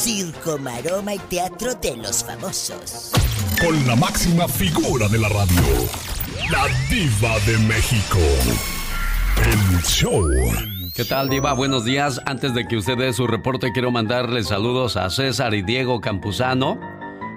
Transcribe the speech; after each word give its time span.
circo, 0.00 0.56
maroma 0.56 1.14
y 1.14 1.18
teatro 1.18 1.74
de 1.74 1.94
los 1.98 2.24
famosos. 2.24 3.10
Con 3.62 3.86
la 3.86 3.94
máxima 3.96 4.48
figura 4.48 5.08
de 5.08 5.18
la 5.18 5.28
radio, 5.28 5.62
la 6.50 6.66
diva 6.88 7.38
de 7.40 7.58
México. 7.58 8.18
El 9.44 9.82
show. 9.82 10.26
¿Qué 10.94 11.04
tal, 11.04 11.28
Diva? 11.28 11.52
Buenos 11.52 11.84
días. 11.84 12.20
Antes 12.24 12.54
de 12.54 12.66
que 12.66 12.78
usted 12.78 12.96
dé 12.96 13.12
su 13.12 13.26
reporte, 13.26 13.72
quiero 13.72 13.90
mandarle 13.90 14.42
saludos 14.42 14.96
a 14.96 15.10
César 15.10 15.52
y 15.52 15.62
Diego 15.62 16.00
Campuzano 16.00 16.80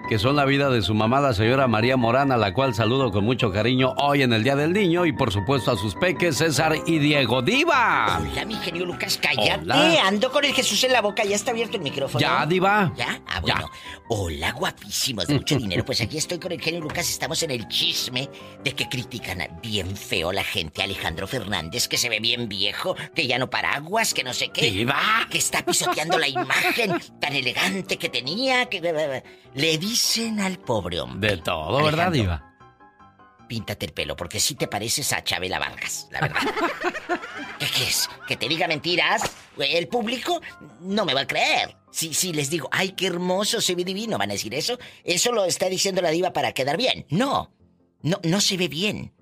que 0.07 0.19
son 0.19 0.35
la 0.35 0.45
vida 0.45 0.69
de 0.69 0.81
su 0.81 0.93
mamá, 0.93 1.21
la 1.21 1.33
señora 1.33 1.67
María 1.67 1.95
Morán, 1.95 2.31
a 2.31 2.37
la 2.37 2.53
cual 2.53 2.75
saludo 2.75 3.11
con 3.11 3.23
mucho 3.23 3.51
cariño 3.51 3.93
hoy 3.97 4.21
en 4.21 4.33
el 4.33 4.43
Día 4.43 4.55
del 4.55 4.73
Niño 4.73 5.05
y 5.05 5.13
por 5.13 5.31
supuesto 5.31 5.71
a 5.71 5.77
sus 5.77 5.95
peques 5.95 6.37
César 6.37 6.75
y 6.85 6.99
Diego 6.99 7.41
Diva. 7.41 8.19
Hola, 8.19 8.45
mi 8.45 8.55
genio 8.55 8.85
Lucas, 8.85 9.19
cállate. 9.21 9.99
Ando 9.99 10.31
con 10.31 10.43
el 10.43 10.53
Jesús 10.53 10.83
en 10.83 10.91
la 10.91 11.01
boca, 11.01 11.23
ya 11.23 11.35
está 11.35 11.51
abierto 11.51 11.77
el 11.77 11.83
micrófono. 11.83 12.19
Ya, 12.19 12.45
Diva. 12.45 12.91
¿Ya? 12.97 13.21
Ah, 13.27 13.39
bueno. 13.39 13.69
Hola, 14.09 14.51
guapísimos, 14.51 15.27
de 15.27 15.35
mucho 15.35 15.55
dinero. 15.57 15.85
Pues 15.85 16.01
aquí 16.01 16.17
estoy 16.17 16.37
con 16.37 16.51
el 16.51 16.61
genio 16.61 16.81
Lucas, 16.81 17.09
estamos 17.09 17.41
en 17.43 17.51
el 17.51 17.67
chisme 17.69 18.29
de 18.63 18.73
que 18.73 18.89
critican 18.89 19.39
bien 19.61 19.95
feo 19.95 20.31
la 20.31 20.43
gente 20.43 20.81
a 20.81 20.85
Alejandro 20.85 21.27
Fernández, 21.27 21.87
que 21.87 21.97
se 21.97 22.09
ve 22.09 22.19
bien 22.19 22.49
viejo, 22.49 22.95
que 23.15 23.25
ya 23.25 23.37
no 23.37 23.49
paraguas, 23.49 24.13
que 24.13 24.23
no 24.23 24.33
sé 24.33 24.49
qué. 24.49 24.69
Diva. 24.69 25.27
Que 25.29 25.37
está 25.37 25.63
pisoteando 25.63 26.17
la 26.17 26.27
imagen 26.27 26.99
tan 27.19 27.33
elegante 27.35 27.97
que 27.97 28.09
tenía, 28.09 28.65
que 28.65 28.81
le 29.55 29.77
dicen 29.93 30.39
al 30.39 30.57
pobre 30.57 30.99
hombre. 30.99 31.29
De 31.29 31.37
todo, 31.37 31.83
¿verdad, 31.83 32.11
Diva? 32.11 32.51
Píntate 33.47 33.85
el 33.85 33.93
pelo, 33.93 34.15
porque 34.15 34.39
si 34.39 34.55
te 34.55 34.67
pareces 34.67 35.13
a 35.13 35.23
Chabela 35.23 35.59
Vargas, 35.59 36.07
la 36.09 36.21
verdad. 36.21 36.39
¿Qué, 37.59 37.83
es? 37.83 38.09
¿Que 38.27 38.35
te 38.35 38.47
diga 38.47 38.67
mentiras? 38.67 39.21
El 39.55 39.87
público 39.87 40.41
no 40.79 41.05
me 41.05 41.13
va 41.13 41.21
a 41.21 41.27
creer. 41.27 41.77
Si, 41.91 42.15
si 42.15 42.33
les 42.33 42.49
digo, 42.49 42.69
ay, 42.71 42.93
qué 42.93 43.05
hermoso, 43.05 43.61
se 43.61 43.75
ve 43.75 43.83
divino, 43.83 44.17
¿van 44.17 44.31
a 44.31 44.33
decir 44.33 44.55
eso? 44.55 44.79
Eso 45.03 45.31
lo 45.31 45.45
está 45.45 45.69
diciendo 45.69 46.01
la 46.01 46.09
diva 46.09 46.33
para 46.33 46.53
quedar 46.53 46.75
bien. 46.75 47.05
No, 47.09 47.53
no, 48.01 48.19
no 48.23 48.41
se 48.41 48.57
ve 48.57 48.67
bien. 48.67 49.13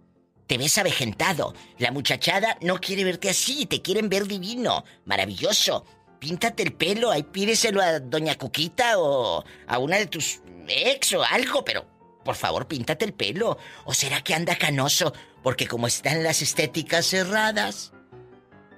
Te 0.47 0.57
ves 0.57 0.77
avejentado. 0.77 1.53
La 1.79 1.91
muchachada 1.91 2.57
no 2.61 2.79
quiere 2.79 3.03
verte 3.03 3.29
así, 3.29 3.65
te 3.65 3.81
quieren 3.81 4.07
ver 4.07 4.25
divino. 4.25 4.85
Maravilloso 5.03 5.85
píntate 6.21 6.61
el 6.61 6.71
pelo, 6.71 7.09
ahí 7.09 7.23
pídeselo 7.23 7.81
a 7.81 7.99
Doña 7.99 8.37
Cuquita 8.37 8.99
o 8.99 9.43
a 9.65 9.79
una 9.79 9.97
de 9.97 10.05
tus 10.05 10.39
ex 10.67 11.13
o 11.13 11.23
algo, 11.23 11.65
pero 11.65 11.87
por 12.23 12.35
favor 12.35 12.67
píntate 12.67 13.05
el 13.05 13.13
pelo. 13.13 13.57
¿O 13.85 13.93
será 13.95 14.21
que 14.21 14.35
anda 14.35 14.55
canoso? 14.55 15.13
Porque 15.41 15.67
como 15.67 15.87
están 15.87 16.23
las 16.23 16.43
estéticas 16.43 17.07
cerradas 17.07 17.91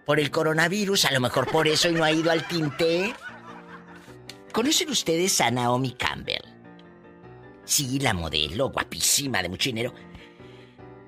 por 0.06 0.22
el 0.22 0.32
coronavirus, 0.32 1.04
a 1.04 1.12
lo 1.12 1.20
mejor 1.20 1.52
por 1.52 1.68
eso 1.68 1.90
y 1.90 1.94
no 1.94 2.06
ha 2.06 2.14
ido 2.14 2.32
al 2.32 2.48
tinte. 2.48 3.14
¿Conocen 4.54 4.90
ustedes 4.90 5.42
a 5.42 5.52
Naomi 5.52 5.92
Campbell? 5.96 6.46
Sí, 7.66 8.00
la 8.00 8.14
modelo, 8.14 8.70
guapísima, 8.70 9.42
de 9.42 9.50
mucho 9.50 9.68
dinero. 9.70 9.94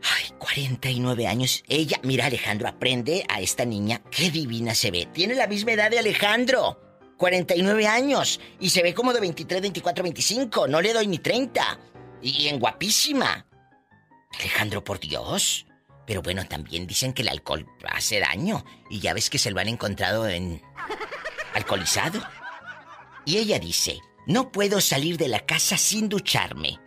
Ay, 0.04 0.32
49 0.38 1.28
años. 1.28 1.64
Ella, 1.68 2.00
mira 2.04 2.28
Alejandro, 2.28 2.68
aprende 2.68 3.26
a 3.30 3.42
esta 3.42 3.66
niña. 3.66 4.02
Qué 4.12 4.30
divina 4.30 4.76
se 4.76 4.92
ve. 4.92 5.08
Tiene 5.14 5.36
la 5.36 5.48
misma 5.48 5.72
edad 5.72 5.90
de 5.90 6.00
Alejandro. 6.00 6.80
49 7.18 7.88
años. 7.88 8.40
Y 8.60 8.70
se 8.70 8.84
ve 8.84 8.94
como 8.94 9.14
de 9.14 9.22
23, 9.22 9.62
24, 9.62 10.04
25. 10.04 10.68
No 10.68 10.82
le 10.82 10.94
doy 10.94 11.08
ni 11.08 11.20
30. 11.20 11.80
Y 12.22 12.48
en 12.48 12.60
guapísima. 12.60 13.46
Alejandro, 14.40 14.84
por 14.84 15.00
Dios. 15.00 15.66
Pero 16.06 16.22
bueno, 16.22 16.46
también 16.48 16.86
dicen 16.86 17.14
que 17.14 17.24
el 17.24 17.30
alcohol 17.30 17.66
hace 17.88 18.20
daño. 18.20 18.64
Y 18.90 19.00
ya 19.00 19.14
ves 19.14 19.30
que 19.30 19.40
se 19.40 19.52
lo 19.52 19.60
han 19.60 19.68
encontrado 19.68 20.28
en... 20.28 20.62
alcoholizado. 21.54 22.22
Y 23.26 23.38
ella 23.38 23.58
dice, 23.58 24.00
no 24.28 24.52
puedo 24.52 24.82
salir 24.82 25.18
de 25.18 25.28
la 25.28 25.46
casa 25.46 25.78
sin 25.78 26.10
ducharme. 26.10 26.80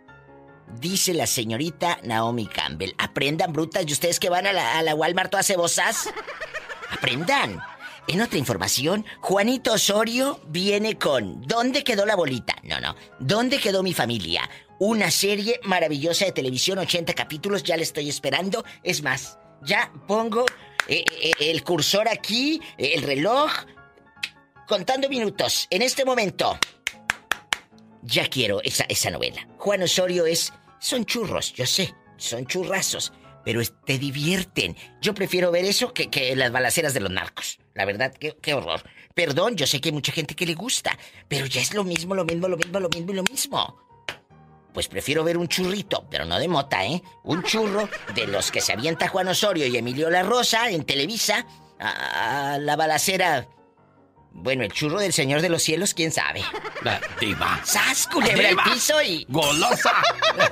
Dice 0.79 1.13
la 1.13 1.27
señorita 1.27 1.99
Naomi 2.03 2.47
Campbell. 2.47 2.93
Aprendan, 2.97 3.53
brutas, 3.53 3.85
y 3.87 3.91
ustedes 3.91 4.19
que 4.19 4.29
van 4.29 4.47
a 4.47 4.53
la, 4.53 4.77
a 4.77 4.83
la 4.83 4.95
Walmart 4.95 5.31
todas 5.31 5.47
cebosas. 5.47 6.09
Aprendan. 6.91 7.59
En 8.07 8.21
otra 8.21 8.39
información, 8.39 9.05
Juanito 9.21 9.73
Osorio 9.73 10.41
viene 10.47 10.97
con 10.97 11.41
¿Dónde 11.43 11.83
quedó 11.83 12.07
la 12.07 12.15
bolita? 12.15 12.55
No, 12.63 12.79
no. 12.79 12.95
¿Dónde 13.19 13.59
quedó 13.59 13.83
mi 13.83 13.93
familia? 13.93 14.49
Una 14.79 15.11
serie 15.11 15.59
maravillosa 15.63 16.25
de 16.25 16.31
televisión, 16.31 16.79
80 16.79 17.13
capítulos, 17.13 17.61
ya 17.61 17.77
le 17.77 17.83
estoy 17.83 18.09
esperando. 18.09 18.65
Es 18.81 19.03
más, 19.03 19.37
ya 19.61 19.91
pongo 20.07 20.45
eh, 20.87 21.05
eh, 21.21 21.33
el 21.39 21.63
cursor 21.63 22.07
aquí, 22.07 22.59
el 22.79 23.03
reloj, 23.03 23.51
contando 24.67 25.07
minutos. 25.07 25.67
En 25.69 25.83
este 25.83 26.03
momento, 26.03 26.57
ya 28.01 28.27
quiero 28.27 28.61
esa, 28.63 28.85
esa 28.89 29.11
novela. 29.11 29.47
Juan 29.57 29.83
Osorio 29.83 30.25
es 30.25 30.53
son 30.79 31.05
churros, 31.05 31.53
yo 31.53 31.65
sé, 31.65 31.93
son 32.17 32.45
churrazos, 32.45 33.11
pero 33.43 33.61
te 33.85 33.97
divierten. 33.97 34.75
Yo 35.01 35.13
prefiero 35.13 35.51
ver 35.51 35.65
eso 35.65 35.93
que, 35.93 36.09
que 36.09 36.35
las 36.35 36.51
balaceras 36.51 36.93
de 36.93 37.01
los 37.01 37.11
narcos. 37.11 37.59
La 37.73 37.85
verdad, 37.85 38.13
qué, 38.13 38.53
horror. 38.53 38.83
Perdón, 39.13 39.55
yo 39.55 39.65
sé 39.65 39.79
que 39.79 39.89
hay 39.89 39.93
mucha 39.93 40.11
gente 40.11 40.35
que 40.35 40.45
le 40.45 40.53
gusta, 40.53 40.97
pero 41.27 41.45
ya 41.45 41.61
es 41.61 41.73
lo 41.73 41.83
mismo, 41.83 42.15
lo 42.15 42.25
mismo, 42.25 42.47
lo 42.47 42.57
mismo, 42.57 42.79
lo 42.79 42.89
mismo 42.89 43.11
y 43.11 43.15
lo 43.15 43.23
mismo. 43.23 43.77
Pues 44.73 44.87
prefiero 44.87 45.23
ver 45.23 45.37
un 45.37 45.47
churrito, 45.47 46.07
pero 46.09 46.25
no 46.25 46.37
de 46.39 46.47
mota, 46.47 46.85
¿eh? 46.85 47.01
Un 47.23 47.43
churro 47.43 47.89
de 48.13 48.27
los 48.27 48.51
que 48.51 48.61
se 48.61 48.73
avienta 48.73 49.07
Juan 49.07 49.27
Osorio 49.27 49.65
y 49.65 49.75
Emilio 49.75 50.09
La 50.09 50.23
Rosa 50.23 50.69
en 50.69 50.83
Televisa 50.83 51.45
a 51.79 52.57
la 52.59 52.75
balacera 52.75 53.47
bueno, 54.31 54.63
el 54.63 54.71
churro 54.71 54.99
del 54.99 55.13
Señor 55.13 55.41
de 55.41 55.49
los 55.49 55.61
Cielos, 55.63 55.93
quién 55.93 56.11
sabe. 56.11 56.41
La 56.83 57.01
diva. 57.19 57.59
¡Sas, 57.63 58.07
culebra 58.07 58.49
el 58.49 58.57
piso 58.57 59.01
y. 59.01 59.25
¡Golosa! 59.29 59.93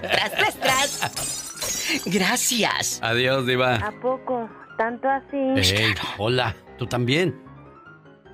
¡Tras, 0.02 0.32
tras, 0.32 0.56
tras! 0.60 2.04
Gracias. 2.06 3.00
Adiós, 3.02 3.46
diva. 3.46 3.76
¿A 3.76 3.92
poco? 4.02 4.50
¿Tanto 4.78 5.08
así? 5.10 5.38
Hey, 5.56 5.96
hola, 6.18 6.56
tú 6.78 6.86
también. 6.86 7.42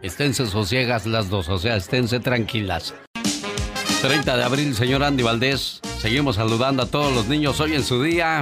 Esténse 0.02 0.46
sosiegas 0.48 1.06
las 1.06 1.30
dos, 1.30 1.48
o 1.48 1.58
sea, 1.58 1.78
esténse 1.78 2.20
tranquilas. 2.20 2.94
30 4.02 4.36
de 4.36 4.44
abril, 4.44 4.76
señor 4.76 5.02
Andy 5.04 5.24
Valdés. 5.24 5.80
Seguimos 6.00 6.36
saludando 6.36 6.84
a 6.84 6.88
todos 6.88 7.14
los 7.14 7.28
niños 7.28 7.62
hoy 7.62 7.76
en 7.76 7.84
su 7.84 8.04
día. 8.04 8.42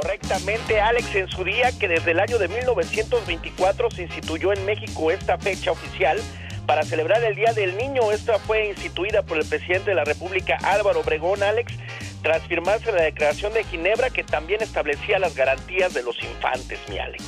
Correctamente, 0.00 0.80
Alex, 0.80 1.14
en 1.14 1.28
su 1.28 1.44
día 1.44 1.70
que 1.78 1.86
desde 1.86 2.10
el 2.10 2.18
año 2.18 2.38
de 2.38 2.48
1924 2.48 3.90
se 3.92 4.02
instituyó 4.02 4.52
en 4.52 4.64
México 4.66 5.12
esta 5.12 5.38
fecha 5.38 5.70
oficial 5.70 6.18
para 6.66 6.82
celebrar 6.82 7.22
el 7.22 7.36
Día 7.36 7.52
del 7.52 7.76
Niño. 7.76 8.10
Esta 8.10 8.40
fue 8.40 8.70
instituida 8.70 9.22
por 9.22 9.38
el 9.38 9.46
presidente 9.46 9.90
de 9.90 9.94
la 9.94 10.04
República, 10.04 10.58
Álvaro 10.64 11.00
Obregón, 11.00 11.44
Alex, 11.44 11.74
tras 12.22 12.42
firmarse 12.42 12.90
la 12.90 13.02
Declaración 13.02 13.52
de 13.52 13.62
Ginebra 13.62 14.10
que 14.10 14.24
también 14.24 14.62
establecía 14.62 15.20
las 15.20 15.36
garantías 15.36 15.94
de 15.94 16.02
los 16.02 16.16
infantes, 16.24 16.80
mi 16.88 16.98
Alex. 16.98 17.22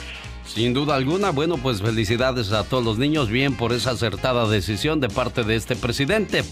Sin 0.44 0.75
duda 0.75 0.97
alguna, 0.97 1.31
bueno, 1.31 1.59
pues 1.59 1.83
felicidades 1.83 2.50
a 2.50 2.65
todos 2.65 2.84
los 2.84 2.98
niños, 2.98 3.28
bien 3.28 3.56
por 3.56 3.72
esa 3.72 3.93
acertada 3.93 4.48
decisión 4.48 5.00
de 5.00 5.09
parte 5.09 5.44
de 5.44 5.54
este 5.54 5.77
presidente. 5.77 6.43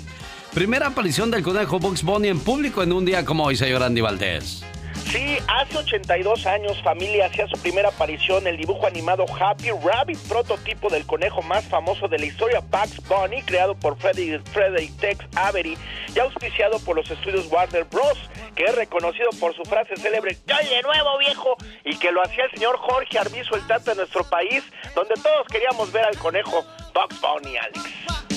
Primera 0.52 0.88
aparición 0.88 1.32
del 1.32 1.42
conejo 1.42 1.80
Bugs 1.80 2.04
Bunny 2.04 2.28
en 2.28 2.38
público 2.38 2.84
en 2.84 2.92
un 2.92 3.04
día 3.04 3.24
como 3.24 3.44
hoy, 3.44 3.56
señor 3.56 3.82
Andy 3.82 4.00
Valdés. 4.00 4.64
Sí, 5.14 5.38
hace 5.46 5.78
82 5.78 6.44
añux 6.44 6.82
familia 6.82 7.26
hacía 7.26 7.46
su 7.46 7.56
primera 7.62 7.90
aparición 7.90 8.48
el 8.48 8.56
dibujo 8.56 8.84
animado 8.88 9.24
Happy 9.38 9.70
Rabbit, 9.70 10.18
prototipo 10.26 10.90
del 10.90 11.06
conejo 11.06 11.40
más 11.40 11.64
famoso 11.66 12.08
de 12.08 12.18
la 12.18 12.26
historia, 12.26 12.58
Bugs 12.58 13.00
Bunny, 13.06 13.40
creado 13.42 13.76
por 13.76 13.96
Freddy, 13.96 14.40
Tex 14.98 15.24
Avery 15.36 15.78
y 16.16 16.18
auspiciado 16.18 16.80
por 16.80 16.96
los 16.96 17.08
estudios 17.08 17.46
Warner 17.46 17.84
Bros., 17.84 18.18
que 18.56 18.64
es 18.64 18.74
reconocido 18.74 19.30
por 19.38 19.54
su 19.54 19.62
frase 19.62 19.94
célebre, 19.96 20.36
¡Ya 20.48 20.58
de 20.58 20.82
nuevo, 20.82 21.16
viejo! 21.18 21.54
Y 21.84 21.96
que 21.96 22.10
lo 22.10 22.20
hacía 22.20 22.46
el 22.46 22.50
señor 22.50 22.76
Jorge 22.78 23.16
Arbizu, 23.16 23.54
el 23.54 23.66
tanto 23.68 23.92
de 23.92 23.98
nuestro 23.98 24.24
país, 24.24 24.64
donde 24.96 25.14
todos 25.14 25.46
queríamos 25.46 25.92
ver 25.92 26.06
al 26.06 26.18
conejo 26.18 26.64
Bugs 26.92 27.20
Bunny, 27.20 27.56
Alex. 27.56 28.33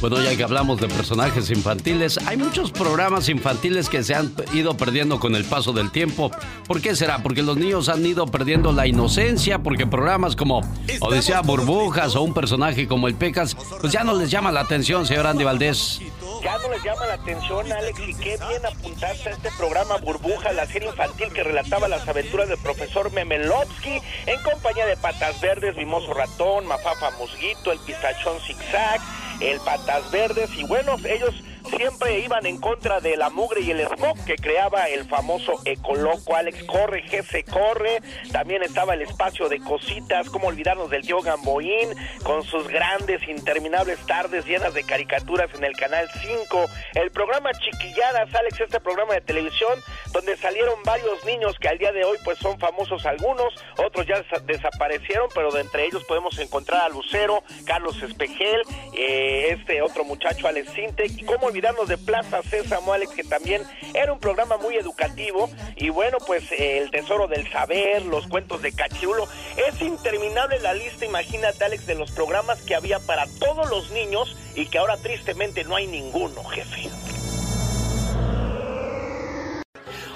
Bueno, 0.00 0.18
ya 0.22 0.34
que 0.34 0.42
hablamos 0.42 0.80
de 0.80 0.88
personajes 0.88 1.50
infantiles, 1.50 2.18
hay 2.26 2.38
muchos 2.38 2.72
programas 2.72 3.28
infantiles 3.28 3.90
que 3.90 4.02
se 4.02 4.14
han 4.14 4.32
ido 4.54 4.74
perdiendo 4.74 5.20
con 5.20 5.34
el 5.34 5.44
paso 5.44 5.74
del 5.74 5.90
tiempo. 5.90 6.30
¿Por 6.66 6.80
qué 6.80 6.96
será? 6.96 7.22
Porque 7.22 7.42
los 7.42 7.58
niños 7.58 7.90
han 7.90 8.04
ido 8.06 8.26
perdiendo 8.26 8.72
la 8.72 8.86
inocencia, 8.86 9.58
porque 9.58 9.86
programas 9.86 10.36
como 10.36 10.62
Odisea 11.00 11.42
Burbujas 11.42 12.16
o 12.16 12.22
un 12.22 12.32
personaje 12.32 12.88
como 12.88 13.08
el 13.08 13.14
Pecas, 13.14 13.54
pues 13.78 13.92
ya 13.92 14.02
no 14.02 14.14
les 14.14 14.30
llama 14.30 14.50
la 14.50 14.60
atención, 14.60 15.06
señor 15.06 15.26
Andy 15.26 15.44
Valdés. 15.44 16.00
Ya 16.42 16.56
no 16.56 16.70
les 16.70 16.82
llama 16.82 17.06
la 17.06 17.14
atención, 17.14 17.70
Alex, 17.70 18.00
y 18.00 18.14
qué 18.14 18.38
bien 18.48 18.64
apuntaste 18.64 19.28
a 19.28 19.32
este 19.32 19.50
programa 19.58 19.98
Burbuja, 19.98 20.52
la 20.52 20.64
serie 20.66 20.88
infantil 20.88 21.30
que 21.34 21.44
relataba 21.44 21.88
las 21.88 22.08
aventuras 22.08 22.48
del 22.48 22.56
profesor 22.56 23.12
Memelovsky 23.12 24.00
en 24.24 24.42
compañía 24.42 24.86
de 24.86 24.96
Patas 24.96 25.38
Verdes, 25.42 25.76
Mimoso 25.76 26.14
Ratón, 26.14 26.66
Mafafa 26.66 27.10
Musguito, 27.18 27.72
el 27.72 27.78
Pistachón 27.80 28.38
Zigzag, 28.46 29.02
el 29.40 29.58
Patas 29.60 30.10
Verdes, 30.10 30.50
y 30.56 30.64
bueno, 30.64 30.96
ellos 31.04 31.34
siempre 31.76 32.20
iban 32.20 32.46
en 32.46 32.60
contra 32.60 33.00
de 33.00 33.16
la 33.16 33.30
mugre 33.30 33.60
y 33.60 33.70
el 33.70 33.86
smog 33.86 34.24
que 34.24 34.36
creaba 34.36 34.88
el 34.88 35.04
famoso 35.06 35.60
Ecoloco. 35.64 36.34
Alex 36.34 36.64
corre, 36.64 37.02
jefe 37.02 37.44
corre. 37.44 38.00
También 38.32 38.62
estaba 38.62 38.94
el 38.94 39.02
espacio 39.02 39.48
de 39.48 39.60
cositas, 39.60 40.28
como 40.30 40.48
olvidarnos 40.48 40.90
del 40.90 41.02
tío 41.02 41.20
Gamboín, 41.20 41.88
con 42.22 42.42
sus 42.42 42.68
grandes, 42.68 43.26
interminables 43.28 43.98
tardes 44.06 44.44
llenas 44.46 44.74
de 44.74 44.84
caricaturas 44.84 45.50
en 45.54 45.64
el 45.64 45.74
canal 45.76 46.08
5. 46.20 46.66
El 46.94 47.10
programa 47.10 47.50
Chiquilladas, 47.52 48.34
Alex, 48.34 48.60
este 48.60 48.80
programa 48.80 49.14
de 49.14 49.20
televisión 49.20 49.78
donde 50.12 50.36
salieron 50.36 50.82
varios 50.84 51.24
niños 51.24 51.56
que 51.58 51.68
al 51.68 51.78
día 51.78 51.92
de 51.92 52.04
hoy 52.04 52.18
pues 52.24 52.38
son 52.38 52.58
famosos 52.58 53.06
algunos, 53.06 53.54
otros 53.76 54.06
ya 54.06 54.24
desaparecieron, 54.44 55.28
pero 55.34 55.50
de 55.50 55.60
entre 55.60 55.86
ellos 55.86 56.04
podemos 56.04 56.38
encontrar 56.38 56.82
a 56.82 56.88
Lucero, 56.88 57.42
Carlos 57.64 58.02
Espejel, 58.02 58.62
eh, 58.96 59.48
este 59.50 59.82
otro 59.82 60.04
muchacho 60.04 60.48
Alex 60.48 60.72
Sintec, 60.72 61.12
y 61.18 61.24
cómo 61.24 61.49
olvidarnos 61.50 61.88
de 61.88 61.98
Plaza 61.98 62.42
Sésamo 62.42 62.92
Alex, 62.92 63.12
que 63.12 63.24
también 63.24 63.62
era 63.92 64.12
un 64.12 64.20
programa 64.20 64.56
muy 64.56 64.76
educativo, 64.76 65.50
y 65.76 65.90
bueno, 65.90 66.18
pues 66.26 66.50
eh, 66.52 66.78
el 66.78 66.90
tesoro 66.90 67.26
del 67.26 67.50
saber, 67.50 68.04
los 68.06 68.26
cuentos 68.28 68.62
de 68.62 68.72
Cachirulo, 68.72 69.28
es 69.68 69.80
interminable 69.82 70.60
la 70.60 70.74
lista, 70.74 71.04
imagínate 71.04 71.64
Alex, 71.64 71.86
de 71.86 71.96
los 71.96 72.12
programas 72.12 72.60
que 72.62 72.74
había 72.74 73.00
para 73.00 73.26
todos 73.38 73.68
los 73.68 73.90
niños 73.90 74.36
y 74.54 74.66
que 74.66 74.78
ahora 74.78 74.96
tristemente 74.96 75.64
no 75.64 75.76
hay 75.76 75.86
ninguno, 75.86 76.44
jefe. 76.44 76.88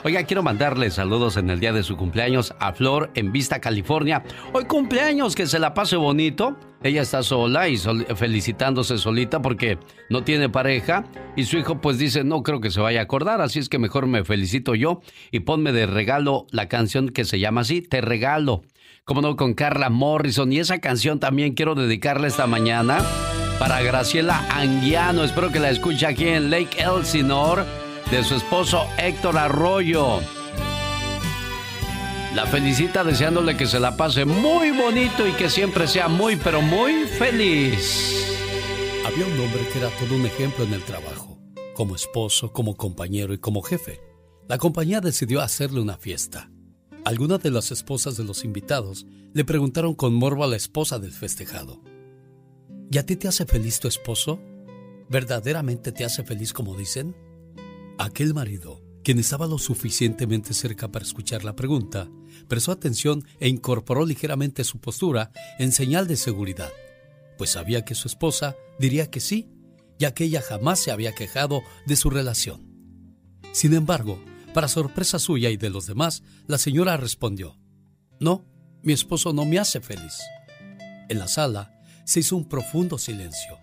Oiga, 0.07 0.23
quiero 0.25 0.43
mandarle 0.43 0.91
saludos 0.91 1.39
en 1.39 1.49
el 1.49 1.61
día 1.61 1.73
de 1.73 1.83
su 1.83 1.97
cumpleaños 1.97 2.55
a 2.61 2.75
Flor 2.75 3.11
en 3.15 3.33
Vista, 3.33 3.59
California. 3.59 4.23
Hoy 4.53 4.67
cumpleaños, 4.67 5.35
que 5.35 5.47
se 5.47 5.59
la 5.59 5.73
pase 5.73 5.97
bonito. 5.97 6.59
Ella 6.83 7.01
está 7.01 7.23
sola 7.23 7.69
y 7.69 7.79
felicitándose 7.79 8.99
solita 8.99 9.41
porque 9.41 9.79
no 10.11 10.23
tiene 10.23 10.51
pareja 10.51 11.07
y 11.37 11.45
su 11.45 11.57
hijo 11.57 11.81
pues 11.81 11.97
dice 11.97 12.23
no 12.23 12.43
creo 12.43 12.61
que 12.61 12.71
se 12.71 12.83
vaya 12.83 13.01
a 13.01 13.05
acordar, 13.05 13.41
así 13.41 13.59
es 13.59 13.71
que 13.71 13.79
mejor 13.79 14.07
me 14.07 14.23
felicito 14.25 14.75
yo 14.75 15.01
y 15.31 15.41
ponme 15.41 15.73
de 15.73 15.87
regalo 15.87 16.47
la 16.51 16.69
canción 16.69 17.09
que 17.09 17.25
se 17.25 17.41
llama 17.41 17.63
así, 17.63 17.81
Te 17.81 18.03
regalo. 18.03 18.61
Como 19.07 19.23
no, 19.23 19.37
con 19.37 19.55
Carla 19.55 19.89
Morrison 19.89 20.53
y 20.53 20.59
esa 20.59 20.81
canción 20.81 21.19
también 21.19 21.55
quiero 21.55 21.75
dedicarla 21.75 22.27
esta 22.27 22.47
mañana 22.47 22.99
para 23.59 23.81
Graciela 23.81 24.47
Anguiano. 24.51 25.25
Espero 25.25 25.51
que 25.51 25.61
la 25.61 25.71
escuche 25.71 26.05
aquí 26.05 26.29
en 26.29 26.51
Lake 26.51 26.83
Elsinore 26.83 27.84
de 28.15 28.23
su 28.23 28.37
esposo 28.37 28.87
Héctor 28.97 29.37
Arroyo. 29.37 30.21
La 32.33 32.47
felicita 32.47 33.03
deseándole 33.03 33.57
que 33.57 33.67
se 33.67 33.81
la 33.81 33.97
pase 33.97 34.25
muy 34.25 34.71
bonito 34.71 35.27
y 35.27 35.33
que 35.33 35.51
siempre 35.51 35.89
sea 35.89 36.07
muy, 36.07 36.37
pero 36.37 36.63
muy 36.63 37.07
feliz. 37.07 38.39
Había 39.05 39.27
un 39.27 39.41
hombre 39.41 39.67
que 39.73 39.81
era 39.81 39.89
todo 39.99 40.15
un 40.15 40.27
ejemplo 40.27 40.65
en 40.65 40.75
el 40.75 40.85
trabajo, 40.85 41.41
como 41.75 41.97
esposo, 41.97 42.53
como 42.53 42.77
compañero 42.77 43.35
y 43.35 43.39
como 43.39 43.63
jefe. 43.63 44.01
La 44.47 44.59
compañía 44.59 45.01
decidió 45.01 45.41
hacerle 45.41 45.81
una 45.81 45.97
fiesta. 45.97 46.53
Algunas 47.05 47.43
de 47.43 47.51
las 47.51 47.73
esposas 47.73 48.17
de 48.17 48.23
los 48.23 48.45
invitados 48.45 49.07
le 49.33 49.45
preguntaron 49.45 49.97
con 49.97 50.15
morbo 50.15 50.45
a 50.45 50.49
la 50.49 50.57
esposa 50.57 51.01
del 51.01 51.11
festejado. 51.11 51.83
¿Y 52.93 52.99
a 52.99 53.07
ti 53.07 53.17
te 53.17 53.27
hace 53.27 53.45
feliz 53.45 53.81
tu 53.81 53.89
esposo? 53.89 54.39
¿Verdaderamente 55.09 55.91
te 55.91 56.05
hace 56.05 56.23
feliz 56.23 56.53
como 56.53 56.77
dicen? 56.77 57.17
Aquel 57.99 58.35
marido, 58.35 58.83
quien 59.05 59.21
estaba 59.21 59.47
lo 59.47 59.59
suficientemente 59.59 60.53
cerca 60.53 60.91
para 60.91 61.05
escuchar 61.05 61.45
la 61.45 61.55
pregunta, 61.55 62.11
prestó 62.49 62.73
atención 62.73 63.25
e 63.39 63.49
incorporó 63.49 64.05
ligeramente 64.05 64.65
su 64.65 64.81
postura 64.81 65.31
en 65.61 65.71
señal 65.71 66.09
de 66.09 66.17
seguridad, 66.17 66.73
pues 67.39 67.51
sabía 67.51 67.85
que 67.85 67.95
su 67.95 68.09
esposa 68.09 68.57
diría 68.81 69.11
que 69.11 69.21
sí, 69.21 69.49
ya 69.97 70.13
que 70.13 70.25
ella 70.25 70.43
jamás 70.43 70.81
se 70.81 70.91
había 70.91 71.15
quejado 71.15 71.63
de 71.87 71.95
su 71.95 72.11
relación. 72.11 72.69
Sin 73.53 73.75
embargo, 73.75 74.19
para 74.53 74.67
sorpresa 74.67 75.21
suya 75.21 75.51
y 75.51 75.57
de 75.57 75.71
los 75.71 75.87
demás, 75.87 76.25
la 76.49 76.59
señora 76.59 76.97
respondió, 76.97 77.57
No, 78.19 78.45
mi 78.83 78.93
esposo 78.93 79.33
no 79.33 79.45
me 79.45 79.61
hace 79.61 79.81
feliz. 79.81 80.19
En 81.09 81.19
la 81.21 81.29
sala 81.29 81.81
se 82.05 82.21
hizo 82.21 82.37
un 82.37 82.49
profundo 82.49 82.99
silencio, 82.99 83.57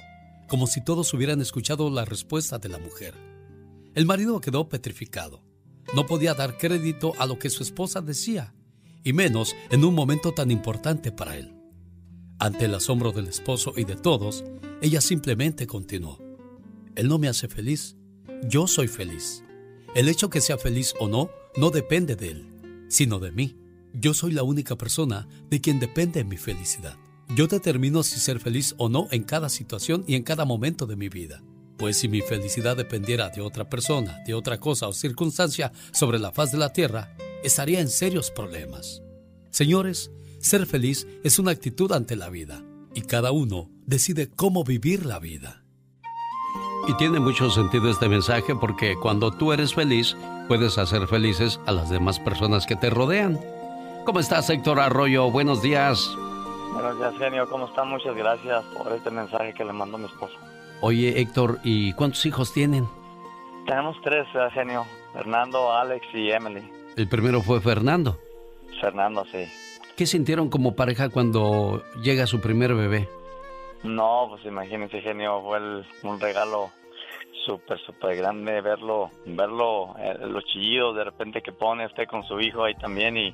como 0.47 0.67
si 0.67 0.81
todos 0.81 1.13
hubieran 1.13 1.41
escuchado 1.41 1.89
la 1.89 2.05
respuesta 2.05 2.59
de 2.59 2.69
la 2.69 2.77
mujer. 2.77 3.30
El 3.93 4.05
marido 4.05 4.39
quedó 4.39 4.69
petrificado. 4.69 5.43
No 5.93 6.05
podía 6.05 6.33
dar 6.33 6.57
crédito 6.57 7.13
a 7.19 7.25
lo 7.25 7.37
que 7.37 7.49
su 7.49 7.63
esposa 7.63 7.99
decía, 7.99 8.53
y 9.03 9.11
menos 9.11 9.55
en 9.69 9.83
un 9.83 9.93
momento 9.93 10.33
tan 10.33 10.49
importante 10.51 11.11
para 11.11 11.37
él. 11.37 11.53
Ante 12.39 12.65
el 12.65 12.75
asombro 12.75 13.11
del 13.11 13.27
esposo 13.27 13.73
y 13.75 13.83
de 13.83 13.95
todos, 13.95 14.45
ella 14.81 15.01
simplemente 15.01 15.67
continuó. 15.67 16.19
Él 16.95 17.09
no 17.09 17.19
me 17.19 17.27
hace 17.27 17.49
feliz, 17.49 17.97
yo 18.47 18.65
soy 18.65 18.87
feliz. 18.87 19.43
El 19.93 20.07
hecho 20.07 20.29
que 20.29 20.39
sea 20.39 20.57
feliz 20.57 20.93
o 20.99 21.09
no 21.09 21.29
no 21.57 21.69
depende 21.69 22.15
de 22.15 22.29
él, 22.29 22.85
sino 22.87 23.19
de 23.19 23.31
mí. 23.31 23.57
Yo 23.93 24.13
soy 24.13 24.31
la 24.31 24.43
única 24.43 24.77
persona 24.77 25.27
de 25.49 25.59
quien 25.59 25.81
depende 25.81 26.23
mi 26.23 26.37
felicidad. 26.37 26.97
Yo 27.35 27.47
determino 27.47 28.03
si 28.03 28.19
ser 28.19 28.39
feliz 28.39 28.73
o 28.77 28.87
no 28.87 29.09
en 29.11 29.23
cada 29.23 29.49
situación 29.49 30.05
y 30.07 30.15
en 30.15 30.23
cada 30.23 30.45
momento 30.45 30.85
de 30.85 30.95
mi 30.95 31.09
vida. 31.09 31.43
Pues 31.77 31.97
si 31.97 32.07
mi 32.07 32.21
felicidad 32.21 32.77
dependiera 32.77 33.29
de 33.29 33.41
otra 33.41 33.69
persona, 33.69 34.19
de 34.25 34.33
otra 34.33 34.59
cosa 34.59 34.87
o 34.87 34.93
circunstancia 34.93 35.71
sobre 35.91 36.19
la 36.19 36.31
faz 36.31 36.51
de 36.51 36.57
la 36.57 36.73
tierra, 36.73 37.15
estaría 37.43 37.79
en 37.79 37.89
serios 37.89 38.31
problemas. 38.31 39.01
Señores, 39.49 40.11
ser 40.39 40.65
feliz 40.65 41.07
es 41.23 41.39
una 41.39 41.51
actitud 41.51 41.91
ante 41.91 42.15
la 42.15 42.29
vida 42.29 42.63
y 42.93 43.01
cada 43.01 43.31
uno 43.31 43.69
decide 43.85 44.29
cómo 44.29 44.63
vivir 44.63 45.05
la 45.05 45.19
vida. 45.19 45.63
Y 46.87 46.93
tiene 46.95 47.19
mucho 47.19 47.49
sentido 47.49 47.89
este 47.89 48.09
mensaje 48.09 48.55
porque 48.55 48.95
cuando 48.95 49.31
tú 49.31 49.53
eres 49.53 49.73
feliz, 49.73 50.17
puedes 50.47 50.77
hacer 50.77 51.07
felices 51.07 51.59
a 51.67 51.71
las 51.71 51.89
demás 51.89 52.19
personas 52.19 52.65
que 52.65 52.75
te 52.75 52.89
rodean. 52.89 53.39
¿Cómo 54.03 54.19
estás, 54.19 54.49
Héctor 54.49 54.79
Arroyo? 54.79 55.29
Buenos 55.29 55.61
días. 55.61 56.09
Buenos 56.73 56.97
días, 56.97 57.13
genio. 57.19 57.47
¿Cómo 57.47 57.67
está? 57.67 57.83
Muchas 57.83 58.15
gracias 58.15 58.63
por 58.75 58.91
este 58.93 59.11
mensaje 59.11 59.53
que 59.53 59.63
le 59.63 59.73
mandó 59.73 59.99
mi 59.99 60.05
esposo. 60.05 60.33
Oye, 60.81 61.21
Héctor, 61.21 61.59
¿y 61.63 61.93
cuántos 61.93 62.25
hijos 62.25 62.53
tienen? 62.53 62.87
Tenemos 63.67 63.95
tres, 64.03 64.27
eh, 64.33 64.49
genio. 64.53 64.85
Fernando, 65.13 65.71
Alex 65.73 66.05
y 66.13 66.31
Emily. 66.31 66.67
El 66.95 67.07
primero 67.07 67.41
fue 67.41 67.61
Fernando. 67.61 68.17
Fernando, 68.79 69.25
sí. 69.31 69.45
¿Qué 69.95 70.05
sintieron 70.05 70.49
como 70.49 70.75
pareja 70.75 71.09
cuando 71.09 71.83
llega 72.01 72.25
su 72.25 72.41
primer 72.41 72.73
bebé? 72.73 73.07
No, 73.83 74.27
pues 74.29 74.45
imagínense, 74.45 75.01
genio, 75.01 75.41
fue 75.43 75.59
un 76.03 76.19
regalo 76.19 76.71
súper, 77.45 77.79
súper 77.79 78.15
grande 78.15 78.61
verlo, 78.61 79.09
verlo, 79.25 79.95
eh, 79.99 80.15
los 80.27 80.43
chillidos 80.45 80.95
de 80.95 81.03
repente 81.03 81.41
que 81.41 81.51
pone 81.51 81.85
usted 81.85 82.07
con 82.07 82.23
su 82.23 82.39
hijo 82.39 82.63
ahí 82.63 82.75
también 82.75 83.17
y 83.17 83.33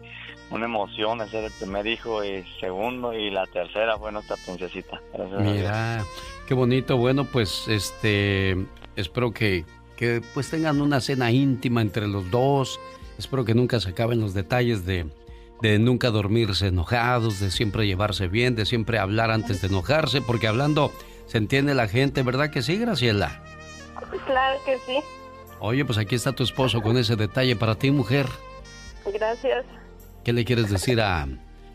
una 0.51 0.65
emoción 0.65 1.19
de 1.19 1.27
ser 1.27 1.43
el 1.43 1.51
primer 1.51 1.85
hijo 1.85 2.23
y 2.23 2.43
segundo 2.59 3.13
y 3.13 3.29
la 3.29 3.45
tercera 3.45 3.97
fue 3.97 4.11
nuestra 4.11 4.37
princesita. 4.45 5.01
Mira, 5.39 6.03
qué 6.47 6.53
bonito. 6.53 6.97
Bueno, 6.97 7.25
pues 7.25 7.67
este, 7.67 8.57
espero 8.95 9.31
que, 9.31 9.65
que 9.95 10.21
pues 10.33 10.49
tengan 10.49 10.81
una 10.81 11.01
cena 11.01 11.31
íntima 11.31 11.81
entre 11.81 12.07
los 12.07 12.31
dos. 12.31 12.79
Espero 13.19 13.45
que 13.45 13.53
nunca 13.53 13.79
se 13.79 13.89
acaben 13.89 14.21
los 14.21 14.33
detalles 14.33 14.85
de, 14.85 15.05
de 15.61 15.77
nunca 15.77 16.09
dormirse 16.09 16.67
enojados, 16.67 17.39
de 17.39 17.51
siempre 17.51 17.85
llevarse 17.85 18.27
bien, 18.27 18.55
de 18.55 18.65
siempre 18.65 18.97
hablar 18.97 19.29
antes 19.29 19.61
de 19.61 19.67
enojarse, 19.67 20.21
porque 20.21 20.47
hablando 20.47 20.91
se 21.27 21.37
entiende 21.37 21.73
la 21.75 21.87
gente, 21.87 22.23
¿verdad 22.23 22.49
que 22.49 22.61
sí, 22.61 22.77
Graciela? 22.77 23.43
Claro 24.25 24.59
que 24.65 24.77
sí. 24.85 24.99
Oye, 25.59 25.83
pues 25.83 25.97
aquí 25.97 26.15
está 26.15 26.31
tu 26.31 26.43
esposo 26.43 26.81
con 26.81 26.97
ese 26.97 27.15
detalle 27.15 27.55
para 27.55 27.75
ti, 27.75 27.91
mujer. 27.91 28.27
Gracias. 29.11 29.65
¿Qué 30.23 30.31
le 30.31 30.45
quieres 30.45 30.69
decir 30.69 31.01
a, 31.01 31.27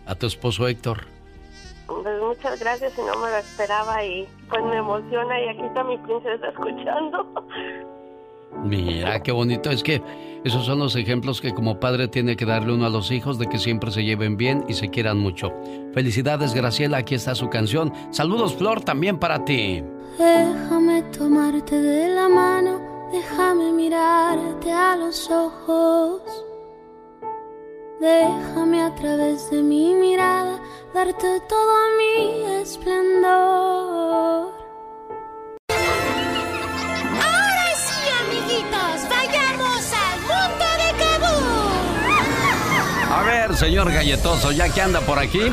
a 0.06 0.14
tu 0.14 0.26
esposo 0.26 0.68
Héctor? 0.68 1.06
Pues 2.02 2.22
muchas 2.22 2.58
gracias 2.60 2.96
y 2.96 3.00
no 3.02 3.16
me 3.16 3.30
lo 3.30 3.36
esperaba 3.36 4.04
y 4.04 4.26
pues 4.48 4.62
me 4.64 4.76
emociona 4.76 5.40
y 5.40 5.48
aquí 5.48 5.62
está 5.62 5.84
mi 5.84 5.98
princesa 5.98 6.48
escuchando. 6.48 7.26
Mira, 8.64 9.22
qué 9.22 9.32
bonito. 9.32 9.70
Es 9.70 9.82
que 9.82 10.02
esos 10.44 10.66
son 10.66 10.78
los 10.78 10.94
ejemplos 10.96 11.40
que 11.40 11.54
como 11.54 11.80
padre 11.80 12.08
tiene 12.08 12.36
que 12.36 12.44
darle 12.44 12.74
uno 12.74 12.86
a 12.86 12.90
los 12.90 13.10
hijos 13.10 13.38
de 13.38 13.46
que 13.46 13.58
siempre 13.58 13.90
se 13.90 14.04
lleven 14.04 14.36
bien 14.36 14.64
y 14.68 14.74
se 14.74 14.90
quieran 14.90 15.18
mucho. 15.18 15.52
Felicidades, 15.94 16.54
Graciela. 16.54 16.98
Aquí 16.98 17.14
está 17.14 17.34
su 17.34 17.48
canción. 17.48 17.92
Saludos, 18.10 18.54
Flor, 18.54 18.82
también 18.82 19.18
para 19.18 19.44
ti. 19.44 19.82
Déjame 20.18 21.02
tomarte 21.16 21.80
de 21.80 22.08
la 22.14 22.28
mano, 22.28 22.80
déjame 23.10 23.72
mirarte 23.72 24.70
a 24.70 24.96
los 24.96 25.30
ojos. 25.30 26.22
Déjame 28.02 28.82
a 28.82 28.92
través 28.96 29.48
de 29.52 29.62
mi 29.62 29.94
mirada 29.94 30.58
darte 30.92 31.40
todo 31.48 31.72
mi 31.96 32.42
esplendor. 32.60 34.50
Ahora 37.14 37.68
sí, 37.76 37.94
amiguitos, 38.24 39.08
vayamos 39.08 39.92
al 39.94 40.18
mundo 40.20 40.66
de 40.80 40.88
Kabul. 40.98 42.18
A 43.12 43.22
ver, 43.22 43.54
señor 43.54 43.92
galletoso, 43.92 44.50
ya 44.50 44.68
que 44.68 44.82
anda 44.82 45.00
por 45.02 45.20
aquí, 45.20 45.52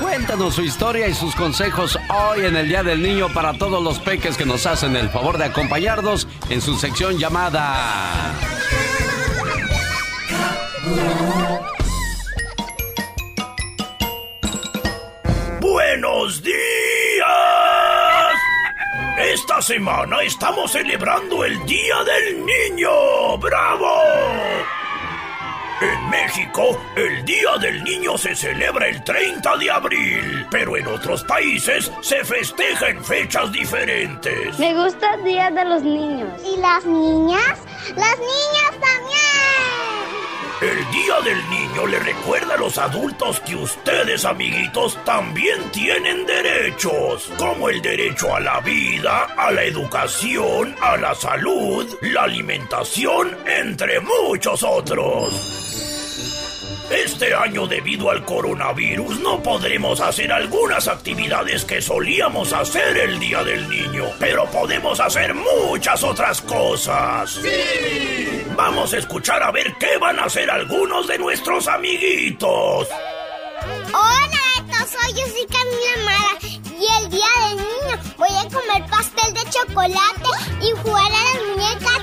Cuéntanos 0.00 0.54
su 0.54 0.62
historia 0.62 1.08
y 1.08 1.14
sus 1.14 1.36
consejos 1.36 1.98
hoy 2.08 2.46
en 2.46 2.56
el 2.56 2.68
Día 2.68 2.82
del 2.82 3.02
Niño 3.02 3.28
para 3.34 3.52
todos 3.52 3.82
los 3.82 3.98
peques 4.00 4.38
que 4.38 4.46
nos 4.46 4.64
hacen 4.64 4.96
el 4.96 5.10
favor 5.10 5.36
de 5.36 5.44
acompañarnos 5.44 6.26
en 6.48 6.62
su 6.62 6.74
sección 6.74 7.18
llamada... 7.18 8.32
¡Buenos 15.62 16.42
días! 16.42 16.56
Esta 19.16 19.62
semana 19.62 20.20
estamos 20.22 20.72
celebrando 20.72 21.44
el 21.44 21.64
Día 21.66 22.02
del 22.02 22.44
Niño. 22.44 23.38
¡Bravo! 23.38 24.02
En 25.80 26.10
México, 26.10 26.76
el 26.96 27.24
Día 27.24 27.56
del 27.60 27.84
Niño 27.84 28.18
se 28.18 28.34
celebra 28.34 28.88
el 28.88 29.04
30 29.04 29.56
de 29.58 29.70
abril, 29.70 30.46
pero 30.50 30.76
en 30.76 30.88
otros 30.88 31.22
países 31.22 31.92
se 32.00 32.24
festeja 32.24 32.88
en 32.88 33.04
fechas 33.04 33.52
diferentes. 33.52 34.58
Me 34.58 34.74
gusta 34.74 35.14
el 35.14 35.22
Día 35.22 35.48
de 35.48 35.64
los 35.64 35.84
Niños. 35.84 36.40
¿Y 36.44 36.56
las 36.56 36.84
niñas? 36.84 37.56
¡Las 37.94 38.18
niñas 38.18 38.70
también! 38.80 39.21
Día 41.04 41.20
del 41.22 41.50
Niño 41.50 41.86
le 41.88 41.98
recuerda 41.98 42.54
a 42.54 42.58
los 42.58 42.78
adultos 42.78 43.40
que 43.40 43.56
ustedes, 43.56 44.24
amiguitos, 44.24 44.96
también 45.04 45.58
tienen 45.72 46.24
derechos, 46.26 47.28
como 47.36 47.68
el 47.70 47.82
derecho 47.82 48.32
a 48.32 48.38
la 48.38 48.60
vida, 48.60 49.24
a 49.36 49.50
la 49.50 49.64
educación, 49.64 50.76
a 50.80 50.96
la 50.96 51.12
salud, 51.16 51.92
la 52.02 52.22
alimentación, 52.22 53.36
entre 53.46 53.98
muchos 54.00 54.62
otros. 54.62 55.91
Este 56.92 57.34
año 57.34 57.66
debido 57.66 58.10
al 58.10 58.22
coronavirus 58.24 59.20
no 59.20 59.42
podremos 59.42 60.00
hacer 60.00 60.30
algunas 60.30 60.88
actividades 60.88 61.64
que 61.64 61.80
solíamos 61.80 62.52
hacer 62.52 62.98
el 62.98 63.18
Día 63.18 63.42
del 63.42 63.66
Niño, 63.66 64.04
pero 64.18 64.44
podemos 64.50 65.00
hacer 65.00 65.34
muchas 65.34 66.02
otras 66.04 66.42
cosas. 66.42 67.30
¡Sí! 67.30 68.44
Vamos 68.54 68.92
a 68.92 68.98
escuchar 68.98 69.42
a 69.42 69.50
ver 69.50 69.74
qué 69.80 69.96
van 69.98 70.18
a 70.18 70.24
hacer 70.24 70.50
algunos 70.50 71.06
de 71.06 71.18
nuestros 71.18 71.66
amiguitos. 71.66 72.88
Hola, 73.94 74.86
soy 74.86 75.46
Camila 75.46 76.04
Mara 76.04 76.38
y 76.42 77.02
el 77.02 77.10
Día 77.10 77.26
del 77.48 77.56
Niño 77.56 78.12
voy 78.18 78.28
a 78.28 78.48
comer 78.48 78.90
pastel 78.90 79.32
de 79.32 79.40
chocolate 79.50 80.28
y 80.60 80.70
jugar 80.82 81.06
a 81.06 81.22
las 81.24 81.42
muñecas 81.48 82.01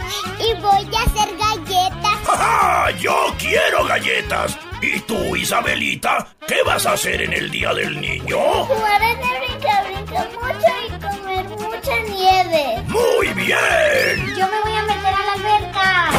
y 0.50 0.62
voy 0.62 0.96
a 0.96 1.02
hacer 1.02 1.38
galletas. 1.38 2.20
¡Ja, 2.26 2.92
¡Yo 3.00 3.34
quiero 3.38 3.86
galletas! 3.86 4.58
¿Y 4.82 5.00
tú, 5.02 5.36
Isabelita? 5.36 6.28
¿Qué 6.48 6.64
vas 6.66 6.86
a 6.86 6.94
hacer 6.94 7.22
en 7.22 7.34
el 7.34 7.52
Día 7.52 7.74
del 7.74 8.00
Niño? 8.00 8.38
Jugar 8.66 9.02
en 9.02 9.20
el 9.20 9.40
brinca, 9.42 9.84
brinca 9.84 10.28
mucho 10.34 10.72
y 10.86 10.90
comer 11.02 11.46
mucha 11.50 12.00
nieve. 12.08 12.84
¡Muy 12.88 13.28
bien! 13.34 14.36
Yo 14.38 14.48
me 14.48 14.62
voy 14.62 14.76
a 14.78 14.84
meter 14.84 15.14
a 15.14 15.26
la 15.26 15.34
alberca. 15.34 16.12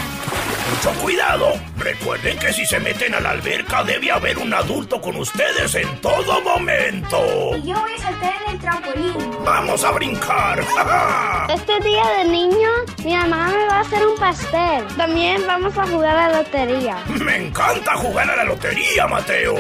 Mucho 0.71 1.01
cuidado. 1.03 1.70
Recuerden 1.81 2.39
que 2.39 2.53
si 2.53 2.67
se 2.67 2.79
meten 2.79 3.15
a 3.15 3.21
la 3.21 3.31
alberca 3.31 3.83
debe 3.83 4.13
haber 4.13 4.37
un 4.39 4.53
adulto 4.53 5.01
con 5.01 5.17
ustedes 5.17 5.75
en 5.75 6.01
todo 6.03 6.43
momento. 6.43 7.57
Y 7.57 7.69
yo 7.69 7.81
voy 7.81 7.93
a 7.95 8.03
saltar 8.03 8.35
en 8.47 8.53
el 8.53 8.61
trampolín. 8.61 9.15
¡Vamos 9.45 9.83
a 9.83 9.91
brincar! 9.93 10.61
Este 11.49 11.81
día 11.81 12.05
de 12.19 12.25
niño, 12.29 12.69
mi 13.03 13.15
mamá 13.15 13.49
me 13.49 13.67
va 13.67 13.79
a 13.79 13.81
hacer 13.81 14.07
un 14.07 14.17
pastel. 14.19 14.87
También 14.97 15.43
vamos 15.47 15.77
a 15.77 15.87
jugar 15.87 16.17
a 16.17 16.29
la 16.29 16.39
lotería. 16.43 16.99
Me 17.25 17.47
encanta 17.47 17.97
jugar 17.97 18.31
a 18.31 18.37
la 18.37 18.45
lotería, 18.45 19.07
Mateo. 19.09 19.57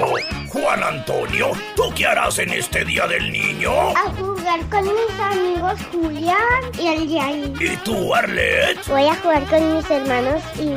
Juan 0.49 0.83
Antonio, 0.83 1.53
¿tú 1.75 1.85
qué 1.95 2.07
harás 2.07 2.39
en 2.39 2.51
este 2.51 2.85
Día 2.85 3.07
del 3.07 3.31
Niño? 3.33 3.73
A 3.91 4.11
jugar 4.19 4.61
con 4.69 4.83
mis 4.83 5.21
amigos 5.21 5.81
Julián 5.93 6.39
y 6.79 6.87
el 6.89 7.09
Yair. 7.09 7.63
¿Y 7.63 7.77
tú, 7.79 8.15
Arlet? 8.15 8.85
Voy 8.89 9.07
a 9.07 9.15
jugar 9.17 9.45
con 9.45 9.77
mis 9.77 9.89
hermanos 9.91 10.43
y 10.59 10.75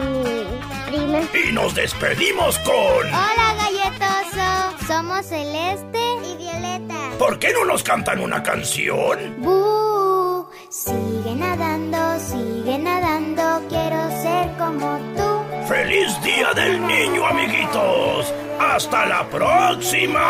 Y 0.94 1.52
nos 1.52 1.74
despedimos 1.74 2.60
con... 2.60 2.76
Hola, 2.76 3.56
galletoso. 3.58 4.86
Somos 4.86 5.26
Celeste 5.26 6.00
y 6.24 6.38
Violeta. 6.38 7.18
¿Por 7.18 7.40
qué 7.40 7.52
no 7.52 7.66
nos 7.66 7.82
cantan 7.82 8.20
una 8.20 8.44
canción? 8.44 9.36
Bu, 9.40 10.48
sigue 10.70 11.34
nadando, 11.36 12.20
sigue 12.20 12.78
nadando. 12.78 13.68
Quiero 13.70 14.22
ser 14.22 14.56
como 14.60 15.00
tú. 15.16 15.68
¡Feliz 15.68 16.22
Día 16.22 16.54
del 16.54 16.86
Niño, 16.86 17.26
amiguitos! 17.26 18.32
¡Hasta 18.60 19.08
la 19.08 19.28
próxima! 19.30 20.22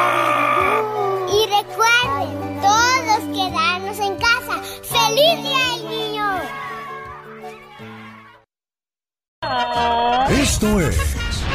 Y 1.27 1.46
recuerden, 1.48 2.62
todos 2.62 3.20
quedarnos 3.34 4.00
en 4.00 4.15
casa. 4.15 4.62
¡Feliz 4.84 5.43
Día 5.43 5.60
del 5.74 5.89
Niño! 5.89 6.62
Esto 10.30 10.80
es 10.80 11.14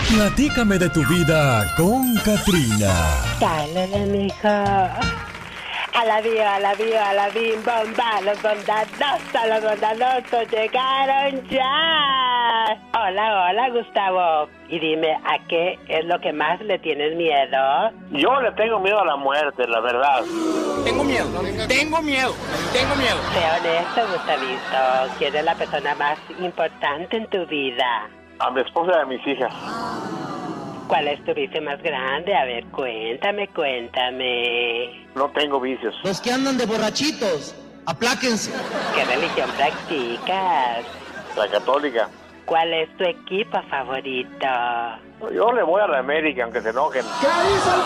Platícame 0.09 0.79
de 0.79 0.89
tu 0.89 1.05
vida 1.07 1.75
con 1.77 2.15
Katrina. 2.25 2.93
Dale, 3.39 4.07
mija. 4.07 4.99
A 5.99 6.05
la 6.05 6.21
vida, 6.21 6.55
a 6.55 6.61
la 6.61 6.75
vida, 6.75 7.11
a 7.11 7.13
la 7.13 7.29
bim, 7.31 7.57
bomba, 7.65 8.21
los 8.25 8.41
bondadosos, 8.41 9.49
los 9.49 9.65
bondadosos 9.65 10.49
llegaron 10.49 11.43
ya. 11.49 12.79
Hola, 12.95 13.49
hola, 13.51 13.69
Gustavo. 13.71 14.49
Y 14.69 14.79
dime, 14.79 15.13
¿a 15.25 15.45
qué 15.49 15.77
es 15.89 16.05
lo 16.05 16.21
que 16.21 16.33
más 16.33 16.61
le 16.61 16.79
tienes 16.79 17.17
miedo? 17.17 17.91
Yo 18.13 18.41
le 18.41 18.53
tengo 18.53 18.79
miedo 18.79 19.01
a 19.01 19.07
la 19.07 19.17
muerte, 19.17 19.67
la 19.67 19.81
verdad. 19.81 20.23
Tengo 20.85 21.03
miedo, 21.03 21.27
tengo 21.67 22.01
miedo, 22.01 22.33
tengo 22.73 22.95
miedo. 22.95 23.19
Sé 23.35 23.43
honesto, 23.59 24.01
Gustavito. 24.13 25.19
¿Quién 25.19 25.35
es 25.35 25.45
la 25.45 25.57
persona 25.57 25.97
más 25.97 26.17
importante 26.39 27.17
en 27.17 27.27
tu 27.27 27.45
vida? 27.47 28.09
A 28.39 28.51
mi 28.53 28.61
esposa 28.61 28.93
y 28.99 29.03
a 29.03 29.05
mis 29.05 29.27
hijas. 29.27 29.53
¿Cuál 30.89 31.07
es 31.09 31.23
tu 31.25 31.35
vicio 31.35 31.61
más 31.63 31.83
grande? 31.83 32.35
A 32.35 32.45
ver, 32.47 32.65
cuéntame, 32.67 33.47
cuéntame. 33.49 35.07
No 35.15 35.31
tengo 35.31 35.61
vicios. 35.61 35.95
Los 36.03 36.21
que 36.21 36.33
andan 36.33 36.57
de 36.57 36.65
borrachitos, 36.65 37.55
apláquense. 37.85 38.53
¿Qué 38.95 39.05
religión 39.05 39.51
practicas? 39.57 40.87
La 41.37 41.49
católica. 41.51 42.09
¿Cuál 42.47 42.73
es 42.73 42.97
tu 42.97 43.05
equipo 43.05 43.61
favorito? 43.69 44.47
Yo 45.35 45.53
le 45.53 45.63
voy 45.63 45.83
a 45.83 45.89
la 45.89 45.99
América, 45.99 46.45
aunque 46.45 46.63
se 46.63 46.71
enojen. 46.71 47.05
¿Qué 47.21 47.27
dice 47.27 47.71
el 47.75 47.83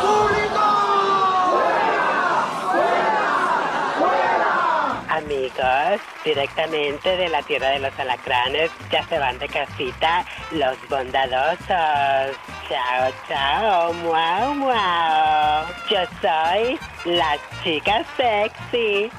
Amigos, 5.12 6.00
directamente 6.24 7.18
de 7.18 7.28
la 7.28 7.42
tierra 7.42 7.68
de 7.68 7.80
los 7.80 7.92
alacranes, 7.98 8.70
ya 8.90 9.06
se 9.08 9.18
van 9.18 9.38
de 9.38 9.46
casita 9.46 10.24
los 10.52 10.74
bondadosos. 10.88 12.34
Chao, 12.66 13.12
chao, 13.28 13.92
muau, 13.92 14.54
muau. 14.54 15.66
Yo 15.90 15.98
soy 16.22 16.78
la 17.04 17.36
chica 17.62 18.02
sexy. 18.16 19.10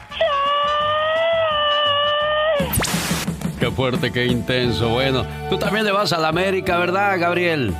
Qué 3.59 3.69
fuerte, 3.69 4.12
qué 4.12 4.25
intenso. 4.25 4.89
Bueno, 4.89 5.27
tú 5.51 5.59
también 5.59 5.85
le 5.85 5.91
vas 5.91 6.12
a 6.12 6.17
la 6.17 6.29
América, 6.29 6.77
¿verdad, 6.77 7.19
Gabriel? 7.19 7.75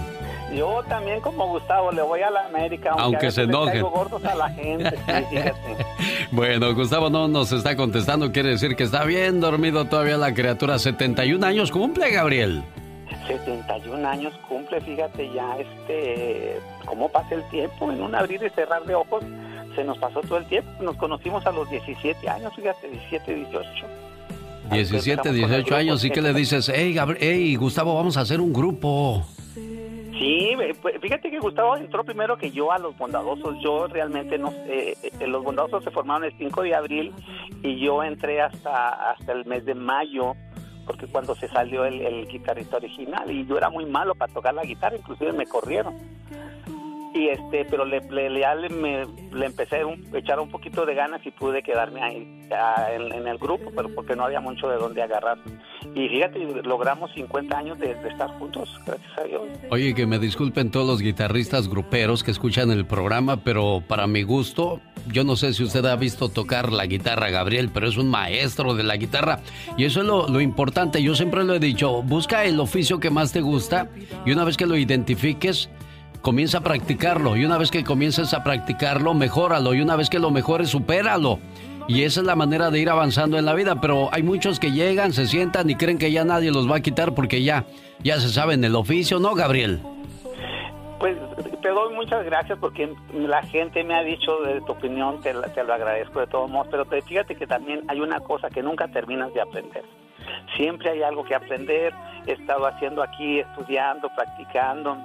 Yo 0.56 0.84
también, 0.88 1.20
como 1.22 1.48
Gustavo, 1.48 1.92
le 1.92 2.02
voy 2.02 2.22
a 2.22 2.30
la 2.30 2.46
América. 2.46 2.92
Aunque 2.98 3.28
a 3.28 3.32
se 3.32 3.48
caigo 3.48 3.90
gordos 3.90 4.24
a 4.26 4.36
la 4.36 4.50
gente, 4.50 4.92
sí. 4.92 5.38
Bueno, 6.32 6.74
Gustavo 6.74 7.10
no 7.10 7.28
nos 7.28 7.52
está 7.52 7.76
contestando, 7.76 8.32
quiere 8.32 8.50
decir 8.50 8.76
que 8.76 8.84
está 8.84 9.04
bien 9.04 9.40
dormido 9.40 9.86
todavía 9.86 10.18
la 10.18 10.34
criatura. 10.34 10.80
71 10.80 11.46
años 11.46 11.72
cumple, 11.72 12.10
Gabriel. 12.12 12.64
71 13.28 14.08
años 14.08 14.34
cumple, 14.50 14.82
fíjate 14.82 15.32
ya, 15.34 15.58
este, 15.58 16.60
cómo 16.86 17.10
pasa 17.10 17.36
el 17.36 17.44
tiempo, 17.50 17.92
en 17.92 18.02
un 18.02 18.16
abrir 18.16 18.42
y 18.44 18.50
cerrar 18.50 18.84
de 18.86 18.96
ojos, 18.96 19.24
se 19.76 19.84
nos 19.84 19.98
pasó 19.98 20.22
todo 20.22 20.38
el 20.38 20.46
tiempo, 20.46 20.70
nos 20.82 20.96
conocimos 20.98 21.46
a 21.46 21.52
los 21.52 21.70
17 21.70 22.28
años, 22.28 22.52
fíjate, 22.56 22.90
17, 22.90 23.36
18. 23.36 23.86
17, 24.72 25.32
18 25.34 25.76
años, 25.76 26.04
y 26.04 26.10
que 26.10 26.22
le 26.22 26.34
dices, 26.34 26.72
hey, 26.74 26.94
Gabri- 26.96 27.18
hey, 27.20 27.56
Gustavo, 27.56 27.96
vamos 27.96 28.18
a 28.18 28.22
hacer 28.22 28.42
un 28.42 28.52
grupo. 28.54 29.24
Sí, 30.24 30.56
eh, 30.58 30.74
pues, 30.82 31.02
fíjate 31.02 31.30
que 31.30 31.40
Gustavo 31.40 31.76
entró 31.76 32.06
primero 32.06 32.38
que 32.38 32.50
yo 32.50 32.72
a 32.72 32.80
los 32.80 32.98
bondadosos. 32.98 33.60
Yo 33.62 33.88
realmente 33.88 34.38
no 34.38 34.52
sé, 34.52 34.96
eh, 35.04 35.28
los 35.28 35.44
bondadosos 35.44 35.84
se 35.84 35.92
formaron 35.92 36.24
el 36.24 36.38
5 36.38 36.62
de 36.62 36.74
abril 36.74 37.14
y 37.62 37.78
yo 37.78 38.02
entré 38.02 38.42
hasta, 38.42 39.12
hasta 39.12 39.34
el 39.34 39.44
mes 39.44 39.66
de 39.66 39.76
mayo, 39.76 40.34
porque 40.86 41.08
cuando 41.08 41.36
se 41.36 41.50
salió 41.50 41.84
el 41.84 42.26
guitarrista 42.26 42.78
original 42.78 43.30
y 43.30 43.46
yo 43.46 43.58
era 43.58 43.70
muy 43.70 43.86
malo 43.86 44.16
para 44.16 44.32
tocar 44.32 44.54
la 44.54 44.64
guitarra, 44.64 44.96
inclusive 44.96 45.34
me 45.34 45.46
corrieron. 45.46 45.94
Y 47.14 47.30
este 47.30 47.66
pero 47.66 47.86
le, 47.86 48.02
le, 48.10 48.30
le, 48.30 48.70
me, 48.70 49.06
le 49.32 49.46
empecé 49.46 49.78
a 49.78 50.18
echar 50.18 50.40
un 50.40 50.50
poquito 50.50 50.86
de 50.86 50.96
ganas 50.96 51.26
y 51.26 51.32
pude 51.32 51.62
quedarme 51.62 52.02
ahí 52.02 52.42
en, 52.96 53.28
el 53.28 53.38
grupo 53.38 53.72
pero 53.76 53.90
porque 53.94 54.16
no 54.16 54.26
había 54.26 54.42
mucho 54.42 54.68
de 54.68 54.78
dónde 54.78 55.02
agarrar. 55.02 55.38
Y 55.96 56.08
fíjate 56.08 56.40
logramos 56.64 57.12
50 57.14 57.58
años 57.58 57.80
de, 57.80 57.92
estar 57.92 58.30
juntos 58.40 58.70
gracias 58.86 59.18
a 59.18 59.24
Dios. 59.24 59.42
Oye 59.70 59.94
que 59.94 60.06
me 60.06 60.18
disculpen 60.20 60.72
todos 60.72 60.88
los 60.88 61.02
guitarristas 61.02 61.68
gruperos 61.68 62.24
que 62.24 62.32
escuchan 62.32 62.72
el 62.72 62.86
programa 62.86 63.38
pero 63.44 63.84
para 63.88 64.08
mi 64.08 64.24
gusto 64.24 64.82
yo 65.08 65.24
no 65.24 65.36
sé 65.36 65.54
si 65.54 65.64
usted 65.64 65.86
ha 65.86 65.96
visto 65.96 66.30
tocar 66.30 66.72
la 66.72 66.86
guitarra 66.86 67.30
Gabriel 67.30 67.70
pero 67.74 67.88
es 67.88 67.98
un 67.98 68.10
maestro 68.10 68.74
de 68.74 68.84
la 68.84 68.98
guitarra. 68.98 69.40
Y 69.78 69.86
eso 69.86 70.02
es 70.02 70.08
lo, 70.08 70.28
lo 70.28 70.42
importante. 70.42 71.04
Yo 71.04 71.16
siempre 71.16 71.44
lo 71.44 71.54
he 71.54 71.60
dicho 71.60 72.02
busca 72.02 72.46
el 72.46 72.60
oficio 72.60 73.00
que 73.00 73.12
más 73.12 73.32
te 73.32 73.42
gusta 73.42 73.90
y 74.26 74.32
una 74.32 74.44
vez 74.44 74.58
que 74.58 74.66
lo 74.66 74.76
identifiques 74.78 75.70
comienza 76.24 76.60
a 76.60 76.62
practicarlo 76.62 77.36
y 77.36 77.44
una 77.44 77.58
vez 77.58 77.70
que 77.70 77.84
comiences 77.84 78.34
a 78.34 78.44
practicarlo, 78.44 79.14
mejóralo 79.14 79.74
y 79.74 79.82
una 79.82 79.98
vez 79.98 80.10
que 80.10 80.20
lo 80.20 80.32
mejores, 80.32 80.70
supéralo. 80.70 81.38
Y 81.90 82.04
esa 82.04 82.22
es 82.22 82.26
la 82.26 82.38
manera 82.38 82.72
de 82.72 82.80
ir 82.80 82.90
avanzando 82.90 83.38
en 83.38 83.46
la 83.46 83.54
vida, 83.54 83.82
pero 83.82 84.08
hay 84.14 84.24
muchos 84.24 84.58
que 84.58 84.72
llegan, 84.72 85.12
se 85.12 85.28
sientan 85.28 85.70
y 85.70 85.76
creen 85.76 85.98
que 85.98 86.14
ya 86.14 86.24
nadie 86.24 86.50
los 86.50 86.72
va 86.72 86.78
a 86.78 86.80
quitar 86.80 87.14
porque 87.14 87.44
ya, 87.44 87.66
ya 88.02 88.22
se 88.22 88.30
saben 88.30 88.64
el 88.64 88.74
oficio, 88.76 89.20
¿no, 89.20 89.36
Gabriel? 89.36 89.82
Pues 90.98 91.18
te 91.62 91.68
doy 91.68 91.94
muchas 91.94 92.24
gracias 92.24 92.58
porque 92.58 92.90
la 93.14 93.44
gente 93.44 93.84
me 93.84 93.94
ha 93.94 94.04
dicho 94.04 94.40
de 94.46 94.62
tu 94.62 94.72
opinión, 94.72 95.20
te, 95.20 95.34
te 95.34 95.64
lo 95.66 95.74
agradezco 95.74 96.22
de 96.22 96.28
todos 96.28 96.50
modos, 96.50 96.68
pero 96.72 96.86
te, 96.86 97.02
fíjate 97.02 97.36
que 97.36 97.46
también 97.46 97.82
hay 97.90 98.00
una 98.00 98.22
cosa 98.22 98.50
que 98.50 98.64
nunca 98.64 98.88
terminas 98.88 99.34
de 99.34 99.42
aprender. 99.42 99.84
Siempre 100.56 100.92
hay 100.92 101.04
algo 101.04 101.26
que 101.26 101.36
aprender, 101.36 101.94
he 102.26 102.32
estado 102.32 102.66
haciendo 102.66 103.04
aquí, 103.04 103.40
estudiando, 103.40 104.08
practicando, 104.16 104.98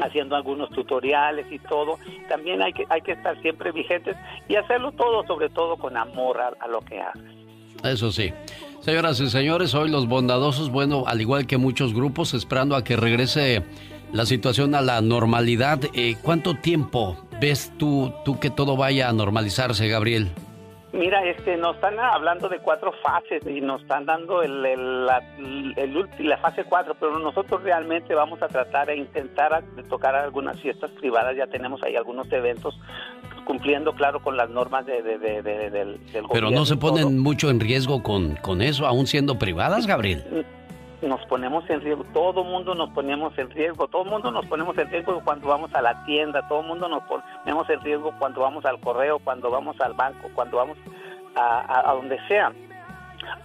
haciendo 0.00 0.36
algunos 0.36 0.70
tutoriales 0.70 1.46
y 1.50 1.58
todo. 1.58 1.98
También 2.28 2.62
hay 2.62 2.72
que, 2.72 2.86
hay 2.88 3.00
que 3.00 3.12
estar 3.12 3.40
siempre 3.42 3.72
vigentes 3.72 4.16
y 4.48 4.56
hacerlo 4.56 4.92
todo, 4.92 5.26
sobre 5.26 5.48
todo 5.48 5.76
con 5.76 5.96
amor 5.96 6.40
a, 6.40 6.68
lo 6.68 6.80
que 6.80 7.00
haces. 7.00 7.22
Eso 7.82 8.10
sí. 8.10 8.32
Señoras 8.80 9.20
y 9.20 9.28
señores, 9.28 9.74
hoy 9.74 9.90
los 9.90 10.08
bondadosos, 10.08 10.70
bueno, 10.70 11.04
al 11.06 11.20
igual 11.20 11.46
que 11.46 11.56
muchos 11.56 11.94
grupos, 11.94 12.34
esperando 12.34 12.76
a 12.76 12.84
que 12.84 12.96
regrese 12.96 13.62
la 14.12 14.26
situación 14.26 14.74
a 14.74 14.80
la 14.80 15.00
normalidad. 15.00 15.80
Eh, 15.94 16.16
¿Cuánto 16.22 16.54
tiempo 16.54 17.16
ves 17.40 17.72
tú, 17.78 18.12
tú 18.24 18.38
que 18.38 18.50
todo 18.50 18.76
vaya 18.76 19.08
a 19.08 19.12
normalizarse, 19.12 19.88
Gabriel? 19.88 20.30
Mira, 20.94 21.24
este, 21.24 21.56
nos 21.56 21.74
están 21.74 21.98
hablando 21.98 22.48
de 22.48 22.60
cuatro 22.60 22.92
fases 23.02 23.44
y 23.46 23.60
nos 23.60 23.82
están 23.82 24.06
dando 24.06 24.42
el, 24.42 24.62
la, 25.06 25.22
la 26.18 26.38
fase 26.38 26.62
cuatro, 26.64 26.94
pero 26.98 27.18
nosotros 27.18 27.64
realmente 27.64 28.14
vamos 28.14 28.40
a 28.42 28.46
tratar 28.46 28.86
de 28.86 28.96
intentar 28.96 29.64
tocar 29.88 30.14
algunas 30.14 30.60
fiestas 30.60 30.92
privadas. 30.92 31.36
Ya 31.36 31.48
tenemos 31.48 31.82
ahí 31.82 31.96
algunos 31.96 32.30
eventos 32.32 32.78
cumpliendo, 33.44 33.92
claro, 33.94 34.22
con 34.22 34.36
las 34.36 34.48
normas 34.50 34.86
de, 34.86 35.02
del, 35.02 35.42
del 35.42 35.98
gobierno. 36.04 36.28
Pero 36.32 36.50
no 36.50 36.64
se 36.64 36.76
ponen 36.76 37.18
mucho 37.18 37.50
en 37.50 37.58
riesgo 37.58 38.02
con, 38.04 38.36
con 38.36 38.62
eso, 38.62 38.86
aún 38.86 39.08
siendo 39.08 39.36
privadas, 39.36 39.88
Gabriel. 39.88 40.46
Nos 41.02 41.24
ponemos 41.26 41.68
en 41.68 41.80
riesgo, 41.80 42.04
todo 42.12 42.44
mundo 42.44 42.74
nos 42.74 42.90
ponemos 42.90 43.36
en 43.38 43.50
riesgo, 43.50 43.88
todo 43.88 44.04
mundo 44.04 44.30
nos 44.30 44.46
ponemos 44.46 44.76
en 44.78 44.90
riesgo 44.90 45.20
cuando 45.22 45.48
vamos 45.48 45.74
a 45.74 45.82
la 45.82 46.04
tienda, 46.04 46.46
todo 46.48 46.62
mundo 46.62 46.88
nos 46.88 47.02
ponemos 47.04 47.68
en 47.68 47.80
riesgo 47.80 48.12
cuando 48.18 48.40
vamos 48.40 48.64
al 48.64 48.80
correo, 48.80 49.18
cuando 49.18 49.50
vamos 49.50 49.78
al 49.80 49.92
banco, 49.92 50.30
cuando 50.34 50.56
vamos 50.56 50.78
a, 51.36 51.92
donde 51.94 52.18
sea. 52.26 52.52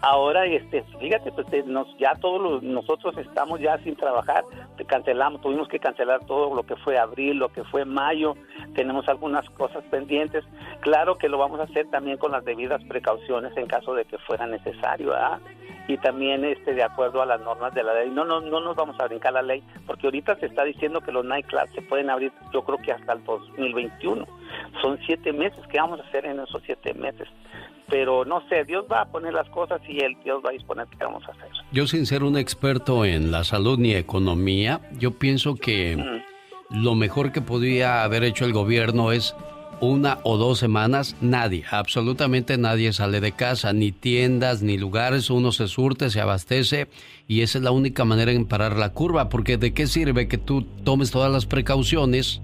Ahora, 0.01 0.45
este, 0.45 0.83
fíjate, 0.99 1.31
pues 1.31 1.65
nos, 1.65 1.87
ya 1.97 2.13
todos 2.15 2.63
nosotros 2.63 3.17
estamos 3.17 3.59
ya 3.59 3.77
sin 3.79 3.95
trabajar, 3.95 4.43
cancelamos, 4.87 5.41
tuvimos 5.41 5.67
que 5.67 5.79
cancelar 5.79 6.25
todo 6.25 6.55
lo 6.55 6.63
que 6.63 6.75
fue 6.77 6.97
abril, 6.97 7.37
lo 7.37 7.49
que 7.49 7.63
fue 7.65 7.85
mayo, 7.85 8.35
tenemos 8.75 9.07
algunas 9.07 9.49
cosas 9.51 9.83
pendientes. 9.91 10.43
Claro 10.81 11.17
que 11.17 11.29
lo 11.29 11.37
vamos 11.37 11.59
a 11.59 11.63
hacer 11.63 11.89
también 11.89 12.17
con 12.17 12.31
las 12.31 12.45
debidas 12.45 12.83
precauciones 12.85 13.55
en 13.57 13.67
caso 13.67 13.93
de 13.93 14.05
que 14.05 14.17
fuera 14.19 14.47
necesario, 14.47 15.13
¿ah? 15.13 15.39
y 15.89 15.97
también 15.97 16.45
este 16.45 16.75
de 16.75 16.83
acuerdo 16.83 17.19
a 17.19 17.25
las 17.25 17.41
normas 17.41 17.73
de 17.73 17.83
la 17.83 17.95
ley. 17.95 18.11
No, 18.11 18.23
no, 18.23 18.41
no 18.41 18.59
nos 18.59 18.75
vamos 18.75 18.95
a 18.99 19.07
brincar 19.07 19.33
la 19.33 19.41
ley, 19.41 19.63
porque 19.87 20.05
ahorita 20.05 20.35
se 20.35 20.45
está 20.45 20.63
diciendo 20.63 21.01
que 21.01 21.11
los 21.11 21.25
nightclubs 21.25 21.71
se 21.73 21.81
pueden 21.81 22.11
abrir, 22.11 22.31
yo 22.53 22.61
creo 22.63 22.77
que 22.77 22.91
hasta 22.91 23.13
el 23.13 23.23
2021. 23.23 24.25
Son 24.81 24.99
siete 25.05 25.33
meses, 25.33 25.59
¿qué 25.71 25.79
vamos 25.79 25.99
a 25.99 26.03
hacer 26.03 26.25
en 26.25 26.39
esos 26.39 26.61
siete 26.63 26.93
meses? 26.93 27.27
Pero 27.89 28.25
no 28.25 28.41
sé, 28.49 28.63
Dios 28.65 28.85
va 28.91 29.01
a 29.01 29.05
poner 29.05 29.33
las 29.33 29.49
cosas 29.49 29.81
y 29.87 29.99
él, 30.03 30.15
Dios 30.23 30.41
va 30.45 30.49
a 30.49 30.53
disponer 30.53 30.87
qué 30.87 31.03
vamos 31.03 31.23
a 31.27 31.31
hacer. 31.31 31.49
Yo 31.71 31.87
sin 31.87 32.05
ser 32.05 32.23
un 32.23 32.37
experto 32.37 33.05
en 33.05 33.31
la 33.31 33.43
salud 33.43 33.77
ni 33.79 33.93
economía, 33.93 34.81
yo 34.99 35.11
pienso 35.11 35.55
que 35.55 36.21
lo 36.69 36.95
mejor 36.95 37.31
que 37.31 37.41
podría 37.41 38.03
haber 38.03 38.23
hecho 38.23 38.45
el 38.45 38.53
gobierno 38.53 39.11
es 39.11 39.35
una 39.81 40.19
o 40.23 40.37
dos 40.37 40.59
semanas, 40.59 41.15
nadie, 41.21 41.63
absolutamente 41.71 42.57
nadie 42.57 42.91
sale 42.93 43.21
de 43.21 43.31
casa, 43.31 43.71
ni 43.73 43.91
tiendas, 43.91 44.61
ni 44.61 44.77
lugares, 44.77 45.29
uno 45.29 45.51
se 45.51 45.67
surte, 45.67 46.09
se 46.09 46.19
abastece 46.19 46.89
y 47.27 47.41
esa 47.41 47.59
es 47.59 47.63
la 47.63 47.71
única 47.71 48.03
manera 48.05 48.31
en 48.31 48.45
parar 48.45 48.77
la 48.77 48.91
curva, 48.91 49.29
porque 49.29 49.57
de 49.57 49.73
qué 49.73 49.87
sirve 49.87 50.27
que 50.27 50.37
tú 50.37 50.63
tomes 50.83 51.11
todas 51.11 51.31
las 51.31 51.45
precauciones 51.45 52.41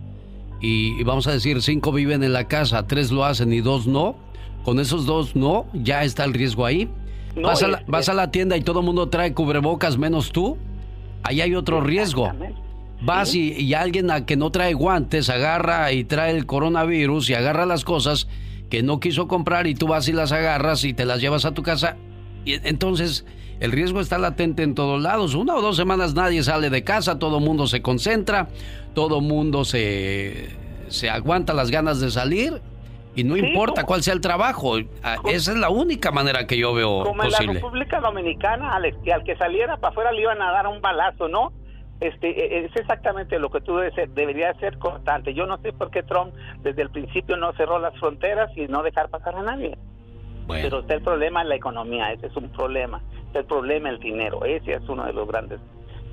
y, 0.61 1.03
vamos 1.03 1.27
a 1.27 1.31
decir, 1.31 1.61
cinco 1.61 1.91
viven 1.91 2.23
en 2.23 2.33
la 2.33 2.47
casa, 2.47 2.87
tres 2.87 3.11
lo 3.11 3.25
hacen 3.25 3.51
y 3.51 3.59
dos 3.59 3.85
no, 3.85 4.15
con 4.65 4.79
esos 4.79 5.05
dos 5.05 5.35
no, 5.35 5.67
ya 5.73 6.03
está 6.03 6.23
el 6.23 6.33
riesgo 6.33 6.65
ahí. 6.65 6.89
vas, 7.39 7.61
a 7.61 7.67
la, 7.67 7.83
vas 7.87 8.09
a 8.09 8.15
la 8.15 8.31
tienda 8.31 8.57
y 8.57 8.61
todo 8.61 8.79
el 8.79 8.85
mundo 8.87 9.09
trae 9.09 9.31
cubrebocas 9.31 9.99
menos 9.99 10.31
tú, 10.31 10.57
ahí 11.21 11.39
hay 11.39 11.53
otro 11.53 11.81
riesgo. 11.81 12.31
Vas 12.99 13.35
y, 13.35 13.75
alguien 13.75 14.09
a 14.09 14.25
que 14.25 14.35
no 14.35 14.49
trae 14.49 14.73
guantes 14.73 15.29
agarra 15.29 15.91
y 15.91 16.03
trae 16.03 16.35
el 16.35 16.47
coronavirus 16.47 17.29
y 17.29 17.35
agarra 17.35 17.67
las 17.67 17.85
cosas 17.85 18.27
que 18.71 18.81
no 18.81 18.99
quiso 18.99 19.27
comprar 19.27 19.67
y 19.67 19.75
tú 19.75 19.85
vas 19.85 20.07
y 20.07 20.13
las 20.13 20.31
agarras 20.31 20.83
y 20.83 20.95
te 20.95 21.05
las 21.05 21.21
llevas 21.21 21.45
a 21.45 21.51
tu 21.51 21.61
casa. 21.61 21.95
Y 22.43 22.53
entonces 22.67 23.23
el 23.59 23.71
riesgo 23.71 24.01
está 24.01 24.17
latente 24.17 24.63
en 24.63 24.73
todos 24.73 24.99
lados. 24.99 25.35
Una 25.35 25.53
o 25.53 25.61
dos 25.61 25.75
semanas 25.75 26.15
nadie 26.15 26.41
sale 26.41 26.71
de 26.71 26.83
casa, 26.83 27.19
todo 27.19 27.39
mundo 27.39 27.67
se 27.67 27.83
concentra, 27.83 28.49
todo 28.95 29.21
mundo 29.21 29.63
se, 29.63 30.49
se 30.87 31.11
aguanta 31.11 31.53
las 31.53 31.69
ganas 31.69 31.99
de 31.99 32.09
salir 32.09 32.61
y 33.15 33.23
no 33.23 33.37
importa 33.37 33.83
cuál 33.83 34.03
sea 34.03 34.13
el 34.13 34.21
trabajo. 34.21 34.75
Ah, 35.03 35.17
esa 35.27 35.51
es 35.51 35.57
la 35.57 35.69
única 35.69 36.11
manera 36.11 36.45
que 36.47 36.57
yo 36.57 36.73
veo 36.73 37.03
como 37.03 37.23
posible. 37.23 37.37
en 37.39 37.47
la 37.47 37.53
República 37.53 37.99
Dominicana, 37.99 38.75
al, 38.75 38.85
al 38.85 39.23
que 39.23 39.35
saliera 39.37 39.77
para 39.77 39.91
afuera 39.91 40.11
le 40.11 40.21
iban 40.21 40.41
a 40.41 40.51
dar 40.51 40.67
un 40.67 40.81
balazo, 40.81 41.27
¿no? 41.27 41.51
este, 41.99 42.29
e, 42.29 42.59
e, 42.59 42.65
es 42.65 42.75
exactamente 42.75 43.39
lo 43.39 43.49
que 43.49 43.61
tú 43.61 43.77
debes 43.77 43.93
debería 44.13 44.53
ser 44.55 44.77
constante. 44.77 45.33
Yo 45.33 45.45
no 45.45 45.57
sé 45.59 45.73
por 45.73 45.91
qué 45.91 46.03
Trump 46.03 46.33
desde 46.61 46.81
el 46.81 46.89
principio 46.89 47.37
no 47.37 47.53
cerró 47.53 47.79
las 47.79 47.97
fronteras 47.99 48.55
y 48.57 48.67
no 48.67 48.83
dejar 48.83 49.09
pasar 49.09 49.35
a 49.35 49.41
nadie. 49.41 49.77
Pero 50.47 50.81
está 50.81 50.93
el 50.93 51.01
problema 51.01 51.41
en 51.41 51.49
la 51.49 51.55
economía, 51.55 52.11
ese 52.11 52.27
es 52.27 52.35
un 52.35 52.49
problema. 52.49 53.01
Está 53.27 53.39
el 53.39 53.45
problema 53.45 53.89
el 53.89 53.99
dinero, 53.99 54.45
ese 54.45 54.73
es 54.73 54.87
uno 54.87 55.05
de 55.05 55.13
los 55.13 55.27
grandes 55.27 55.59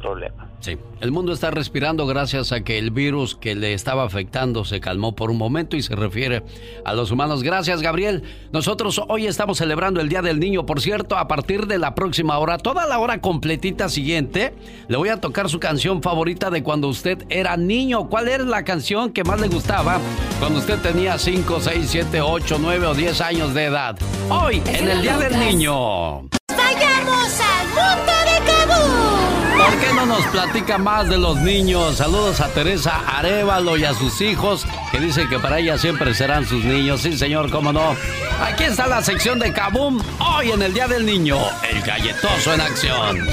problema. 0.03 0.49
Sí, 0.61 0.77
el 1.01 1.11
mundo 1.11 1.33
está 1.33 1.51
respirando 1.51 2.07
gracias 2.07 2.53
a 2.53 2.61
que 2.63 2.79
el 2.79 2.91
virus 2.91 3.35
que 3.35 3.55
le 3.55 3.73
estaba 3.73 4.05
afectando 4.05 4.65
se 4.65 4.81
calmó 4.81 5.17
por 5.17 5.31
un 5.31 5.39
momento 5.39 5.77
y 5.77 5.83
se 5.83 5.97
refiere 5.97 6.43
a 6.85 6.93
los 6.93 7.11
humanos. 7.11 7.43
Gracias, 7.43 7.81
Gabriel. 7.81 8.23
Nosotros 8.53 9.01
hoy 9.09 9.27
estamos 9.27 9.59
celebrando 9.59 10.01
el 10.01 10.09
Día 10.09 10.21
del 10.21 10.39
Niño, 10.39 10.67
por 10.67 10.81
cierto, 10.81 11.17
a 11.17 11.27
partir 11.27 11.67
de 11.67 11.79
la 11.79 11.95
próxima 11.95 12.39
hora, 12.39 12.59
toda 12.59 12.87
la 12.87 12.99
hora 12.99 13.21
completita 13.21 13.89
siguiente, 13.89 14.55
le 14.89 14.97
voy 14.97 15.09
a 15.09 15.21
tocar 15.21 15.49
su 15.49 15.59
canción 15.59 16.03
favorita 16.03 16.51
de 16.51 16.63
cuando 16.63 16.89
usted 16.89 17.25
era 17.31 17.57
niño. 17.57 18.09
¿Cuál 18.09 18.29
era 18.29 18.45
la 18.45 18.65
canción 18.65 19.13
que 19.13 19.25
más 19.25 19.41
le 19.41 19.49
gustaba 19.49 19.99
cuando 20.39 20.59
usted 20.59 20.79
tenía 20.81 21.17
5, 21.17 21.61
6, 21.61 21.87
7, 21.89 22.21
8, 22.21 22.59
9 22.61 22.87
o 22.87 22.95
10 22.95 23.21
años 23.21 23.55
de 23.55 23.65
edad? 23.65 23.97
Hoy, 24.29 24.63
en 24.67 24.89
el 24.89 25.03
Día 25.03 25.17
del 25.19 25.39
Niño. 25.39 26.29
¡Vayamos 26.75 27.41
al 27.41 27.67
mundo 27.69 28.13
de 28.25 28.37
Kabul! 28.51 29.59
¿Por 29.59 29.81
qué 29.81 29.93
no 29.95 30.07
nos 30.07 30.27
platica 30.27 30.79
más 30.79 31.09
de 31.09 31.19
los 31.19 31.37
niños? 31.39 31.97
Saludos 31.97 32.41
a 32.41 32.49
Teresa 32.49 33.03
Arevalo 33.07 33.77
y 33.77 33.85
a 33.85 33.95
sus 33.95 34.21
hijos, 34.21 34.67
que 34.91 34.99
dicen 34.99 35.29
que 35.29 35.39
para 35.39 35.59
ella 35.59 35.77
siempre 35.79 36.15
serán 36.15 36.47
sus 36.47 36.65
niños. 36.65 37.03
Sí, 37.03 37.17
señor, 37.17 37.51
cómo 37.51 37.73
no. 37.73 37.95
Aquí 38.43 38.65
está 38.65 38.87
la 38.87 39.03
sección 39.03 39.39
de 39.39 39.53
Kaboom, 39.53 40.01
hoy 40.19 40.51
en 40.51 40.63
el 40.63 40.73
Día 40.73 40.89
del 40.89 41.05
Niño, 41.05 41.37
el 41.71 41.83
galletoso 41.83 42.55
en 42.55 42.61
acción. 42.61 43.27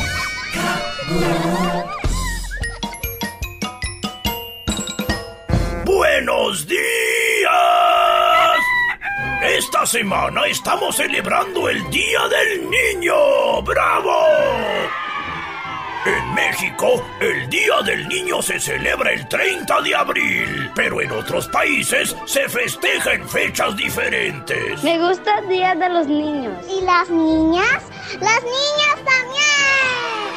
¡Buenos 5.85 6.67
días! 6.67 8.08
Esta 9.41 9.85
semana 9.85 10.45
estamos 10.47 10.97
celebrando 10.97 11.69
el 11.69 11.89
Día 11.89 12.19
del 12.27 12.69
Niño. 12.69 13.61
¡Bravo! 13.63 14.25
En 16.05 16.33
México, 16.33 17.01
el 17.21 17.49
Día 17.49 17.81
del 17.85 18.05
Niño 18.09 18.41
se 18.41 18.59
celebra 18.59 19.13
el 19.13 19.27
30 19.29 19.81
de 19.81 19.95
abril, 19.95 20.71
pero 20.75 21.01
en 21.01 21.11
otros 21.11 21.47
países 21.47 22.15
se 22.25 22.49
festeja 22.49 23.13
en 23.13 23.29
fechas 23.29 23.77
diferentes. 23.77 24.83
Me 24.83 24.99
gusta 24.99 25.39
el 25.39 25.47
Día 25.47 25.73
de 25.73 25.89
los 25.89 26.07
Niños. 26.07 26.57
¿Y 26.69 26.81
las 26.83 27.09
niñas? 27.09 27.83
¡Las 28.19 28.43
niñas 28.43 28.95
también! 28.95 30.28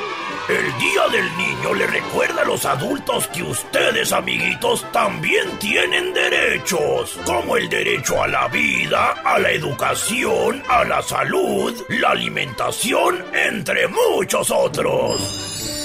El 0.49 0.79
Día 0.79 1.09
del 1.13 1.37
Niño 1.37 1.73
le 1.73 1.87
recuerda 1.87 2.43
a 2.43 2.45
los 2.45 2.65
adultos 2.65 3.29
que 3.29 3.45
ustedes, 3.45 4.13
amiguitos, 4.13 4.85
también 4.91 5.57
tienen 5.61 6.13
derechos, 6.13 7.17
como 7.25 7.57
el 7.57 7.69
derecho 7.69 8.21
a 8.21 8.27
la 8.27 8.49
vida, 8.49 9.13
a 9.25 9.39
la 9.39 9.51
educación, 9.53 10.61
a 10.69 10.85
la 10.85 11.01
salud, 11.01 11.73
la 11.89 12.11
alimentación, 12.11 13.25
entre 13.33 13.87
muchos 13.87 14.51
otros. 14.51 15.82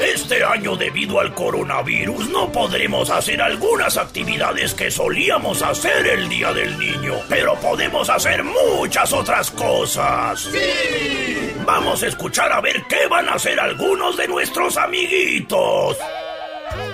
Este 0.00 0.42
año 0.42 0.76
debido 0.76 1.20
al 1.20 1.34
coronavirus 1.34 2.28
no 2.28 2.50
podremos 2.50 3.10
hacer 3.10 3.40
algunas 3.40 3.96
actividades 3.96 4.74
que 4.74 4.90
solíamos 4.90 5.62
hacer 5.62 6.06
el 6.06 6.28
Día 6.28 6.52
del 6.52 6.78
Niño, 6.78 7.14
pero 7.28 7.54
podemos 7.60 8.10
hacer 8.10 8.42
muchas 8.42 9.12
otras 9.12 9.50
cosas. 9.52 10.40
¡Sí! 10.40 11.54
Vamos 11.64 12.02
a 12.02 12.08
escuchar 12.08 12.52
a 12.52 12.60
ver 12.60 12.84
qué 12.88 13.06
van 13.08 13.28
a 13.28 13.34
hacer 13.34 13.58
algunos 13.60 14.16
de 14.16 14.26
nuestros 14.26 14.76
amiguitos. 14.76 15.96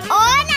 Hola, 0.03 0.51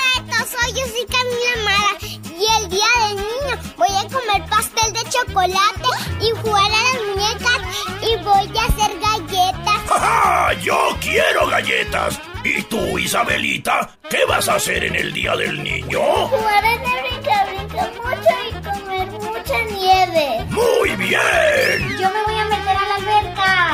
soy 0.51 0.73
Camila 1.07 1.65
Mara 1.65 1.99
y 2.03 2.63
el 2.63 2.69
Día 2.69 2.87
del 3.09 3.17
Niño 3.17 3.75
voy 3.77 3.89
a 3.89 4.09
comer 4.09 4.49
pastel 4.51 4.93
de 4.93 5.03
chocolate 5.11 5.89
y 6.21 6.31
jugar 6.43 6.71
a 6.71 6.83
las 6.83 7.03
muñecas 7.07 7.61
y 8.03 8.23
voy 8.23 8.59
a 8.59 8.65
hacer 8.65 9.01
galletas. 9.01 9.81
¡Ja, 9.89 10.53
Yo 10.63 10.97
quiero 11.01 11.47
galletas. 11.47 12.21
¿Y 12.45 12.63
tú, 12.65 12.99
Isabelita, 12.99 13.89
qué 14.11 14.19
vas 14.29 14.47
a 14.51 14.57
hacer 14.57 14.85
en 14.85 14.95
el 14.95 15.15
Día 15.15 15.35
del 15.35 15.63
Niño? 15.63 15.99
Jugar 16.29 16.65
en 16.65 16.81
el 16.83 17.03
brinca, 17.03 17.45
brinca 17.47 17.91
mucho 17.97 18.35
y 18.47 18.53
comer 18.63 19.11
mucha 19.13 19.63
nieve. 19.73 20.45
¡Muy 20.51 20.91
bien! 20.97 21.99
Yo 21.99 22.11
me 22.11 22.23
voy 22.27 22.39
a 22.39 22.45
meter 22.45 22.77
a 22.77 22.87
la 22.87 22.95
alberca. 22.97 23.73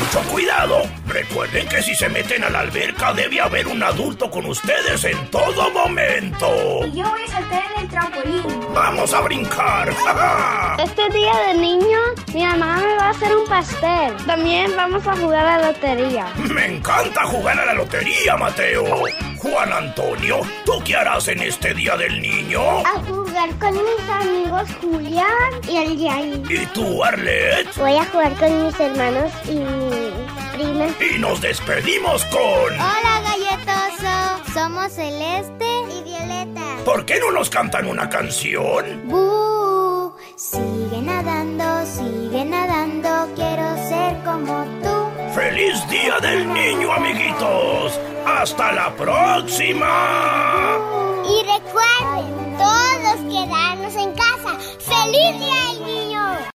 Mucho 0.00 0.30
cuidado. 0.30 1.01
Recuerden 1.12 1.68
que 1.68 1.82
si 1.82 1.94
se 1.94 2.08
meten 2.08 2.42
a 2.42 2.48
la 2.48 2.60
alberca 2.60 3.12
debe 3.12 3.38
haber 3.38 3.66
un 3.66 3.82
adulto 3.82 4.30
con 4.30 4.46
ustedes 4.46 5.04
en 5.04 5.30
todo 5.30 5.70
momento. 5.70 6.86
Y 6.86 6.92
yo 6.92 7.10
voy 7.10 7.20
a 7.22 7.26
saltar 7.30 7.62
en 7.74 7.82
el 7.82 7.88
trampolín. 7.88 8.42
¡Vamos 8.74 9.12
a 9.12 9.20
brincar! 9.20 9.92
Este 10.82 11.10
día 11.10 11.32
de 11.48 11.54
niño, 11.54 11.98
mi 12.32 12.42
mamá 12.42 12.78
me 12.78 12.96
va 12.96 13.08
a 13.08 13.10
hacer 13.10 13.36
un 13.36 13.46
pastel. 13.46 14.16
También 14.26 14.74
vamos 14.74 15.06
a 15.06 15.14
jugar 15.14 15.46
a 15.46 15.58
la 15.58 15.72
lotería. 15.72 16.26
Me 16.36 16.76
encanta 16.76 17.24
jugar 17.24 17.60
a 17.60 17.66
la 17.66 17.74
lotería, 17.74 18.36
Mateo. 18.36 19.04
Juan 19.36 19.72
Antonio, 19.72 20.40
¿tú 20.64 20.72
qué 20.84 20.96
harás 20.96 21.28
en 21.28 21.40
este 21.40 21.74
Día 21.74 21.96
del 21.96 22.22
Niño? 22.22 22.60
A 22.78 23.00
jugar 23.06 23.50
con 23.58 23.72
mis 23.74 24.08
amigos 24.08 24.68
Julián 24.80 25.52
y 25.68 25.76
el 25.76 25.98
Yair. 25.98 26.42
¿Y 26.50 26.66
tú, 26.66 27.02
Arlet? 27.04 27.76
Voy 27.76 27.96
a 27.96 28.04
jugar 28.06 28.32
con 28.36 28.64
mis 28.64 28.80
hermanos 28.80 29.32
y 29.48 29.54
mi 29.56 30.11
Y 30.58 31.18
nos 31.18 31.40
despedimos 31.40 32.24
con... 32.26 32.40
Hola, 32.40 33.22
galletoso. 33.24 34.52
Somos 34.52 34.92
Celeste 34.92 35.66
y 35.90 36.02
Violeta. 36.04 36.84
¿Por 36.84 37.06
qué 37.06 37.18
no 37.20 37.30
nos 37.30 37.48
cantan 37.48 37.86
una 37.86 38.08
canción? 38.10 39.08
¡Bú! 39.08 40.14
Sigue 40.36 41.00
nadando, 41.00 41.86
sigue 41.86 42.44
nadando, 42.44 43.34
quiero 43.34 43.76
ser 43.88 44.22
como 44.24 44.64
tú. 44.82 45.32
¡Feliz 45.34 45.88
Día 45.88 46.18
del 46.20 46.52
Niño, 46.52 46.92
amiguitos! 46.92 47.98
¡Hasta 48.26 48.72
la 48.72 48.94
próxima! 48.94 50.78
Y 51.24 51.42
recuerden, 51.46 52.56
todos 52.58 53.16
quedarnos 53.32 53.94
en 53.96 54.12
casa. 54.12 54.58
¡Feliz 54.78 55.38
Día 55.40 55.72
del 55.72 55.86
Niño! 55.86 56.51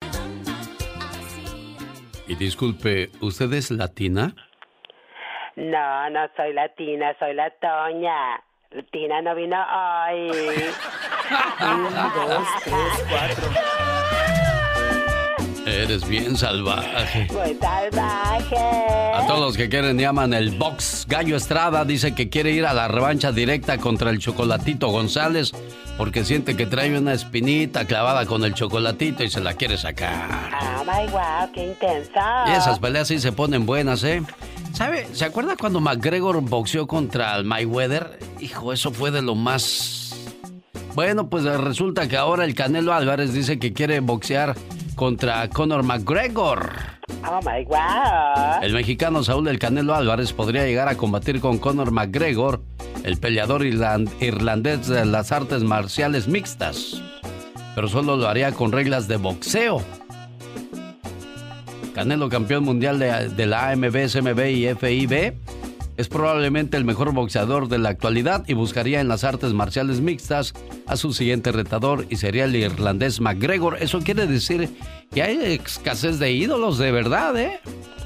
Y 2.26 2.36
disculpe, 2.36 3.10
¿usted 3.20 3.52
es 3.52 3.70
latina? 3.70 4.34
No, 5.56 6.10
no 6.10 6.28
soy 6.36 6.52
latina, 6.54 7.14
soy 7.18 7.34
la 7.34 7.50
Toña. 7.50 8.42
Latina 8.70 9.22
no 9.22 9.34
vino 9.34 9.56
hoy. 9.56 10.30
Un, 11.60 11.84
dos, 11.94 12.46
tres, 12.64 13.06
cuatro. 13.08 13.50
Eres 15.66 16.06
bien 16.06 16.36
salvaje. 16.36 17.26
Muy 17.32 17.56
salvaje. 17.60 18.56
A 19.14 19.24
todos 19.26 19.40
los 19.40 19.56
que 19.56 19.68
quieren 19.68 19.98
llaman 19.98 20.34
el 20.34 20.50
box. 20.58 21.06
Gallo 21.08 21.36
Estrada 21.36 21.84
dice 21.84 22.14
que 22.14 22.28
quiere 22.28 22.52
ir 22.52 22.66
a 22.66 22.74
la 22.74 22.88
revancha 22.88 23.32
directa 23.32 23.78
contra 23.78 24.10
el 24.10 24.18
Chocolatito 24.18 24.88
González 24.88 25.52
porque 25.96 26.24
siente 26.24 26.56
que 26.56 26.66
trae 26.66 26.96
una 26.96 27.12
espinita 27.12 27.86
clavada 27.86 28.26
con 28.26 28.44
el 28.44 28.54
chocolatito 28.54 29.22
y 29.22 29.30
se 29.30 29.40
la 29.40 29.54
quiere 29.54 29.78
sacar. 29.78 30.50
Oh 30.60 30.84
my 30.84 31.10
wow, 31.10 31.50
qué 31.52 31.68
intenso. 31.68 32.20
Y 32.46 32.50
esas 32.50 32.78
peleas 32.78 33.08
sí 33.08 33.18
se 33.18 33.32
ponen 33.32 33.64
buenas, 33.64 34.02
¿eh? 34.04 34.22
¿Sabe? 34.72 35.06
¿Se 35.12 35.24
acuerda 35.24 35.56
cuando 35.56 35.80
McGregor 35.80 36.40
boxeó 36.40 36.86
contra 36.86 37.36
el 37.36 37.44
Mayweather? 37.44 38.18
Hijo, 38.40 38.72
eso 38.72 38.90
fue 38.92 39.12
de 39.12 39.22
lo 39.22 39.36
más. 39.36 40.16
Bueno, 40.94 41.28
pues 41.28 41.44
resulta 41.44 42.08
que 42.08 42.16
ahora 42.16 42.44
el 42.44 42.54
Canelo 42.54 42.92
Álvarez 42.92 43.32
dice 43.32 43.58
que 43.58 43.72
quiere 43.72 44.00
boxear 44.00 44.54
contra 44.94 45.48
Conor 45.48 45.82
McGregor. 45.82 46.70
Oh 47.26 47.40
my 47.44 47.64
wow. 47.64 48.62
El 48.62 48.72
mexicano 48.72 49.22
Saúl 49.22 49.48
El 49.48 49.58
Canelo 49.58 49.94
Álvarez 49.94 50.32
podría 50.32 50.64
llegar 50.64 50.88
a 50.88 50.96
combatir 50.96 51.40
con 51.40 51.58
Conor 51.58 51.90
McGregor, 51.90 52.62
el 53.02 53.16
peleador 53.18 53.62
irland- 53.62 54.10
irlandés 54.20 54.86
de 54.88 55.04
las 55.04 55.32
artes 55.32 55.62
marciales 55.62 56.28
mixtas. 56.28 57.02
Pero 57.74 57.88
solo 57.88 58.16
lo 58.16 58.28
haría 58.28 58.52
con 58.52 58.72
reglas 58.72 59.08
de 59.08 59.16
boxeo. 59.16 59.82
Canelo, 61.94 62.28
campeón 62.28 62.64
mundial 62.64 62.98
de, 62.98 63.28
de 63.28 63.46
la 63.46 63.70
AMB, 63.70 64.08
SMB 64.08 64.40
y 64.48 64.74
FIB, 64.74 65.34
es 65.96 66.08
probablemente 66.08 66.76
el 66.76 66.84
mejor 66.84 67.12
boxeador 67.12 67.68
de 67.68 67.78
la 67.78 67.90
actualidad 67.90 68.44
y 68.46 68.54
buscaría 68.54 69.00
en 69.00 69.08
las 69.08 69.24
artes 69.24 69.52
marciales 69.52 70.00
mixtas 70.00 70.54
a 70.86 70.96
su 70.96 71.12
siguiente 71.12 71.52
retador 71.52 72.06
y 72.10 72.16
sería 72.16 72.44
el 72.44 72.56
irlandés 72.56 73.20
McGregor. 73.20 73.78
Eso 73.80 74.00
quiere 74.00 74.26
decir 74.26 74.76
que 75.10 75.22
hay 75.22 75.38
escasez 75.54 76.18
de 76.18 76.32
ídolos 76.32 76.78
de 76.78 76.92
verdad, 76.92 77.36
¿eh? 77.36 77.60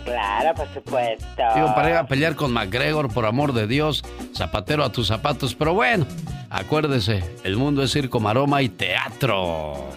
Claro, 0.04 0.54
por 0.54 0.72
supuesto. 0.72 1.42
Digo, 1.54 1.74
para 1.74 1.90
ir 1.90 1.96
a 1.96 2.06
pelear 2.06 2.34
con 2.34 2.52
McGregor, 2.52 3.12
por 3.12 3.26
amor 3.26 3.52
de 3.52 3.66
Dios, 3.66 4.02
zapatero 4.34 4.84
a 4.84 4.92
tus 4.92 5.06
zapatos. 5.06 5.54
Pero 5.54 5.74
bueno, 5.74 6.06
acuérdese, 6.48 7.22
el 7.44 7.56
mundo 7.56 7.82
es 7.82 7.92
circo, 7.92 8.18
maroma 8.18 8.62
y 8.62 8.70
teatro. 8.70 9.90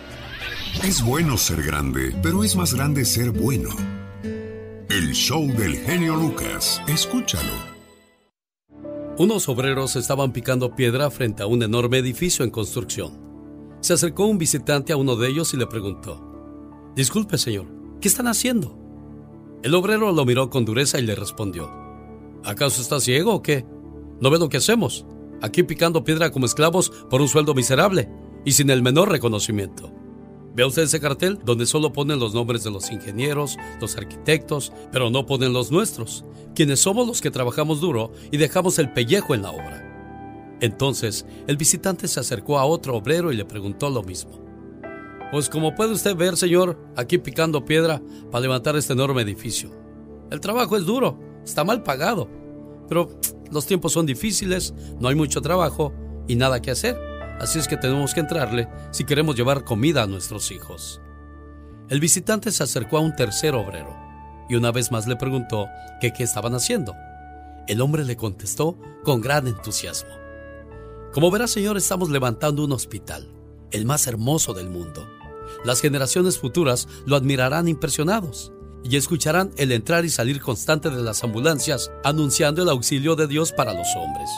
Es 0.84 1.02
bueno 1.02 1.38
ser 1.38 1.62
grande, 1.64 2.14
pero 2.22 2.44
es 2.44 2.56
más 2.56 2.74
grande 2.74 3.06
ser 3.06 3.32
bueno. 3.32 3.70
El 4.90 5.14
show 5.14 5.48
del 5.48 5.78
genio 5.78 6.16
Lucas. 6.16 6.82
Escúchalo. 6.88 7.71
Unos 9.18 9.50
obreros 9.50 9.98
estaban 9.98 10.32
picando 10.32 10.74
piedra 10.74 11.12
frente 11.12 11.44
a 11.44 11.46
un 11.46 11.62
enorme 11.62 11.98
edificio 11.98 12.46
en 12.46 12.52
construcción. 12.52 13.20
Se 13.82 13.94
acercó 13.94 14.26
un 14.26 14.38
visitante 14.38 14.94
a 14.94 14.98
uno 14.98 15.16
de 15.16 15.28
ellos 15.28 15.54
y 15.54 15.58
le 15.58 15.68
preguntó, 15.68 16.28
Disculpe, 16.96 17.38
señor, 17.38 17.68
¿qué 18.00 18.08
están 18.08 18.28
haciendo? 18.28 18.78
El 19.64 19.76
obrero 19.76 20.12
lo 20.12 20.26
miró 20.26 20.50
con 20.50 20.66
dureza 20.66 20.98
y 20.98 21.04
le 21.04 21.16
respondió, 21.16 21.70
¿acaso 22.44 22.82
está 22.82 23.00
ciego 23.00 23.36
o 23.36 23.42
qué? 23.42 23.66
¿No 24.22 24.30
ve 24.30 24.40
lo 24.40 24.50
que 24.50 24.58
hacemos? 24.58 25.06
Aquí 25.42 25.64
picando 25.64 26.04
piedra 26.04 26.32
como 26.32 26.46
esclavos 26.46 26.90
por 27.10 27.22
un 27.22 27.28
sueldo 27.28 27.54
miserable 27.54 28.10
y 28.46 28.54
sin 28.54 28.70
el 28.70 28.82
menor 28.82 29.10
reconocimiento. 29.10 29.92
¿Ve 30.54 30.66
usted 30.66 30.84
ese 30.84 31.00
cartel 31.00 31.40
donde 31.46 31.66
solo 31.66 31.94
ponen 31.94 32.20
los 32.20 32.34
nombres 32.34 32.64
de 32.64 32.72
los 32.72 32.92
ingenieros, 32.92 33.58
los 33.80 33.96
arquitectos, 33.96 34.74
pero 34.92 35.10
no 35.10 35.26
ponen 35.26 35.54
los 35.54 35.72
nuestros, 35.72 36.26
quienes 36.54 36.82
somos 36.82 37.08
los 37.08 37.22
que 37.22 37.32
trabajamos 37.32 37.80
duro 37.80 38.12
y 38.32 38.38
dejamos 38.38 38.78
el 38.78 38.92
pellejo 38.92 39.34
en 39.34 39.44
la 39.44 39.52
obra? 39.52 40.58
Entonces, 40.60 41.26
el 41.48 41.58
visitante 41.58 42.08
se 42.08 42.20
acercó 42.20 42.60
a 42.60 42.66
otro 42.66 42.96
obrero 42.96 43.32
y 43.32 43.38
le 43.38 43.46
preguntó 43.46 43.90
lo 43.90 44.04
mismo. 44.04 44.42
Pues 45.32 45.50
como 45.50 45.74
puede 45.74 45.94
usted 45.94 46.16
ver, 46.18 46.36
señor, 46.36 46.78
aquí 46.98 47.18
picando 47.18 47.64
piedra 47.64 48.02
para 48.30 48.42
levantar 48.42 48.76
este 48.76 48.92
enorme 48.92 49.22
edificio. 49.22 49.72
El 50.30 50.42
trabajo 50.42 50.76
es 50.76 50.86
duro, 50.86 51.18
está 51.46 51.64
mal 51.64 51.82
pagado, 51.82 52.30
pero 52.90 53.10
los 53.50 53.66
tiempos 53.66 53.94
son 53.94 54.06
difíciles, 54.06 54.74
no 55.00 55.08
hay 55.08 55.16
mucho 55.16 55.42
trabajo 55.42 55.94
y 56.28 56.36
nada 56.36 56.62
que 56.62 56.72
hacer. 56.72 57.11
Así 57.42 57.58
es 57.58 57.68
que 57.68 57.76
tenemos 57.76 58.14
que 58.14 58.20
entrarle 58.20 58.70
si 58.92 59.04
queremos 59.04 59.36
llevar 59.36 59.64
comida 59.64 60.04
a 60.04 60.06
nuestros 60.06 60.52
hijos. 60.52 61.02
El 61.90 62.00
visitante 62.00 62.52
se 62.52 62.62
acercó 62.62 63.00
a 63.00 63.02
un 63.02 63.16
tercer 63.16 63.56
obrero 63.56 63.98
y 64.48 64.54
una 64.54 64.72
vez 64.72 64.92
más 64.92 65.08
le 65.08 65.16
preguntó 65.16 65.66
que 66.00 66.14
qué 66.14 66.22
estaban 66.22 66.54
haciendo. 66.54 66.94
El 67.68 67.82
hombre 67.82 68.06
le 68.06 68.16
contestó 68.16 68.78
con 69.04 69.22
gran 69.22 69.48
entusiasmo. 69.48 70.12
Como 71.14 71.32
verá, 71.32 71.48
señor, 71.48 71.78
estamos 71.78 72.12
levantando 72.12 72.64
un 72.64 72.74
hospital, 72.74 73.28
el 73.72 73.88
más 73.88 74.06
hermoso 74.06 74.54
del 74.54 74.70
mundo. 74.70 75.10
Las 75.66 75.82
generaciones 75.82 76.38
futuras 76.38 76.88
lo 77.08 77.16
admirarán 77.16 77.68
impresionados 77.68 78.52
y 78.84 78.98
escucharán 78.98 79.50
el 79.58 79.72
entrar 79.72 80.06
y 80.06 80.10
salir 80.10 80.42
constante 80.42 80.92
de 80.92 81.02
las 81.02 81.24
ambulancias 81.24 81.92
anunciando 82.04 82.62
el 82.62 82.70
auxilio 82.70 83.16
de 83.16 83.26
Dios 83.26 83.52
para 83.52 83.74
los 83.74 83.88
hombres. 83.96 84.30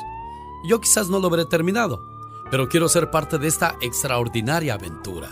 Yo 0.69 0.79
quizás 0.79 1.09
no 1.09 1.19
lo 1.19 1.29
veré 1.29 1.43
terminado, 1.45 2.12
pero 2.53 2.69
quiero 2.69 2.87
ser 2.87 3.09
parte 3.09 3.39
de 3.39 3.47
esta 3.47 3.77
extraordinaria 3.81 4.75
aventura. 4.75 5.27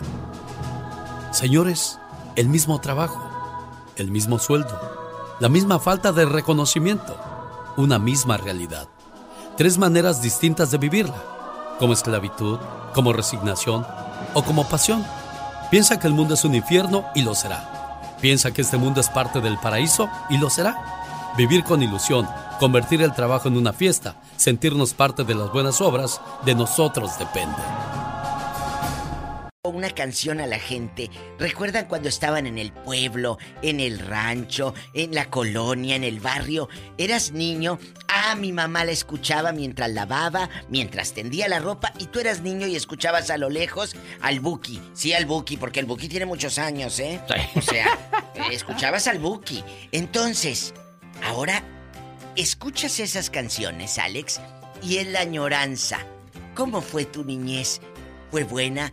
Señores, 1.31 1.99
el 2.36 2.49
mismo 2.49 2.81
trabajo, 2.81 3.21
el 3.95 4.10
mismo 4.10 4.39
sueldo, 4.39 4.75
la 5.39 5.47
misma 5.47 5.77
falta 5.77 6.12
de 6.13 6.25
reconocimiento, 6.25 7.15
una 7.77 7.99
misma 7.99 8.38
realidad. 8.38 8.88
Tres 9.55 9.77
maneras 9.77 10.23
distintas 10.23 10.71
de 10.71 10.79
vivirla, 10.79 11.23
como 11.77 11.93
esclavitud, 11.93 12.57
como 12.95 13.13
resignación 13.13 13.86
o 14.34 14.41
como 14.43 14.67
pasión. 14.67 15.05
Piensa 15.69 15.99
que 15.99 16.07
el 16.07 16.15
mundo 16.15 16.34
es 16.34 16.43
un 16.43 16.55
infierno 16.55 17.05
y 17.13 17.21
lo 17.21 17.36
será. 17.36 18.17
Piensa 18.19 18.49
que 18.49 18.63
este 18.63 18.77
mundo 18.77 18.99
es 18.99 19.10
parte 19.10 19.41
del 19.41 19.60
paraíso 19.60 20.10
y 20.31 20.39
lo 20.39 20.49
será. 20.49 21.31
Vivir 21.38 21.63
con 21.63 21.84
ilusión, 21.84 22.27
convertir 22.62 23.02
el 23.02 23.12
trabajo 23.15 23.47
en 23.47 23.58
una 23.58 23.74
fiesta, 23.74 24.21
sentirnos 24.38 24.93
parte 24.93 25.24
de 25.24 25.34
las 25.34 25.52
buenas 25.52 25.82
obras, 25.82 26.21
de 26.45 26.54
nosotros 26.54 27.17
depende 27.17 27.58
una 29.63 29.89
canción 29.89 30.39
a 30.41 30.47
la 30.47 30.60
gente. 30.60 31.10
¿Recuerdan 31.39 31.86
cuando 31.86 32.10
estaban 32.10 32.45
en 32.45 32.58
el 32.58 32.71
pueblo, 32.71 33.38
en 33.62 33.80
el 33.80 34.00
rancho, 34.00 34.74
en 34.93 35.15
la 35.15 35.30
colonia, 35.30 35.95
en 35.95 36.04
el 36.04 36.19
barrio? 36.19 36.69
Eras 36.97 37.32
niño. 37.32 37.80
Ah, 38.08 38.36
mi 38.36 38.52
mamá 38.52 38.86
la 38.86 38.91
escuchaba 38.91 39.52
mientras 39.52 39.89
lavaba, 39.91 40.50
mientras 40.69 41.13
tendía 41.13 41.47
la 41.47 41.60
ropa 41.60 41.93
y 42.00 42.08
tú 42.08 42.19
eras 42.19 42.41
niño 42.41 42.67
y 42.67 42.76
escuchabas 42.76 43.30
a 43.30 43.38
lo 43.38 43.50
lejos 43.50 43.95
al 44.21 44.39
Buki. 44.39 44.82
Sí, 44.93 45.13
al 45.13 45.26
Buki, 45.26 45.58
porque 45.58 45.80
el 45.80 45.86
Buki 45.86 46.10
tiene 46.10 46.26
muchos 46.26 46.60
años, 46.60 47.00
¿eh? 47.00 47.21
O 47.56 47.62
sea, 47.62 47.97
escuchabas 48.52 49.08
al 49.08 49.19
Buki. 49.19 49.63
Entonces, 49.91 50.74
ahora 51.24 51.63
escuchas 52.36 53.00
esas 53.00 53.30
canciones, 53.30 53.98
Alex, 54.00 54.41
y 54.84 54.98
es 54.98 55.08
la 55.08 55.22
añoranza. 55.22 56.00
¿Cómo 56.56 56.82
fue 56.82 57.06
tu 57.06 57.24
niñez? 57.24 57.82
¿Fue 58.32 58.44
buena? 58.44 58.91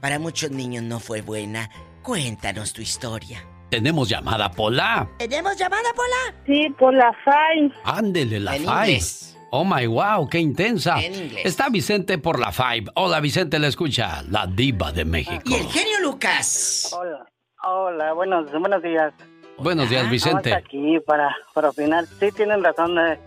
Para 0.00 0.18
muchos 0.18 0.50
niños 0.50 0.82
no 0.84 1.00
fue 1.00 1.20
buena. 1.22 1.70
Cuéntanos 2.02 2.72
tu 2.72 2.82
historia. 2.82 3.44
Tenemos 3.70 4.08
llamada 4.08 4.50
Pola. 4.50 5.08
¿Tenemos 5.18 5.56
llamada 5.56 5.90
Pola? 5.94 6.34
Sí, 6.46 6.68
por 6.78 6.94
la 6.94 7.12
FAI. 7.24 7.72
Ándele, 7.84 8.40
la 8.40 8.56
En 8.56 8.62
Five. 8.64 8.72
inglés. 8.92 9.36
Oh 9.52 9.64
my 9.64 9.86
wow, 9.86 10.28
qué 10.28 10.38
intensa. 10.38 11.00
En 11.02 11.14
inglés. 11.14 11.44
Está 11.44 11.68
Vicente 11.68 12.18
por 12.18 12.38
la 12.38 12.52
Five. 12.52 12.84
Hola 12.94 13.20
Vicente, 13.20 13.58
le 13.58 13.66
escucha, 13.68 14.22
la 14.28 14.46
diva 14.46 14.92
de 14.92 15.04
México. 15.04 15.42
Y 15.44 15.54
el 15.54 15.66
genio 15.68 16.00
Lucas. 16.02 16.90
Hola, 16.96 17.26
hola, 17.64 18.12
buenos, 18.12 18.50
buenos 18.52 18.82
días. 18.82 19.12
Buenos 19.60 19.90
días, 19.90 20.08
Vicente. 20.10 20.48
Estamos 20.50 20.64
aquí 20.66 21.00
para, 21.00 21.36
para 21.52 21.70
opinar. 21.70 22.06
Sí, 22.18 22.30
tienen 22.32 22.64
razón. 22.64 22.98
eh, 22.98 23.18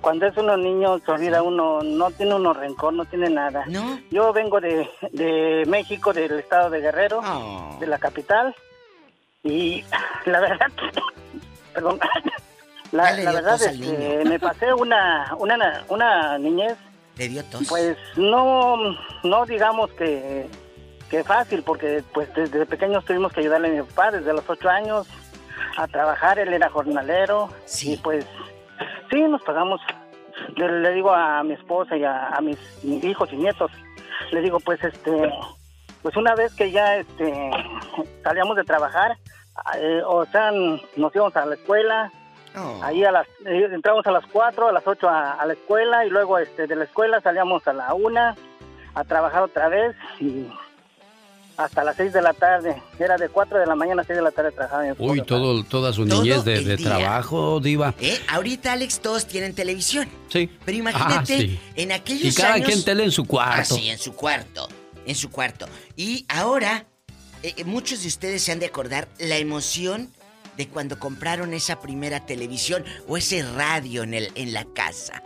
Cuando 0.00 0.26
es 0.26 0.36
uno 0.36 0.56
niño, 0.56 0.98
se 0.98 1.10
olvida 1.12 1.42
uno, 1.42 1.80
no 1.82 2.10
tiene 2.10 2.34
uno 2.34 2.52
rencor, 2.52 2.92
no 2.92 3.04
tiene 3.04 3.30
nada. 3.30 3.64
No. 3.68 4.00
Yo 4.10 4.32
vengo 4.32 4.60
de, 4.60 4.88
de 5.12 5.64
México, 5.68 6.12
del 6.12 6.40
estado 6.40 6.70
de 6.70 6.80
Guerrero, 6.80 7.20
Oh. 7.22 7.76
de 7.78 7.86
la 7.86 7.98
capital. 7.98 8.54
Y 9.42 9.84
la 10.26 10.40
verdad, 10.40 10.66
perdón, 11.74 12.00
la, 12.92 13.12
la 13.12 13.32
verdad 13.32 13.62
es 13.62 13.78
que 13.80 14.22
me 14.26 14.38
pasé 14.38 14.74
una, 14.74 15.34
una, 15.38 15.84
una 15.88 16.36
niñez 16.38 16.76
¿Le 17.16 17.28
dio 17.28 17.44
tos? 17.44 17.66
pues 17.68 17.96
no, 18.16 18.76
no 19.24 19.46
digamos 19.46 19.90
que, 19.92 20.46
que 21.08 21.24
fácil, 21.24 21.62
porque 21.62 22.02
pues 22.12 22.28
desde 22.34 22.66
pequeños 22.66 23.04
tuvimos 23.04 23.32
que 23.32 23.40
ayudarle 23.40 23.68
a 23.68 23.72
mi 23.82 23.82
papá 23.88 24.10
desde 24.10 24.32
los 24.34 24.44
ocho 24.48 24.68
años 24.68 25.06
a 25.76 25.86
trabajar, 25.88 26.38
él 26.38 26.52
era 26.52 26.68
jornalero 26.68 27.48
y 27.82 27.96
pues 27.98 28.26
sí, 29.10 29.22
nos 29.22 29.42
pagamos, 29.42 29.80
le, 30.56 30.80
le 30.80 30.92
digo 30.92 31.12
a 31.12 31.42
mi 31.42 31.54
esposa 31.54 31.96
y 31.96 32.04
a, 32.04 32.28
a 32.28 32.40
mis 32.40 32.58
hijos 32.82 33.32
y 33.32 33.36
nietos, 33.36 33.70
le 34.30 34.40
digo 34.40 34.60
pues 34.60 34.82
este, 34.84 35.32
pues 36.02 36.16
una 36.16 36.34
vez 36.34 36.54
que 36.54 36.70
ya 36.70 36.96
este 36.96 37.50
salíamos 38.22 38.56
de 38.56 38.64
trabajar, 38.64 39.16
eh, 39.78 40.02
o 40.06 40.24
sea, 40.26 40.50
nos 40.52 41.14
íbamos 41.14 41.36
a 41.36 41.46
la 41.46 41.54
escuela, 41.54 42.12
Ahí 42.82 43.04
a 43.04 43.12
las, 43.12 43.28
eh, 43.46 43.68
entramos 43.70 44.04
a 44.06 44.10
las 44.10 44.26
4, 44.26 44.68
a 44.68 44.72
las 44.72 44.84
8 44.84 45.08
a, 45.08 45.32
a 45.34 45.46
la 45.46 45.52
escuela 45.52 46.04
y 46.04 46.10
luego 46.10 46.36
este, 46.38 46.66
de 46.66 46.74
la 46.74 46.82
escuela 46.82 47.20
salíamos 47.20 47.66
a 47.68 47.72
la 47.72 47.94
1 47.94 48.34
a 48.94 49.04
trabajar 49.04 49.42
otra 49.42 49.68
vez 49.68 49.94
y 50.18 50.48
hasta 51.64 51.84
las 51.84 51.96
6 51.96 52.12
de 52.12 52.22
la 52.22 52.32
tarde. 52.32 52.82
Era 52.98 53.16
de 53.16 53.28
4 53.28 53.58
de 53.58 53.66
la 53.66 53.74
mañana 53.74 54.02
a 54.02 54.04
6 54.04 54.16
de 54.16 54.22
la 54.22 54.30
tarde 54.30 54.52
trabajaba. 54.52 54.84
Uy, 54.98 55.22
todo, 55.22 55.62
toda 55.64 55.92
su 55.92 56.06
Todo 56.06 56.22
niñez 56.22 56.44
de, 56.44 56.76
trabajo, 56.76 57.60
diva. 57.60 57.94
¿Eh? 58.00 58.18
Ahorita, 58.28 58.72
Alex, 58.72 59.00
todos 59.00 59.26
tienen 59.26 59.54
televisión. 59.54 60.08
Sí. 60.28 60.48
Pero 60.64 60.78
imagínate, 60.78 61.34
Ah, 61.34 61.38
sí. 61.38 61.58
en 61.76 61.92
aquellos 61.92 62.32
Y 62.34 62.36
cada 62.40 62.54
años... 62.54 62.68
quien 62.68 62.84
tele 62.84 63.04
en 63.04 63.12
su 63.12 63.24
cuarto. 63.24 63.74
Ah, 63.74 63.78
sí, 63.78 63.88
en 63.88 63.98
su 63.98 64.12
cuarto. 64.14 64.68
En 65.06 65.14
su 65.14 65.30
cuarto. 65.30 65.66
Y 65.96 66.24
ahora, 66.28 66.86
eh, 67.42 67.54
eh, 67.56 67.64
muchos 67.64 68.02
de 68.02 68.08
ustedes 68.08 68.42
se 68.42 68.52
han 68.52 68.58
de 68.58 68.66
acordar 68.66 69.08
la 69.18 69.36
emoción 69.38 70.10
de 70.56 70.68
cuando 70.68 70.98
compraron 70.98 71.54
esa 71.54 71.80
primera 71.80 72.26
televisión 72.26 72.84
o 73.08 73.16
ese 73.16 73.42
radio 73.42 74.02
en, 74.02 74.14
el, 74.14 74.30
en 74.34 74.52
la 74.52 74.64
casa. 74.64 75.22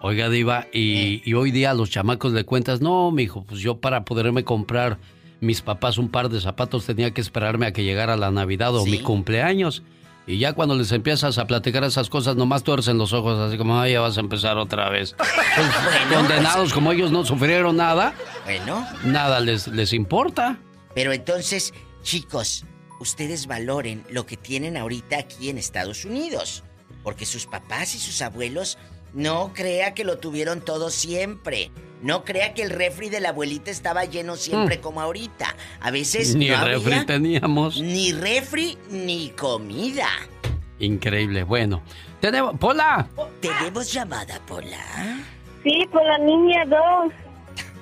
Oiga, 0.00 0.28
Diva, 0.28 0.68
Eh. 0.72 0.78
y, 0.78 1.22
y 1.24 1.34
hoy 1.34 1.50
día 1.50 1.72
a 1.72 1.74
los 1.74 1.90
chamacos 1.90 2.32
le 2.32 2.44
cuentas, 2.44 2.80
no, 2.80 3.10
mijo, 3.10 3.42
pues 3.42 3.60
yo 3.60 3.78
para 3.80 4.04
poderme 4.04 4.44
comprar 4.44 4.98
mis 5.40 5.62
papás 5.62 5.98
un 5.98 6.08
par 6.08 6.28
de 6.28 6.40
zapatos 6.40 6.84
tenía 6.86 7.12
que 7.12 7.20
esperarme 7.20 7.66
a 7.66 7.72
que 7.72 7.84
llegara 7.84 8.16
la 8.16 8.30
Navidad 8.30 8.74
o 8.74 8.84
Sí. 8.84 8.90
mi 8.90 8.98
cumpleaños. 9.00 9.82
Y 10.26 10.38
ya 10.38 10.52
cuando 10.52 10.74
les 10.74 10.92
empiezas 10.92 11.38
a 11.38 11.46
platicar 11.46 11.84
esas 11.84 12.10
cosas, 12.10 12.36
nomás 12.36 12.62
tuercen 12.62 12.98
los 12.98 13.14
ojos, 13.14 13.38
así 13.38 13.56
como, 13.56 13.80
ay, 13.80 13.92
ya 13.94 14.00
vas 14.00 14.18
a 14.18 14.20
empezar 14.20 14.58
otra 14.58 14.90
vez. 14.90 15.14
Pues, 15.56 16.14
condenados, 16.18 16.72
como 16.74 16.92
ellos 16.92 17.10
no 17.10 17.24
sufrieron 17.24 17.76
nada, 17.76 18.12
Bueno, 18.44 18.86
nada 19.04 19.40
les, 19.40 19.66
les 19.68 19.92
importa. 19.94 20.58
pero 20.94 21.12
entonces, 21.12 21.72
chicos, 22.02 22.64
ustedes 23.00 23.46
valoren 23.46 24.04
lo 24.10 24.26
que 24.26 24.36
tienen 24.36 24.76
ahorita 24.76 25.16
aquí 25.18 25.48
en 25.48 25.56
Estados 25.58 26.04
Unidos. 26.04 26.62
Porque 27.02 27.24
sus 27.26 27.46
papás 27.46 27.94
y 27.94 27.98
sus 27.98 28.20
abuelos 28.22 28.76
no 29.14 29.52
crea 29.54 29.94
que 29.94 30.04
lo 30.04 30.18
tuvieron 30.18 30.60
todo 30.60 30.90
siempre. 30.90 31.70
No 32.02 32.24
crea 32.24 32.54
que 32.54 32.62
el 32.62 32.70
refri 32.70 33.08
de 33.08 33.20
la 33.20 33.30
abuelita 33.30 33.70
estaba 33.70 34.04
lleno 34.04 34.36
siempre 34.36 34.78
Mm. 34.78 34.80
como 34.80 35.00
ahorita. 35.00 35.54
A 35.80 35.90
veces 35.90 36.34
Ni 36.36 36.48
no 36.48 36.64
refri 36.64 36.92
había 36.92 37.06
teníamos. 37.06 37.80
ni 37.80 38.12
refri 38.12 38.78
ni 38.90 39.30
comida. 39.30 40.06
Increíble. 40.78 41.42
Bueno, 41.42 41.82
tenemos. 42.20 42.56
¡Pola! 42.58 43.08
¿Tenemos 43.40 43.92
llamada, 43.92 44.40
Pola? 44.46 44.78
Sí, 45.64 45.86
por 45.90 46.04
la 46.04 46.18
niña 46.18 46.64
2. 46.66 47.12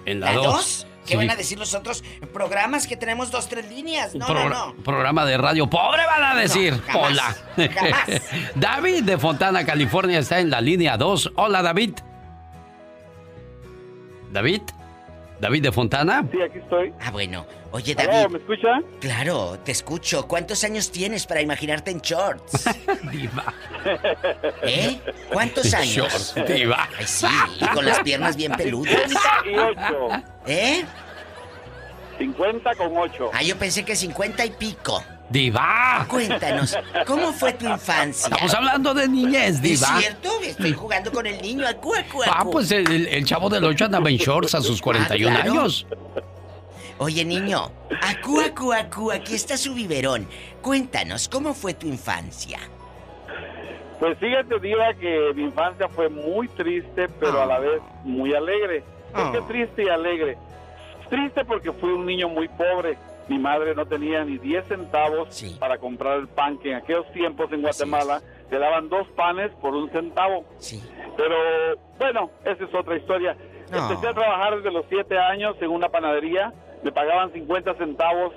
En 0.07 0.20
la 0.20 0.26
¿La 0.26 0.33
2. 0.37 0.44
dos? 0.46 0.87
¿Qué 1.07 1.16
van 1.16 1.31
a 1.31 1.37
decir 1.37 1.57
los 1.59 1.72
otros 1.74 2.02
programas 2.33 2.87
que 2.88 2.96
tenemos 2.96 3.31
dos, 3.31 3.48
tres 3.48 3.68
líneas? 3.70 4.14
No, 4.16 4.26
no, 4.29 4.48
no. 4.48 4.74
Programa 4.83 5.24
de 5.24 5.37
radio 5.38 5.68
pobre 5.70 6.02
van 6.05 6.24
a 6.24 6.40
decir, 6.40 6.72
No, 6.72 7.00
jamás, 7.05 7.44
jamás. 7.57 8.22
David 8.57 9.05
de 9.05 9.16
Fontana, 9.18 9.64
California 9.64 10.18
está 10.18 10.40
en 10.40 10.50
la 10.50 10.61
línea 10.61 10.96
2. 10.96 11.33
Hola, 11.37 11.62
David. 11.62 11.92
David. 14.37 14.61
David 15.40 15.62
de 15.62 15.72
Fontana. 15.72 16.22
Sí, 16.31 16.42
aquí 16.42 16.59
estoy. 16.59 16.92
Ah, 17.01 17.11
bueno. 17.11 17.46
Oye, 17.70 17.94
David. 17.94 18.29
¿me 18.29 18.38
escucha? 18.38 18.83
Claro, 19.01 19.59
te 19.64 19.72
escucho. 19.72 20.29
¿Cuántos 20.29 20.62
años 20.62 20.90
tienes 20.90 21.27
para 21.27 21.40
imaginarte 21.40 21.90
en 21.90 22.01
shorts? 22.01 22.68
Diva. 23.11 23.55
¿Eh? 24.62 25.01
¿Cuántos 25.33 25.72
años? 25.72 26.35
Shorts, 26.35 26.35
diva. 26.55 26.87
Ay, 26.99 27.07
sí, 27.07 27.27
y 27.61 27.66
con 27.68 27.87
las 27.87 28.01
piernas 28.01 28.37
bien 28.37 28.53
peludas. 28.53 29.11
58. 29.44 30.22
¿Eh? 30.46 30.85
50 32.18 32.75
con 32.75 32.94
8. 32.94 33.31
Ah, 33.33 33.42
yo 33.42 33.57
pensé 33.57 33.87
que 33.87 33.96
50 33.96 34.44
y 34.44 34.51
pico. 34.51 35.03
Diva. 35.30 36.06
Cuéntanos, 36.08 36.78
¿cómo 37.06 37.32
fue 37.32 37.52
tu 37.54 37.66
infancia? 37.68 38.28
Estamos 38.28 38.54
hablando 38.54 38.94
de 38.94 39.08
niñez, 39.08 39.56
¿Es 39.56 39.62
Diva. 39.62 39.98
cierto? 39.98 40.30
Estoy 40.42 40.72
jugando 40.72 41.10
con 41.10 41.26
el 41.26 41.40
niño. 41.42 41.66
Acu, 41.66 41.94
acu, 41.94 42.22
Ah, 42.30 42.44
pues 42.50 42.70
el, 42.70 43.06
el 43.08 43.24
chavo 43.24 43.48
del 43.48 43.64
8 43.64 43.86
andaba 43.86 44.08
en 44.08 44.16
shorts 44.16 44.54
a 44.54 44.60
sus 44.60 44.80
41 44.80 45.30
Ah, 45.36 45.42
claro. 45.42 45.60
años. 45.60 45.86
Oye, 46.98 47.24
niño, 47.24 47.70
acu, 48.00 48.40
acu, 48.40 48.72
acu, 48.72 49.10
aquí 49.12 49.34
está 49.34 49.56
su 49.56 49.74
biberón. 49.74 50.26
Cuéntanos, 50.62 51.28
¿cómo 51.28 51.52
fue 51.54 51.74
tu 51.74 51.86
infancia? 51.88 52.58
Pues 53.98 54.16
fíjate, 54.18 54.60
Diva, 54.60 54.94
que 54.94 55.32
mi 55.34 55.44
infancia 55.44 55.88
fue 55.88 56.08
muy 56.08 56.48
triste, 56.48 57.08
pero 57.20 57.42
a 57.42 57.46
la 57.46 57.58
vez 57.58 57.80
muy 58.04 58.34
alegre. 58.34 58.84
¿Por 59.12 59.32
qué 59.32 59.38
Ah. 59.38 59.44
triste 59.48 59.84
y 59.84 59.88
alegre? 59.88 60.38
Triste 61.10 61.44
porque 61.44 61.72
fui 61.72 61.90
un 61.90 62.06
niño 62.06 62.28
muy 62.28 62.48
pobre. 62.48 62.96
Mi 63.28 63.38
madre 63.38 63.74
no 63.74 63.86
tenía 63.86 64.24
ni 64.24 64.38
10 64.38 64.66
centavos 64.66 65.56
para 65.58 65.78
comprar 65.78 66.18
el 66.18 66.28
pan, 66.28 66.58
que 66.58 66.70
en 66.70 66.76
aquellos 66.76 67.10
tiempos 67.12 67.52
en 67.52 67.62
Guatemala 67.62 68.20
te 68.48 68.58
daban 68.58 68.88
dos 68.88 69.08
panes 69.08 69.50
por 69.60 69.74
un 69.74 69.90
centavo. 69.90 70.44
Pero 71.16 71.34
bueno, 71.98 72.30
esa 72.44 72.64
es 72.64 72.74
otra 72.74 72.96
historia. 72.96 73.36
No. 73.70 73.78
Empecé 73.78 74.08
a 74.08 74.14
trabajar 74.14 74.56
desde 74.56 74.70
los 74.70 74.86
7 74.88 75.18
años 75.18 75.56
en 75.60 75.70
una 75.70 75.88
panadería. 75.88 76.52
Me 76.84 76.92
pagaban 76.92 77.32
50 77.32 77.74
centavos. 77.74 78.32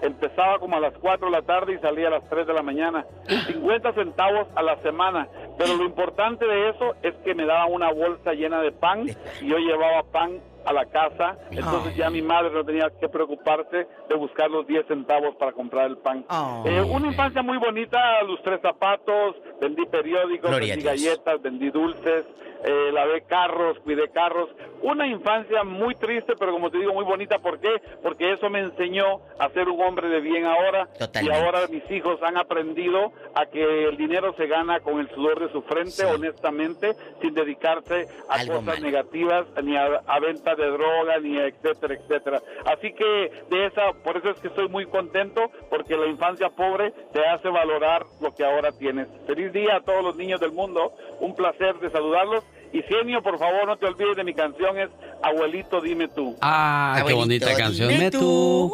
Empezaba 0.00 0.58
como 0.58 0.76
a 0.76 0.80
las 0.80 0.94
4 0.94 1.26
de 1.26 1.32
la 1.32 1.42
tarde 1.42 1.74
y 1.74 1.78
salía 1.78 2.08
a 2.08 2.10
las 2.10 2.28
3 2.28 2.44
de 2.44 2.52
la 2.52 2.62
mañana. 2.62 3.06
50 3.46 3.92
centavos 3.92 4.48
a 4.56 4.62
la 4.62 4.76
semana. 4.82 5.28
Pero 5.56 5.76
lo 5.76 5.84
importante 5.84 6.44
de 6.44 6.70
eso 6.70 6.96
es 7.02 7.14
que 7.24 7.36
me 7.36 7.46
daban 7.46 7.72
una 7.72 7.92
bolsa 7.92 8.32
llena 8.32 8.60
de 8.60 8.72
pan 8.72 9.06
y 9.40 9.46
yo 9.46 9.58
llevaba 9.58 10.02
pan 10.02 10.40
a 10.64 10.72
la 10.72 10.86
casa, 10.86 11.36
entonces 11.50 11.96
ya 11.96 12.10
mi 12.10 12.22
madre 12.22 12.50
no 12.50 12.64
tenía 12.64 12.90
que 13.00 13.08
preocuparse 13.08 13.86
de 14.08 14.14
buscar 14.14 14.50
los 14.50 14.66
10 14.66 14.86
centavos 14.86 15.34
para 15.36 15.52
comprar 15.52 15.86
el 15.86 15.98
pan. 15.98 16.24
Eh, 16.64 16.80
una 16.80 17.08
infancia 17.08 17.42
muy 17.42 17.58
bonita, 17.58 18.22
los 18.22 18.42
tres 18.42 18.60
zapatos, 18.60 19.36
vendí 19.60 19.84
periódicos, 19.86 20.50
Gloria 20.50 20.74
vendí 20.74 20.84
galletas, 20.84 21.42
vendí 21.42 21.70
dulces, 21.70 22.24
eh, 22.64 22.92
lavé 22.92 23.22
carros, 23.22 23.78
cuidé 23.80 24.08
carros. 24.10 24.48
Una 24.82 25.06
infancia 25.06 25.64
muy 25.64 25.94
triste, 25.96 26.34
pero 26.38 26.52
como 26.52 26.70
te 26.70 26.78
digo, 26.78 26.92
muy 26.92 27.04
bonita. 27.04 27.38
¿Por 27.38 27.58
qué? 27.60 27.70
Porque 28.02 28.32
eso 28.32 28.50
me 28.50 28.60
enseñó 28.60 29.20
a 29.38 29.48
ser 29.50 29.68
un 29.68 29.80
hombre 29.80 30.08
de 30.08 30.20
bien 30.20 30.44
ahora. 30.44 30.86
Totalmente. 30.98 31.24
Y 31.24 31.42
ahora 31.44 31.66
mis 31.68 31.88
hijos 31.90 32.22
han 32.22 32.36
aprendido 32.36 33.12
a 33.34 33.46
que 33.46 33.84
el 33.88 33.96
dinero 33.96 34.34
se 34.36 34.46
gana 34.46 34.80
con 34.80 35.00
el 35.00 35.08
sudor 35.10 35.40
de 35.40 35.52
su 35.52 35.62
frente, 35.62 36.04
honestamente, 36.04 36.94
sin 37.20 37.34
dedicarse 37.34 38.08
a 38.28 38.34
Algo 38.34 38.56
cosas 38.56 38.80
negativas, 38.80 39.46
ni 39.62 39.76
a, 39.76 40.02
a 40.06 40.20
venta 40.54 40.62
de 40.62 40.70
droga, 40.70 41.18
ni 41.20 41.36
etcétera, 41.38 41.94
etcétera. 41.94 42.42
Así 42.66 42.92
que 42.92 43.30
de 43.50 43.66
esa, 43.66 43.92
por 44.04 44.16
eso 44.16 44.30
es 44.30 44.38
que 44.38 44.48
estoy 44.48 44.68
muy 44.68 44.86
contento, 44.86 45.50
porque 45.70 45.96
la 45.96 46.06
infancia 46.06 46.48
pobre 46.50 46.92
te 47.12 47.26
hace 47.26 47.48
valorar 47.48 48.04
lo 48.20 48.34
que 48.34 48.44
ahora 48.44 48.72
tienes. 48.72 49.08
Feliz 49.26 49.52
día 49.52 49.76
a 49.76 49.80
todos 49.80 50.02
los 50.02 50.16
niños 50.16 50.40
del 50.40 50.52
mundo, 50.52 50.92
un 51.20 51.34
placer 51.34 51.78
de 51.80 51.90
saludarlos. 51.90 52.44
Y 52.72 52.82
Genio, 52.82 53.22
por 53.22 53.38
favor, 53.38 53.66
no 53.66 53.76
te 53.76 53.86
olvides 53.86 54.16
de 54.16 54.24
mi 54.24 54.32
canción, 54.32 54.78
es 54.78 54.88
Abuelito, 55.22 55.80
dime 55.80 56.08
tú. 56.08 56.36
Ah, 56.40 57.02
qué 57.06 57.12
bonita 57.12 57.54
canción. 57.54 57.88
dime 57.90 58.04
Me 58.04 58.10
tú. 58.10 58.72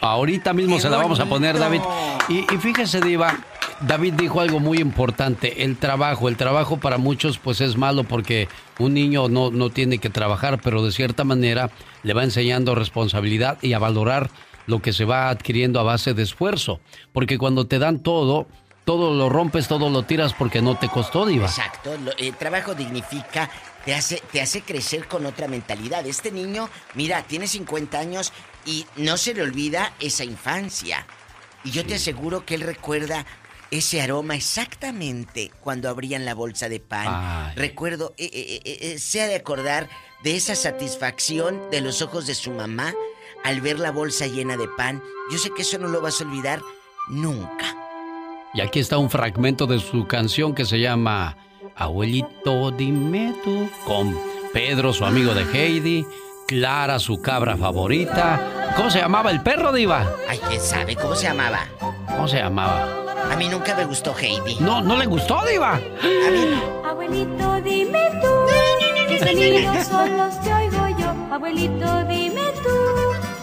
Ahorita 0.00 0.52
mismo 0.52 0.78
se 0.78 0.88
la 0.90 0.98
vamos 0.98 1.20
a 1.20 1.26
poner, 1.26 1.58
David. 1.58 1.80
Y, 2.28 2.40
y 2.54 2.58
fíjese, 2.58 3.00
Diva, 3.00 3.34
David 3.80 4.14
dijo 4.14 4.40
algo 4.40 4.60
muy 4.60 4.78
importante, 4.78 5.64
el 5.64 5.76
trabajo. 5.76 6.28
El 6.28 6.36
trabajo 6.36 6.78
para 6.78 6.98
muchos 6.98 7.38
pues 7.38 7.60
es 7.60 7.76
malo 7.76 8.04
porque 8.04 8.48
un 8.78 8.94
niño 8.94 9.28
no, 9.28 9.50
no 9.50 9.70
tiene 9.70 9.98
que 9.98 10.10
trabajar, 10.10 10.60
pero 10.62 10.84
de 10.84 10.92
cierta 10.92 11.24
manera 11.24 11.70
le 12.02 12.14
va 12.14 12.24
enseñando 12.24 12.74
responsabilidad 12.74 13.58
y 13.62 13.72
a 13.72 13.78
valorar 13.78 14.30
lo 14.66 14.80
que 14.80 14.92
se 14.92 15.04
va 15.04 15.28
adquiriendo 15.28 15.80
a 15.80 15.82
base 15.82 16.14
de 16.14 16.22
esfuerzo. 16.22 16.80
Porque 17.12 17.38
cuando 17.38 17.66
te 17.66 17.78
dan 17.78 18.00
todo, 18.00 18.46
todo 18.84 19.14
lo 19.14 19.28
rompes, 19.28 19.68
todo 19.68 19.90
lo 19.90 20.02
tiras 20.02 20.34
porque 20.34 20.62
no 20.62 20.76
te 20.76 20.88
costó, 20.88 21.26
Diva. 21.26 21.46
Exacto, 21.46 21.94
el 22.18 22.34
trabajo 22.34 22.74
dignifica, 22.74 23.50
te 23.84 23.94
hace, 23.94 24.22
te 24.32 24.40
hace 24.40 24.62
crecer 24.62 25.08
con 25.08 25.26
otra 25.26 25.48
mentalidad. 25.48 26.06
Este 26.06 26.30
niño, 26.30 26.68
mira, 26.94 27.22
tiene 27.22 27.46
50 27.46 27.98
años 27.98 28.32
y 28.66 28.86
no 28.96 29.16
se 29.16 29.34
le 29.34 29.42
olvida 29.42 29.92
esa 30.00 30.24
infancia. 30.24 31.06
Y 31.64 31.70
yo 31.70 31.84
te 31.86 31.94
aseguro 31.94 32.44
que 32.44 32.54
él 32.56 32.60
recuerda 32.60 33.24
ese 33.78 34.00
aroma 34.00 34.36
exactamente 34.36 35.50
cuando 35.60 35.88
abrían 35.88 36.24
la 36.24 36.34
bolsa 36.34 36.68
de 36.68 36.78
pan. 36.80 37.06
Ay. 37.08 37.56
Recuerdo, 37.56 38.14
eh, 38.18 38.30
eh, 38.32 38.60
eh, 38.64 38.78
eh, 38.80 38.98
se 38.98 39.20
ha 39.20 39.26
de 39.26 39.34
acordar 39.34 39.88
de 40.22 40.36
esa 40.36 40.54
satisfacción 40.54 41.60
de 41.70 41.80
los 41.80 42.00
ojos 42.00 42.26
de 42.26 42.34
su 42.34 42.52
mamá 42.52 42.94
al 43.42 43.60
ver 43.60 43.80
la 43.80 43.90
bolsa 43.90 44.26
llena 44.26 44.56
de 44.56 44.68
pan. 44.68 45.02
Yo 45.30 45.38
sé 45.38 45.50
que 45.50 45.62
eso 45.62 45.78
no 45.78 45.88
lo 45.88 46.00
vas 46.00 46.20
a 46.20 46.24
olvidar 46.24 46.60
nunca. 47.08 47.76
Y 48.54 48.60
aquí 48.60 48.78
está 48.78 48.98
un 48.98 49.10
fragmento 49.10 49.66
de 49.66 49.80
su 49.80 50.06
canción 50.06 50.54
que 50.54 50.64
se 50.64 50.78
llama 50.78 51.36
Abuelito, 51.74 52.70
dime 52.70 53.34
tú, 53.42 53.68
con 53.84 54.16
Pedro, 54.52 54.92
su 54.92 55.04
amigo 55.04 55.34
de 55.34 55.42
Heidi, 55.52 56.06
Clara, 56.46 57.00
su 57.00 57.20
cabra 57.20 57.56
favorita. 57.56 58.72
¿Cómo 58.76 58.90
se 58.90 59.00
llamaba 59.00 59.32
el 59.32 59.42
perro, 59.42 59.72
Diva? 59.72 60.08
Ay, 60.28 60.38
¿quién 60.48 60.60
sabe 60.60 60.94
cómo 60.94 61.16
se 61.16 61.24
llamaba? 61.24 61.66
¿Cómo 62.06 62.28
se 62.28 62.36
llamaba? 62.36 63.03
A 63.30 63.36
mí 63.36 63.48
nunca 63.48 63.74
me 63.74 63.84
gustó 63.84 64.14
Heidi. 64.16 64.56
No, 64.60 64.80
no 64.80 64.96
le 64.96 65.06
gustó, 65.06 65.42
Diva. 65.48 65.74
A 65.74 65.78
mí 66.30 66.62
Abuelito, 66.84 67.60
dime 67.62 68.10
tú, 68.20 68.28
qué 69.08 69.18
sonidos 69.18 69.86
son 69.86 70.16
los 70.16 70.34
que 70.36 70.52
oigo 70.54 70.88
yo. 70.98 71.34
Abuelito, 71.34 72.04
dime 72.04 72.42
tú, 72.62 72.76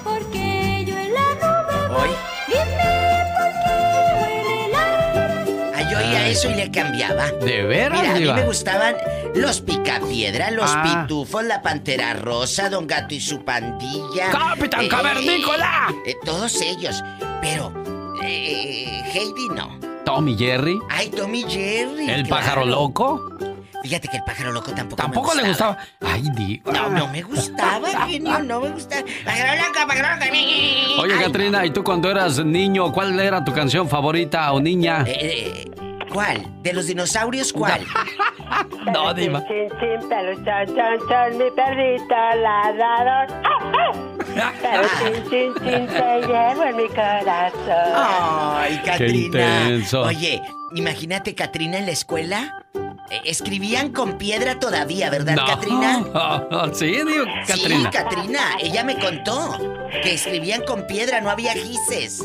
porque 0.04 0.86
yo 0.88 0.98
en 0.98 1.14
la 1.14 1.34
nube 1.36 1.88
voy. 1.90 2.10
Dime 2.48 3.24
por 3.38 3.52
qué 3.64 3.76
huele 4.18 4.66
el 4.66 4.76
aire. 4.76 5.72
Ay, 5.76 5.86
yo 5.92 5.98
oía 5.98 6.28
eso 6.30 6.50
y 6.50 6.54
le 6.56 6.72
cambiaba. 6.72 7.32
¿De 7.32 7.64
veras, 7.64 8.00
Mira, 8.02 8.12
a 8.14 8.20
mí 8.36 8.42
me 8.42 8.46
gustaban 8.46 8.96
los 9.36 9.62
picapiedra, 9.62 10.52
los 10.52 10.70
Ah. 10.74 10.84
pitufos, 11.06 11.44
la 11.44 11.62
pantera 11.62 12.14
rosa, 12.14 12.70
Don 12.70 12.88
Gato 12.88 13.14
y 13.14 13.20
su 13.20 13.44
pandilla. 13.44 14.30
¡Capitán 14.32 14.88
Cavernícola! 14.88 15.94
eh, 16.06 16.16
todos 16.24 16.60
ellos. 16.62 17.04
Pero, 17.42 17.74
eh, 18.24 19.02
Heidi 19.14 19.50
no. 19.50 19.80
Tommy 20.06 20.36
Jerry, 20.38 20.80
Ay, 20.90 21.10
Tommy 21.10 21.44
Jerry. 21.48 22.10
el 22.10 22.24
claro. 22.24 22.30
pájaro 22.30 22.66
loco. 22.66 23.30
Fíjate 23.84 24.08
que 24.10 24.18
el 24.18 24.24
pájaro 24.24 24.52
loco 24.52 24.72
tampoco, 24.74 25.02
Tampoco 25.02 25.36
me 25.36 25.42
le 25.44 25.48
gustaba. 25.50 25.78
Ay, 26.02 26.24
Diva. 26.36 26.72
No, 26.72 26.90
no 26.90 27.08
me 27.08 27.22
gustaba, 27.24 27.88
genio, 28.08 28.40
no 28.44 28.62
me 28.62 28.70
gustaba. 28.70 29.04
Pájaro 29.26 29.62
loco, 29.62 29.88
pájaro 29.88 30.26
loco. 30.26 31.02
Oye, 31.02 31.14
Ay, 31.16 31.24
Katrina, 31.26 31.66
¿y 31.66 31.72
tú 31.72 31.84
cuando 31.84 32.10
eras 32.10 32.44
niño, 32.46 32.92
cuál 32.92 33.20
era 33.20 33.44
tu 33.44 33.52
canción 33.54 33.88
favorita 33.90 34.52
o 34.54 34.60
niña? 34.62 35.04
eh, 35.08 35.66
eh, 35.68 35.72
¿Cuál? 36.12 36.46
¿De 36.62 36.74
los 36.74 36.88
dinosaurios 36.88 37.52
cuál? 37.54 37.86
No, 38.92 39.14
Diva. 39.14 39.40
Chin, 39.48 39.70
chin, 39.80 40.10
pero 40.10 40.34
chon, 40.36 40.76
chon, 40.76 41.08
chon, 41.08 41.38
mi 41.38 41.50
perrito 41.52 42.16
ladrador. 42.36 43.28
¡Ah, 43.44 43.94
ah! 44.42 44.52
Pero 44.62 44.84
chin, 45.00 45.24
chin, 45.30 45.54
chin, 45.64 45.88
te 45.88 46.28
llevo 46.28 46.64
en 46.64 46.76
mi 46.76 46.88
corazón. 46.90 47.94
Ay, 47.96 48.82
Katrina. 48.84 49.16
intenso. 49.70 50.02
Oye, 50.02 50.42
imagínate 50.76 51.34
Katrina 51.36 51.78
en 51.78 51.86
la 51.86 51.92
escuela. 51.94 52.66
Eh, 53.10 53.22
escribían 53.26 53.92
con 53.92 54.18
piedra 54.18 54.60
todavía, 54.60 55.10
¿verdad, 55.10 55.36
No. 55.36 55.46
Katrina? 55.46 56.04
sí, 56.74 56.86
digo, 56.86 57.26
Katrina. 57.48 57.92
Sí, 57.92 57.98
Katrina. 57.98 58.40
Ella 58.62 58.84
me 58.84 58.98
contó 58.98 59.58
que 60.04 60.14
escribían 60.14 60.64
con 60.64 60.86
piedra, 60.88 61.22
no 61.22 61.30
había 61.30 61.54
gises. 61.54 62.24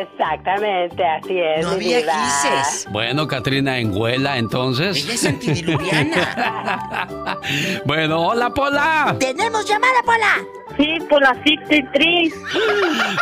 Exactamente, 0.00 1.04
así 1.04 1.38
es. 1.38 1.64
No 1.64 1.70
había 1.70 1.98
gises. 2.00 2.86
Bueno, 2.90 3.26
Katrina, 3.26 3.78
en 3.78 3.96
Huela, 3.96 4.38
entonces. 4.38 4.96
Ella 4.96 5.14
es 5.14 5.24
antidiluviana. 5.24 7.38
bueno, 7.86 8.20
hola, 8.20 8.50
Pola. 8.50 9.16
¡Tenemos 9.18 9.64
llamada, 9.66 10.02
Pola! 10.04 10.44
Sí, 10.78 10.98
por 11.10 11.20
la 11.20 11.34
53. 11.42 12.32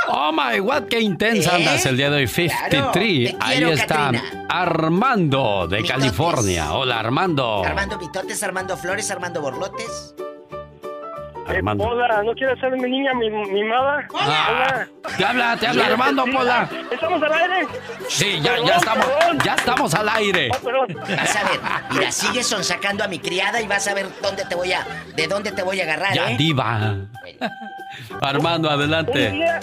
Oh 0.08 0.30
my 0.30 0.58
god, 0.58 0.84
qué 0.90 1.00
intensa 1.00 1.52
¿Eh? 1.52 1.56
andas 1.56 1.86
el 1.86 1.96
día 1.96 2.10
de 2.10 2.16
hoy. 2.18 2.26
53. 2.28 2.92
te 2.92 3.36
Ahí 3.40 3.56
quiero, 3.58 3.72
está 3.72 4.10
Katrina. 4.12 4.46
Armando 4.48 5.66
de 5.66 5.80
Mitotes. 5.80 5.96
California. 6.04 6.72
Hola, 6.74 7.00
Armando. 7.00 7.64
Armando 7.64 7.98
Vitotes, 7.98 8.42
Armando 8.42 8.76
Flores, 8.76 9.10
Armando 9.10 9.40
Borlotes. 9.40 10.14
Armando. 11.48 11.85
Hola, 11.85 12.22
¿no 12.24 12.32
quieres 12.35 12.59
ser 12.59 12.72
mi 12.72 12.90
niña 12.90 13.12
mi- 13.14 13.30
mimada? 13.30 14.06
Ah, 14.18 14.85
te 15.16 15.24
habla, 15.24 15.56
te 15.56 15.66
habla 15.68 15.85
Sí, 15.85 15.90
Armando, 15.92 16.24
sí. 16.24 16.30
Pola. 16.32 16.68
¿Estamos 16.90 17.22
al 17.22 17.32
aire? 17.32 17.68
Sí, 18.09 18.40
ya, 18.40 18.50
Perdón, 18.52 18.66
ya 18.66 18.76
estamos, 18.76 19.06
perdón. 19.06 19.38
ya 19.44 19.54
estamos 19.54 19.94
al 19.94 20.09
aire. 20.09 20.50
Oh, 20.52 20.64
perdón. 20.64 20.87
Vas 21.16 21.37
a 21.37 21.44
ver, 21.48 21.61
mira, 21.92 22.12
sigue 22.12 22.42
sonsacando 22.42 23.04
a 23.04 23.09
mi 23.09 23.18
criada 23.18 23.61
y 23.61 23.66
vas 23.66 23.87
a 23.87 23.94
ver 23.94 24.06
dónde 24.22 24.44
te 24.44 24.54
voy 24.54 24.72
a, 24.72 24.85
de 25.14 25.26
dónde 25.28 25.52
te 25.52 25.62
voy 25.62 25.80
a 25.80 25.85
agarrar, 25.85 26.14
Ya, 26.14 26.30
¿eh? 26.32 26.37
diva. 26.37 26.94
Armando, 28.20 28.68
Un 28.68 28.74
adelante. 28.74 29.30
día, 29.30 29.61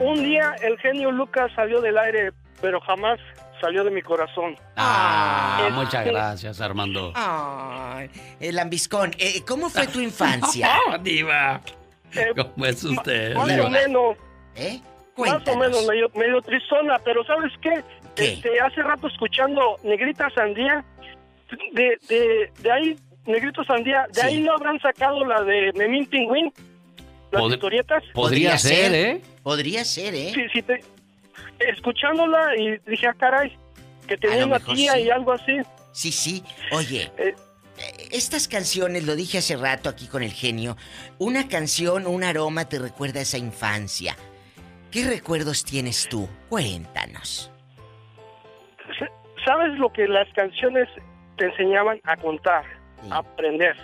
un 0.00 0.22
día 0.24 0.54
el 0.62 0.78
genio 0.78 1.10
Lucas 1.12 1.50
salió 1.54 1.80
del 1.80 1.96
aire, 1.98 2.32
pero 2.60 2.80
jamás 2.80 3.18
salió 3.62 3.82
de 3.84 3.90
mi 3.90 4.02
corazón. 4.02 4.54
Ah, 4.76 5.60
Este- 5.62 5.72
muchas 5.72 6.04
gracias, 6.04 6.60
Armando. 6.60 7.12
Ay, 7.14 8.10
el 8.40 8.56
lambiscón. 8.56 9.12
Eh, 9.18 9.42
¿Cómo 9.48 9.70
fue 9.70 9.86
tu 9.86 10.00
infancia? 10.10 10.68
Ah, 10.90 10.98
diva. 11.02 11.60
¿Cómo 12.36 12.66
es 12.66 12.84
usted, 12.84 13.34
Más 13.34 13.48
diva? 13.48 13.66
o 13.66 13.70
menos. 13.70 14.16
¿Eh? 14.54 14.80
Más 14.82 14.90
o 15.00 15.14
Cuéntanos. 15.14 15.56
menos 15.60 15.86
medio, 15.86 16.10
medio 16.14 16.42
tristona, 16.42 16.98
pero 17.04 17.24
¿sabes 17.24 17.52
qué? 17.62 17.82
¿Qué? 18.14 18.32
Este, 18.34 18.60
hace 18.60 18.82
rato 18.82 19.06
escuchando 19.08 19.76
Negrita 19.82 20.28
Sandía, 20.34 20.84
de, 21.72 21.98
de, 22.08 22.50
de 22.60 22.72
ahí, 22.72 22.98
Negrito 23.26 23.64
Sandía, 23.64 24.06
de 24.12 24.20
Sí. 24.20 24.26
ahí 24.26 24.40
no 24.40 24.52
habrán 24.54 24.78
sacado 24.80 25.24
la 25.24 25.42
de 25.42 25.72
Memín 25.74 26.04
Pingüín, 26.06 26.52
las 27.30 27.42
Pod- 27.42 27.54
historietas. 27.54 28.02
Podría 28.12 28.58
ser, 28.58 28.94
¿eh? 28.94 29.20
Podría 29.42 29.84
ser, 29.84 30.14
¿eh? 30.14 30.32
Sí, 30.34 30.42
sí, 30.52 30.62
te- 30.62 30.82
escuchándola 31.58 32.56
y 32.56 32.78
dije, 32.86 33.06
ah, 33.06 33.14
caray, 33.18 33.56
que 34.06 34.16
tenía 34.16 34.46
una 34.46 34.60
tía 34.60 34.94
sí. 34.94 35.00
y 35.02 35.10
algo 35.10 35.32
así. 35.32 35.58
Sí, 35.92 36.12
sí. 36.12 36.44
Oye, 36.72 37.10
Eh, 37.18 37.34
eh, 37.78 38.08
estas 38.10 38.48
canciones, 38.48 39.04
lo 39.04 39.16
dije 39.16 39.38
hace 39.38 39.56
rato 39.56 39.88
aquí 39.88 40.06
con 40.06 40.22
el 40.22 40.32
genio, 40.32 40.76
una 41.18 41.48
canción, 41.48 42.06
un 42.06 42.24
aroma 42.24 42.68
te 42.68 42.78
recuerda 42.78 43.20
a 43.20 43.22
esa 43.22 43.38
infancia. 43.38 44.16
¿Qué 44.90 45.04
recuerdos 45.04 45.64
tienes 45.64 46.08
tú? 46.08 46.28
Cuéntanos. 46.50 47.50
¿Sabes 49.44 49.78
lo 49.78 49.92
que 49.92 50.06
las 50.06 50.28
canciones 50.34 50.88
te 51.36 51.46
enseñaban 51.46 52.00
a 52.04 52.16
contar, 52.16 52.64
a 53.10 53.18
aprender? 53.18 53.76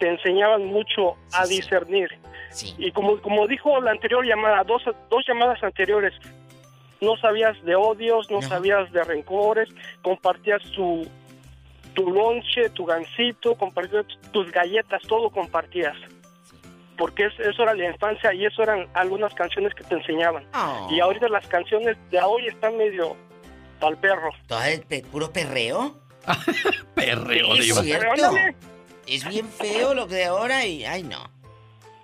Te 0.00 0.08
enseñaban 0.08 0.66
mucho 0.66 1.16
a 1.32 1.46
discernir. 1.46 2.08
Y 2.78 2.90
como, 2.92 3.20
como 3.20 3.46
dijo 3.46 3.80
la 3.80 3.92
anterior 3.92 4.26
llamada, 4.26 4.64
dos, 4.64 4.82
dos 5.08 5.24
llamadas 5.26 5.62
anteriores, 5.62 6.12
no 7.00 7.16
sabías 7.16 7.62
de 7.64 7.74
odios, 7.76 8.30
no, 8.30 8.42
sabías 8.42 8.90
de 8.92 9.02
rencores, 9.04 9.68
compartías 10.02 10.62
tu, 10.72 11.06
tu 11.94 12.10
lonche, 12.10 12.70
tu 12.70 12.84
gansito, 12.84 13.54
compartías 13.56 14.04
tus 14.32 14.50
galletas, 14.52 15.02
todo 15.02 15.30
compartías. 15.30 15.96
Porque 16.96 17.26
es- 17.26 17.38
eso 17.40 17.62
era 17.62 17.74
la 17.74 17.86
infancia 17.90 18.34
y 18.34 18.44
eso 18.44 18.62
eran 18.62 18.88
algunas 18.94 19.32
canciones 19.34 19.72
que 19.74 19.84
te 19.84 19.94
enseñaban. 19.94 20.44
Oh. 20.54 20.88
Y 20.90 20.98
ahorita 21.00 21.28
las 21.28 21.46
canciones 21.46 21.96
de 22.10 22.20
hoy 22.20 22.46
están 22.48 22.76
medio 22.76 23.16
al 23.80 23.96
perro. 23.98 24.30
¿Todo 24.48 24.62
el 24.64 24.80
pe- 24.82 25.02
puro 25.02 25.32
perreo? 25.32 25.94
Perreo, 26.94 27.54
Es 27.54 27.74
cierto. 27.80 28.32
Es 29.06 29.26
bien 29.28 29.48
feo 29.48 29.94
lo 29.94 30.06
que 30.08 30.16
de 30.16 30.24
ahora 30.26 30.66
y... 30.66 30.84
Ay, 30.84 31.02
no. 31.04 31.30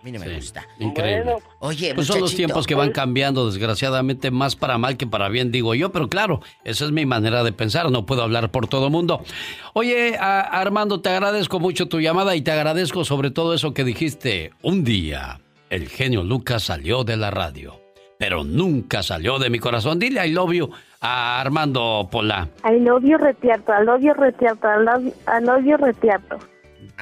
A 0.05 0.07
mí 0.07 0.12
no 0.12 0.20
me 0.20 0.34
gusta. 0.36 0.66
Increíble. 0.80 1.36
Oye, 1.61 1.94
Pues 1.94 2.07
son 2.07 2.20
los 2.20 2.34
tiempos 2.34 2.66
que 2.66 2.74
van 2.74 2.90
cambiando, 2.92 3.46
desgraciadamente, 3.46 4.30
más 4.30 4.55
para 4.55 4.76
mal 4.76 4.98
que 4.98 5.07
para 5.07 5.30
bien, 5.30 5.50
digo 5.50 5.74
yo, 5.74 5.92
pero 5.92 6.11
claro, 6.11 6.40
esa 6.62 6.84
es 6.84 6.92
mi 6.92 7.07
manera 7.07 7.42
de 7.42 7.52
pensar, 7.52 7.90
no 7.90 8.05
puedo 8.05 8.22
hablar 8.22 8.50
por 8.50 8.66
todo 8.68 8.90
mundo. 8.90 9.24
Oye, 9.72 10.18
a- 10.20 10.42
Armando, 10.42 11.00
te 11.00 11.09
agradezco 11.09 11.59
mucho 11.59 11.88
tu 11.88 12.00
llamada 12.00 12.36
y 12.36 12.42
te 12.42 12.50
agradezco 12.52 13.02
sobre 13.07 13.30
todo 13.30 13.55
eso 13.55 13.72
que 13.72 13.82
dijiste. 13.82 14.50
Un 14.61 14.84
día, 14.84 15.40
el 15.70 15.88
genio 15.88 16.22
Lucas 16.22 16.64
salió 16.64 17.02
de 17.05 17.16
la 17.16 17.30
radio, 17.30 17.80
pero 18.18 18.44
nunca 18.44 19.02
salió 19.02 19.38
de 19.38 19.48
mi 19.48 19.59
corazón. 19.59 19.98
Dile 19.98 20.26
I 20.26 20.32
love 20.32 20.52
you 20.52 20.70
a 21.00 21.40
Armando 21.40 22.07
Pola, 22.12 22.50
I 22.62 22.78
love 22.78 23.05
you 23.05 23.16
retiarto, 23.16 23.72
I 23.72 23.86
love 23.86 24.02
you 24.02 24.12
retiarto, 24.12 24.68
I 24.68 24.84
love, 24.84 25.07
I 25.26 25.42
love 25.42 25.64
you 25.64 25.78
retiarto. 25.78 26.38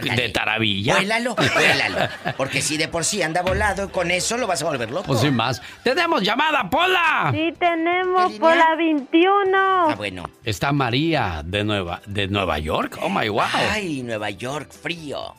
De 0.01 0.29
Taravilla. 0.31 0.97
Vuélalo, 0.97 1.35
vuélalo. 1.35 2.09
Porque 2.37 2.63
si 2.63 2.77
de 2.77 2.89
por 2.89 3.05
sí 3.05 3.23
anda 3.23 3.43
volado, 3.43 3.91
con 3.93 4.11
eso 4.11 4.37
lo 4.37 4.47
vas 4.47 4.63
a 4.63 4.67
volver 4.67 4.91
loco. 4.91 5.07
Pues 5.07 5.21
sin 5.21 5.35
más. 5.35 5.61
¡Tenemos 5.83 6.23
llamada, 6.23 6.69
Pola! 6.71 7.31
Sí, 7.33 7.53
tenemos 7.59 8.33
por 8.35 8.57
la 8.57 8.75
21. 8.77 9.57
Ah, 9.57 9.95
bueno. 9.97 10.25
Está 10.45 10.73
María 10.73 11.43
de 11.45 11.65
Nueva, 11.65 12.01
de 12.07 12.29
Nueva 12.29 12.59
York. 12.59 12.99
Oh 13.03 13.09
my 13.09 13.29
wow. 13.29 13.43
Ay, 13.71 14.03
Nueva 14.03 14.31
York, 14.31 14.71
frío. 14.73 15.35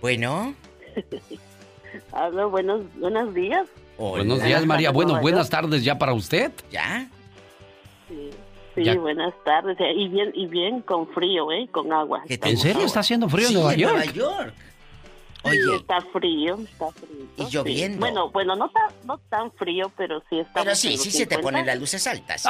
Bueno. 0.00 0.54
Hola, 2.12 2.44
buenos, 2.46 2.82
buenos 2.98 3.34
días. 3.34 3.66
Buenos 3.98 4.42
días, 4.42 4.64
María. 4.64 4.90
Bueno, 4.90 5.20
buenas 5.20 5.50
tardes 5.50 5.84
ya 5.84 5.98
para 5.98 6.14
usted. 6.14 6.52
¿Ya? 6.70 7.08
Sí, 8.80 8.86
Ya. 8.86 8.94
buenas 8.94 9.34
tardes. 9.44 9.78
eh, 9.80 9.92
Y 9.94 10.08
bien, 10.08 10.32
y 10.34 10.46
bien 10.46 10.80
con 10.80 11.06
frío, 11.08 11.52
¿eh? 11.52 11.68
Con 11.70 11.92
agua. 11.92 12.22
¿En 12.28 12.56
serio 12.56 12.84
está 12.86 13.00
haciendo 13.00 13.28
frío 13.28 13.46
en 13.46 13.48
Sí, 13.48 13.54
Nueva 13.54 13.74
en 13.74 13.78
York? 13.80 13.92
Nueva 13.94 14.12
York. 14.12 14.54
Sí, 15.42 15.58
está 15.74 16.00
frío, 16.12 16.58
está 16.62 16.86
frío. 16.92 17.26
Y 17.36 17.50
lloviendo. 17.50 17.98
Bueno, 17.98 18.30
bueno, 18.30 18.56
no 18.56 18.68
tan, 18.70 18.90
no 19.04 19.18
tan 19.30 19.50
frío, 19.52 19.90
pero 19.96 20.22
sí 20.28 20.38
está 20.38 20.62
Pero 20.64 20.74
sí, 20.74 20.96
sí 20.98 21.10
se 21.10 21.24
te 21.26 21.38
ponen 21.38 21.64
las 21.66 21.78
luces 21.78 22.06
altas. 22.06 22.44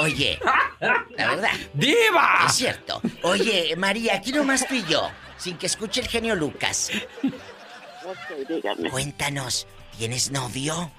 Oye, 0.00 0.38
la 0.80 1.28
verdad. 1.30 1.50
¡Diva! 1.74 2.44
Es 2.46 2.52
cierto. 2.54 3.00
Oye, 3.24 3.74
María, 3.76 4.14
aquí 4.16 4.30
nomás 4.32 4.66
tú 4.68 4.74
y 4.74 4.84
yo, 4.84 5.08
sin 5.36 5.56
que 5.58 5.66
escuche 5.66 6.00
el 6.00 6.06
genio 6.08 6.34
Lucas. 6.36 6.90
Ok, 7.24 8.48
dígame. 8.48 8.88
Cuéntanos, 8.90 9.66
¿tienes 9.98 10.30
novio? 10.30 10.92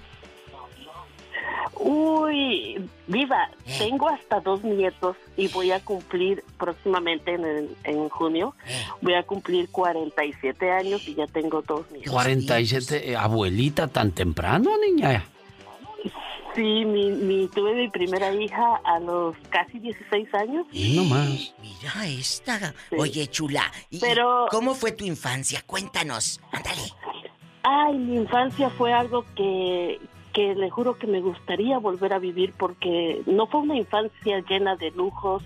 Uy, 1.93 2.87
viva, 3.07 3.49
Eh. 3.65 3.75
tengo 3.79 4.07
hasta 4.09 4.39
dos 4.41 4.63
nietos 4.63 5.17
y 5.35 5.47
voy 5.47 5.71
a 5.71 5.79
cumplir 5.83 6.43
próximamente 6.59 7.33
en, 7.33 7.43
el- 7.45 7.75
en 7.83 8.09
junio, 8.09 8.53
Eh. 8.67 8.83
voy 9.01 9.15
a 9.15 9.23
cumplir 9.23 9.69
47 9.71 10.69
años 10.71 11.07
y 11.07 11.15
ya 11.15 11.25
tengo 11.25 11.63
dos 11.63 11.89
nietos. 11.91 12.11
47, 12.13 13.09
eh, 13.11 13.15
abuelita, 13.15 13.87
tan 13.87 14.11
temprano, 14.11 14.69
niña. 14.77 15.25
Sí, 16.55 16.61
mi, 16.85 17.09
mi- 17.11 17.47
tuve 17.47 17.73
mi 17.73 17.89
primera 17.89 18.31
hija 18.33 18.81
a 18.83 18.99
los 18.99 19.35
casi 19.49 19.79
16 19.79 20.31
años. 20.33 20.67
No 20.95 21.03
más. 21.05 21.53
Mira 21.61 22.07
esta. 22.07 22.73
Oye, 22.97 23.27
chula, 23.27 23.63
¿y 23.89 23.99
Pero- 23.99 24.45
cómo 24.51 24.75
fue 24.75 24.91
tu 24.91 25.05
infancia? 25.05 25.63
Cuéntanos. 25.65 26.39
Ándale. 26.51 26.81
Ay, 27.63 27.97
mi 27.97 28.15
infancia 28.15 28.69
fue 28.69 28.93
algo 28.93 29.25
que, 29.35 29.99
que 30.33 30.55
le 30.55 30.69
juro 30.69 30.97
que 30.97 31.07
me 31.07 31.21
gustaría 31.21 31.77
volver 31.79 32.13
a 32.13 32.19
vivir 32.19 32.53
porque 32.57 33.21
no 33.25 33.47
fue 33.47 33.61
una 33.61 33.75
infancia 33.75 34.43
llena 34.47 34.75
de 34.75 34.91
lujos 34.91 35.43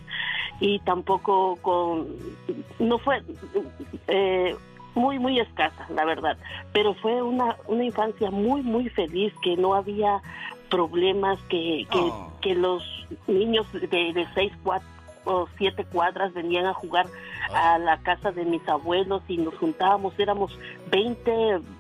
y 0.60 0.80
tampoco 0.80 1.58
con... 1.62 2.08
No 2.80 2.98
fue 3.00 3.22
eh, 4.08 4.56
muy, 4.96 5.20
muy 5.20 5.40
escasa, 5.40 5.88
la 5.94 6.06
verdad, 6.06 6.38
pero 6.72 6.94
fue 6.96 7.22
una, 7.22 7.58
una 7.68 7.84
infancia 7.84 8.30
muy, 8.32 8.62
muy 8.62 8.90
feliz 8.90 9.34
que 9.42 9.58
no 9.58 9.74
había 9.74 10.22
problemas, 10.70 11.40
que, 11.50 11.88
que, 11.92 12.12
que 12.42 12.56
los 12.56 12.84
niños 13.28 13.72
de, 13.74 13.88
de 13.88 14.28
seis, 14.34 14.52
cuatro 14.64 14.88
o 15.26 15.48
siete 15.58 15.86
cuadras 15.86 16.34
venían 16.34 16.66
a 16.66 16.74
jugar 16.74 17.06
a 17.54 17.78
la 17.78 17.98
casa 18.00 18.32
de 18.32 18.46
mis 18.46 18.68
abuelos 18.68 19.22
y 19.28 19.38
nos 19.38 19.56
juntábamos, 19.56 20.18
éramos 20.20 20.58
20, 20.92 21.32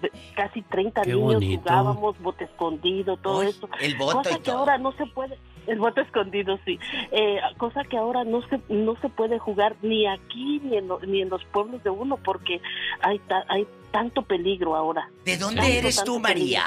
ve- 0.01 0.11
casi 0.35 0.61
30 0.63 1.01
Qué 1.01 1.13
niños, 1.13 1.33
bonito. 1.35 1.61
jugábamos 1.63 2.19
bote 2.19 2.45
escondido, 2.45 3.17
todo 3.17 3.39
Uy, 3.39 3.47
eso. 3.47 3.67
el 3.81 3.95
voto 3.95 4.17
cosa 4.19 4.31
y 4.31 4.33
que 4.35 4.39
todo. 4.43 4.57
ahora 4.59 4.77
no 4.77 4.91
se 4.93 5.05
puede, 5.07 5.37
el 5.67 5.79
bote 5.79 6.01
escondido, 6.01 6.57
sí. 6.65 6.79
Eh, 7.11 7.39
cosa 7.57 7.83
que 7.83 7.97
ahora 7.97 8.23
no 8.23 8.41
se 8.47 8.59
no 8.69 8.95
se 9.01 9.09
puede 9.09 9.39
jugar 9.39 9.75
ni 9.81 10.05
aquí 10.07 10.59
ni 10.63 10.77
en, 10.77 10.87
lo- 10.87 10.99
ni 10.99 11.21
en 11.21 11.29
los 11.29 11.43
pueblos 11.45 11.83
de 11.83 11.89
uno 11.89 12.17
porque 12.17 12.61
hay 13.01 13.19
ta- 13.19 13.45
hay 13.49 13.67
tanto 13.91 14.21
peligro 14.23 14.75
ahora. 14.75 15.07
¿De 15.25 15.37
dónde 15.37 15.61
Tanto, 15.61 15.77
eres 15.77 15.95
tanto 15.97 16.13
tú, 16.15 16.21
peligro. 16.21 16.61
María? 16.61 16.63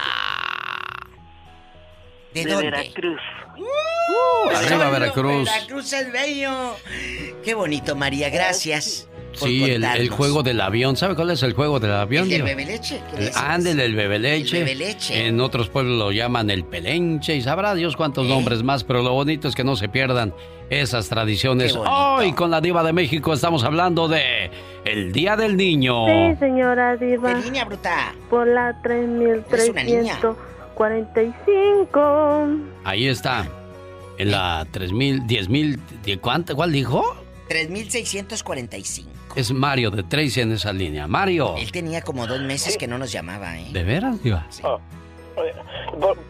¿De, 2.34 2.44
De 2.44 2.50
dónde? 2.52 2.70
Veracruz. 2.70 3.20
Arriba, 4.54 4.68
Solo 4.68 4.90
Veracruz. 4.90 5.44
Veracruz 5.44 5.92
es 5.92 6.12
bello. 6.12 6.76
Qué 7.44 7.54
bonito, 7.54 7.96
María, 7.96 8.30
gracias. 8.30 9.08
Sí, 9.36 9.64
el, 9.64 10.08
juego 10.08 10.42
del 10.42 10.60
avión. 10.60 10.96
¿Sabe 10.96 11.14
cuál 11.14 11.30
es 11.30 11.42
el 11.42 11.52
juego 11.52 11.78
del 11.78 11.92
avión? 11.92 12.24
¿El 12.24 12.30
del 12.30 12.38
Diva? 12.38 12.48
bebé 12.56 12.72
leche? 12.72 13.00
¿Qué 13.14 13.26
El-? 13.26 13.32
Ándele, 13.36 13.84
el. 13.84 13.94
En 15.10 15.40
otros 15.40 15.68
pueblos 15.68 15.98
lo 15.98 16.12
llaman 16.12 16.50
el 16.50 16.64
pelenche 16.64 17.36
y 17.36 17.42
sabrá 17.42 17.74
Dios 17.74 17.94
¿Eh? 17.94 17.96
cuántos 17.96 18.26
nombres 18.26 18.62
más, 18.62 18.84
pero 18.84 19.02
lo 19.02 19.12
bonito 19.12 19.48
es 19.48 19.54
que 19.54 19.64
no 19.64 19.76
se 19.76 19.88
pierdan 19.88 20.34
esas 20.70 21.08
tradiciones. 21.08 21.76
Hoy 21.76 22.32
con 22.32 22.50
la 22.50 22.60
diva 22.60 22.82
de 22.82 22.92
México 22.92 23.32
estamos 23.32 23.62
hablando 23.64 24.08
de 24.08 24.50
el 24.84 25.12
Día 25.12 25.36
del 25.36 25.56
Niño. 25.56 26.06
Sí, 26.06 26.36
señora 26.38 26.96
Diva. 26.96 27.34
¿Qué 27.34 27.50
niña 27.50 27.64
bruta? 27.64 28.14
Por 28.30 28.46
la 28.46 28.74
Eres 28.82 30.18
una 30.76 30.88
niña. 30.90 31.06
3345. 31.14 32.58
Ahí 32.84 33.08
está. 33.08 33.46
En 34.18 34.30
la 34.30 34.66
3000, 34.70 35.26
10000, 35.26 35.78
¿de 36.04 36.18
¿cuánto? 36.18 36.56
¿Cuál 36.56 36.72
dijo? 36.72 37.02
3645. 37.48 39.10
Es 39.36 39.52
Mario 39.52 39.90
de 39.90 40.02
Tracy 40.02 40.40
en 40.40 40.52
esa 40.52 40.72
línea. 40.72 41.06
Mario, 41.06 41.54
Él 41.58 41.70
tenía 41.70 42.00
como 42.00 42.26
dos 42.26 42.40
meses 42.40 42.76
que 42.78 42.86
no 42.88 42.96
nos 42.98 43.12
llamaba, 43.12 43.58
¿eh? 43.58 43.68
¿de 43.72 43.84
veras, 43.84 44.22
diva? 44.22 44.46
Oye, 44.50 44.62
por- 44.62 44.80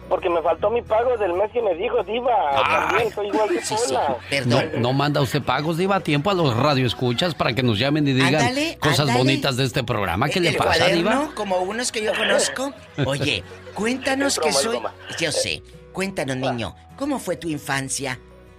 porque 0.09 0.31
me 0.31 0.41
faltó 0.43 0.71
mi 0.71 0.83
pago 0.83 1.17
del 1.17 1.33
mes 1.35 1.51
que 1.53 1.63
me 1.63 1.75
dijo, 1.75 2.03
Diva. 2.05 2.35
También 2.65 3.13
soy 3.13 3.29
igual 3.29 3.49
que 3.49 3.61
Pola. 3.61 4.17
No, 4.47 4.79
no 4.81 4.93
manda 4.93 5.21
usted 5.21 5.43
pagos, 5.43 5.77
diva, 5.77 5.97
a 5.97 6.01
tiempo 6.01 6.31
a 6.31 6.35
los 6.35 6.57
radioescuchas 6.57 7.35
para 7.35 7.53
que 7.55 7.63
nos 7.63 7.79
llamen 7.79 8.07
y 8.07 8.13
digan 8.13 8.35
Ándale, 8.37 8.79
cosas 8.79 9.01
ándale. 9.01 9.19
bonitas 9.19 9.57
de 9.57 9.65
este 9.65 9.85
programa. 9.85 10.29
¿Qué 10.29 10.41
le 10.41 10.51
el 10.51 10.57
pasa, 10.57 10.87
diva? 10.87 11.11
cuaderno, 11.11 11.35
como 11.35 11.59
unos 11.59 11.93
que 11.93 12.03
yo 12.03 12.13
conozco. 12.15 12.73
Oye, 13.05 13.43
cuéntanos 13.75 14.39
que 14.39 14.53
soy... 14.53 14.79
Yo 15.19 15.33
sé. 15.33 15.63
Cuéntanos, 15.93 16.37
niño. 16.37 16.75
¿Cómo 16.97 17.19
fue 17.19 17.37
tu 17.37 17.49
infancia? 17.49 18.19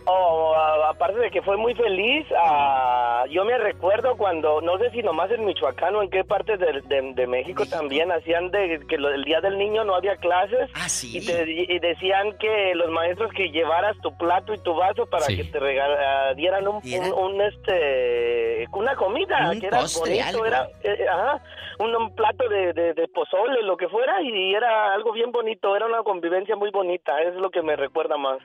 Oh, 0.09 0.55
aparte 0.85 1.19
de 1.19 1.29
que 1.29 1.41
fue 1.41 1.57
muy 1.57 1.75
feliz, 1.75 2.25
ah, 2.39 3.25
yo 3.29 3.43
me 3.43 3.57
recuerdo 3.57 4.15
cuando, 4.15 4.61
no 4.61 4.77
sé 4.77 4.89
si 4.91 5.03
nomás 5.03 5.29
en 5.31 5.43
Michoacán 5.43 5.93
o 5.95 6.01
en 6.01 6.09
qué 6.09 6.23
parte 6.23 6.55
de, 6.55 6.81
de- 6.85 7.11
de 7.13 7.27
México 7.27 7.65
también 7.69 8.09
hacían 8.13 8.49
de 8.49 8.79
que 8.87 8.97
lo- 8.97 9.09
el 9.09 9.25
Día 9.25 9.41
del 9.41 9.57
Niño 9.57 9.83
no 9.83 9.95
había 9.95 10.15
clases 10.15 10.69
y, 11.03 11.25
te- 11.25 11.43
y 11.51 11.79
decían 11.79 12.37
que 12.37 12.73
los 12.75 12.89
maestros 12.89 13.33
que 13.33 13.49
llevaras 13.49 13.97
tu 14.01 14.17
plato 14.17 14.53
y 14.53 14.59
tu 14.59 14.73
vaso 14.75 15.05
para 15.07 15.25
Sí. 15.25 15.35
que 15.35 15.43
te 15.43 15.59
regala- 15.59 16.33
dieran 16.35 16.65
un, 16.69 16.75
un, 16.77 17.13
un, 17.13 17.41
este 17.41 18.65
una 18.71 18.95
comida 18.95 19.49
Un 19.51 19.59
que 19.59 19.67
era 19.67 19.79
postre, 19.79 20.11
bonito, 20.21 20.27
algo. 20.29 20.45
era 20.45 20.67
eh, 20.83 21.05
ajá, 21.09 21.41
un, 21.79 22.15
plato 22.15 22.47
de, 22.47 22.71
de, 22.71 22.93
de 22.93 23.07
pozole, 23.09 23.61
lo 23.63 23.75
que 23.75 23.89
fuera 23.89 24.21
y 24.21 24.53
era 24.53 24.93
algo 24.93 25.11
bien 25.11 25.33
bonito, 25.33 25.75
era 25.75 25.85
una 25.85 26.01
convivencia 26.03 26.55
muy 26.55 26.69
bonita, 26.71 27.21
es 27.23 27.35
lo 27.35 27.49
que 27.49 27.61
me 27.61 27.75
recuerda 27.75 28.15
más. 28.17 28.39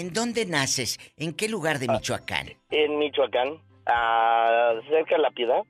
¿En 0.00 0.14
dónde 0.14 0.46
naces? 0.46 0.98
¿En 1.18 1.34
qué 1.34 1.46
lugar 1.46 1.78
de 1.78 1.86
Michoacán? 1.86 2.46
En 2.70 2.98
Michoacán, 2.98 3.58
ah, 3.92 4.70
cerca 4.88 5.16
de 5.16 5.22
La 5.22 5.30
Piedad. 5.30 5.60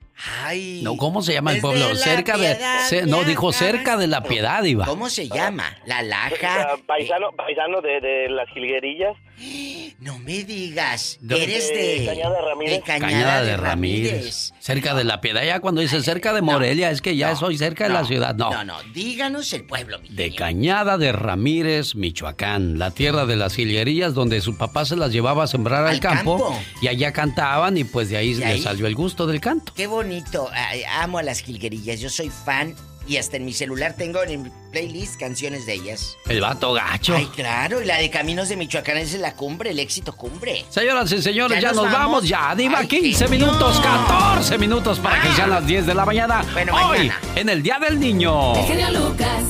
Ay. 0.43 0.81
No, 0.83 0.97
¿cómo 0.97 1.21
se 1.21 1.33
llama 1.33 1.53
el 1.53 1.61
pueblo? 1.61 1.89
la 1.89 1.95
Cerca 1.95 2.37
de... 2.37 2.55
piedad 2.55 3.05
no, 3.07 3.23
dijo 3.23 3.51
cerca 3.51 3.97
de 3.97 4.07
la 4.07 4.21
piedad, 4.23 4.61
diva. 4.61 4.85
¿Cómo 4.85 5.09
se 5.09 5.27
llama? 5.27 5.77
La 5.85 5.99
Ah, 5.99 6.03
Laja. 6.03 6.67
paisano 6.87 7.31
paisano 7.35 7.81
de, 7.81 7.99
de 8.01 8.29
las 8.29 8.47
jilguerillas. 8.49 9.15
No 10.01 10.17
me 10.17 10.43
digas. 10.43 11.19
De- 11.21 11.43
Eres 11.43 11.69
de. 11.69 12.05
Cañada 12.07 12.35
de 12.35 12.41
Ramírez. 12.41 12.73
de 12.73 12.81
Cañada, 12.81 13.07
Cañada 13.11 13.41
de 13.43 13.47
de 13.51 13.57
Ramírez. 13.57 14.11
Ramírez. 14.13 14.53
Cerca 14.59 14.95
de 14.95 15.03
la 15.03 15.21
piedra. 15.21 15.45
Ya 15.45 15.59
cuando 15.59 15.81
dice 15.81 16.01
cerca 16.01 16.33
de 16.33 16.41
Morelia 16.41 16.89
es 16.89 17.03
que 17.03 17.15
ya 17.15 17.35
soy 17.35 17.55
cerca 17.55 17.83
de 17.87 17.93
la 17.93 18.03
ciudad. 18.05 18.33
No. 18.33 18.49
No, 18.51 18.63
no, 18.63 18.77
díganos 18.95 19.53
el 19.53 19.63
pueblo, 19.65 19.99
mi 19.99 20.09
De 20.09 20.33
Cañada 20.33 20.97
de 20.97 21.11
Ramírez, 21.11 21.93
Michoacán, 21.93 22.79
la 22.79 22.89
tierra 22.89 23.27
de 23.27 23.35
las 23.35 23.59
hilguerillas 23.59 24.15
donde 24.15 24.41
su 24.41 24.57
papá 24.57 24.85
se 24.85 24.95
las 24.95 25.11
llevaba 25.11 25.43
a 25.43 25.47
sembrar 25.47 25.83
al, 25.85 25.89
Al 25.93 25.99
campo, 25.99 26.39
campo. 26.49 26.59
y 26.81 26.87
allá 26.87 27.13
cantaban 27.13 27.77
y 27.77 27.83
pues 27.83 28.09
de 28.11 28.17
ahí 28.17 28.29
¿Y 28.31 28.35
le 28.35 28.45
ahí? 28.45 28.61
salió 28.61 28.85
el 28.87 28.93
gusto 28.95 29.25
del 29.25 29.41
canto. 29.41 29.73
Qué 29.73 29.87
bonito. 29.87 30.49
Ay, 30.53 30.83
amo 30.83 31.17
a 31.17 31.23
las 31.23 31.39
jilguerillas. 31.39 31.99
Yo 31.99 32.09
soy 32.09 32.29
fan 32.29 32.75
y 33.07 33.17
hasta 33.17 33.37
en 33.37 33.45
mi 33.45 33.51
celular 33.53 33.95
tengo 33.97 34.21
en 34.23 34.43
mi 34.43 34.49
playlist 34.71 35.19
canciones 35.19 35.65
de 35.65 35.73
ellas. 35.73 36.15
El 36.29 36.39
vato 36.41 36.71
gacho. 36.73 37.15
Ay, 37.15 37.25
claro. 37.35 37.81
Y 37.81 37.85
la 37.85 37.97
de 37.97 38.09
Caminos 38.11 38.47
de 38.49 38.55
Michoacán 38.57 38.97
es 38.97 39.13
la 39.15 39.33
cumbre, 39.33 39.71
el 39.71 39.79
éxito 39.79 40.13
cumbre. 40.15 40.63
Señoras 40.69 41.11
y 41.11 41.21
señores, 41.21 41.57
ya, 41.61 41.69
¿Ya 41.69 41.73
nos 41.73 41.83
nos 41.85 41.93
vamos? 41.93 41.99
vamos? 42.21 42.29
ya. 42.29 42.53
Diva, 42.55 42.79
Ay, 42.79 42.87
15 42.87 43.25
que 43.25 43.31
minutos, 43.31 43.77
no. 43.77 43.81
14 43.81 44.57
minutos 44.59 44.99
para 44.99 45.19
que 45.21 45.31
sean 45.33 45.49
las 45.49 45.65
10 45.65 45.87
de 45.87 45.93
la 45.95 46.05
mañana. 46.05 46.45
Bueno, 46.53 46.73
Hoy, 46.75 46.97
mañana. 47.09 47.19
en 47.35 47.49
el 47.49 47.63
Día 47.63 47.79
del 47.79 47.99
Niño. 47.99 48.55
El 48.55 48.65
genio 48.65 48.91
Lucas. 48.91 49.43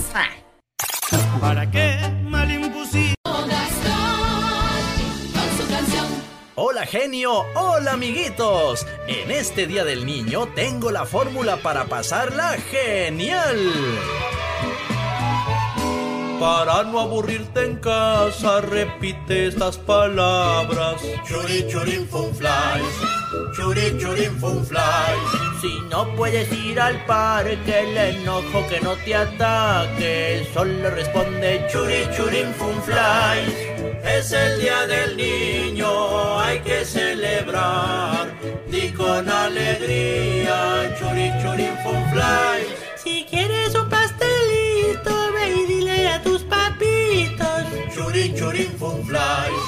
¿Para 1.41 1.69
qué 1.69 1.97
mal 2.23 2.49
Hola 6.55 6.85
genio, 6.85 7.45
hola 7.55 7.93
amiguitos. 7.93 8.85
En 9.07 9.31
este 9.31 9.67
Día 9.67 9.85
del 9.85 10.05
Niño 10.05 10.49
tengo 10.53 10.91
la 10.91 11.05
fórmula 11.05 11.55
para 11.57 11.85
pasarla 11.85 12.57
genial. 12.69 13.57
Para 16.41 16.83
no 16.83 16.99
aburrirte 16.99 17.63
en 17.63 17.77
casa, 17.77 18.59
repite 18.59 19.47
estas 19.47 19.77
palabras. 19.77 21.01
Churi 21.25 21.67
churin 21.69 22.05
fun 22.09 22.35
flies, 22.35 22.95
churi 23.55 23.97
churin 23.97 24.37
fun 24.37 24.65
flies. 24.65 25.51
Si 25.61 25.79
no 25.89 26.13
puedes 26.15 26.51
ir 26.51 26.81
al 26.81 27.05
parque, 27.05 27.79
el 27.79 27.97
enojo 27.97 28.67
que 28.67 28.81
no 28.81 28.95
te 29.05 29.15
ataque, 29.15 30.45
solo 30.53 30.89
responde 30.89 31.65
churi 31.71 32.09
churin 32.13 32.53
fun 32.55 32.81
flies. 32.83 33.71
Es 34.03 34.31
el 34.31 34.59
día 34.59 34.87
del 34.87 35.15
niño, 35.15 35.70
que 36.63 36.85
celebrar. 36.85 38.27
Di 38.69 38.91
con 38.91 39.29
alegría, 39.29 40.95
churi 40.97 41.31
churin 41.41 41.75
fun 41.83 42.01
flies. 42.11 42.67
Si 43.03 43.25
quieres 43.29 43.73
un 43.75 43.89
pastelito, 43.89 45.13
ve 45.33 45.45
y 45.61 45.65
dile 45.65 46.07
a 46.09 46.21
tus 46.21 46.43
papitos. 46.43 46.61
Fun 48.77 49.05
flies, 49.05 49.63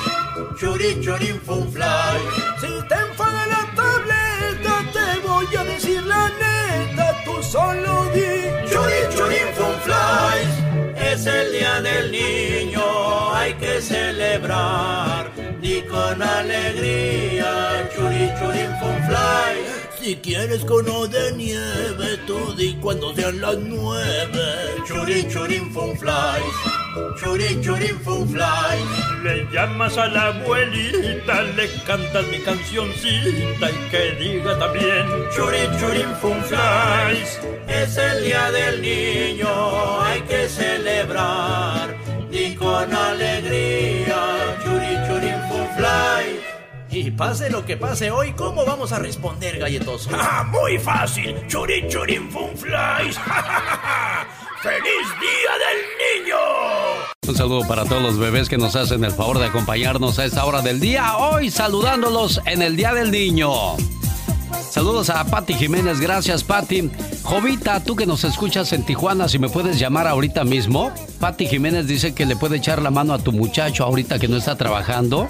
churi 0.60 1.00
churin 1.02 1.40
fun 1.42 1.72
flies. 1.72 2.34
Si 2.62 2.68
te 2.90 2.96
enfada 2.96 3.46
la 3.54 3.64
tableta, 3.76 4.74
te 4.92 5.28
voy 5.28 5.56
a 5.56 5.64
decir 5.64 6.02
la 6.04 6.30
neta, 6.30 7.16
tú 7.26 7.42
solo 7.44 8.06
di. 8.14 8.32
Churi 8.70 9.02
churin 9.16 9.50
fun 9.58 9.76
flies. 9.86 10.54
Es 11.12 11.26
el 11.28 11.52
día 11.52 11.82
del 11.82 12.12
niño, 12.12 12.84
hay 13.44 13.54
que 13.56 13.82
celebrar. 13.82 15.32
Di 15.62 15.82
con 15.82 16.22
alegría, 16.22 17.90
churi 17.94 18.26
churin 18.40 18.72
fun. 18.80 18.98
Si 20.00 20.16
quieres 20.18 20.66
cono 20.66 21.08
de 21.08 21.32
nieve, 21.34 22.18
tú 22.28 22.54
di 22.58 22.74
cuando 22.82 23.14
sean 23.16 23.40
las 23.40 23.58
nueve. 23.58 24.46
Churi 24.88 25.28
churin 25.32 25.72
fun 25.74 25.96
flies, 25.98 26.58
churi 27.20 27.50
churin 27.62 27.98
fun. 28.06 28.24
Le 29.24 29.48
llamas 29.54 29.98
a 29.98 30.08
la 30.08 30.28
abuelita, 30.28 31.44
le 31.58 31.68
cantas 31.88 32.26
mi 32.28 32.40
cancioncita 32.40 33.66
y 33.72 33.90
que 33.92 34.04
diga 34.20 34.58
también. 34.60 35.06
Churi 35.34 35.64
churin 35.80 36.14
fun. 36.22 36.40
Es 37.68 37.98
el 37.98 38.24
día 38.26 38.52
del 38.52 38.82
niño, 38.82 40.02
hay 40.02 40.22
que 40.22 40.50
celebrar. 40.50 42.03
Con 42.74 42.92
alegría, 42.92 44.58
churi 44.64 44.98
churin 45.06 45.40
fun 45.48 45.68
flies. 45.78 46.42
Y 46.90 47.12
pase 47.12 47.52
lo 47.52 47.64
que 47.64 47.78
pase 47.78 48.10
hoy, 48.10 48.32
¿cómo 48.32 48.66
vamos 48.66 48.92
a 48.92 48.98
responder, 48.98 49.60
galletoso? 49.60 50.10
¡Ah, 50.14 50.44
muy 50.44 50.80
fácil! 50.80 51.36
¡Churin, 51.48 51.88
churin, 51.88 52.32
fun 52.32 52.50
flies! 52.58 53.16
¡Feliz 54.64 55.08
Día 55.22 55.54
del 55.64 56.26
Niño! 56.26 56.36
Un 57.28 57.36
saludo 57.36 57.68
para 57.68 57.86
todos 57.86 58.02
los 58.02 58.18
bebés 58.18 58.50
que 58.50 58.58
nos 58.58 58.76
hacen 58.76 59.04
el 59.04 59.12
favor 59.12 59.38
de 59.38 59.46
acompañarnos 59.46 60.18
a 60.18 60.26
esta 60.26 60.44
hora 60.44 60.64
del 60.64 60.80
día. 60.80 61.18
Hoy 61.18 61.52
saludándolos 61.52 62.42
en 62.48 62.64
el 62.64 62.76
Día 62.76 62.92
del 62.96 63.12
Niño. 63.12 63.78
Saludos 64.70 65.10
a 65.10 65.24
Patti 65.26 65.54
Jiménez, 65.54 66.00
gracias 66.00 66.44
Patti. 66.44 66.90
Jovita, 67.22 67.84
tú 67.84 67.96
que 67.96 68.06
nos 68.06 68.24
escuchas 68.24 68.74
en 68.74 68.84
Tijuana, 68.84 69.28
si 69.28 69.40
me 69.40 69.50
puedes 69.50 69.80
llamar 69.80 70.08
ahorita 70.08 70.44
mismo. 70.44 70.92
Patti 71.20 71.46
Jiménez 71.46 71.88
dice 71.88 72.14
que 72.14 72.26
le 72.26 72.36
puede 72.36 72.58
echar 72.58 72.82
la 72.82 72.90
mano 72.90 73.14
a 73.14 73.20
tu 73.20 73.32
muchacho 73.32 73.84
ahorita 73.84 74.20
que 74.20 74.28
no 74.28 74.38
está 74.38 74.56
trabajando. 74.56 75.30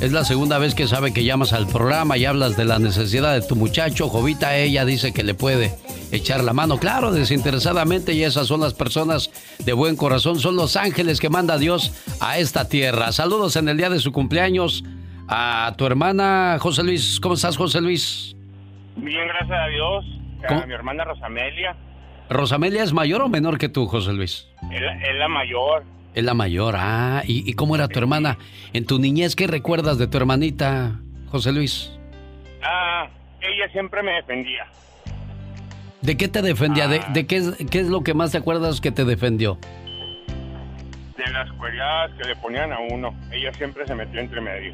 Es 0.00 0.12
la 0.12 0.24
segunda 0.24 0.58
vez 0.58 0.76
que 0.76 0.86
sabe 0.86 1.12
que 1.12 1.24
llamas 1.24 1.52
al 1.52 1.66
programa 1.66 2.16
y 2.16 2.24
hablas 2.24 2.56
de 2.56 2.64
la 2.64 2.78
necesidad 2.78 3.34
de 3.34 3.42
tu 3.42 3.56
muchacho. 3.56 4.08
Jovita, 4.08 4.56
ella 4.56 4.84
dice 4.84 5.12
que 5.12 5.24
le 5.24 5.34
puede 5.34 5.76
echar 6.12 6.44
la 6.44 6.52
mano, 6.52 6.78
claro, 6.78 7.10
desinteresadamente. 7.10 8.12
Y 8.12 8.22
esas 8.22 8.46
son 8.46 8.60
las 8.60 8.74
personas 8.74 9.30
de 9.64 9.72
buen 9.72 9.96
corazón, 9.96 10.38
son 10.38 10.54
los 10.54 10.76
ángeles 10.76 11.18
que 11.18 11.30
manda 11.30 11.58
Dios 11.58 11.90
a 12.20 12.38
esta 12.38 12.68
tierra. 12.68 13.10
Saludos 13.10 13.56
en 13.56 13.68
el 13.68 13.76
día 13.76 13.90
de 13.90 13.98
su 13.98 14.12
cumpleaños 14.12 14.84
a 15.26 15.74
tu 15.76 15.84
hermana 15.84 16.58
José 16.60 16.84
Luis. 16.84 17.18
¿Cómo 17.20 17.34
estás, 17.34 17.56
José 17.56 17.80
Luis? 17.80 18.37
Bien, 18.98 19.26
gracias 19.28 19.58
a 19.58 19.66
Dios. 19.68 20.04
¿Cómo? 20.46 20.60
A 20.62 20.66
mi 20.66 20.74
hermana 20.74 21.04
Rosamelia. 21.04 21.74
¿Rosamelia 22.30 22.82
es 22.82 22.92
mayor 22.92 23.22
o 23.22 23.28
menor 23.28 23.58
que 23.58 23.68
tú, 23.68 23.86
José 23.86 24.12
Luis? 24.12 24.46
Es 24.70 24.80
la, 24.80 24.92
es 25.00 25.16
la 25.16 25.28
mayor. 25.28 25.84
Es 26.14 26.24
la 26.24 26.34
mayor, 26.34 26.74
ah. 26.76 27.22
¿Y, 27.26 27.48
y 27.48 27.54
cómo 27.54 27.74
era 27.74 27.88
tu 27.88 27.98
hermana? 27.98 28.38
En 28.72 28.86
tu 28.86 28.98
niñez, 28.98 29.34
¿qué 29.36 29.46
recuerdas 29.46 29.98
de 29.98 30.06
tu 30.06 30.16
hermanita, 30.18 31.00
José 31.28 31.52
Luis? 31.52 31.92
Ah, 32.62 33.08
ella 33.40 33.70
siempre 33.72 34.02
me 34.02 34.12
defendía. 34.12 34.66
¿De 36.02 36.16
qué 36.16 36.28
te 36.28 36.42
defendía? 36.42 36.86
¿De, 36.86 37.00
de 37.12 37.26
qué, 37.26 37.36
es, 37.38 37.56
qué 37.70 37.80
es 37.80 37.88
lo 37.88 38.02
que 38.02 38.14
más 38.14 38.32
te 38.32 38.38
acuerdas 38.38 38.80
que 38.80 38.90
te 38.92 39.04
defendió? 39.04 39.58
De 41.16 41.30
las 41.32 41.50
cuelladas 41.52 42.10
que 42.16 42.28
le 42.28 42.36
ponían 42.36 42.72
a 42.72 42.78
uno. 42.90 43.14
Ella 43.32 43.52
siempre 43.54 43.86
se 43.86 43.94
metió 43.94 44.20
entre 44.20 44.40
medio. 44.40 44.72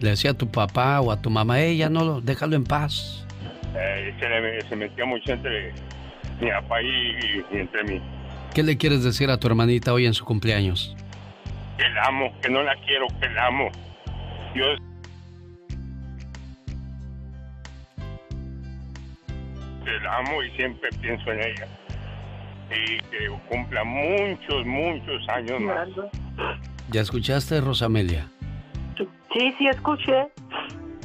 Le 0.00 0.10
decía 0.10 0.32
a 0.32 0.34
tu 0.34 0.48
papá 0.50 1.00
o 1.00 1.10
a 1.12 1.20
tu 1.22 1.30
mamá, 1.30 1.60
ella 1.60 1.88
no, 1.88 2.04
lo- 2.04 2.20
déjalo 2.20 2.56
en 2.56 2.64
paz. 2.64 3.26
Eh, 3.74 4.14
se, 4.20 4.28
le- 4.28 4.60
se 4.68 4.76
metía 4.76 5.04
mucho 5.04 5.32
entre 5.32 5.72
mi 6.40 6.50
papá 6.50 6.82
y, 6.82 6.86
y- 6.86 7.44
y 7.52 7.56
entre 7.58 7.84
mí. 7.84 8.00
¿Qué 8.54 8.62
le 8.62 8.76
quieres 8.76 9.02
decir 9.02 9.30
a 9.30 9.38
tu 9.38 9.46
hermanita 9.46 9.92
hoy 9.92 10.06
en 10.06 10.14
su 10.14 10.24
cumpleaños? 10.24 10.94
Que 11.78 11.88
la 11.88 12.02
amo, 12.04 12.32
que 12.42 12.50
no 12.50 12.62
la 12.62 12.74
quiero, 12.86 13.06
que 13.20 13.28
la 13.30 13.46
amo. 13.46 13.70
Yo 14.54 14.64
que 19.84 19.90
la 20.04 20.18
amo 20.18 20.42
y 20.42 20.50
siempre 20.52 20.90
pienso 21.00 21.32
en 21.32 21.40
ella. 21.40 21.66
Y 22.70 22.98
que 23.10 23.28
cumpla 23.48 23.84
muchos, 23.84 24.64
muchos 24.66 25.28
años 25.28 25.60
más. 25.60 25.88
¿Ya 26.90 27.00
escuchaste, 27.00 27.60
Rosamelia? 27.60 28.28
Sí, 28.96 29.54
sí, 29.58 29.66
escuché. 29.66 30.26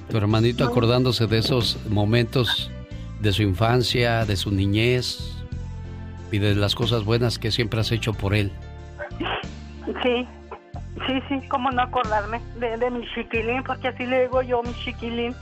Tu 0.10 0.18
hermanito 0.18 0.64
acordándose 0.64 1.28
de 1.28 1.38
esos 1.38 1.78
momentos 1.90 2.72
de 3.20 3.34
su 3.34 3.44
infancia, 3.44 4.26
de 4.26 4.36
su 4.36 4.52
niñez 4.52 5.34
y 6.32 6.40
de 6.40 6.56
las 6.56 6.76
cosas 6.76 7.04
buenas 7.04 7.40
que 7.40 7.52
siempre 7.52 7.80
has 7.80 7.92
hecho 7.92 8.14
por 8.14 8.34
él. 8.34 8.52
Sí, 10.04 10.28
sí, 11.08 11.14
sí, 11.28 11.48
cómo 11.50 11.72
no 11.72 11.82
acordarme 11.82 12.42
de, 12.60 12.78
de 12.78 12.92
mi 12.92 13.06
chiquilín, 13.14 13.64
porque 13.64 13.90
así 13.90 14.06
le 14.06 14.24
digo 14.24 14.42
yo, 14.42 14.62
mi 14.64 14.74
chiquilín. 14.84 15.36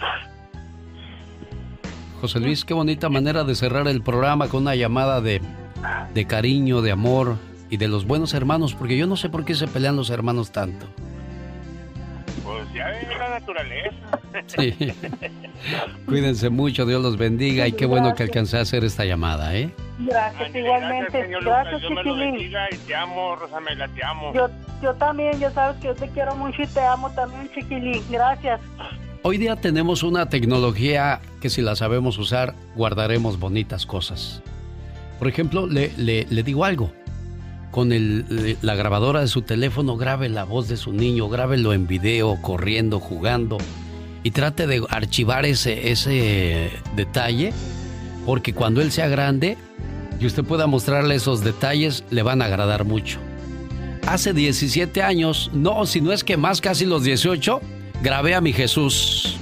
José 2.22 2.40
Luis, 2.40 2.66
qué 2.66 2.74
bonita 2.74 3.10
manera 3.10 3.44
de 3.44 3.56
cerrar 3.56 3.88
el 3.88 4.02
programa 4.02 4.48
con 4.48 4.64
una 4.64 4.76
llamada 4.76 5.22
de, 5.22 5.42
de 6.14 6.26
cariño, 6.26 6.82
de 6.82 6.92
amor 6.92 7.38
y 7.70 7.78
de 7.78 7.88
los 7.88 8.06
buenos 8.06 8.34
hermanos, 8.34 8.74
porque 8.74 8.98
yo 8.98 9.06
no 9.06 9.18
sé 9.18 9.30
por 9.30 9.46
qué 9.46 9.54
se 9.54 9.68
pelean 9.68 9.96
los 9.96 10.10
hermanos 10.10 10.52
tanto. 10.52 10.88
Ya 12.76 12.92
es 12.92 13.08
la 13.18 13.30
naturaleza. 13.40 13.96
Sí. 14.48 14.76
Cuídense 16.06 16.50
mucho, 16.50 16.86
Dios 16.86 17.02
los 17.02 17.18
bendiga 17.18 17.68
y 17.68 17.72
qué 17.72 17.86
bueno 17.86 18.14
que 18.14 18.24
alcancé 18.24 18.58
a 18.58 18.62
hacer 18.62 18.84
esta 18.84 19.06
llamada, 19.06 19.56
¿eh? 19.56 19.72
Gracias, 20.00 20.54
igualmente. 20.54 21.24
señor 21.24 21.44
Lucas. 21.44 21.62
Gracias, 21.64 21.80
Dios 21.82 21.92
me 21.92 21.96
lo 21.96 22.04
chiquilín. 22.04 22.32
bendiga 22.34 22.68
y 22.72 22.78
te 22.80 22.96
amo, 22.96 23.36
Rosamela, 23.38 23.88
te 23.88 24.04
amo. 24.06 24.34
Yo, 24.34 24.50
yo 24.84 24.94
también, 24.96 25.40
ya 25.40 25.52
sabes 25.52 25.78
que 25.80 25.88
yo 25.88 25.96
te 25.96 26.10
quiero 26.10 26.36
mucho 26.36 26.62
y 26.62 26.68
te 26.68 26.82
amo 26.82 27.10
también, 27.12 27.50
chiquilín. 27.56 28.04
Gracias. 28.10 28.60
Hoy 29.24 29.38
día 29.38 29.56
tenemos 29.56 30.04
una 30.04 30.28
tecnología 30.30 31.22
que 31.42 31.50
si 31.50 31.62
la 31.62 31.76
sabemos 31.78 32.18
usar, 32.18 32.54
guardaremos 32.76 33.40
bonitas 33.40 33.86
cosas. 33.86 34.42
Por 35.18 35.30
ejemplo, 35.30 35.66
le, 35.66 35.92
le- 35.98 36.26
le 36.30 36.44
digo 36.44 36.66
algo. 36.66 36.92
Con 37.72 37.92
el, 37.92 38.58
la 38.62 38.76
grabadora 38.76 39.22
de 39.22 39.28
su 39.28 39.42
teléfono, 39.42 39.98
grabe 39.98 40.30
la 40.30 40.44
voz 40.44 40.68
de 40.68 40.78
su 40.78 40.94
niño, 40.94 41.28
grábelo 41.30 41.74
en 41.74 41.88
video, 41.88 42.42
corriendo, 42.42 43.00
jugando. 43.00 43.58
Y 44.24 44.32
trate 44.32 44.66
de 44.66 44.84
archivar 44.90 45.46
ese, 45.46 45.92
ese 45.92 46.72
detalle, 46.96 47.54
porque 48.26 48.54
cuando 48.54 48.82
él 48.82 48.92
sea 48.92 49.08
grande 49.08 49.58
y 50.20 50.26
usted 50.26 50.44
pueda 50.44 50.68
mostrarle 50.68 51.16
esos 51.16 51.44
detalles, 51.44 52.04
le 52.10 52.24
van 52.24 52.42
a 52.42 52.46
agradar 52.46 52.86
mucho. 52.86 53.20
Hace 54.08 54.34
17 54.34 55.02
años, 55.02 55.50
no, 55.54 55.86
si 55.86 56.02
no 56.02 56.12
es 56.12 56.24
que 56.24 56.38
más, 56.38 56.62
casi 56.62 56.86
los 56.86 57.04
18, 57.04 57.60
grabé 58.02 58.36
a 58.36 58.42
mi 58.42 58.54
Jesús. 58.54 59.38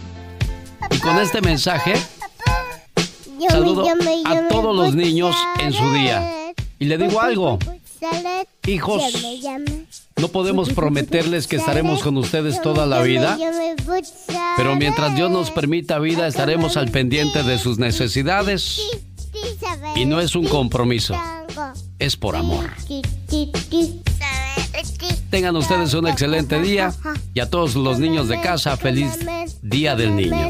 Y 0.89 0.99
con 0.99 1.17
este 1.17 1.41
mensaje, 1.41 1.93
saludo 3.49 3.85
a 4.25 4.47
todos 4.47 4.75
los 4.75 4.95
niños 4.95 5.35
en 5.59 5.73
su 5.73 5.93
día. 5.93 6.53
Y 6.79 6.85
le 6.85 6.97
digo 6.97 7.21
algo, 7.21 7.59
hijos, 8.65 9.03
no 10.17 10.27
podemos 10.27 10.69
prometerles 10.71 11.47
que 11.47 11.57
estaremos 11.57 12.01
con 12.01 12.17
ustedes 12.17 12.61
toda 12.61 12.85
la 12.85 13.01
vida, 13.01 13.37
pero 14.57 14.75
mientras 14.75 15.15
Dios 15.15 15.31
nos 15.31 15.51
permita 15.51 15.99
vida, 15.99 16.27
estaremos 16.27 16.77
al 16.77 16.89
pendiente 16.89 17.43
de 17.43 17.57
sus 17.57 17.77
necesidades. 17.77 18.79
Y 19.95 20.05
no 20.05 20.21
es 20.21 20.35
un 20.35 20.47
compromiso, 20.47 21.15
es 21.99 22.15
por 22.15 22.35
amor. 22.35 22.71
Tengan 25.29 25.55
ustedes 25.55 25.93
un 25.93 26.07
excelente 26.07 26.61
día 26.61 26.93
y 27.33 27.39
a 27.39 27.49
todos 27.49 27.75
los 27.75 27.99
niños 27.99 28.27
de 28.27 28.39
casa, 28.39 28.77
feliz 28.77 29.17
Día 29.61 29.95
del 29.95 30.15
Niño. 30.15 30.49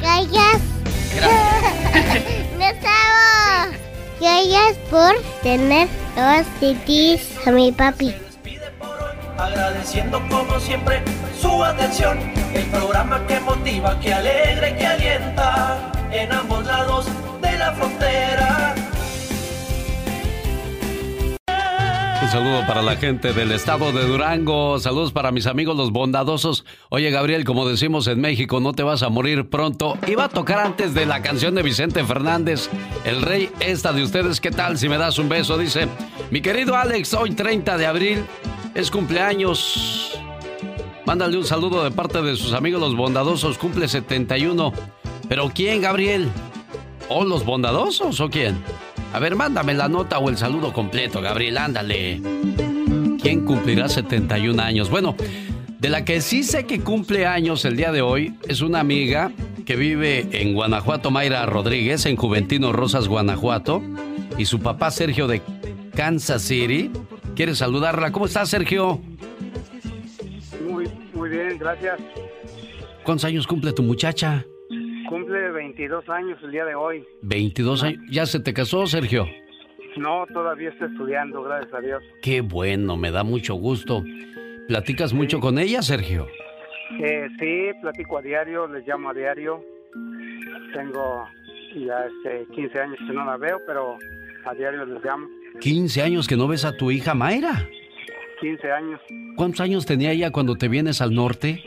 Callas. 0.00 0.60
no 2.58 2.64
estamos. 2.64 3.76
Callas 4.20 4.76
por 4.90 5.14
tener 5.42 5.88
dos 6.16 6.46
titis 6.60 7.20
a 7.46 7.50
mi 7.50 7.72
papi 7.72 8.14
agradeciendo 9.38 10.20
como 10.28 10.58
siempre 10.60 11.02
su 11.40 11.62
atención. 11.62 12.18
El 12.54 12.64
programa 12.66 13.26
que 13.26 13.40
motiva, 13.40 13.98
que 14.00 14.12
alegra 14.12 14.70
y 14.70 14.74
que 14.74 14.86
alienta 14.86 15.92
en 16.10 16.32
ambos 16.32 16.64
lados 16.64 17.06
de 17.42 17.58
la 17.58 17.72
frontera. 17.72 18.74
Un 22.22 22.28
saludo 22.28 22.66
para 22.66 22.82
la 22.82 22.96
gente 22.96 23.32
del 23.32 23.52
estado 23.52 23.92
de 23.92 24.04
Durango. 24.04 24.78
Saludos 24.78 25.12
para 25.12 25.30
mis 25.30 25.46
amigos 25.46 25.76
los 25.76 25.92
bondadosos. 25.92 26.64
Oye, 26.88 27.10
Gabriel, 27.10 27.44
como 27.44 27.68
decimos 27.68 28.06
en 28.08 28.20
México, 28.20 28.58
no 28.58 28.72
te 28.72 28.82
vas 28.82 29.02
a 29.02 29.10
morir 29.10 29.48
pronto. 29.48 29.98
Iba 30.06 30.24
a 30.24 30.28
tocar 30.28 30.60
antes 30.60 30.94
de 30.94 31.06
la 31.06 31.22
canción 31.22 31.54
de 31.54 31.62
Vicente 31.62 32.04
Fernández, 32.04 32.70
El 33.04 33.22
Rey, 33.22 33.50
esta 33.60 33.92
de 33.92 34.02
ustedes. 34.02 34.40
¿Qué 34.40 34.50
tal 34.50 34.78
si 34.78 34.88
me 34.88 34.98
das 34.98 35.18
un 35.18 35.28
beso? 35.28 35.58
Dice, 35.58 35.88
mi 36.30 36.40
querido 36.40 36.74
Alex, 36.74 37.14
hoy 37.14 37.30
30 37.32 37.76
de 37.76 37.86
abril 37.86 38.24
es 38.74 38.90
cumpleaños. 38.90 40.18
Mándale 41.04 41.36
un 41.36 41.44
saludo 41.44 41.84
de 41.84 41.90
parte 41.90 42.22
de 42.22 42.34
sus 42.34 42.54
amigos 42.54 42.80
los 42.80 42.96
bondadosos. 42.96 43.58
Cumple 43.58 43.88
71. 43.88 44.72
¿Pero 45.28 45.50
quién, 45.54 45.82
Gabriel? 45.82 46.28
¿O 47.08 47.24
los 47.24 47.44
bondadosos 47.44 48.20
o 48.20 48.30
quién? 48.30 48.56
A 49.12 49.18
ver, 49.18 49.34
mándame 49.34 49.74
la 49.74 49.88
nota 49.88 50.18
o 50.18 50.28
el 50.28 50.36
saludo 50.36 50.72
completo, 50.72 51.20
Gabriel, 51.20 51.58
ándale. 51.58 52.20
¿Quién 53.20 53.44
cumplirá 53.44 53.88
71 53.88 54.62
años? 54.62 54.90
Bueno, 54.90 55.16
de 55.78 55.88
la 55.88 56.04
que 56.04 56.20
sí 56.20 56.42
sé 56.42 56.66
que 56.66 56.80
cumple 56.80 57.26
años 57.26 57.64
el 57.64 57.76
día 57.76 57.92
de 57.92 58.02
hoy 58.02 58.34
es 58.48 58.60
una 58.60 58.80
amiga 58.80 59.32
que 59.64 59.76
vive 59.76 60.28
en 60.32 60.54
Guanajuato, 60.54 61.10
Mayra 61.10 61.44
Rodríguez, 61.46 62.06
en 62.06 62.16
Juventino 62.16 62.72
Rosas, 62.72 63.08
Guanajuato, 63.08 63.82
y 64.38 64.44
su 64.44 64.60
papá 64.60 64.90
Sergio 64.90 65.26
de 65.26 65.42
Kansas 65.94 66.42
City 66.42 66.90
quiere 67.34 67.54
saludarla. 67.54 68.12
¿Cómo 68.12 68.26
estás, 68.26 68.48
Sergio? 68.48 69.00
Muy, 70.68 70.88
muy 71.14 71.30
bien, 71.30 71.58
gracias. 71.58 71.98
¿Cuántos 73.04 73.24
años 73.24 73.46
cumple 73.46 73.72
tu 73.72 73.82
muchacha? 73.82 74.44
Cumple 75.08 75.45
22 75.66 76.08
años 76.08 76.38
el 76.44 76.52
día 76.52 76.64
de 76.64 76.76
hoy. 76.76 77.04
22 77.22 77.82
años. 77.82 78.00
¿Ya 78.08 78.24
se 78.24 78.38
te 78.38 78.54
casó, 78.54 78.86
Sergio? 78.86 79.26
No, 79.96 80.24
todavía 80.32 80.68
está 80.68 80.86
estudiando, 80.86 81.42
gracias 81.42 81.74
a 81.74 81.80
Dios. 81.80 82.04
Qué 82.22 82.40
bueno, 82.40 82.96
me 82.96 83.10
da 83.10 83.24
mucho 83.24 83.54
gusto. 83.54 84.04
¿Platicas 84.68 85.12
mucho 85.12 85.40
con 85.40 85.58
ella, 85.58 85.82
Sergio? 85.82 86.28
Eh, 87.00 87.26
sí, 87.40 87.80
platico 87.80 88.18
a 88.18 88.22
diario, 88.22 88.68
les 88.68 88.86
llamo 88.86 89.10
a 89.10 89.14
diario. 89.14 89.64
Tengo 90.72 91.26
ya 91.74 92.06
este, 92.06 92.46
15 92.54 92.80
años 92.80 92.98
que 92.98 93.12
no 93.12 93.24
la 93.24 93.36
veo, 93.36 93.60
pero 93.66 93.98
a 94.44 94.54
diario 94.54 94.84
les 94.86 95.02
llamo. 95.02 95.26
15 95.60 96.02
años 96.02 96.28
que 96.28 96.36
no 96.36 96.46
ves 96.46 96.64
a 96.64 96.76
tu 96.76 96.92
hija 96.92 97.14
Mayra. 97.14 97.68
15 98.40 98.70
años. 98.70 99.00
¿Cuántos 99.34 99.62
años 99.62 99.84
tenía 99.84 100.12
ella 100.12 100.30
cuando 100.30 100.54
te 100.54 100.68
vienes 100.68 101.00
al 101.00 101.12
norte? 101.12 101.60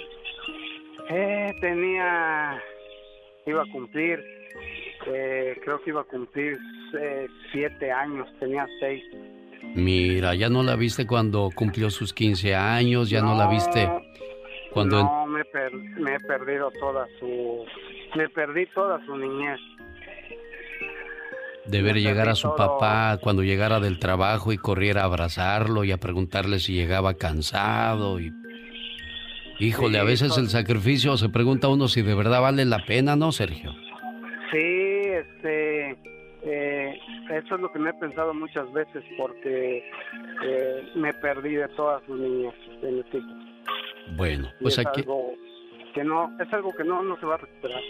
Eh, 1.10 1.54
tenía, 1.60 2.62
iba 3.50 3.64
a 3.64 3.72
cumplir, 3.72 4.20
eh, 5.08 5.60
creo 5.64 5.82
que 5.82 5.90
iba 5.90 6.02
a 6.02 6.06
cumplir 6.06 6.58
eh, 7.00 7.28
siete 7.52 7.92
años, 7.92 8.28
tenía 8.40 8.68
seis. 8.80 9.04
Mira, 9.76 10.36
ya 10.36 10.50
no 10.50 10.64
la 10.64 10.76
viste 10.76 11.06
cuando 11.06 11.50
cumplió 11.54 11.90
sus 11.90 12.14
15 12.14 12.56
años, 12.56 13.10
ya 13.10 13.22
no, 13.22 13.36
la 13.36 13.48
viste 13.48 13.90
cuando... 14.72 15.04
No, 15.04 15.28
me, 15.28 15.44
me 16.00 16.16
he 16.16 16.20
perdido 16.20 16.72
toda 16.80 17.08
su... 17.20 17.66
Me 18.16 18.28
perdí 18.30 18.66
toda 18.68 19.04
su 19.06 19.16
niñez. 19.16 19.60
De 21.66 21.82
ver 21.84 21.98
llegar 21.98 22.30
a 22.30 22.36
su 22.36 22.56
papá 22.56 23.20
cuando 23.22 23.44
llegara 23.44 23.80
del 23.80 24.00
trabajo 24.00 24.52
y 24.52 24.58
corriera 24.58 25.02
a 25.02 25.06
abrazarlo 25.06 25.84
y 25.84 25.92
a 25.92 25.98
preguntarle 25.98 26.60
si 26.60 26.74
llegaba 26.74 27.14
cansado 27.14 28.20
y 28.20 28.32
híjole 29.60 30.00
a 30.00 30.04
veces 30.04 30.38
el 30.38 30.50
sacrificio 30.50 31.18
se 31.18 31.30
pregunta 31.30 31.68
uno 31.68 31.88
si 31.88 32.02
de 32.02 32.16
verdad 32.16 32.42
vale 32.42 32.66
la 32.66 32.86
pena 32.86 33.16
no 33.16 33.32
Sergio 33.32 33.72
sí 34.52 34.58
este 34.58 35.98
eh, 36.44 37.00
eso 37.32 37.56
es 37.56 37.62
lo 37.62 37.72
que 37.72 37.80
me 37.80 37.90
he 37.90 37.94
pensado 37.96 38.34
muchas 38.34 38.72
veces 38.72 39.04
porque 39.18 39.84
eh, 40.44 40.84
me 40.96 41.14
perdí 41.16 41.56
de 41.56 41.68
todas 41.70 42.02
sus 42.06 42.20
niñas 42.20 42.56
en 42.82 42.98
el 42.98 43.06
tiempo 43.06 43.34
bueno 44.16 44.50
pues 44.62 44.80
aquí 44.80 45.04
que 45.94 46.04
no 46.04 46.32
es 46.40 46.52
algo 46.54 46.72
que 46.72 46.84
no 46.84 47.04
no 47.04 47.20
se 47.20 47.26
va 47.26 47.36
a 47.36 47.38
recuperar. 47.38 47.82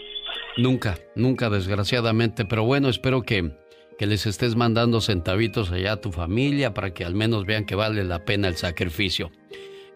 Nunca, 0.58 0.98
nunca 1.16 1.50
desgraciadamente, 1.50 2.46
pero 2.46 2.64
bueno, 2.64 2.90
espero 2.90 3.22
que 3.22 3.52
que 3.98 4.08
les 4.08 4.26
estés 4.26 4.56
mandando 4.56 5.02
centavitos 5.02 5.72
allá 5.72 5.94
a 5.94 6.02
tu 6.02 6.14
familia 6.14 6.74
para 6.74 6.94
que 6.94 7.04
al 7.04 7.16
menos 7.16 7.46
vean 7.46 7.66
que 7.66 7.76
vale 7.76 8.06
la 8.06 8.24
pena 8.24 8.48
el 8.48 8.56
sacrificio. 8.56 9.30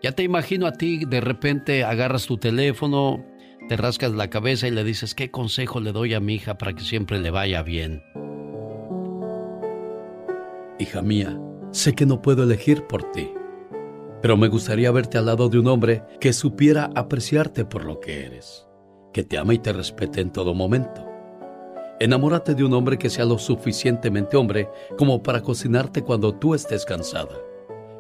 Ya 0.04 0.12
te 0.12 0.24
imagino 0.24 0.68
a 0.68 0.74
ti, 0.74 1.06
de 1.06 1.22
repente 1.22 1.86
agarras 1.86 2.26
tu 2.28 2.38
teléfono, 2.38 3.26
te 3.70 3.78
rascas 3.78 4.12
la 4.12 4.30
cabeza 4.30 4.68
y 4.68 4.72
le 4.72 4.84
dices, 4.84 5.16
¿qué 5.16 5.32
consejo 5.32 5.80
le 5.80 5.94
doy 5.94 6.14
a 6.14 6.20
mi 6.20 6.36
hija 6.36 6.58
para 6.58 6.74
que 6.74 6.84
siempre 6.84 7.20
le 7.20 7.32
vaya 7.32 7.64
bien? 7.64 8.04
Hija 10.78 11.02
mía, 11.02 11.40
sé 11.72 11.94
que 11.94 12.06
no 12.06 12.22
puedo 12.22 12.44
elegir 12.44 12.84
por 12.84 13.10
ti, 13.12 13.32
pero 14.22 14.36
me 14.36 14.50
gustaría 14.50 14.92
verte 14.92 15.18
al 15.18 15.28
lado 15.28 15.48
de 15.48 15.60
un 15.60 15.68
hombre 15.68 16.04
que 16.20 16.34
supiera 16.34 16.90
apreciarte 16.96 17.64
por 17.64 17.86
lo 17.86 18.02
que 18.02 18.26
eres, 18.26 18.68
que 19.14 19.24
te 19.24 19.38
ama 19.38 19.54
y 19.54 19.60
te 19.60 19.72
respete 19.72 20.20
en 20.20 20.32
todo 20.32 20.54
momento 20.54 21.14
Enamórate 22.04 22.54
de 22.54 22.66
un 22.66 22.74
hombre 22.74 22.98
que 22.98 23.10
sea 23.10 23.24
lo 23.24 23.38
suficientemente 23.38 24.36
hombre 24.36 24.68
como 24.98 25.24
para 25.24 25.42
cocinarte 25.42 26.02
cuando 26.02 26.34
tú 26.34 26.54
estés 26.54 26.84
cansada, 26.84 27.38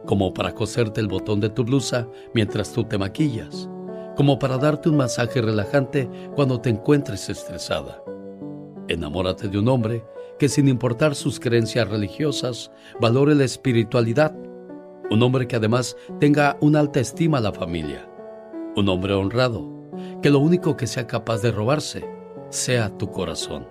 como 0.05 0.33
para 0.33 0.53
coserte 0.53 1.01
el 1.01 1.07
botón 1.07 1.39
de 1.39 1.49
tu 1.49 1.63
blusa 1.63 2.07
mientras 2.33 2.73
tú 2.73 2.83
te 2.83 2.97
maquillas, 2.97 3.69
como 4.15 4.37
para 4.39 4.57
darte 4.57 4.89
un 4.89 4.97
masaje 4.97 5.41
relajante 5.41 6.09
cuando 6.35 6.59
te 6.59 6.69
encuentres 6.69 7.29
estresada. 7.29 8.03
Enamórate 8.87 9.47
de 9.47 9.59
un 9.59 9.67
hombre 9.69 10.03
que 10.37 10.49
sin 10.49 10.67
importar 10.67 11.15
sus 11.15 11.39
creencias 11.39 11.89
religiosas, 11.89 12.71
valore 12.99 13.35
la 13.35 13.45
espiritualidad. 13.45 14.35
Un 15.09 15.21
hombre 15.21 15.47
que 15.47 15.55
además 15.55 15.95
tenga 16.19 16.57
una 16.59 16.79
alta 16.79 16.99
estima 16.99 17.37
a 17.37 17.41
la 17.41 17.53
familia. 17.53 18.09
Un 18.75 18.89
hombre 18.89 19.13
honrado, 19.13 19.69
que 20.21 20.29
lo 20.29 20.39
único 20.39 20.75
que 20.75 20.87
sea 20.87 21.07
capaz 21.07 21.41
de 21.41 21.51
robarse 21.51 22.05
sea 22.49 22.89
tu 22.97 23.09
corazón. 23.09 23.67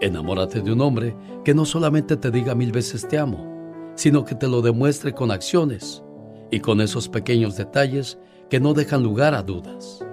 Enamórate 0.00 0.60
de 0.60 0.72
un 0.72 0.80
hombre 0.80 1.16
que 1.44 1.54
no 1.54 1.64
solamente 1.64 2.16
te 2.16 2.30
diga 2.30 2.54
mil 2.54 2.72
veces 2.72 3.06
te 3.06 3.18
amo, 3.18 3.55
sino 3.96 4.24
que 4.24 4.34
te 4.34 4.46
lo 4.46 4.62
demuestre 4.62 5.12
con 5.12 5.30
acciones 5.30 6.04
y 6.50 6.60
con 6.60 6.80
esos 6.80 7.08
pequeños 7.08 7.56
detalles 7.56 8.18
que 8.48 8.60
no 8.60 8.74
dejan 8.74 9.02
lugar 9.02 9.34
a 9.34 9.42
dudas, 9.42 10.04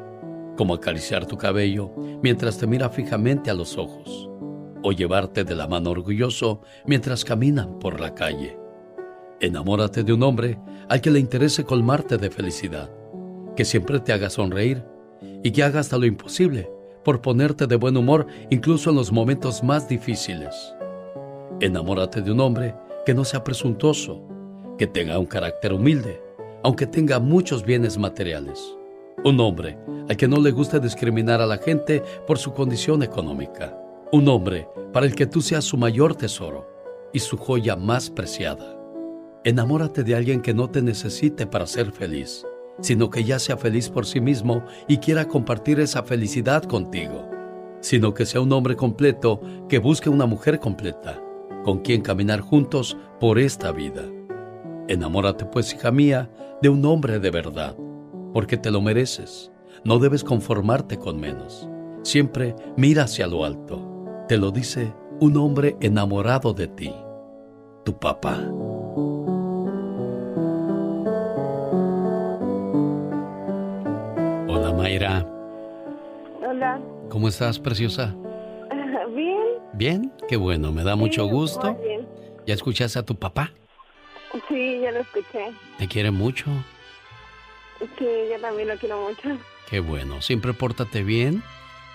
como 0.57 0.73
acariciar 0.73 1.27
tu 1.27 1.37
cabello 1.37 1.91
mientras 2.23 2.57
te 2.57 2.65
mira 2.65 2.89
fijamente 2.89 3.51
a 3.51 3.53
los 3.53 3.77
ojos, 3.77 4.29
o 4.81 4.91
llevarte 4.91 5.43
de 5.43 5.55
la 5.55 5.67
mano 5.67 5.91
orgulloso 5.91 6.61
mientras 6.85 7.23
caminan 7.23 7.77
por 7.79 7.99
la 7.99 8.15
calle. 8.15 8.57
Enamórate 9.39 10.03
de 10.03 10.13
un 10.13 10.23
hombre 10.23 10.57
al 10.89 11.01
que 11.01 11.11
le 11.11 11.19
interese 11.19 11.63
colmarte 11.63 12.17
de 12.17 12.29
felicidad, 12.29 12.89
que 13.55 13.65
siempre 13.65 13.99
te 13.99 14.13
haga 14.13 14.29
sonreír 14.29 14.83
y 15.43 15.51
que 15.51 15.63
haga 15.63 15.81
hasta 15.81 15.97
lo 15.97 16.05
imposible 16.05 16.69
por 17.03 17.21
ponerte 17.21 17.67
de 17.67 17.75
buen 17.75 17.97
humor 17.97 18.25
incluso 18.49 18.89
en 18.89 18.95
los 18.95 19.11
momentos 19.11 19.63
más 19.63 19.87
difíciles. 19.87 20.73
Enamórate 21.59 22.21
de 22.21 22.31
un 22.31 22.39
hombre 22.39 22.73
que 23.05 23.13
no 23.13 23.25
sea 23.25 23.43
presuntuoso, 23.43 24.21
que 24.77 24.87
tenga 24.87 25.19
un 25.19 25.25
carácter 25.25 25.73
humilde, 25.73 26.21
aunque 26.63 26.87
tenga 26.87 27.19
muchos 27.19 27.63
bienes 27.63 27.97
materiales. 27.97 28.75
Un 29.23 29.39
hombre 29.39 29.77
al 30.09 30.17
que 30.17 30.27
no 30.27 30.39
le 30.39 30.51
gusta 30.51 30.79
discriminar 30.79 31.41
a 31.41 31.45
la 31.45 31.57
gente 31.57 32.03
por 32.27 32.37
su 32.37 32.53
condición 32.53 33.03
económica. 33.03 33.77
Un 34.11 34.27
hombre 34.27 34.67
para 34.91 35.05
el 35.05 35.15
que 35.15 35.25
tú 35.25 35.41
seas 35.41 35.63
su 35.63 35.77
mayor 35.77 36.15
tesoro 36.15 36.67
y 37.13 37.19
su 37.19 37.37
joya 37.37 37.75
más 37.75 38.09
preciada. 38.09 38.77
Enamórate 39.43 40.03
de 40.03 40.15
alguien 40.15 40.41
que 40.41 40.53
no 40.53 40.69
te 40.69 40.81
necesite 40.81 41.45
para 41.45 41.67
ser 41.67 41.91
feliz 41.91 42.45
sino 42.81 43.09
que 43.09 43.23
ya 43.23 43.39
sea 43.39 43.57
feliz 43.57 43.89
por 43.89 44.05
sí 44.05 44.19
mismo 44.19 44.63
y 44.87 44.97
quiera 44.97 45.27
compartir 45.27 45.79
esa 45.79 46.03
felicidad 46.03 46.63
contigo, 46.63 47.29
sino 47.81 48.13
que 48.13 48.25
sea 48.25 48.41
un 48.41 48.51
hombre 48.51 48.75
completo 48.75 49.41
que 49.69 49.79
busque 49.79 50.09
una 50.09 50.25
mujer 50.25 50.59
completa, 50.59 51.21
con 51.63 51.79
quien 51.79 52.01
caminar 52.01 52.41
juntos 52.41 52.97
por 53.19 53.39
esta 53.39 53.71
vida. 53.71 54.03
Enamórate 54.87 55.45
pues, 55.45 55.73
hija 55.73 55.91
mía, 55.91 56.29
de 56.61 56.69
un 56.69 56.85
hombre 56.85 57.19
de 57.19 57.31
verdad, 57.31 57.75
porque 58.33 58.57
te 58.57 58.71
lo 58.71 58.81
mereces. 58.81 59.51
No 59.83 59.99
debes 59.99 60.23
conformarte 60.23 60.97
con 60.97 61.19
menos. 61.19 61.67
Siempre 62.03 62.55
mira 62.77 63.03
hacia 63.03 63.27
lo 63.27 63.45
alto. 63.45 63.81
Te 64.27 64.37
lo 64.37 64.51
dice 64.51 64.93
un 65.19 65.37
hombre 65.37 65.77
enamorado 65.81 66.53
de 66.53 66.67
ti, 66.67 66.93
tu 67.83 67.97
papá. 67.97 68.43
Mayra. 74.83 75.25
Hola. 76.45 76.79
¿Cómo 77.09 77.29
estás, 77.29 77.57
preciosa? 77.57 78.13
Bien. 79.73 80.11
Qué 80.29 80.37
bueno, 80.37 80.71
me 80.71 80.83
da 80.83 80.95
mucho 80.95 81.25
gusto. 81.25 81.73
bien. 81.75 82.07
¿Ya 82.45 82.53
escuchaste 82.53 82.99
a 82.99 83.03
tu 83.03 83.15
papá? 83.15 83.51
Sí, 84.47 84.79
ya 84.81 84.91
lo 84.91 84.99
escuché. 84.99 85.51
¿Te 85.77 85.87
quiere 85.87 86.11
mucho? 86.11 86.45
Sí, 87.79 88.07
yo 88.31 88.39
también 88.41 88.67
lo 88.67 88.77
quiero 88.77 89.07
mucho. 89.07 89.37
Qué 89.69 89.79
bueno, 89.79 90.21
siempre 90.21 90.53
pórtate 90.53 91.03
bien 91.03 91.43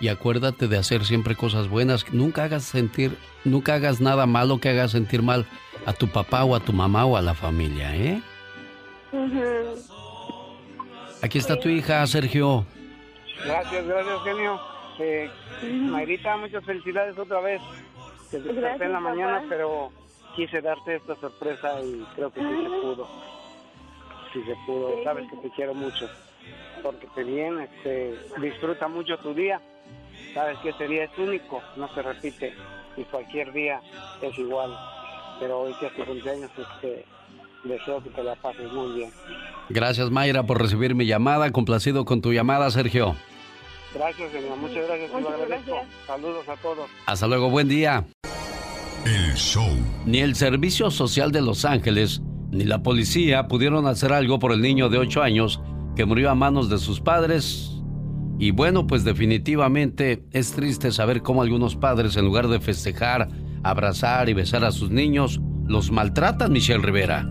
y 0.00 0.08
acuérdate 0.08 0.68
de 0.68 0.78
hacer 0.78 1.04
siempre 1.04 1.34
cosas 1.34 1.68
buenas. 1.68 2.12
Nunca 2.12 2.44
hagas 2.44 2.64
sentir, 2.64 3.16
nunca 3.44 3.74
hagas 3.74 4.00
nada 4.00 4.26
malo 4.26 4.58
que 4.58 4.68
haga 4.68 4.88
sentir 4.88 5.22
mal 5.22 5.46
a 5.86 5.92
tu 5.92 6.08
papá 6.08 6.44
o 6.44 6.54
a 6.54 6.60
tu 6.60 6.72
mamá 6.72 7.04
o 7.04 7.16
a 7.16 7.22
la 7.22 7.34
familia, 7.34 7.94
¿eh? 7.96 8.22
Aquí 11.22 11.38
está 11.38 11.58
tu 11.58 11.68
hija, 11.68 12.06
Sergio. 12.06 12.64
Gracias, 13.44 13.86
gracias, 13.86 14.22
genio. 14.24 14.60
Eh, 14.99 15.30
Mayrita, 15.62 16.36
muchas 16.36 16.64
felicidades 16.64 17.18
otra 17.18 17.40
vez. 17.40 17.61
Te 18.30 18.40
desperté 18.40 18.84
en 18.84 18.92
la 18.92 19.01
mañana, 19.01 19.44
pero 19.49 19.90
quise 20.36 20.61
darte 20.61 20.96
esta 20.96 21.14
sorpresa 21.16 21.80
y 21.82 22.05
creo 22.14 22.30
que 22.30 22.40
sí 22.40 22.46
se 22.46 22.68
pudo. 22.80 23.09
Sí 24.32 24.42
se 24.44 24.55
pudo. 24.66 25.03
Sabes 25.05 25.28
que 25.30 25.36
te 25.36 25.51
quiero 25.55 25.74
mucho. 25.74 26.09
Porque 26.82 27.07
te 27.14 27.24
bien, 27.24 27.61
este, 27.61 28.14
disfruta 28.40 28.88
mucho 28.88 29.18
tu 29.18 29.34
día. 29.34 29.61
Sabes 30.34 30.59
que 30.59 30.70
ese 30.70 30.86
día 30.86 31.05
es 31.05 31.18
único, 31.18 31.62
no 31.76 31.92
se 31.94 32.03
repite. 32.03 32.55
Y 32.96 33.05
cualquier 33.05 33.53
día 33.53 33.80
es 34.20 34.38
igual. 34.38 34.76
Pero 35.40 35.61
hoy 35.61 35.74
que 35.80 35.86
es 35.86 35.94
tu 35.94 36.05
cumpleaños, 36.05 36.51
este, 36.57 37.05
deseo 37.64 38.03
que 38.03 38.11
te 38.11 38.22
la 38.22 38.34
pases 38.36 38.70
muy 38.72 38.96
bien. 38.96 39.11
Gracias, 39.68 40.11
Mayra, 40.11 40.44
por 40.44 40.61
recibir 40.61 40.94
mi 40.94 41.07
llamada. 41.07 41.51
Complacido 41.51 42.05
con 42.05 42.20
tu 42.20 42.32
llamada, 42.32 42.70
Sergio. 42.70 43.16
Gracias, 43.95 44.32
señor. 44.32 44.59
Muchas 44.59 44.86
gracias. 44.86 45.86
Saludos 46.07 46.49
a 46.49 46.57
todos. 46.57 46.91
Hasta 47.07 47.26
luego. 47.26 47.51
Buen 47.51 47.68
día. 47.68 48.05
El 49.05 49.34
show. 49.34 49.68
Ni 50.05 50.18
el 50.18 50.34
Servicio 50.34 50.91
Social 50.91 51.32
de 51.32 51.41
Los 51.41 51.64
Ángeles 51.64 52.20
ni 52.51 52.64
la 52.64 52.82
policía 52.82 53.47
pudieron 53.47 53.86
hacer 53.86 54.12
algo 54.12 54.39
por 54.39 54.53
el 54.53 54.62
niño 54.62 54.89
de 54.89 54.99
8 54.99 55.22
años 55.22 55.61
que 55.97 56.05
murió 56.05 56.30
a 56.30 56.34
manos 56.34 56.70
de 56.70 56.78
sus 56.78 57.01
padres. 57.01 57.72
Y 58.39 58.53
bueno, 58.53 58.86
pues 58.86 59.05
definitivamente 59.05 60.24
es 60.32 60.53
triste 60.53 60.93
saber 60.93 61.22
cómo 61.22 61.43
algunos 61.43 61.76
padres, 61.76 62.16
en 62.16 62.24
lugar 62.24 62.49
de 62.49 62.61
festejar, 62.61 63.28
abrazar 63.62 64.28
y 64.28 64.34
besar 64.34 64.64
a 64.64 64.72
sus 64.72 64.91
niños, 64.91 65.41
los 65.66 65.91
maltratan, 65.91 66.53
Michelle 66.53 66.82
Rivera. 66.82 67.28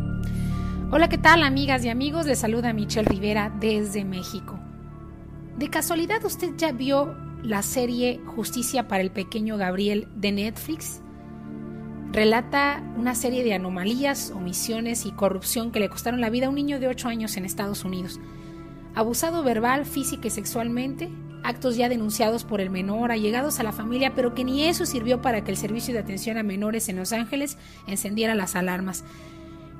Hola, 0.91 1.09
¿qué 1.09 1.17
tal 1.17 1.43
amigas 1.43 1.83
y 1.85 1.89
amigos? 1.89 2.25
Les 2.25 2.39
saluda 2.39 2.73
Michelle 2.73 3.07
Rivera 3.07 3.51
desde 3.59 4.05
México. 4.05 4.56
¿De 5.57 5.71
casualidad 5.71 6.23
usted 6.23 6.51
ya 6.55 6.71
vio 6.71 7.15
la 7.41 7.63
serie 7.63 8.21
Justicia 8.27 8.87
para 8.87 9.01
el 9.01 9.09
Pequeño 9.09 9.57
Gabriel 9.57 10.07
de 10.15 10.31
Netflix? 10.31 11.01
Relata 12.11 12.83
una 12.95 13.15
serie 13.15 13.43
de 13.43 13.55
anomalías, 13.55 14.29
omisiones 14.29 15.07
y 15.07 15.11
corrupción 15.13 15.71
que 15.71 15.79
le 15.79 15.89
costaron 15.89 16.21
la 16.21 16.29
vida 16.29 16.45
a 16.45 16.49
un 16.49 16.55
niño 16.55 16.79
de 16.79 16.87
8 16.87 17.07
años 17.07 17.37
en 17.37 17.45
Estados 17.45 17.85
Unidos. 17.85 18.19
Abusado 18.93 19.41
verbal, 19.41 19.87
física 19.87 20.27
y 20.27 20.29
sexualmente, 20.29 21.09
actos 21.43 21.75
ya 21.75 21.89
denunciados 21.89 22.43
por 22.43 22.61
el 22.61 22.69
menor, 22.69 23.11
allegados 23.11 23.59
a 23.59 23.63
la 23.63 23.71
familia, 23.71 24.13
pero 24.13 24.35
que 24.35 24.43
ni 24.43 24.65
eso 24.65 24.85
sirvió 24.85 25.23
para 25.23 25.43
que 25.43 25.49
el 25.49 25.57
servicio 25.57 25.91
de 25.91 26.01
atención 26.01 26.37
a 26.37 26.43
menores 26.43 26.87
en 26.87 26.97
Los 26.97 27.13
Ángeles 27.13 27.57
encendiera 27.87 28.35
las 28.35 28.55
alarmas. 28.55 29.03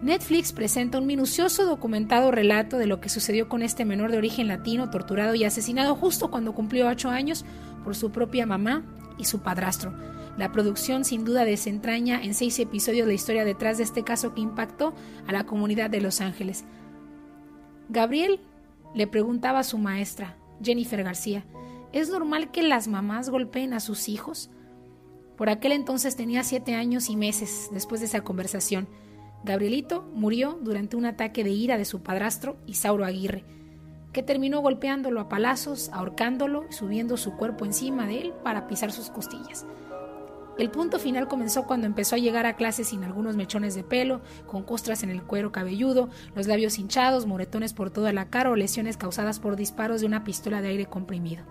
Netflix 0.02 0.54
presenta 0.54 1.00
un 1.00 1.08
minucioso 1.08 1.66
documentado 1.66 2.30
relato 2.30 2.78
de 2.78 2.86
lo 2.86 3.02
que 3.02 3.10
sucedió 3.10 3.50
con 3.50 3.64
este 3.64 3.84
menor 3.84 4.12
de 4.12 4.20
origen 4.20 4.48
latino 4.48 4.92
torturado 4.92 5.34
y 5.34 5.44
asesinado 5.44 5.96
justo 5.96 6.30
cuando 6.30 6.54
cumplió 6.54 6.88
ocho 6.88 7.10
años 7.10 7.46
por 7.84 7.96
su 7.96 8.12
propia 8.12 8.46
mamá 8.46 8.84
y 9.18 9.26
su 9.26 9.40
padrastro. 9.42 9.94
La 10.38 10.52
producción 10.52 11.04
sin 11.04 11.26
duda 11.26 11.46
desentraña 11.46 12.22
en 12.24 12.36
seis 12.36 12.60
episodios 12.60 13.08
la 13.08 13.14
historia 13.14 13.44
detrás 13.44 13.78
de 13.80 13.86
este 13.86 14.04
caso 14.04 14.36
que 14.36 14.42
impactó 14.42 14.94
a 15.26 15.32
la 15.32 15.48
comunidad 15.48 15.90
de 15.90 16.00
Los 16.00 16.22
Ángeles. 16.22 16.64
Gabriel 17.90 18.40
le 18.94 19.08
preguntaba 19.08 19.60
a 19.60 19.64
su 19.64 19.80
maestra, 19.80 20.38
Jennifer 20.62 21.04
García, 21.04 21.44
¿es 21.92 22.10
normal 22.10 22.52
que 22.52 22.62
las 22.62 22.88
mamás 22.88 23.32
golpeen 23.32 23.74
a 23.74 23.80
sus 23.80 24.10
hijos? 24.10 24.52
Por 25.38 25.50
aquel 25.50 25.72
entonces 25.72 26.16
tenía 26.16 26.44
siete 26.44 26.76
años 26.76 27.10
y 27.10 27.16
meses 27.16 27.70
después 27.72 28.00
de 28.02 28.06
esa 28.06 28.22
conversación. 28.22 28.88
Gabrielito 29.44 30.04
murió 30.14 30.60
durante 30.62 30.96
un 30.96 31.06
ataque 31.06 31.44
de 31.44 31.52
ira 31.52 31.78
de 31.78 31.86
su 31.86 32.02
padrastro, 32.02 32.58
Isauro 32.66 33.06
Aguirre, 33.06 33.44
que 34.12 34.24
terminó 34.24 34.62
golpeándolo 34.62 35.22
a 35.22 35.30
palazos, 35.30 35.90
ahorcándolo 35.94 36.66
y 36.70 36.74
subiendo 36.74 37.18
su 37.18 37.38
cuerpo 37.38 37.66
encima 37.66 38.08
de 38.08 38.22
él 38.22 38.34
para 38.44 38.68
pisar 38.68 38.92
sus 38.92 39.10
costillas. 39.10 39.66
El 40.58 40.72
punto 40.72 40.98
final 40.98 41.28
comenzó 41.28 41.68
cuando 41.68 41.86
empezó 41.86 42.16
a 42.16 42.20
llegar 42.20 42.48
a 42.48 42.56
clase 42.56 42.84
sin 42.84 43.04
algunos 43.04 43.36
mechones 43.36 43.76
de 43.76 43.84
pelo, 43.84 44.22
con 44.48 44.64
costras 44.64 45.04
en 45.04 45.12
el 45.12 45.22
cuero 45.22 45.52
cabelludo, 45.52 46.10
los 46.34 46.48
labios 46.48 46.80
hinchados, 46.80 47.28
moretones 47.28 47.74
por 47.74 47.92
toda 47.92 48.12
la 48.12 48.30
cara 48.32 48.50
o 48.50 48.56
lesiones 48.56 48.98
causadas 48.98 49.40
por 49.40 49.56
disparos 49.56 50.02
de 50.02 50.08
una 50.08 50.24
pistola 50.24 50.62
de 50.62 50.70
aire 50.70 50.88
comprimido. 50.88 51.44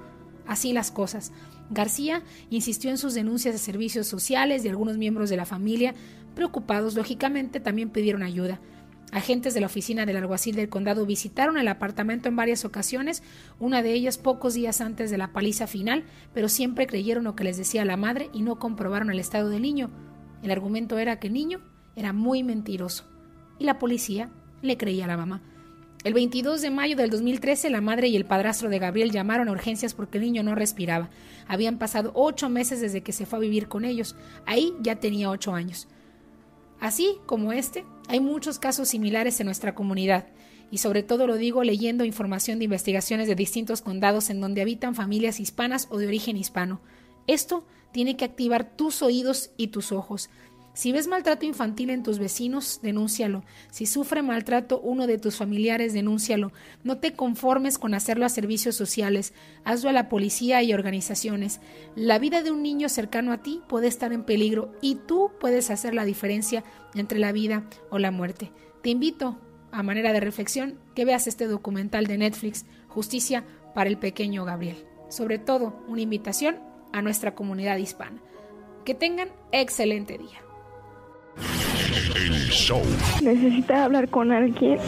Así 0.46 0.72
las 0.72 0.90
cosas. 0.90 1.32
García 1.70 2.22
insistió 2.50 2.90
en 2.90 2.98
sus 2.98 3.14
denuncias 3.14 3.54
de 3.54 3.58
servicios 3.58 4.08
sociales 4.08 4.64
de 4.64 4.70
algunos 4.70 4.96
miembros 4.96 5.30
de 5.30 5.36
la 5.36 5.46
familia, 5.46 5.94
Preocupados, 6.36 6.94
lógicamente, 6.94 7.60
también 7.60 7.88
pidieron 7.88 8.22
ayuda. 8.22 8.60
Agentes 9.10 9.54
de 9.54 9.60
la 9.60 9.68
oficina 9.68 10.04
del 10.04 10.18
alguacil 10.18 10.54
del 10.54 10.68
condado 10.68 11.06
visitaron 11.06 11.56
el 11.56 11.66
apartamento 11.66 12.28
en 12.28 12.36
varias 12.36 12.66
ocasiones, 12.66 13.22
una 13.58 13.82
de 13.82 13.94
ellas 13.94 14.18
pocos 14.18 14.52
días 14.52 14.82
antes 14.82 15.10
de 15.10 15.16
la 15.16 15.32
paliza 15.32 15.66
final, 15.66 16.04
pero 16.34 16.50
siempre 16.50 16.86
creyeron 16.86 17.24
lo 17.24 17.34
que 17.34 17.44
les 17.44 17.56
decía 17.56 17.86
la 17.86 17.96
madre 17.96 18.28
y 18.34 18.42
no 18.42 18.58
comprobaron 18.58 19.10
el 19.10 19.18
estado 19.18 19.48
del 19.48 19.62
niño. 19.62 19.90
El 20.42 20.50
argumento 20.50 20.98
era 20.98 21.18
que 21.18 21.28
el 21.28 21.32
niño 21.32 21.62
era 21.94 22.12
muy 22.12 22.42
mentiroso 22.42 23.04
y 23.58 23.64
la 23.64 23.78
policía 23.78 24.28
le 24.60 24.76
creía 24.76 25.06
a 25.06 25.08
la 25.08 25.16
mamá. 25.16 25.40
El 26.04 26.12
22 26.12 26.60
de 26.60 26.70
mayo 26.70 26.96
del 26.96 27.08
2013, 27.08 27.70
la 27.70 27.80
madre 27.80 28.08
y 28.08 28.16
el 28.16 28.26
padrastro 28.26 28.68
de 28.68 28.78
Gabriel 28.78 29.10
llamaron 29.10 29.48
a 29.48 29.52
urgencias 29.52 29.94
porque 29.94 30.18
el 30.18 30.24
niño 30.24 30.42
no 30.42 30.54
respiraba. 30.54 31.08
Habían 31.48 31.78
pasado 31.78 32.12
ocho 32.14 32.50
meses 32.50 32.82
desde 32.82 33.02
que 33.02 33.12
se 33.12 33.24
fue 33.24 33.38
a 33.38 33.40
vivir 33.40 33.68
con 33.68 33.86
ellos. 33.86 34.16
Ahí 34.44 34.74
ya 34.82 34.96
tenía 34.96 35.30
ocho 35.30 35.54
años. 35.54 35.88
Así 36.80 37.18
como 37.26 37.52
este, 37.52 37.84
hay 38.08 38.20
muchos 38.20 38.58
casos 38.58 38.88
similares 38.88 39.40
en 39.40 39.46
nuestra 39.46 39.74
comunidad, 39.74 40.26
y 40.70 40.78
sobre 40.78 41.02
todo 41.02 41.26
lo 41.26 41.36
digo 41.36 41.62
leyendo 41.62 42.04
información 42.04 42.58
de 42.58 42.64
investigaciones 42.64 43.28
de 43.28 43.34
distintos 43.34 43.82
condados 43.82 44.30
en 44.30 44.40
donde 44.40 44.62
habitan 44.62 44.94
familias 44.94 45.40
hispanas 45.40 45.86
o 45.90 45.98
de 45.98 46.06
origen 46.06 46.36
hispano. 46.36 46.80
Esto 47.26 47.64
tiene 47.92 48.16
que 48.16 48.24
activar 48.24 48.76
tus 48.76 49.00
oídos 49.02 49.50
y 49.56 49.68
tus 49.68 49.92
ojos. 49.92 50.28
Si 50.76 50.92
ves 50.92 51.08
maltrato 51.08 51.46
infantil 51.46 51.88
en 51.88 52.02
tus 52.02 52.18
vecinos, 52.18 52.80
denúncialo. 52.82 53.44
Si 53.70 53.86
sufre 53.86 54.20
maltrato 54.20 54.78
uno 54.78 55.06
de 55.06 55.16
tus 55.16 55.36
familiares, 55.36 55.94
denúncialo. 55.94 56.52
No 56.84 56.98
te 56.98 57.14
conformes 57.14 57.78
con 57.78 57.94
hacerlo 57.94 58.26
a 58.26 58.28
servicios 58.28 58.76
sociales, 58.76 59.32
hazlo 59.64 59.88
a 59.88 59.94
la 59.94 60.10
policía 60.10 60.62
y 60.62 60.74
organizaciones. 60.74 61.60
La 61.94 62.18
vida 62.18 62.42
de 62.42 62.50
un 62.50 62.62
niño 62.62 62.90
cercano 62.90 63.32
a 63.32 63.38
ti 63.38 63.62
puede 63.68 63.86
estar 63.86 64.12
en 64.12 64.24
peligro 64.24 64.70
y 64.82 64.96
tú 64.96 65.30
puedes 65.40 65.70
hacer 65.70 65.94
la 65.94 66.04
diferencia 66.04 66.62
entre 66.94 67.20
la 67.20 67.32
vida 67.32 67.64
o 67.88 67.98
la 67.98 68.10
muerte. 68.10 68.52
te 68.82 68.90
invito, 68.90 69.38
a 69.72 69.82
manera 69.82 70.12
de 70.12 70.20
reflexión, 70.20 70.78
que 70.94 71.06
veas 71.06 71.26
este 71.26 71.46
documental 71.46 72.06
de 72.06 72.18
Netflix, 72.18 72.66
Justicia 72.88 73.44
para 73.74 73.88
el 73.88 73.96
Pequeño 73.96 74.44
Gabriel. 74.44 74.84
Sobre 75.08 75.38
todo, 75.38 75.82
una 75.88 76.02
invitación 76.02 76.58
a 76.92 77.00
nuestra 77.00 77.34
comunidad 77.34 77.78
hispana. 77.78 78.20
Que 78.84 78.94
tengan 78.94 79.30
excelente 79.52 80.18
día. 80.18 80.45
¿Necesita 83.22 83.84
hablar 83.84 84.08
con 84.08 84.32
alguien? 84.32 84.78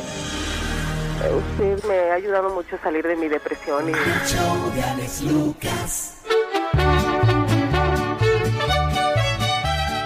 Usted 1.19 1.85
me 1.89 2.11
ha 2.11 2.15
ayudado 2.15 2.55
mucho 2.55 2.77
a 2.77 2.79
salir 2.81 3.07
de 3.07 3.17
mi 3.17 3.29
depresión 3.29 3.89
y... 3.89 3.93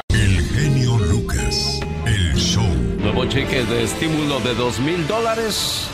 El 0.08 0.40
genio 0.40 0.98
Lucas. 0.98 1.80
El 2.06 2.34
show. 2.36 2.64
Nuevo 2.98 3.26
cheque 3.26 3.64
de 3.64 3.82
estímulo 3.82 4.40
de 4.40 4.54
dos 4.54 4.80
mil 4.80 5.06
dólares. 5.06 5.88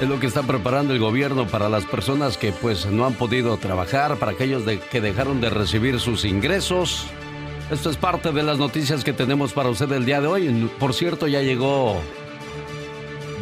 Es 0.00 0.08
lo 0.08 0.18
que 0.18 0.26
está 0.26 0.42
preparando 0.42 0.92
el 0.92 0.98
gobierno 0.98 1.46
para 1.46 1.68
las 1.68 1.84
personas 1.84 2.36
que 2.36 2.52
pues 2.52 2.86
no 2.86 3.06
han 3.06 3.14
podido 3.14 3.56
trabajar, 3.56 4.16
para 4.16 4.32
aquellos 4.32 4.66
de, 4.66 4.80
que 4.80 5.00
dejaron 5.00 5.40
de 5.40 5.48
recibir 5.48 6.00
sus 6.00 6.24
ingresos. 6.24 7.06
Esto 7.70 7.90
es 7.90 7.96
parte 7.96 8.32
de 8.32 8.42
las 8.42 8.58
noticias 8.58 9.02
que 9.02 9.12
tenemos 9.12 9.52
para 9.52 9.70
usted 9.70 9.90
el 9.92 10.04
día 10.04 10.20
de 10.20 10.26
hoy. 10.26 10.70
Por 10.78 10.92
cierto, 10.92 11.26
ya 11.26 11.40
llegó 11.40 12.02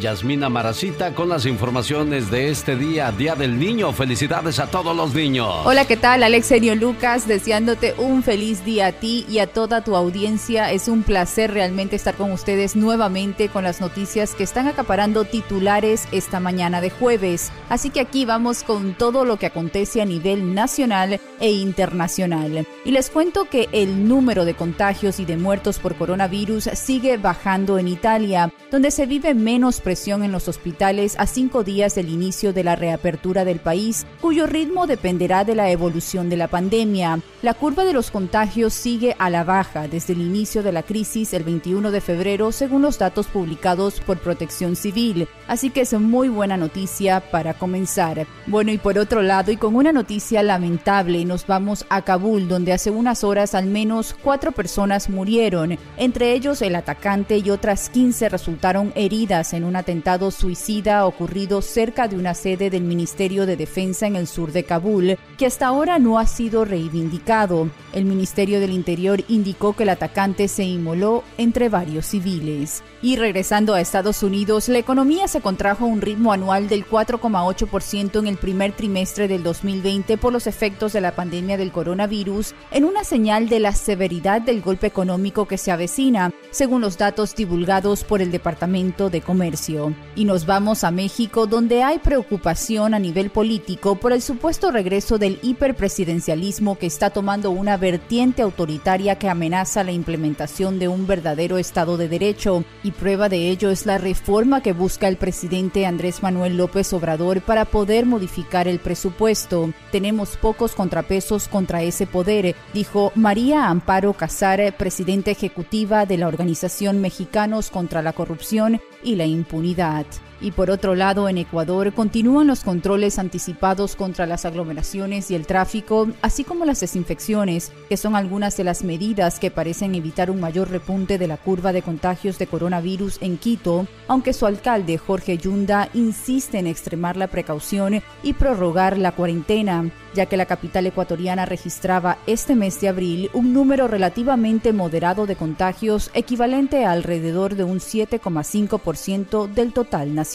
Yasmina 0.01 0.49
Maracita 0.49 1.13
con 1.13 1.29
las 1.29 1.45
informaciones 1.45 2.31
de 2.31 2.49
este 2.49 2.75
día, 2.75 3.11
Día 3.11 3.35
del 3.35 3.59
Niño. 3.59 3.93
Felicidades 3.93 4.59
a 4.59 4.67
todos 4.67 4.95
los 4.95 5.13
niños. 5.13 5.47
Hola, 5.63 5.85
¿qué 5.85 5.95
tal? 5.95 6.23
Alexenio 6.23 6.75
Lucas, 6.75 7.27
deseándote 7.27 7.93
un 7.99 8.23
feliz 8.23 8.65
día 8.65 8.87
a 8.87 8.91
ti 8.91 9.25
y 9.29 9.37
a 9.37 9.47
toda 9.47 9.83
tu 9.83 9.95
audiencia. 9.95 10.71
Es 10.71 10.87
un 10.87 11.03
placer 11.03 11.53
realmente 11.53 11.95
estar 11.95 12.15
con 12.15 12.31
ustedes 12.31 12.75
nuevamente 12.75 13.47
con 13.49 13.63
las 13.63 13.79
noticias 13.79 14.33
que 14.33 14.43
están 14.43 14.67
acaparando 14.67 15.23
titulares 15.23 16.07
esta 16.11 16.39
mañana 16.39 16.81
de 16.81 16.89
jueves. 16.89 17.51
Así 17.69 17.91
que 17.91 18.01
aquí 18.01 18.25
vamos 18.25 18.63
con 18.63 18.95
todo 18.95 19.23
lo 19.23 19.37
que 19.37 19.45
acontece 19.45 20.01
a 20.01 20.05
nivel 20.05 20.55
nacional 20.55 21.21
e 21.39 21.51
internacional. 21.51 22.67
Y 22.83 22.91
les 22.91 23.11
cuento 23.11 23.45
que 23.45 23.69
el 23.71 24.07
número 24.07 24.45
de 24.45 24.55
contagios 24.55 25.19
y 25.19 25.25
de 25.25 25.37
muertos 25.37 25.77
por 25.77 25.95
coronavirus 25.95 26.69
sigue 26.73 27.17
bajando 27.17 27.77
en 27.77 27.87
Italia, 27.87 28.51
donde 28.71 28.89
se 28.89 29.05
vive 29.05 29.35
menos 29.35 29.79
en 29.91 30.31
los 30.31 30.47
hospitales 30.47 31.15
a 31.19 31.27
cinco 31.27 31.65
días 31.65 31.95
del 31.95 32.07
inicio 32.07 32.53
de 32.53 32.63
la 32.63 32.77
reapertura 32.77 33.43
del 33.43 33.59
país, 33.59 34.05
cuyo 34.21 34.47
ritmo 34.47 34.87
dependerá 34.87 35.43
de 35.43 35.53
la 35.53 35.69
evolución 35.69 36.29
de 36.29 36.37
la 36.37 36.47
pandemia. 36.47 37.19
La 37.41 37.53
curva 37.53 37.83
de 37.83 37.91
los 37.91 38.09
contagios 38.09 38.73
sigue 38.73 39.17
a 39.19 39.29
la 39.29 39.43
baja 39.43 39.89
desde 39.89 40.13
el 40.13 40.21
inicio 40.21 40.63
de 40.63 40.71
la 40.71 40.83
crisis 40.83 41.33
el 41.33 41.43
21 41.43 41.91
de 41.91 41.99
febrero, 41.99 42.53
según 42.53 42.83
los 42.83 42.99
datos 42.99 43.27
publicados 43.27 43.99
por 43.99 44.19
Protección 44.19 44.77
Civil. 44.77 45.27
Así 45.47 45.69
que 45.69 45.81
es 45.81 45.93
muy 45.93 46.29
buena 46.29 46.55
noticia 46.55 47.19
para 47.19 47.53
comenzar. 47.53 48.25
Bueno, 48.47 48.71
y 48.71 48.77
por 48.77 48.97
otro 48.97 49.21
lado, 49.21 49.51
y 49.51 49.57
con 49.57 49.75
una 49.75 49.91
noticia 49.91 50.41
lamentable, 50.41 51.25
nos 51.25 51.45
vamos 51.45 51.85
a 51.89 52.03
Kabul, 52.03 52.47
donde 52.47 52.71
hace 52.71 52.91
unas 52.91 53.25
horas 53.25 53.55
al 53.55 53.65
menos 53.65 54.15
cuatro 54.23 54.53
personas 54.53 55.09
murieron, 55.09 55.77
entre 55.97 56.31
ellos 56.31 56.61
el 56.61 56.75
atacante 56.75 57.39
y 57.39 57.49
otras 57.49 57.89
15 57.89 58.29
resultaron 58.29 58.93
heridas 58.95 59.53
en 59.53 59.63
una 59.63 59.80
atentado 59.81 60.31
suicida 60.31 61.05
ocurrido 61.05 61.61
cerca 61.61 62.07
de 62.07 62.15
una 62.15 62.33
sede 62.33 62.69
del 62.69 62.83
Ministerio 62.83 63.45
de 63.45 63.57
Defensa 63.57 64.07
en 64.07 64.15
el 64.15 64.27
sur 64.27 64.51
de 64.51 64.63
Kabul, 64.63 65.17
que 65.37 65.45
hasta 65.45 65.67
ahora 65.67 65.99
no 65.99 66.17
ha 66.17 66.25
sido 66.25 66.65
reivindicado. 66.65 67.69
El 67.93 68.05
Ministerio 68.05 68.59
del 68.59 68.71
Interior 68.71 69.23
indicó 69.27 69.75
que 69.75 69.83
el 69.83 69.89
atacante 69.89 70.47
se 70.47 70.63
inmoló 70.63 71.23
entre 71.37 71.69
varios 71.69 72.05
civiles. 72.05 72.83
Y 73.03 73.15
regresando 73.15 73.73
a 73.73 73.81
Estados 73.81 74.21
Unidos, 74.21 74.69
la 74.69 74.77
economía 74.77 75.27
se 75.27 75.41
contrajo 75.41 75.87
un 75.87 76.01
ritmo 76.01 76.33
anual 76.33 76.69
del 76.69 76.87
4,8% 76.87 78.19
en 78.19 78.27
el 78.27 78.37
primer 78.37 78.73
trimestre 78.73 79.27
del 79.27 79.41
2020 79.41 80.19
por 80.19 80.31
los 80.31 80.45
efectos 80.45 80.93
de 80.93 81.01
la 81.01 81.15
pandemia 81.15 81.57
del 81.57 81.71
coronavirus, 81.71 82.53
en 82.69 82.85
una 82.85 83.03
señal 83.03 83.49
de 83.49 83.59
la 83.59 83.73
severidad 83.73 84.39
del 84.39 84.61
golpe 84.61 84.85
económico 84.85 85.47
que 85.47 85.57
se 85.57 85.71
avecina, 85.71 86.31
según 86.51 86.81
los 86.81 86.99
datos 86.99 87.33
divulgados 87.33 88.03
por 88.03 88.21
el 88.21 88.29
Departamento 88.29 89.09
de 89.09 89.21
Comercio. 89.21 89.95
Y 90.15 90.25
nos 90.25 90.45
vamos 90.45 90.83
a 90.83 90.91
México, 90.91 91.47
donde 91.47 91.81
hay 91.81 91.97
preocupación 91.97 92.93
a 92.93 92.99
nivel 92.99 93.31
político 93.31 93.95
por 93.95 94.13
el 94.13 94.21
supuesto 94.21 94.69
regreso 94.69 95.17
del 95.17 95.39
hiperpresidencialismo 95.41 96.77
que 96.77 96.85
está 96.85 97.09
tomando 97.09 97.49
una 97.49 97.77
vertiente 97.77 98.43
autoritaria 98.43 99.17
que 99.17 99.27
amenaza 99.27 99.83
la 99.83 99.91
implementación 99.91 100.77
de 100.77 100.87
un 100.87 101.07
verdadero 101.07 101.57
Estado 101.57 101.97
de 101.97 102.07
Derecho 102.07 102.63
y 102.83 102.90
prueba 102.91 103.29
de 103.29 103.49
ello 103.49 103.69
es 103.69 103.85
la 103.85 103.97
reforma 103.97 104.61
que 104.61 104.73
busca 104.73 105.07
el 105.07 105.17
presidente 105.17 105.85
Andrés 105.85 106.23
Manuel 106.23 106.57
López 106.57 106.93
Obrador 106.93 107.41
para 107.41 107.65
poder 107.65 108.05
modificar 108.05 108.67
el 108.67 108.79
presupuesto. 108.79 109.73
Tenemos 109.91 110.37
pocos 110.37 110.73
contrapesos 110.73 111.47
contra 111.47 111.83
ese 111.83 112.07
poder, 112.07 112.55
dijo 112.73 113.11
María 113.15 113.67
Amparo 113.67 114.13
Casar, 114.13 114.75
presidenta 114.77 115.31
ejecutiva 115.31 116.05
de 116.05 116.17
la 116.17 116.27
Organización 116.27 117.01
Mexicanos 117.01 117.69
contra 117.69 118.01
la 118.01 118.13
Corrupción 118.13 118.81
y 119.03 119.15
la 119.15 119.25
Impunidad. 119.25 120.05
Y 120.41 120.51
por 120.51 120.71
otro 120.71 120.95
lado, 120.95 121.29
en 121.29 121.37
Ecuador 121.37 121.93
continúan 121.93 122.47
los 122.47 122.63
controles 122.63 123.19
anticipados 123.19 123.95
contra 123.95 124.25
las 124.25 124.43
aglomeraciones 124.43 125.29
y 125.29 125.35
el 125.35 125.45
tráfico, 125.45 126.09
así 126.23 126.43
como 126.43 126.65
las 126.65 126.79
desinfecciones, 126.79 127.71
que 127.89 127.95
son 127.97 128.15
algunas 128.15 128.57
de 128.57 128.63
las 128.63 128.83
medidas 128.83 129.39
que 129.39 129.51
parecen 129.51 129.93
evitar 129.93 130.31
un 130.31 130.39
mayor 130.39 130.71
repunte 130.71 131.19
de 131.19 131.27
la 131.27 131.37
curva 131.37 131.73
de 131.73 131.83
contagios 131.83 132.39
de 132.39 132.47
coronavirus 132.47 133.19
en 133.21 133.37
Quito, 133.37 133.85
aunque 134.07 134.33
su 134.33 134.47
alcalde 134.47 134.97
Jorge 134.97 135.37
Yunda 135.37 135.89
insiste 135.93 136.57
en 136.57 136.65
extremar 136.65 137.17
la 137.17 137.27
precaución 137.27 138.01
y 138.23 138.33
prorrogar 138.33 138.97
la 138.97 139.11
cuarentena, 139.11 139.91
ya 140.15 140.25
que 140.25 140.37
la 140.37 140.47
capital 140.47 140.87
ecuatoriana 140.87 141.45
registraba 141.45 142.17
este 142.25 142.55
mes 142.55 142.81
de 142.81 142.89
abril 142.89 143.29
un 143.33 143.53
número 143.53 143.87
relativamente 143.87 144.73
moderado 144.73 145.27
de 145.27 145.35
contagios 145.35 146.09
equivalente 146.15 146.83
a 146.83 146.91
alrededor 146.91 147.55
de 147.55 147.63
un 147.63 147.77
7,5% 147.79 149.47
del 149.47 149.71
total 149.71 150.15
nacional. 150.15 150.30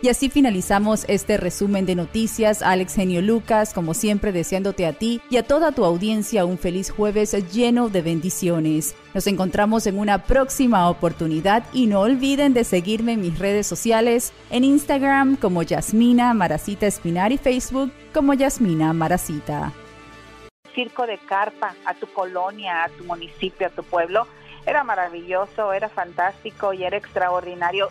Y 0.00 0.08
así 0.08 0.30
finalizamos 0.30 1.04
este 1.06 1.36
resumen 1.36 1.84
de 1.84 1.94
noticias. 1.94 2.62
Alex 2.62 2.94
Genio 2.94 3.20
Lucas, 3.20 3.74
como 3.74 3.92
siempre, 3.92 4.32
deseándote 4.32 4.86
a 4.86 4.94
ti 4.94 5.20
y 5.28 5.36
a 5.36 5.42
toda 5.42 5.72
tu 5.72 5.84
audiencia 5.84 6.46
un 6.46 6.56
feliz 6.56 6.90
jueves 6.90 7.32
lleno 7.52 7.90
de 7.90 8.00
bendiciones. 8.00 8.94
Nos 9.12 9.26
encontramos 9.26 9.86
en 9.86 9.98
una 9.98 10.24
próxima 10.24 10.88
oportunidad 10.88 11.64
y 11.74 11.86
no 11.86 12.00
olviden 12.00 12.54
de 12.54 12.64
seguirme 12.64 13.12
en 13.12 13.20
mis 13.20 13.38
redes 13.38 13.66
sociales, 13.66 14.32
en 14.50 14.64
Instagram 14.64 15.36
como 15.36 15.62
Yasmina 15.62 16.32
Maracita 16.32 16.86
Espinar 16.86 17.32
y 17.32 17.38
Facebook 17.38 17.92
como 18.14 18.32
Yasmina 18.32 18.92
Maracita. 18.94 19.72
Circo 20.74 21.06
de 21.06 21.18
carpa 21.18 21.74
a 21.84 21.94
tu 21.94 22.06
colonia, 22.06 22.84
a 22.84 22.88
tu 22.88 23.04
municipio, 23.04 23.66
a 23.66 23.70
tu 23.70 23.82
pueblo. 23.82 24.26
Era 24.64 24.84
maravilloso, 24.84 25.72
era 25.72 25.88
fantástico 25.88 26.72
y 26.72 26.84
era 26.84 26.96
extraordinario 26.96 27.88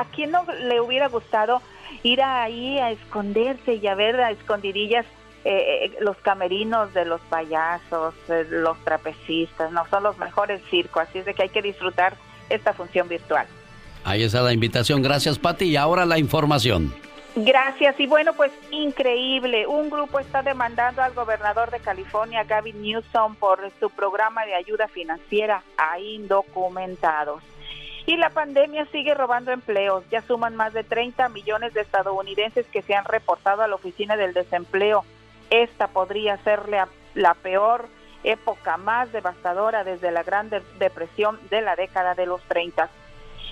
¿a 0.00 0.04
quién 0.06 0.30
no 0.30 0.44
le 0.62 0.80
hubiera 0.80 1.08
gustado 1.08 1.60
ir 2.02 2.22
ahí 2.22 2.78
a 2.78 2.90
esconderse 2.90 3.74
y 3.74 3.86
a 3.86 3.94
ver 3.94 4.18
a 4.20 4.30
escondidillas 4.30 5.04
eh, 5.44 5.84
eh, 5.84 5.96
los 6.00 6.16
camerinos 6.18 6.92
de 6.94 7.04
los 7.04 7.20
payasos, 7.22 8.14
eh, 8.28 8.46
los 8.48 8.82
trapecistas? 8.82 9.70
No 9.72 9.86
son 9.90 10.02
los 10.02 10.16
mejores 10.18 10.62
circos, 10.70 11.02
así 11.02 11.18
es 11.18 11.26
de 11.26 11.34
que 11.34 11.42
hay 11.42 11.48
que 11.50 11.62
disfrutar 11.62 12.16
esta 12.48 12.72
función 12.72 13.08
virtual. 13.08 13.46
Ahí 14.04 14.22
está 14.22 14.40
la 14.40 14.54
invitación. 14.54 15.02
Gracias, 15.02 15.38
Pati. 15.38 15.66
Y 15.66 15.76
ahora 15.76 16.06
la 16.06 16.18
información. 16.18 16.92
Gracias. 17.36 18.00
Y 18.00 18.06
bueno, 18.06 18.32
pues 18.32 18.50
increíble. 18.70 19.66
Un 19.66 19.90
grupo 19.90 20.18
está 20.18 20.42
demandando 20.42 21.02
al 21.02 21.12
gobernador 21.12 21.70
de 21.70 21.80
California, 21.80 22.44
Gavin 22.44 22.80
Newsom, 22.80 23.36
por 23.36 23.60
su 23.78 23.90
programa 23.90 24.46
de 24.46 24.54
ayuda 24.54 24.88
financiera 24.88 25.62
a 25.76 26.00
indocumentados. 26.00 27.42
Y 28.10 28.16
la 28.16 28.30
pandemia 28.30 28.86
sigue 28.86 29.14
robando 29.14 29.52
empleos. 29.52 30.02
Ya 30.10 30.20
suman 30.22 30.56
más 30.56 30.72
de 30.72 30.82
30 30.82 31.28
millones 31.28 31.72
de 31.74 31.82
estadounidenses 31.82 32.66
que 32.66 32.82
se 32.82 32.96
han 32.96 33.04
reportado 33.04 33.62
a 33.62 33.68
la 33.68 33.76
Oficina 33.76 34.16
del 34.16 34.34
Desempleo. 34.34 35.04
Esta 35.48 35.86
podría 35.86 36.36
ser 36.38 36.62
la, 37.14 37.34
peor 37.34 37.86
época 38.24 38.78
más 38.78 39.12
devastadora 39.12 39.84
desde 39.84 40.10
la 40.10 40.24
Gran 40.24 40.50
Depresión 40.80 41.38
de 41.50 41.60
la 41.60 41.76
década 41.76 42.16
de 42.16 42.26
los 42.26 42.42
30. 42.48 42.90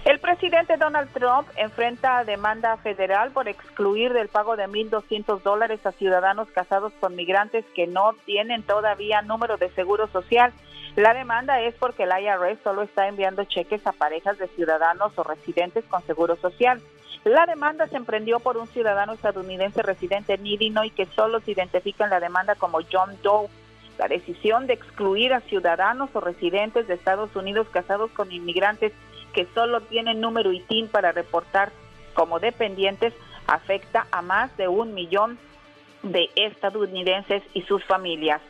El 0.05 0.20
presidente 0.20 0.76
Donald 0.76 1.11
Trump 1.12 1.49
enfrenta 1.57 2.24
demanda 2.24 2.76
federal 2.78 3.30
por 3.32 3.49
excluir 3.49 4.12
del 4.12 4.28
pago 4.28 4.57
de 4.57 4.66
1.200 4.66 5.42
dólares 5.42 5.84
a 5.84 5.92
ciudadanos 5.92 6.49
casados 6.49 6.92
con 7.01 7.14
migrantes 7.14 7.64
que 7.74 7.86
no 7.86 8.14
tienen 8.24 8.62
todavía 8.62 9.22
número 9.22 9.57
de 9.57 9.70
seguro 9.70 10.07
social 10.09 10.53
la 10.99 11.14
demanda 11.14 11.61
es 11.61 11.76
porque 11.76 12.03
el 12.03 12.11
IRS 12.11 12.59
solo 12.64 12.82
está 12.82 13.07
enviando 13.07 13.44
cheques 13.44 13.86
a 13.86 13.92
parejas 13.92 14.36
de 14.36 14.49
ciudadanos 14.49 15.16
o 15.16 15.22
residentes 15.22 15.84
con 15.84 16.03
seguro 16.03 16.34
social. 16.34 16.82
La 17.22 17.46
demanda 17.46 17.86
se 17.86 17.96
emprendió 17.96 18.40
por 18.40 18.57
un 18.57 18.66
ciudadano 18.66 19.12
estadounidense 19.12 19.80
residente 19.82 20.34
en 20.34 20.44
Illinois 20.44 20.92
que 20.92 21.07
solo 21.07 21.38
se 21.38 21.53
identifica 21.53 22.03
en 22.03 22.11
la 22.11 22.18
demanda 22.18 22.57
como 22.57 22.80
John 22.90 23.16
Doe. 23.22 23.49
La 23.96 24.09
decisión 24.09 24.66
de 24.66 24.74
excluir 24.74 25.32
a 25.34 25.40
ciudadanos 25.42 26.11
o 26.14 26.20
residentes 26.20 26.88
de 26.88 26.94
Estados 26.94 27.34
Unidos 27.36 27.68
casados 27.70 28.11
con 28.11 28.32
inmigrantes 28.32 28.92
que 29.39 29.47
solo 29.55 29.82
tienen 29.82 30.20
número 30.20 30.53
ITIN 30.53 30.89
para 30.89 31.12
reportar 31.12 31.70
como 32.12 32.41
dependientes 32.41 33.14
afecta 33.47 34.09
a 34.11 34.20
más 34.20 34.57
de 34.57 34.66
un 34.66 34.95
millón 34.95 35.39
de 36.03 36.28
estadounidenses 36.34 37.45
y 37.55 37.62
sus 37.62 37.84
familias. 37.84 38.43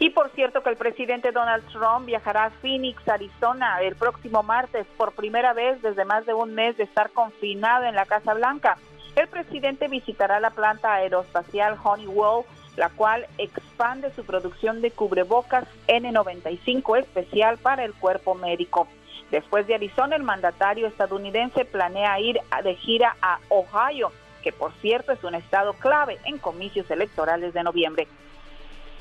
Y 0.00 0.10
por 0.10 0.30
cierto 0.30 0.64
que 0.64 0.70
el 0.70 0.76
presidente 0.76 1.30
Donald 1.30 1.64
Trump 1.68 2.06
viajará 2.06 2.46
a 2.46 2.50
Phoenix, 2.50 3.08
Arizona, 3.08 3.80
el 3.82 3.94
próximo 3.94 4.42
martes 4.42 4.84
por 4.96 5.12
primera 5.12 5.52
vez 5.52 5.80
desde 5.80 6.04
más 6.04 6.26
de 6.26 6.34
un 6.34 6.54
mes 6.54 6.76
de 6.76 6.82
estar 6.82 7.10
confinado 7.10 7.84
en 7.84 7.94
la 7.94 8.04
Casa 8.04 8.34
Blanca. 8.34 8.78
El 9.14 9.28
presidente 9.28 9.86
visitará 9.86 10.40
la 10.40 10.50
planta 10.50 10.92
aeroespacial 10.92 11.78
Honeywell, 11.84 12.44
la 12.76 12.88
cual 12.88 13.28
expande 13.38 14.12
su 14.16 14.24
producción 14.24 14.80
de 14.80 14.90
cubrebocas 14.90 15.68
N95 15.86 16.98
especial 16.98 17.58
para 17.58 17.84
el 17.84 17.94
cuerpo 17.94 18.34
médico. 18.34 18.88
Después 19.30 19.66
de 19.66 19.74
Arizona, 19.74 20.16
el 20.16 20.22
mandatario 20.22 20.86
estadounidense 20.86 21.64
planea 21.64 22.20
ir 22.20 22.38
de 22.62 22.74
gira 22.76 23.16
a 23.20 23.38
Ohio, 23.48 24.12
que 24.42 24.52
por 24.52 24.72
cierto 24.74 25.12
es 25.12 25.24
un 25.24 25.34
estado 25.34 25.72
clave 25.74 26.18
en 26.24 26.38
comicios 26.38 26.90
electorales 26.90 27.52
de 27.52 27.64
noviembre. 27.64 28.06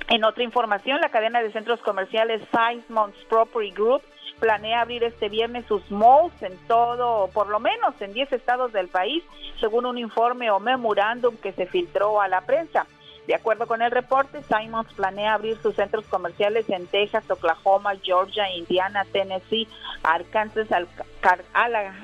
En 0.07 0.23
otra 0.23 0.43
información, 0.43 0.99
la 1.01 1.09
cadena 1.09 1.41
de 1.41 1.51
centros 1.51 1.79
comerciales 1.81 2.41
Simon's 2.51 3.15
Property 3.29 3.71
Group 3.71 4.01
planea 4.39 4.81
abrir 4.81 5.03
este 5.03 5.29
viernes 5.29 5.65
sus 5.65 5.89
malls 5.89 6.33
en 6.41 6.57
todo, 6.67 7.29
por 7.33 7.47
lo 7.47 7.59
menos 7.59 7.99
en 8.01 8.13
10 8.13 8.33
estados 8.33 8.73
del 8.73 8.87
país, 8.87 9.23
según 9.59 9.85
un 9.85 9.97
informe 9.97 10.51
o 10.51 10.59
memorándum 10.59 11.37
que 11.37 11.53
se 11.53 11.65
filtró 11.65 12.21
a 12.21 12.27
la 12.27 12.41
prensa. 12.41 12.85
De 13.27 13.33
acuerdo 13.33 13.65
con 13.65 13.81
el 13.81 13.89
reporte, 13.89 14.43
Simons 14.43 14.93
planea 14.93 15.33
abrir 15.33 15.57
sus 15.57 15.75
centros 15.75 16.05
comerciales 16.05 16.69
en 16.69 16.85
Texas, 16.85 17.29
Oklahoma, 17.29 17.93
Georgia, 18.03 18.51
Indiana, 18.51 19.03
Tennessee, 19.11 19.67
Arkansas, 20.03 20.67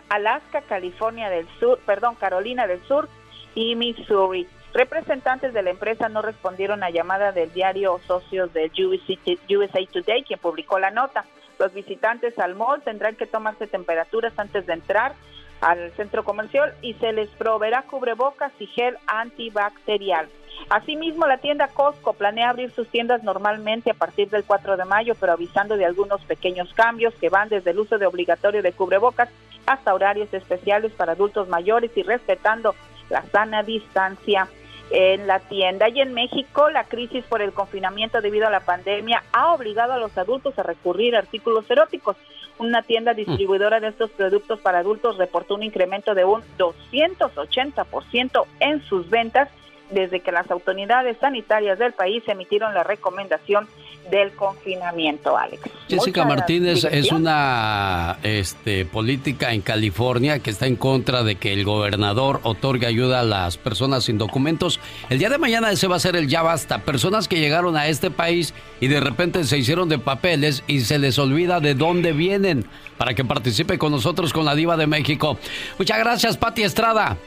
Alaska, 0.10 0.62
California 0.62 1.30
del 1.30 1.48
Sur, 1.60 1.80
perdón, 1.86 2.16
Carolina 2.16 2.66
del 2.66 2.82
Sur 2.88 3.08
y 3.54 3.76
Missouri. 3.76 4.48
Representantes 4.74 5.54
de 5.54 5.62
la 5.62 5.70
empresa 5.70 6.10
no 6.10 6.24
respondieron 6.24 6.82
a 6.82 6.90
llamada 6.90 7.32
del 7.32 7.54
diario 7.54 8.00
Socios 8.08 8.52
de 8.54 8.72
USA 8.80 9.80
Today, 9.92 10.24
quien 10.24 10.40
publicó 10.40 10.80
la 10.80 10.90
nota. 10.90 11.26
Los 11.60 11.74
visitantes 11.74 12.40
al 12.40 12.56
mall 12.56 12.82
tendrán 12.82 13.16
que 13.16 13.28
tomarse 13.28 13.68
temperaturas 13.68 14.34
antes 14.38 14.66
de 14.66 14.74
entrar 14.74 15.14
al 15.60 15.92
centro 15.92 16.24
comercial 16.24 16.74
y 16.82 16.96
se 16.96 17.14
les 17.14 17.30
proveerá 17.32 17.84
cubrebocas 17.84 18.52
y 18.58 18.66
gel 18.66 18.98
antibacterial. 19.06 20.28
Asimismo, 20.70 21.28
la 21.28 21.38
tienda 21.38 21.68
Costco 21.68 22.14
planea 22.14 22.49
abrir 22.49 22.72
sus 22.72 22.88
tiendas 22.88 23.24
normalmente 23.24 23.91
a 23.91 23.93
partir 23.93 24.30
del 24.30 24.43
4 24.43 24.78
de 24.78 24.86
mayo, 24.86 25.16
pero 25.20 25.34
avisando 25.34 25.78
de 25.78 25.86
algunos 25.86 26.24
pequeños 26.24 26.74
cambios 26.74 27.14
que 27.16 27.30
van 27.30 27.49
desde 27.49 27.72
el 27.72 27.80
uso 27.80 27.97
de 27.97 28.05
obligatorio 28.05 28.62
de 28.62 28.72
cubrebocas 28.72 29.30
hasta 29.66 29.93
horarios 29.93 30.34
especiales 30.34 30.91
para 30.93 31.14
adultos 31.14 31.47
mayores 31.47 31.91
y 31.95 32.03
respetando 32.03 32.76
la 33.09 33.24
sana 33.24 33.64
distancia 33.64 34.47
en 34.91 35.28
la 35.28 35.39
tienda. 35.39 35.89
Y 35.89 36.01
en 36.01 36.14
México, 36.14 36.70
la 36.70 36.86
crisis 36.86 37.24
por 37.26 37.41
el 37.41 37.53
confinamiento 37.53 38.22
debido 38.22 38.47
a 38.47 38.51
la 38.51 38.59
pandemia 38.62 39.24
ha 39.32 39.53
obligado 39.53 39.93
a 39.93 39.97
los 39.97 40.18
adultos 40.18 40.57
a 40.59 40.64
recurrir 40.64 41.16
a 41.16 41.20
artículos 41.20 41.70
eróticos. 41.70 42.18
Una 42.59 42.84
tienda 42.84 43.14
distribuidora 43.14 43.80
de 43.80 43.88
estos 43.88 44.12
productos 44.12 44.59
para 44.59 44.80
adultos 44.80 45.18
reportó 45.18 45.55
un 45.55 45.64
incremento 45.64 46.14
de 46.14 46.26
un 46.26 46.43
280% 46.57 48.45
en 48.59 48.82
sus 48.84 49.09
ventas 49.09 49.49
desde 49.92 50.22
que 50.22 50.32
las 50.32 50.50
autoridades 50.50 51.18
sanitarias 51.20 51.78
del 51.78 51.94
país 51.94 52.24
emitieron 52.28 52.74
la 52.74 52.84
recomendación 52.84 53.68
del 54.10 54.32
confinamiento, 54.32 55.38
Alex. 55.38 55.62
Jessica 55.88 56.26
Martínez 56.26 56.84
es 56.86 57.12
una 57.12 58.18
este, 58.24 58.86
política 58.86 59.54
en 59.54 59.62
California 59.62 60.39
que 60.39 60.50
está 60.50 60.66
en 60.66 60.76
contra 60.76 61.24
de 61.24 61.36
que 61.36 61.54
el 61.54 61.64
gobernador 61.64 62.39
otorgue 62.44 62.88
ayuda 62.88 63.20
a 63.20 63.24
las 63.24 63.58
personas 63.58 64.06
sin 64.06 64.18
documentos. 64.18 64.80
El 65.10 65.20
día 65.20 65.30
de 65.30 65.38
mañana 65.38 65.72
ese 65.72 65.88
va 65.88 65.98
a 65.98 66.00
ser 66.00 66.16
el 66.16 66.28
ya 66.28 66.42
basta. 66.42 66.80
Personas 66.80 67.28
que 67.28 67.39
llegaron 67.39 67.78
a 67.78 67.88
este 67.88 68.10
país 68.10 68.54
y 68.80 68.88
de 68.88 69.00
repente 69.00 69.44
se 69.44 69.58
hicieron 69.58 69.88
de 69.88 70.00
papeles 70.00 70.64
y 70.68 70.82
se 70.82 70.98
les 70.98 71.20
olvida 71.20 71.60
de 71.60 71.76
dónde 71.76 72.14
vienen 72.14 72.66
para 72.98 73.14
que 73.14 73.24
participe 73.24 73.78
con 73.78 73.92
nosotros 73.92 74.34
con 74.34 74.46
la 74.46 74.56
diva 74.56 74.78
de 74.78 74.88
México. 74.88 75.38
Muchas 75.78 76.00
gracias, 76.00 76.38
Pati 76.38 76.64
Estrada. 76.64 77.18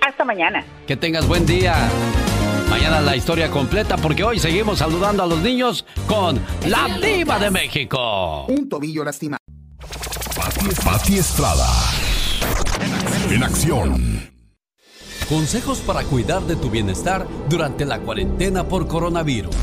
Hasta 0.00 0.24
mañana. 0.24 0.64
Que 0.86 0.96
tengas 0.96 1.26
buen 1.26 1.46
día. 1.46 1.74
Mañana 2.68 3.00
la 3.00 3.16
historia 3.16 3.50
completa 3.50 3.96
porque 3.96 4.22
hoy 4.22 4.38
seguimos 4.38 4.78
saludando 4.78 5.22
a 5.22 5.26
los 5.26 5.40
niños 5.40 5.84
con 6.06 6.40
la 6.68 6.98
diva 6.98 7.38
de 7.38 7.50
México. 7.50 8.46
Un 8.46 8.68
tobillo 8.68 9.04
lastimado. 9.04 9.40
Pati 10.84 11.18
Estrada. 11.18 11.66
En 13.30 13.42
acción. 13.42 14.30
Consejos 15.28 15.78
para 15.80 16.02
cuidar 16.04 16.42
de 16.42 16.56
tu 16.56 16.70
bienestar 16.70 17.26
durante 17.48 17.84
la 17.84 18.00
cuarentena 18.00 18.66
por 18.66 18.88
coronavirus. 18.88 19.54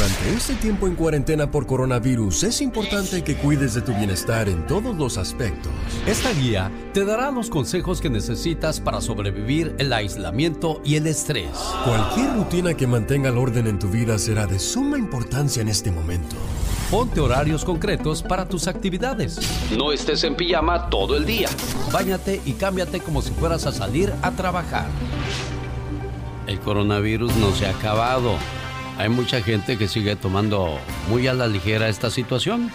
Durante 0.00 0.32
este 0.32 0.54
tiempo 0.54 0.86
en 0.86 0.94
cuarentena 0.94 1.50
por 1.50 1.66
coronavirus 1.66 2.44
es 2.44 2.62
importante 2.62 3.22
que 3.22 3.36
cuides 3.36 3.74
de 3.74 3.82
tu 3.82 3.92
bienestar 3.92 4.48
en 4.48 4.66
todos 4.66 4.96
los 4.96 5.18
aspectos. 5.18 5.70
Esta 6.06 6.32
guía 6.32 6.72
te 6.94 7.04
dará 7.04 7.30
los 7.30 7.50
consejos 7.50 8.00
que 8.00 8.08
necesitas 8.08 8.80
para 8.80 9.02
sobrevivir 9.02 9.74
el 9.76 9.92
aislamiento 9.92 10.80
y 10.86 10.94
el 10.96 11.06
estrés. 11.06 11.50
Cualquier 11.84 12.32
rutina 12.32 12.72
que 12.72 12.86
mantenga 12.86 13.28
el 13.28 13.36
orden 13.36 13.66
en 13.66 13.78
tu 13.78 13.88
vida 13.88 14.18
será 14.18 14.46
de 14.46 14.58
suma 14.58 14.96
importancia 14.96 15.60
en 15.60 15.68
este 15.68 15.90
momento. 15.90 16.34
Ponte 16.90 17.20
horarios 17.20 17.62
concretos 17.62 18.22
para 18.22 18.48
tus 18.48 18.68
actividades. 18.68 19.38
No 19.76 19.92
estés 19.92 20.24
en 20.24 20.34
pijama 20.34 20.88
todo 20.88 21.14
el 21.14 21.26
día. 21.26 21.50
Báñate 21.92 22.40
y 22.46 22.54
cámbiate 22.54 23.00
como 23.00 23.20
si 23.20 23.32
fueras 23.32 23.66
a 23.66 23.72
salir 23.72 24.14
a 24.22 24.30
trabajar. 24.30 24.86
El 26.46 26.58
coronavirus 26.58 27.36
no 27.36 27.54
se 27.54 27.66
ha 27.66 27.70
acabado 27.72 28.38
hay 29.00 29.08
mucha 29.08 29.40
gente 29.40 29.78
que 29.78 29.88
sigue 29.88 30.14
tomando 30.14 30.78
muy 31.08 31.26
a 31.26 31.32
la 31.32 31.46
ligera 31.46 31.88
esta 31.88 32.10
situación. 32.10 32.70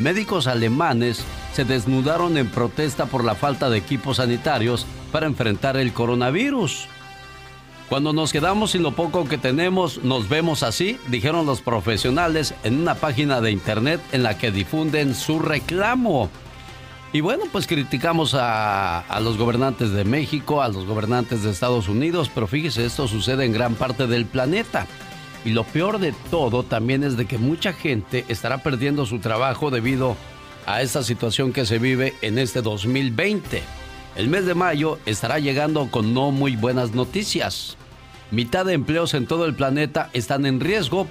Médicos 0.00 0.48
alemanes 0.48 1.24
se 1.52 1.64
desnudaron 1.64 2.36
en 2.36 2.48
protesta 2.48 3.06
por 3.06 3.22
la 3.22 3.36
falta 3.36 3.70
de 3.70 3.78
equipos 3.78 4.16
sanitarios 4.16 4.84
para 5.12 5.26
enfrentar 5.26 5.76
el 5.76 5.92
coronavirus. 5.92 6.88
Cuando 7.88 8.12
nos 8.12 8.32
quedamos 8.32 8.72
sin 8.72 8.82
lo 8.82 8.92
poco 8.92 9.28
que 9.28 9.38
tenemos, 9.38 10.02
nos 10.02 10.28
vemos 10.28 10.64
así, 10.64 10.98
dijeron 11.06 11.46
los 11.46 11.60
profesionales 11.60 12.52
en 12.64 12.80
una 12.80 12.96
página 12.96 13.40
de 13.40 13.52
internet 13.52 14.00
en 14.10 14.24
la 14.24 14.38
que 14.38 14.50
difunden 14.50 15.14
su 15.14 15.38
reclamo. 15.38 16.30
Y 17.12 17.20
bueno, 17.20 17.44
pues 17.52 17.68
criticamos 17.68 18.34
a, 18.34 19.00
a, 19.00 19.20
los 19.20 19.36
gobernantes 19.38 19.92
de 19.92 20.04
México, 20.04 20.62
a 20.62 20.68
los 20.68 20.84
gobernantes 20.84 21.44
de 21.44 21.50
Estados 21.50 21.88
Unidos, 21.88 22.28
pero 22.34 22.48
fíjese, 22.48 22.84
esto 22.84 23.06
sucede 23.06 23.44
en 23.44 23.52
gran 23.52 23.76
parte 23.76 24.08
del 24.08 24.26
planeta. 24.26 24.88
Y 25.44 25.50
lo 25.50 25.64
peor 25.64 25.98
de 25.98 26.12
todo 26.30 26.62
también 26.62 27.02
es 27.02 27.16
de 27.16 27.26
que 27.26 27.38
mucha 27.38 27.72
gente 27.72 28.24
estará 28.28 28.62
perdiendo 28.62 29.06
su 29.06 29.18
trabajo 29.20 29.70
debido 29.70 30.16
a 30.66 30.82
esta 30.82 31.02
situación 31.02 31.52
que 31.52 31.64
se 31.64 31.78
vive 31.78 32.14
en 32.20 32.38
este 32.38 32.62
2020. 32.62 33.62
El 34.16 34.28
mes 34.28 34.44
de 34.44 34.54
mayo 34.54 34.98
estará 35.06 35.38
llegando 35.38 35.90
con 35.90 36.12
no 36.12 36.30
muy 36.30 36.56
buenas 36.56 36.92
noticias. 36.92 37.76
Mitad 38.30 38.66
de 38.66 38.74
empleos 38.74 39.14
en 39.14 39.26
todo 39.26 39.46
el 39.46 39.54
planeta 39.54 40.10
están 40.12 40.46
en 40.46 40.60
riesgo 40.60 41.06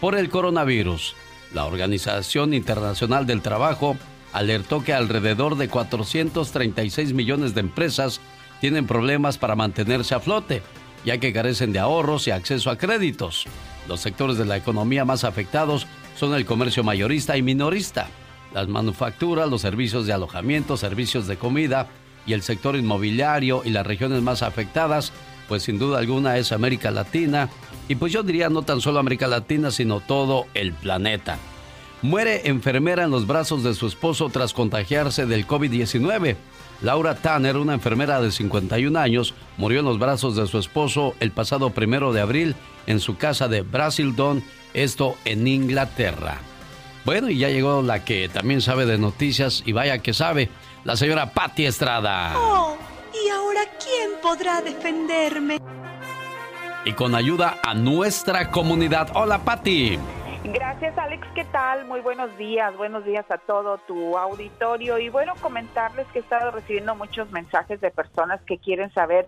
por 0.00 0.16
el 0.16 0.30
coronavirus. 0.30 1.14
La 1.52 1.66
Organización 1.66 2.54
Internacional 2.54 3.26
del 3.26 3.42
Trabajo 3.42 3.96
alertó 4.32 4.82
que 4.82 4.92
alrededor 4.92 5.56
de 5.56 5.68
436 5.68 7.12
millones 7.12 7.54
de 7.54 7.60
empresas 7.60 8.20
tienen 8.60 8.86
problemas 8.86 9.38
para 9.38 9.54
mantenerse 9.54 10.14
a 10.14 10.20
flote, 10.20 10.62
ya 11.04 11.18
que 11.18 11.32
carecen 11.32 11.72
de 11.72 11.78
ahorros 11.78 12.26
y 12.26 12.32
acceso 12.32 12.70
a 12.70 12.78
créditos. 12.78 13.46
Los 13.88 14.00
sectores 14.00 14.38
de 14.38 14.44
la 14.44 14.56
economía 14.56 15.04
más 15.04 15.24
afectados 15.24 15.86
son 16.16 16.34
el 16.34 16.46
comercio 16.46 16.84
mayorista 16.84 17.36
y 17.36 17.42
minorista, 17.42 18.08
las 18.52 18.68
manufacturas, 18.68 19.48
los 19.48 19.60
servicios 19.60 20.06
de 20.06 20.12
alojamiento, 20.12 20.76
servicios 20.76 21.26
de 21.26 21.36
comida 21.36 21.88
y 22.26 22.32
el 22.32 22.42
sector 22.42 22.76
inmobiliario 22.76 23.62
y 23.64 23.70
las 23.70 23.86
regiones 23.86 24.22
más 24.22 24.42
afectadas, 24.42 25.12
pues 25.48 25.64
sin 25.64 25.78
duda 25.78 25.98
alguna 25.98 26.38
es 26.38 26.52
América 26.52 26.90
Latina 26.90 27.50
y 27.88 27.96
pues 27.96 28.12
yo 28.12 28.22
diría 28.22 28.48
no 28.48 28.62
tan 28.62 28.80
solo 28.80 28.98
América 28.98 29.26
Latina, 29.26 29.70
sino 29.70 30.00
todo 30.00 30.46
el 30.54 30.72
planeta. 30.72 31.38
Muere 32.04 32.42
enfermera 32.50 33.04
en 33.04 33.10
los 33.10 33.26
brazos 33.26 33.62
de 33.62 33.72
su 33.72 33.86
esposo 33.86 34.28
tras 34.28 34.52
contagiarse 34.52 35.24
del 35.24 35.46
COVID-19. 35.46 36.36
Laura 36.82 37.14
Tanner, 37.14 37.56
una 37.56 37.72
enfermera 37.72 38.20
de 38.20 38.30
51 38.30 38.98
años, 38.98 39.32
murió 39.56 39.80
en 39.80 39.86
los 39.86 39.98
brazos 39.98 40.36
de 40.36 40.46
su 40.46 40.58
esposo 40.58 41.14
el 41.20 41.30
pasado 41.30 41.70
primero 41.70 42.12
de 42.12 42.20
abril 42.20 42.56
en 42.86 43.00
su 43.00 43.16
casa 43.16 43.48
de 43.48 43.62
Brasildon, 43.62 44.44
esto 44.74 45.16
en 45.24 45.46
Inglaterra. 45.48 46.36
Bueno, 47.06 47.30
y 47.30 47.38
ya 47.38 47.48
llegó 47.48 47.80
la 47.80 48.04
que 48.04 48.28
también 48.28 48.60
sabe 48.60 48.84
de 48.84 48.98
noticias 48.98 49.62
y 49.64 49.72
vaya 49.72 50.00
que 50.00 50.12
sabe, 50.12 50.50
la 50.84 50.98
señora 50.98 51.32
Patti 51.32 51.64
Estrada. 51.64 52.34
Oh, 52.36 52.76
¿y 53.14 53.30
ahora 53.30 53.62
quién 53.82 54.10
podrá 54.20 54.60
defenderme? 54.60 55.56
Y 56.84 56.92
con 56.92 57.14
ayuda 57.14 57.60
a 57.62 57.72
nuestra 57.72 58.50
comunidad. 58.50 59.08
Hola, 59.14 59.42
Patti. 59.42 59.98
Gracias 60.52 60.96
Alex, 60.98 61.26
¿qué 61.34 61.44
tal? 61.44 61.86
Muy 61.86 62.00
buenos 62.00 62.36
días, 62.36 62.76
buenos 62.76 63.02
días 63.06 63.24
a 63.30 63.38
todo 63.38 63.78
tu 63.78 64.18
auditorio. 64.18 64.98
Y 64.98 65.08
bueno, 65.08 65.32
comentarles 65.40 66.06
que 66.08 66.18
he 66.18 66.22
estado 66.22 66.50
recibiendo 66.50 66.94
muchos 66.94 67.30
mensajes 67.30 67.80
de 67.80 67.90
personas 67.90 68.42
que 68.42 68.58
quieren 68.58 68.92
saber 68.92 69.26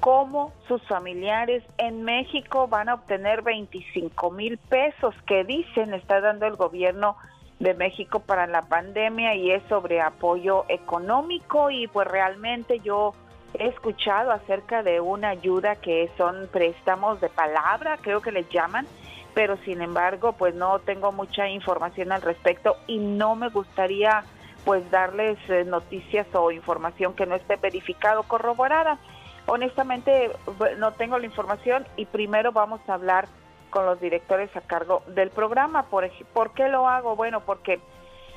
cómo 0.00 0.52
sus 0.68 0.86
familiares 0.86 1.64
en 1.78 2.02
México 2.02 2.68
van 2.68 2.90
a 2.90 2.94
obtener 2.94 3.40
25 3.40 4.30
mil 4.30 4.58
pesos 4.58 5.14
que 5.26 5.42
dicen 5.44 5.94
está 5.94 6.20
dando 6.20 6.46
el 6.46 6.56
gobierno 6.56 7.16
de 7.58 7.72
México 7.72 8.20
para 8.20 8.46
la 8.46 8.60
pandemia 8.60 9.34
y 9.34 9.52
es 9.52 9.62
sobre 9.70 10.02
apoyo 10.02 10.66
económico. 10.68 11.70
Y 11.70 11.86
pues 11.86 12.06
realmente 12.06 12.80
yo 12.80 13.14
he 13.54 13.68
escuchado 13.68 14.32
acerca 14.32 14.82
de 14.82 15.00
una 15.00 15.30
ayuda 15.30 15.76
que 15.76 16.10
son 16.18 16.46
préstamos 16.52 17.22
de 17.22 17.30
palabra, 17.30 17.96
creo 18.02 18.20
que 18.20 18.32
les 18.32 18.48
llaman, 18.50 18.86
pero 19.34 19.56
sin 19.64 19.82
embargo 19.82 20.32
pues 20.32 20.54
no 20.54 20.78
tengo 20.80 21.12
mucha 21.12 21.48
información 21.48 22.12
al 22.12 22.22
respecto 22.22 22.76
y 22.86 22.98
no 22.98 23.34
me 23.34 23.48
gustaría 23.48 24.24
pues 24.64 24.88
darles 24.90 25.38
eh, 25.48 25.64
noticias 25.64 26.26
o 26.34 26.50
información 26.50 27.14
que 27.14 27.26
no 27.26 27.34
esté 27.34 27.56
verificado, 27.56 28.22
corroborada. 28.22 28.98
Honestamente 29.46 30.30
no 30.78 30.92
tengo 30.92 31.18
la 31.18 31.26
información 31.26 31.84
y 31.96 32.06
primero 32.06 32.52
vamos 32.52 32.80
a 32.88 32.94
hablar 32.94 33.26
con 33.70 33.86
los 33.86 34.00
directores 34.00 34.54
a 34.56 34.60
cargo 34.60 35.02
del 35.08 35.30
programa. 35.30 35.84
¿Por, 35.84 36.08
¿Por 36.32 36.52
qué 36.52 36.68
lo 36.68 36.88
hago? 36.88 37.16
Bueno, 37.16 37.40
porque 37.40 37.80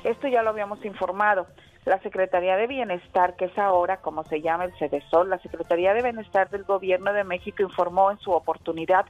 esto 0.02 0.26
ya 0.26 0.42
lo 0.42 0.50
habíamos 0.50 0.84
informado. 0.84 1.46
La 1.84 2.00
Secretaría 2.00 2.56
de 2.56 2.66
Bienestar, 2.66 3.36
que 3.36 3.44
es 3.44 3.56
ahora 3.56 3.98
como 3.98 4.24
se 4.24 4.40
llama 4.40 4.64
el 4.64 4.76
CEDESOL, 4.76 5.30
la 5.30 5.38
Secretaría 5.38 5.94
de 5.94 6.02
Bienestar 6.02 6.50
del 6.50 6.64
Gobierno 6.64 7.12
de 7.12 7.22
México 7.22 7.62
informó 7.62 8.10
en 8.10 8.18
su 8.18 8.32
oportunidad 8.32 9.06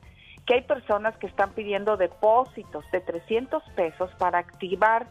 que 0.46 0.54
hay 0.54 0.62
personas 0.62 1.16
que 1.16 1.26
están 1.26 1.50
pidiendo 1.50 1.96
depósitos 1.96 2.84
de 2.92 3.00
300 3.00 3.62
pesos 3.74 4.10
para 4.18 4.38
activar 4.38 5.06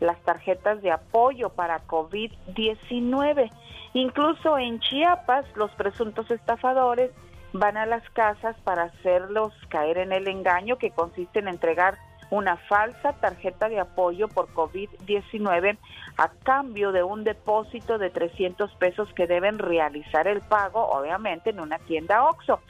las 0.00 0.18
tarjetas 0.22 0.82
de 0.82 0.90
apoyo 0.90 1.50
para 1.50 1.86
COVID-19. 1.86 3.50
Incluso 3.94 4.58
en 4.58 4.80
Chiapas, 4.80 5.44
los 5.54 5.70
presuntos 5.72 6.30
estafadores 6.30 7.10
van 7.52 7.76
a 7.76 7.86
las 7.86 8.08
casas 8.10 8.56
para 8.64 8.84
hacerlos 8.84 9.52
caer 9.68 9.98
en 9.98 10.12
el 10.12 10.28
engaño 10.28 10.78
que 10.78 10.90
consiste 10.90 11.40
en 11.40 11.48
entregar 11.48 11.98
una 12.30 12.56
falsa 12.56 13.12
tarjeta 13.14 13.68
de 13.68 13.80
apoyo 13.80 14.28
por 14.28 14.48
COVID-19 14.54 15.76
a 16.16 16.28
cambio 16.44 16.92
de 16.92 17.02
un 17.02 17.24
depósito 17.24 17.98
de 17.98 18.10
300 18.10 18.72
pesos 18.76 19.12
que 19.14 19.26
deben 19.26 19.58
realizar 19.58 20.28
el 20.28 20.40
pago, 20.40 20.86
obviamente, 20.90 21.50
en 21.50 21.60
una 21.60 21.78
tienda 21.80 22.24
OXO. 22.24 22.60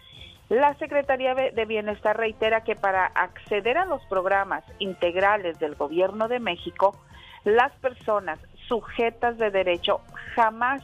La 0.50 0.74
Secretaría 0.74 1.36
de 1.36 1.64
Bienestar 1.64 2.16
reitera 2.16 2.64
que 2.64 2.74
para 2.74 3.06
acceder 3.06 3.78
a 3.78 3.84
los 3.84 4.04
programas 4.06 4.64
integrales 4.80 5.60
del 5.60 5.76
Gobierno 5.76 6.26
de 6.26 6.40
México, 6.40 6.96
las 7.44 7.70
personas 7.76 8.40
sujetas 8.66 9.38
de 9.38 9.52
derecho 9.52 10.00
jamás 10.34 10.82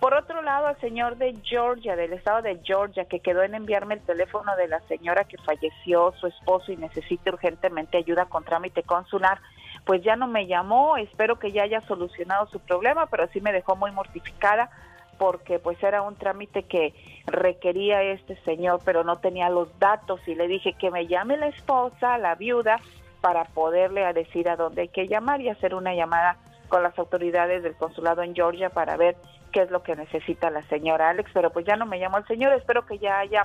Por 0.00 0.14
otro 0.14 0.42
lado, 0.42 0.68
el 0.68 0.76
señor 0.76 1.16
de 1.16 1.34
Georgia, 1.42 1.96
del 1.96 2.12
estado 2.12 2.42
de 2.42 2.60
Georgia, 2.62 3.06
que 3.06 3.18
quedó 3.18 3.42
en 3.42 3.56
enviarme 3.56 3.94
el 3.94 4.00
teléfono 4.00 4.54
de 4.54 4.68
la 4.68 4.78
señora 4.82 5.24
que 5.24 5.38
falleció, 5.38 6.12
su 6.20 6.28
esposo, 6.28 6.70
y 6.70 6.76
necesita 6.76 7.32
urgentemente 7.32 7.98
ayuda 7.98 8.26
con 8.26 8.44
trámite 8.44 8.84
consular, 8.84 9.40
pues 9.84 10.04
ya 10.04 10.14
no 10.14 10.28
me 10.28 10.46
llamó, 10.46 10.96
espero 10.98 11.40
que 11.40 11.50
ya 11.50 11.64
haya 11.64 11.80
solucionado 11.80 12.46
su 12.46 12.60
problema, 12.60 13.06
pero 13.06 13.26
sí 13.32 13.40
me 13.40 13.52
dejó 13.52 13.74
muy 13.74 13.90
mortificada 13.90 14.70
porque 15.18 15.58
pues 15.58 15.82
era 15.82 16.02
un 16.02 16.14
trámite 16.14 16.62
que 16.62 16.94
requería 17.26 18.02
este 18.02 18.36
señor, 18.42 18.80
pero 18.84 19.02
no 19.02 19.16
tenía 19.16 19.50
los 19.50 19.76
datos. 19.80 20.20
Y 20.28 20.36
le 20.36 20.46
dije 20.46 20.74
que 20.74 20.92
me 20.92 21.08
llame 21.08 21.36
la 21.36 21.48
esposa, 21.48 22.18
la 22.18 22.36
viuda, 22.36 22.80
para 23.20 23.44
poderle 23.46 24.12
decir 24.12 24.48
a 24.48 24.54
dónde 24.54 24.82
hay 24.82 24.88
que 24.88 25.08
llamar 25.08 25.40
y 25.40 25.48
hacer 25.48 25.74
una 25.74 25.92
llamada 25.92 26.36
con 26.68 26.84
las 26.84 26.96
autoridades 26.98 27.64
del 27.64 27.74
consulado 27.74 28.22
en 28.22 28.32
Georgia 28.32 28.70
para 28.70 28.96
ver 28.96 29.16
qué 29.48 29.62
es 29.62 29.70
lo 29.70 29.82
que 29.82 29.96
necesita 29.96 30.50
la 30.50 30.62
señora 30.68 31.10
Alex, 31.10 31.30
pero 31.32 31.50
pues 31.50 31.66
ya 31.66 31.76
no 31.76 31.86
me 31.86 31.98
llamó 31.98 32.18
el 32.18 32.26
señor, 32.26 32.52
espero 32.52 32.86
que 32.86 32.98
ya 32.98 33.18
haya 33.18 33.42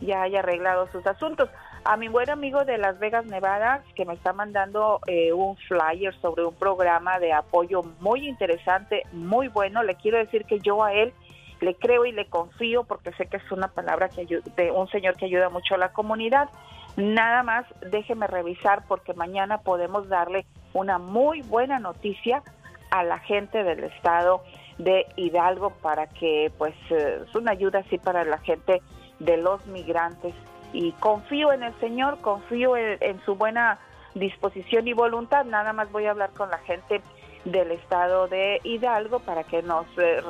ya 0.00 0.22
haya 0.22 0.40
arreglado 0.40 0.88
sus 0.88 1.06
asuntos. 1.06 1.48
A 1.84 1.96
mi 1.96 2.08
buen 2.08 2.30
amigo 2.30 2.64
de 2.64 2.78
Las 2.78 2.98
Vegas, 2.98 3.24
Nevada, 3.26 3.82
que 3.94 4.04
me 4.04 4.14
está 4.14 4.32
mandando 4.32 5.00
eh, 5.06 5.32
un 5.32 5.56
flyer 5.56 6.14
sobre 6.20 6.44
un 6.44 6.54
programa 6.54 7.18
de 7.18 7.32
apoyo 7.32 7.82
muy 8.00 8.28
interesante, 8.28 9.02
muy 9.12 9.48
bueno, 9.48 9.82
le 9.82 9.96
quiero 9.96 10.18
decir 10.18 10.44
que 10.44 10.60
yo 10.60 10.84
a 10.84 10.92
él 10.92 11.12
le 11.60 11.74
creo 11.76 12.04
y 12.04 12.12
le 12.12 12.26
confío 12.26 12.84
porque 12.84 13.12
sé 13.12 13.26
que 13.26 13.36
es 13.36 13.52
una 13.52 13.68
palabra 13.68 14.08
que 14.08 14.26
de 14.26 14.70
un 14.70 14.88
señor 14.88 15.16
que 15.16 15.26
ayuda 15.26 15.48
mucho 15.48 15.76
a 15.76 15.78
la 15.78 15.92
comunidad. 15.92 16.48
Nada 16.96 17.42
más 17.42 17.64
déjeme 17.90 18.26
revisar 18.26 18.84
porque 18.86 19.14
mañana 19.14 19.58
podemos 19.58 20.08
darle 20.08 20.44
una 20.74 20.98
muy 20.98 21.42
buena 21.42 21.78
noticia 21.78 22.42
a 22.90 23.04
la 23.04 23.18
gente 23.20 23.62
del 23.62 23.84
estado 23.84 24.42
de 24.78 25.06
Hidalgo 25.16 25.70
para 25.70 26.06
que 26.06 26.50
pues 26.58 26.74
eh, 26.90 27.20
es 27.26 27.34
una 27.34 27.52
ayuda 27.52 27.80
así 27.80 27.98
para 27.98 28.24
la 28.24 28.38
gente 28.38 28.82
de 29.18 29.36
los 29.36 29.64
migrantes 29.66 30.34
y 30.72 30.92
confío 30.92 31.52
en 31.52 31.62
el 31.62 31.78
Señor, 31.80 32.18
confío 32.20 32.76
en, 32.76 33.20
su 33.24 33.34
buena 33.34 33.78
disposición 34.14 34.88
y 34.88 34.92
voluntad. 34.92 35.44
Nada 35.44 35.72
más 35.72 35.90
voy 35.92 36.06
a 36.06 36.12
hablar 36.12 36.30
con 36.30 36.50
la 36.50 36.58
gente 36.58 37.02
del 37.44 37.72
estado 37.72 38.28
de 38.28 38.60
Hidalgo 38.62 39.18
para 39.18 39.42
que 39.42 39.62
nos 39.62 39.84
eh, 39.98 40.20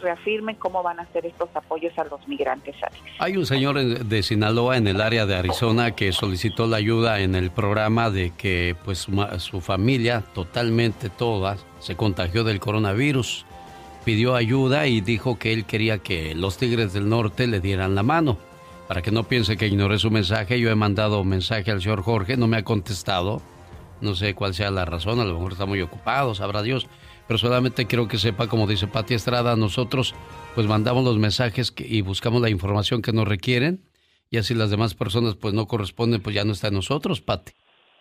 reafirmen 0.00 0.54
cómo 0.56 0.82
van 0.82 1.00
a 1.00 1.06
ser 1.06 1.26
estos 1.26 1.48
apoyos 1.54 1.98
a 1.98 2.04
los 2.04 2.26
migrantes. 2.28 2.76
Hay 3.18 3.36
un 3.36 3.44
señor 3.44 3.80
de 3.80 4.22
Sinaloa 4.22 4.76
en 4.76 4.86
el 4.86 5.00
área 5.00 5.26
de 5.26 5.34
Arizona 5.34 5.90
que 5.96 6.12
solicitó 6.12 6.66
la 6.66 6.76
ayuda 6.76 7.20
en 7.20 7.34
el 7.34 7.50
programa 7.50 8.10
de 8.10 8.32
que 8.36 8.76
pues 8.84 9.08
su 9.38 9.60
familia, 9.60 10.22
totalmente 10.32 11.10
toda, 11.10 11.56
se 11.80 11.96
contagió 11.96 12.44
del 12.44 12.60
coronavirus. 12.60 13.46
Pidió 14.10 14.34
ayuda 14.34 14.88
y 14.88 15.00
dijo 15.00 15.38
que 15.38 15.52
él 15.52 15.64
quería 15.64 15.98
que 15.98 16.34
los 16.34 16.58
Tigres 16.58 16.92
del 16.92 17.08
Norte 17.08 17.46
le 17.46 17.60
dieran 17.60 17.94
la 17.94 18.02
mano. 18.02 18.38
Para 18.88 19.02
que 19.02 19.12
no 19.12 19.22
piense 19.22 19.56
que 19.56 19.68
ignoré 19.68 20.00
su 20.00 20.10
mensaje, 20.10 20.58
yo 20.58 20.68
he 20.68 20.74
mandado 20.74 21.22
mensaje 21.22 21.70
al 21.70 21.80
señor 21.80 22.02
Jorge, 22.02 22.36
no 22.36 22.48
me 22.48 22.56
ha 22.56 22.64
contestado. 22.64 23.40
No 24.00 24.16
sé 24.16 24.34
cuál 24.34 24.52
sea 24.52 24.72
la 24.72 24.84
razón, 24.84 25.20
a 25.20 25.24
lo 25.24 25.34
mejor 25.34 25.52
está 25.52 25.64
muy 25.64 25.80
ocupado, 25.80 26.34
sabrá 26.34 26.62
Dios. 26.62 26.88
Pero 27.28 27.38
solamente 27.38 27.86
quiero 27.86 28.08
que 28.08 28.18
sepa, 28.18 28.48
como 28.48 28.66
dice 28.66 28.88
Pati 28.88 29.14
Estrada, 29.14 29.54
nosotros 29.54 30.12
pues 30.56 30.66
mandamos 30.66 31.04
los 31.04 31.16
mensajes 31.18 31.72
y 31.78 32.00
buscamos 32.00 32.42
la 32.42 32.50
información 32.50 33.02
que 33.02 33.12
nos 33.12 33.28
requieren. 33.28 33.78
Y 34.28 34.38
así 34.38 34.54
las 34.54 34.72
demás 34.72 34.96
personas 34.96 35.36
pues 35.36 35.54
no 35.54 35.66
corresponden, 35.66 36.20
pues 36.20 36.34
ya 36.34 36.44
no 36.44 36.50
está 36.50 36.66
en 36.66 36.74
nosotros, 36.74 37.20
Pati. 37.20 37.52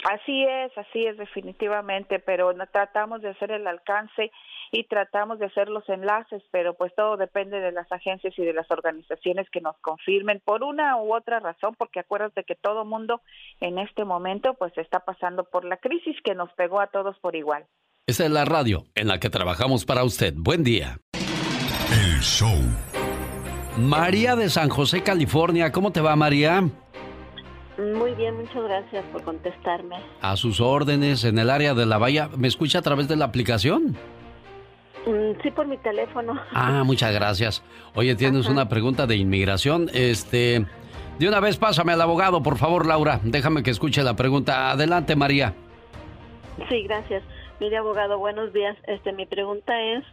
Así 0.06 0.44
es, 0.44 0.76
así 0.76 1.06
es 1.06 1.18
definitivamente, 1.18 2.18
pero 2.18 2.52
tratamos 2.72 3.22
de 3.22 3.30
hacer 3.30 3.52
el 3.52 3.68
alcance 3.68 4.32
y 4.72 4.84
tratamos 4.86 5.40
de 5.40 5.48
hacer 5.48 5.70
los 5.70 5.88
enlaces, 5.90 6.44
pero 6.52 6.74
pues 6.76 6.94
todo 6.96 7.18
depende 7.18 7.60
de 7.60 7.72
las 7.72 7.92
agencias 7.92 8.34
y 8.38 8.44
de 8.44 8.54
las 8.54 8.70
organizaciones 8.72 9.50
que 9.50 9.62
nos 9.62 9.78
confirmen 9.82 10.42
por 10.44 10.64
una 10.64 10.98
u 10.98 11.14
otra 11.14 11.40
razón, 11.40 11.76
porque 11.78 12.00
acuérdate 12.00 12.44
que 12.44 12.56
todo 12.56 12.86
mundo 12.86 13.22
en 13.60 13.80
este 13.80 14.06
momento 14.06 14.54
pues 14.54 14.78
está 14.78 15.00
pasando 15.00 15.44
por 15.44 15.66
la 15.66 15.78
crisis 15.78 16.16
que 16.24 16.36
nos 16.36 16.52
pegó 16.54 16.80
a 16.80 16.88
todos 16.88 17.18
por 17.20 17.36
igual. 17.36 17.66
Esta 18.08 18.26
es 18.26 18.32
la 18.32 18.46
radio 18.46 18.86
en 18.96 19.08
la 19.08 19.20
que 19.20 19.30
trabajamos 19.30 19.86
para 19.86 20.04
usted. 20.04 20.34
Buen 20.36 20.64
día. 20.64 20.98
El 21.92 22.20
show. 22.22 22.58
María 23.78 24.36
de 24.36 24.50
San 24.50 24.70
José, 24.70 25.04
California. 25.04 25.72
¿Cómo 25.72 25.92
te 25.92 26.02
va, 26.02 26.16
María? 26.16 26.64
Muy 27.80 28.14
bien, 28.16 28.36
muchas 28.36 28.64
gracias 28.64 29.06
por 29.12 29.24
contestarme. 29.24 29.96
A 30.22 30.36
sus 30.36 30.60
órdenes 30.60 31.24
en 31.24 31.40
el 31.40 31.50
área 31.50 31.74
de 31.74 31.86
la 31.86 31.98
Bahía. 31.98 32.30
¿Me 32.36 32.48
escucha 32.48 32.80
a 32.80 32.82
través 32.82 33.08
de 33.08 33.16
la 33.16 33.26
aplicación? 33.26 33.98
Mm, 35.06 35.42
sí, 35.42 35.52
por 35.52 35.68
mi 35.68 35.78
teléfono. 35.78 36.40
Ah, 36.52 36.84
muchas 36.84 37.14
gracias. 37.14 37.64
Oye, 37.96 38.16
tienes 38.16 38.48
una 38.48 38.68
pregunta 38.70 39.08
de 39.08 39.16
inmigración. 39.16 39.90
Este, 39.94 40.66
de 41.20 41.28
una 41.28 41.40
vez 41.40 41.58
pásame 41.58 41.94
al 41.94 42.02
abogado, 42.02 42.42
por 42.44 42.58
favor, 42.58 42.86
Laura. 42.86 43.20
Déjame 43.24 43.64
que 43.64 43.72
escuche 43.72 44.04
la 44.04 44.16
pregunta. 44.16 44.72
Adelante, 44.72 45.16
María. 45.16 45.54
Sí, 46.70 46.84
gracias. 46.84 47.24
Mire, 47.60 47.78
abogado, 47.78 48.18
buenos 48.18 48.54
días. 48.54 48.78
Este, 48.88 49.12
mi 49.12 49.26
pregunta 49.26 49.74
es, 49.82 50.04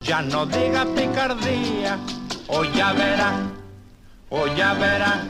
Ya 0.00 0.20
no 0.22 0.46
diga 0.46 0.84
picardía, 0.94 1.98
o 2.48 2.64
ya 2.64 2.92
verá, 2.92 3.32
o 4.34 4.46
ya 4.56 4.74
verá. 4.74 5.24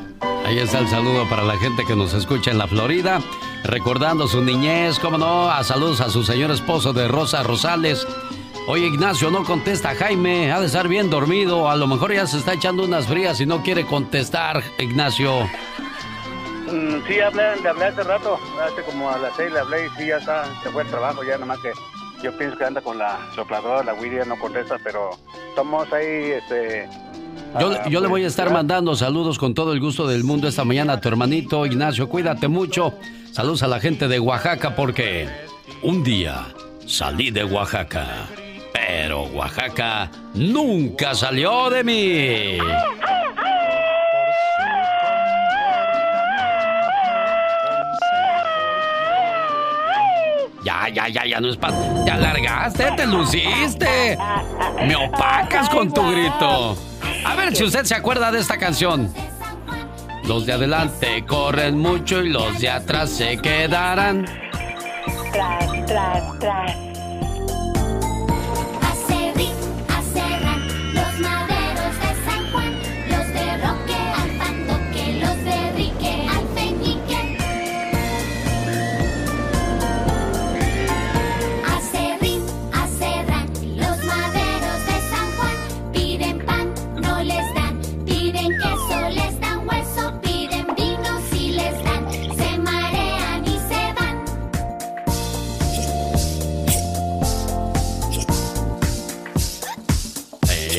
Ahí 0.46 0.58
está 0.58 0.78
el 0.78 0.88
saludo 0.88 1.28
para 1.28 1.42
la 1.42 1.56
gente 1.58 1.84
que 1.84 1.94
nos 1.94 2.14
escucha 2.14 2.50
en 2.50 2.58
la 2.58 2.66
Florida, 2.66 3.20
recordando 3.64 4.26
su 4.26 4.42
niñez, 4.42 4.98
cómo 4.98 5.18
no, 5.18 5.50
a 5.50 5.62
saludos 5.62 6.00
a 6.00 6.10
su 6.10 6.24
señor 6.24 6.50
esposo 6.50 6.92
de 6.92 7.06
Rosa 7.08 7.42
Rosales. 7.42 8.06
Oye, 8.66 8.86
Ignacio, 8.86 9.30
no 9.30 9.44
contesta 9.44 9.94
Jaime, 9.94 10.50
ha 10.50 10.60
de 10.60 10.66
estar 10.66 10.88
bien 10.88 11.10
dormido, 11.10 11.68
a 11.68 11.76
lo 11.76 11.86
mejor 11.86 12.14
ya 12.14 12.26
se 12.26 12.38
está 12.38 12.54
echando 12.54 12.84
unas 12.84 13.06
frías 13.06 13.40
y 13.40 13.46
no 13.46 13.62
quiere 13.62 13.84
contestar, 13.84 14.62
Ignacio. 14.78 15.42
Mm, 16.70 17.06
sí, 17.06 17.20
hablé, 17.20 17.56
le 17.60 17.68
hablé 17.68 17.84
hace 17.84 18.02
rato, 18.02 18.38
hace 18.62 18.82
como 18.82 19.10
a 19.10 19.18
las 19.18 19.36
seis 19.36 19.52
le 19.52 19.58
hablé 19.60 19.86
y 19.86 19.90
sí, 19.98 20.06
ya 20.06 20.16
está, 20.16 20.44
se 20.62 20.70
fue 20.70 20.82
el 20.82 20.88
trabajo, 20.88 21.22
ya 21.22 21.36
nomás 21.36 21.58
que 21.60 21.72
yo 22.24 22.32
pienso 22.38 22.56
que 22.56 22.64
anda 22.64 22.80
con 22.80 22.96
la 22.96 23.18
sopladora, 23.34 23.84
la 23.84 23.94
Widia 23.94 24.24
no 24.24 24.38
contesta, 24.38 24.78
pero 24.82 25.10
estamos 25.50 25.92
ahí, 25.92 26.32
este... 26.32 26.88
Yo, 27.60 27.86
yo 27.88 28.00
le 28.00 28.08
voy 28.08 28.24
a 28.24 28.26
estar 28.26 28.50
mandando 28.50 28.96
saludos 28.96 29.38
con 29.38 29.52
todo 29.52 29.74
el 29.74 29.80
gusto 29.80 30.08
del 30.08 30.24
mundo 30.24 30.48
esta 30.48 30.64
mañana 30.64 30.94
a 30.94 31.00
tu 31.00 31.08
hermanito 31.08 31.66
Ignacio. 31.66 32.08
Cuídate 32.08 32.48
mucho. 32.48 32.94
Saludos 33.30 33.62
a 33.62 33.68
la 33.68 33.78
gente 33.78 34.08
de 34.08 34.18
Oaxaca 34.18 34.74
porque 34.74 35.28
un 35.82 36.02
día 36.02 36.46
salí 36.86 37.30
de 37.30 37.44
Oaxaca, 37.44 38.26
pero 38.72 39.24
Oaxaca 39.24 40.10
nunca 40.34 41.14
salió 41.14 41.70
de 41.70 41.84
mí. 41.84 42.58
Ya, 50.64 50.88
ya, 50.88 51.08
ya, 51.08 51.26
ya 51.26 51.40
no 51.40 51.48
es 51.50 51.56
para. 51.56 51.76
Te 52.04 52.10
alargaste, 52.10 52.92
te 52.96 53.06
luciste. 53.06 54.18
Me 54.86 54.96
opacas 54.96 55.68
con 55.68 55.92
tu 55.92 56.02
grito. 56.10 56.76
A 57.24 57.34
ver 57.36 57.54
si 57.54 57.64
usted 57.64 57.84
se 57.84 57.94
acuerda 57.94 58.32
de 58.32 58.40
esta 58.40 58.56
canción. 58.56 59.12
Los 60.26 60.46
de 60.46 60.54
adelante 60.54 61.24
corren 61.26 61.78
mucho 61.78 62.22
y 62.22 62.30
los 62.30 62.58
de 62.58 62.70
atrás 62.70 63.10
se 63.10 63.36
quedarán. 63.36 64.24
Tras, 65.32 65.86
tras, 65.86 66.38
tras. 66.38 66.93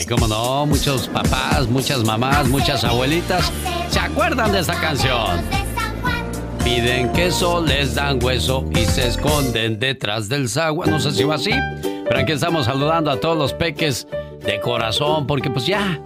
Cómo 0.06 0.28
no, 0.28 0.66
muchos 0.66 1.08
papás, 1.08 1.68
muchas 1.68 2.04
mamás, 2.04 2.48
muchas 2.48 2.84
abuelitas 2.84 3.52
se 3.90 4.00
acuerdan 4.00 4.52
de 4.52 4.60
esta 4.60 4.80
canción. 4.80 5.42
Piden 6.64 7.12
queso, 7.14 7.62
les 7.62 7.96
dan 7.96 8.24
hueso 8.24 8.66
y 8.76 8.86
se 8.86 9.08
esconden 9.08 9.80
detrás 9.80 10.30
del 10.30 10.50
sagua. 10.50 10.86
No 10.86 11.00
sé 11.00 11.12
si 11.12 11.24
va 11.24 11.36
así, 11.36 11.52
pero 11.82 12.20
aquí 12.20 12.32
estamos 12.32 12.66
saludando 12.66 13.12
a 13.12 13.20
todos 13.20 13.38
los 13.38 13.54
peques 13.54 14.08
de 14.46 14.60
corazón, 14.62 15.28
porque 15.28 15.50
pues 15.50 15.66
ya 15.66 16.00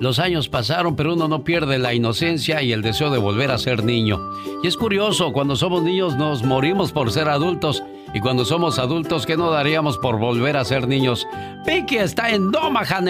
los 0.00 0.18
años 0.18 0.48
pasaron, 0.48 0.96
pero 0.96 1.14
uno 1.14 1.28
no 1.28 1.42
pierde 1.42 1.78
la 1.78 1.94
inocencia 1.94 2.62
y 2.62 2.72
el 2.72 2.82
deseo 2.82 3.10
de 3.10 3.18
volver 3.18 3.50
a 3.50 3.58
ser 3.58 3.84
niño. 3.84 4.20
Y 4.62 4.66
es 4.66 4.76
curioso, 4.76 5.32
cuando 5.32 5.56
somos 5.56 5.82
niños 5.82 6.16
nos 6.16 6.42
morimos 6.42 6.92
por 6.92 7.10
ser 7.10 7.28
adultos 7.28 7.82
y 8.12 8.20
cuando 8.20 8.44
somos 8.44 8.78
adultos, 8.78 9.26
¿qué 9.26 9.36
no 9.36 9.50
daríamos 9.50 9.98
por 9.98 10.18
volver 10.18 10.56
a 10.56 10.64
ser 10.64 10.86
niños? 10.86 11.26
Vicky 11.66 11.96
está 11.96 12.30
en 12.30 12.54
Omaha, 12.54 13.00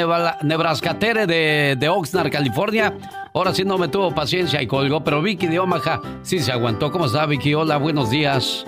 Nebraska, 0.43 0.99
Tere 0.99 1.27
de, 1.27 1.77
de 1.79 1.89
Oxnard, 1.89 2.31
California. 2.31 2.95
Ahora 3.35 3.55
sí 3.55 3.65
no 3.65 3.79
me 3.79 3.89
tuvo 3.89 4.15
paciencia 4.15 4.63
y 4.63 4.67
colgó, 4.67 5.05
pero 5.05 5.23
Vicky 5.23 5.47
de 5.47 5.59
Omaha 5.59 6.01
sí 6.23 6.39
se 6.39 6.53
aguantó. 6.53 6.91
¿Cómo 6.91 7.07
está 7.07 7.27
Vicky? 7.27 7.55
Hola, 7.55 7.77
buenos 7.77 8.11
días. 8.11 8.65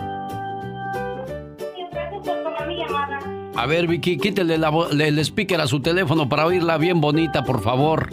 A 3.59 3.66
ver, 3.66 3.89
Vicky, 3.89 4.18
quítele 4.18 4.55
el 4.55 5.18
speaker 5.18 5.60
a 5.60 5.66
su 5.66 5.80
teléfono 5.80 6.28
para 6.28 6.47
oírla 6.47 6.78
bien 6.78 7.01
bonita, 7.01 7.43
por 7.43 7.60
favor. 7.60 8.09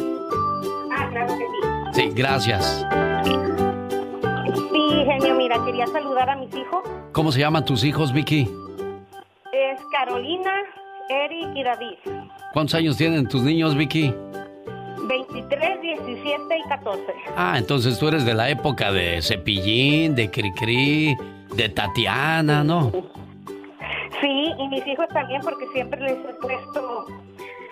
Sí, 1.93 2.09
gracias. 2.15 2.83
Sí, 4.55 5.03
genio, 5.05 5.35
mira, 5.35 5.63
quería 5.63 5.85
saludar 5.85 6.31
a 6.31 6.35
mis 6.37 6.49
hijos. 6.55 6.81
¿Cómo 7.11 7.31
se 7.31 7.41
llaman 7.41 7.63
tus 7.63 7.83
hijos, 7.83 8.11
Vicky? 8.11 8.49
Es 9.53 9.79
Carolina, 9.91 10.51
Eric 11.09 11.49
y 11.55 11.63
David. 11.63 12.23
¿Cuántos 12.51 12.73
años 12.73 12.97
tienen 12.97 13.27
tus 13.27 13.43
niños, 13.43 13.75
Vicky? 13.77 14.11
23, 15.07 15.81
17 15.81 16.57
y 16.57 16.69
14. 16.69 17.03
Ah, 17.37 17.59
entonces 17.59 17.99
tú 17.99 18.07
eres 18.07 18.25
de 18.25 18.33
la 18.33 18.49
época 18.49 18.91
de 18.91 19.21
Cepillín, 19.21 20.15
de 20.15 20.31
Cricri, 20.31 21.15
de 21.55 21.69
Tatiana, 21.69 22.63
¿no? 22.63 22.89
Sí, 22.91 23.03
y 24.23 24.67
mis 24.67 24.85
hijos 24.87 25.07
también, 25.09 25.41
porque 25.41 25.67
siempre 25.67 26.01
les 26.01 26.17
he 26.25 26.33
puesto 26.35 27.05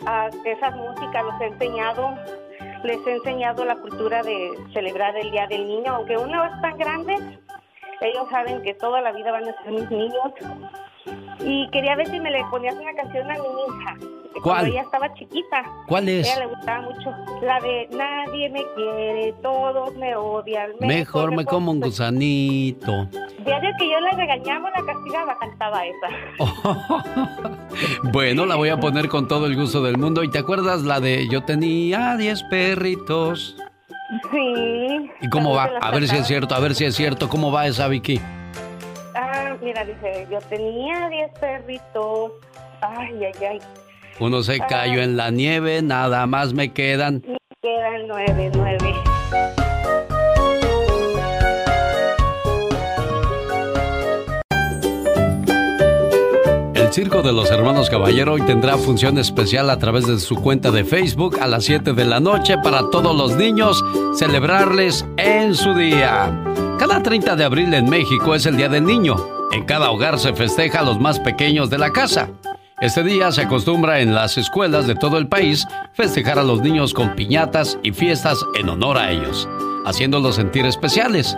a 0.06 0.30
esas 0.46 0.76
músicas, 0.76 1.24
los 1.24 1.42
he 1.42 1.46
enseñado, 1.46 2.14
les 2.84 3.06
he 3.08 3.14
enseñado 3.14 3.66
la 3.66 3.76
cultura 3.76 4.22
de 4.24 4.52
celebrar 4.74 5.16
el 5.18 5.32
Día 5.32 5.48
del 5.48 5.68
Niño, 5.68 5.96
aunque 5.96 6.18
uno 6.18 6.44
es 6.46 6.62
tan 6.62 6.78
grande, 6.78 7.16
ellos 8.02 8.28
saben 8.30 8.62
que 8.62 8.74
toda 8.74 9.02
la 9.02 9.12
vida 9.12 9.32
van 9.32 9.48
a 9.48 9.64
ser 9.64 9.72
mis 9.72 9.90
niños. 9.90 10.34
Y 11.46 11.70
quería 11.72 11.96
ver 11.96 12.08
si 12.08 12.20
me 12.20 12.32
le 12.32 12.44
ponías 12.50 12.76
una 12.76 12.94
canción 12.94 13.30
a 13.30 13.34
mi 13.34 13.40
hija. 13.40 13.98
¿Cuál? 14.34 14.42
Cuando 14.44 14.72
ella 14.72 14.82
estaba 14.82 15.14
chiquita. 15.14 15.64
¿Cuál 15.88 16.10
es? 16.10 16.28
A 16.28 16.32
ella 16.32 16.46
le 16.46 16.56
gustaba 16.56 16.82
mucho. 16.82 17.12
La 17.42 17.60
de 17.60 17.88
Nadie 17.92 18.50
me 18.50 18.62
quiere, 18.76 19.34
todos 19.42 19.96
me 19.96 20.16
odian. 20.16 20.72
Mejor 20.80 21.36
me 21.36 21.46
como 21.46 21.72
un 21.72 21.80
gusanito. 21.80 23.08
Diario 23.46 23.72
que 23.78 23.90
yo 23.90 24.00
le 24.00 24.12
regañaba, 24.12 24.72
la 24.72 24.86
castigaba, 24.86 25.38
cantaba 25.40 25.82
esa. 25.86 26.10
Bueno, 28.12 28.46
la 28.46 28.56
voy 28.56 28.70
a 28.70 28.80
poner 28.80 29.10
con 29.10 29.28
todo 29.28 29.48
el 29.48 29.56
gusto 29.56 29.82
del 29.82 29.98
mundo. 29.98 30.24
¿Y 30.24 30.30
te 30.30 30.38
acuerdas 30.38 30.84
la 30.84 31.00
de 31.00 31.28
Yo 31.28 31.44
tenía 31.44 32.16
10 32.18 32.44
perritos? 32.44 33.58
Sí. 34.32 35.10
¿Y 35.22 35.30
cómo 35.30 35.56
va? 35.56 35.72
A 35.82 35.92
ver 35.92 36.08
si 36.08 36.16
es 36.16 36.28
cierto, 36.28 36.54
a 36.54 36.60
ver 36.60 36.76
si 36.76 36.86
es 36.86 36.96
cierto. 36.96 37.30
¿Cómo 37.30 37.52
va 37.52 37.66
esa, 37.66 37.88
Vicky? 37.88 38.22
Ah, 39.16 39.56
mira, 39.62 39.86
dice, 39.86 40.28
yo 40.32 40.40
tenía 40.50 41.08
10 41.10 41.32
perritos. 41.40 42.32
Ay, 42.82 43.26
ay, 43.26 43.46
ay. 43.48 43.60
Uno 44.20 44.44
se 44.44 44.60
cayó 44.60 45.02
en 45.02 45.18
la 45.18 45.32
nieve, 45.32 45.82
nada 45.82 46.26
más 46.28 46.54
me 46.54 46.72
quedan. 46.72 47.24
Me 47.28 47.38
quedan 47.62 48.08
nueve, 48.08 48.52
nueve. 48.54 48.94
El 56.76 56.92
Circo 56.92 57.22
de 57.22 57.32
los 57.32 57.50
Hermanos 57.50 57.90
Caballero 57.90 58.34
hoy 58.34 58.42
tendrá 58.42 58.78
función 58.78 59.18
especial 59.18 59.70
a 59.70 59.80
través 59.80 60.06
de 60.06 60.20
su 60.20 60.36
cuenta 60.36 60.70
de 60.70 60.84
Facebook 60.84 61.40
a 61.40 61.48
las 61.48 61.64
7 61.64 61.94
de 61.94 62.06
la 62.06 62.20
noche 62.20 62.58
para 62.64 62.90
todos 62.92 63.16
los 63.16 63.36
niños 63.36 63.84
celebrarles 64.16 65.06
en 65.18 65.56
su 65.56 65.74
día. 65.74 66.32
Cada 66.80 67.02
30 67.02 67.36
de 67.36 67.44
abril 67.44 67.74
en 67.74 67.90
México 67.90 68.36
es 68.36 68.46
el 68.46 68.58
Día 68.58 68.70
del 68.70 68.86
Niño. 68.86 69.16
En 69.52 69.64
cada 69.66 69.92
hogar 69.92 70.20
se 70.20 70.34
festeja 70.34 70.80
a 70.80 70.84
los 70.84 71.00
más 71.00 71.20
pequeños 71.20 71.70
de 71.70 71.78
la 71.78 71.92
casa. 71.92 72.30
Este 72.82 73.04
día 73.04 73.32
se 73.32 73.44
acostumbra 73.44 74.02
en 74.02 74.14
las 74.14 74.38
escuelas 74.38 74.88
de 74.88 74.96
todo 74.96 75.18
el 75.18 75.28
país 75.28 75.66
festejar 75.94 76.40
a 76.40 76.44
los 76.44 76.62
niños 76.62 76.94
con 76.94 77.16
piñatas 77.16 77.78
y 77.84 77.92
fiestas 77.92 78.44
en 78.56 78.68
honor 78.68 78.98
a 78.98 79.12
ellos, 79.12 79.48
haciéndolos 79.86 80.36
sentir 80.36 80.66
especiales. 80.66 81.38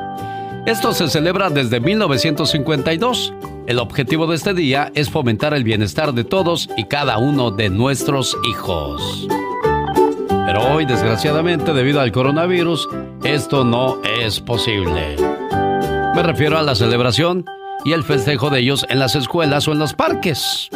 Esto 0.66 0.94
se 0.94 1.08
celebra 1.10 1.50
desde 1.50 1.80
1952. 1.80 3.34
El 3.68 3.80
objetivo 3.80 4.26
de 4.26 4.36
este 4.38 4.54
día 4.54 4.92
es 4.96 5.12
fomentar 5.12 5.54
el 5.54 5.64
bienestar 5.64 6.14
de 6.14 6.24
todos 6.24 6.70
y 6.78 6.86
cada 6.86 7.18
uno 7.18 7.52
de 7.52 7.70
nuestros 7.70 8.36
hijos. 8.50 9.28
Pero 10.46 10.62
hoy, 10.74 10.86
desgraciadamente, 10.86 11.74
debido 11.74 12.02
al 12.02 12.12
coronavirus, 12.12 12.88
esto 13.24 13.64
no 13.64 14.02
es 14.04 14.40
posible. 14.40 15.16
Me 16.16 16.24
refiero 16.24 16.58
a 16.58 16.62
la 16.62 16.76
celebración 16.76 17.46
y 17.84 17.94
el 17.94 18.04
festejo 18.04 18.50
de 18.50 18.60
ellos 18.60 18.86
en 18.90 19.00
las 19.00 19.16
escuelas 19.16 19.68
o 19.68 19.72
en 19.72 19.80
los 19.80 19.94
parques. 19.94 20.70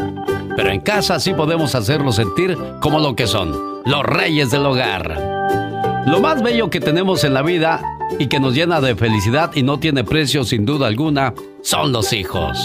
Pero 0.55 0.71
en 0.71 0.81
casa 0.81 1.19
sí 1.19 1.33
podemos 1.33 1.75
hacerlos 1.75 2.15
sentir 2.15 2.57
como 2.81 2.99
lo 2.99 3.15
que 3.15 3.27
son, 3.27 3.51
los 3.85 4.03
reyes 4.03 4.51
del 4.51 4.65
hogar. 4.65 5.39
Lo 6.05 6.19
más 6.19 6.41
bello 6.41 6.69
que 6.69 6.79
tenemos 6.79 7.23
en 7.23 7.33
la 7.33 7.43
vida 7.43 7.81
y 8.17 8.27
que 8.27 8.39
nos 8.39 8.55
llena 8.55 8.81
de 8.81 8.95
felicidad 8.95 9.51
y 9.53 9.63
no 9.63 9.79
tiene 9.79 10.03
precio 10.03 10.43
sin 10.43 10.65
duda 10.65 10.87
alguna 10.87 11.33
son 11.61 11.91
los 11.91 12.11
hijos. 12.11 12.57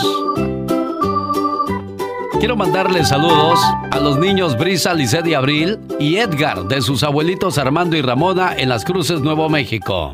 Quiero 2.45 2.57
mandarles 2.57 3.09
saludos 3.09 3.59
a 3.91 3.99
los 4.01 4.19
niños 4.19 4.59
Brisa, 4.59 4.93
Lisset 4.93 5.27
y 5.27 5.33
Abril 5.33 5.79
y 5.99 6.17
Edgar 6.17 6.65
de 6.65 6.83
sus 6.83 7.03
abuelitos 7.03 7.57
Armando 7.57 7.97
y 7.97 8.03
Ramona 8.03 8.55
en 8.55 8.69
Las 8.69 8.85
Cruces, 8.85 9.23
Nuevo 9.23 9.49
México. 9.49 10.13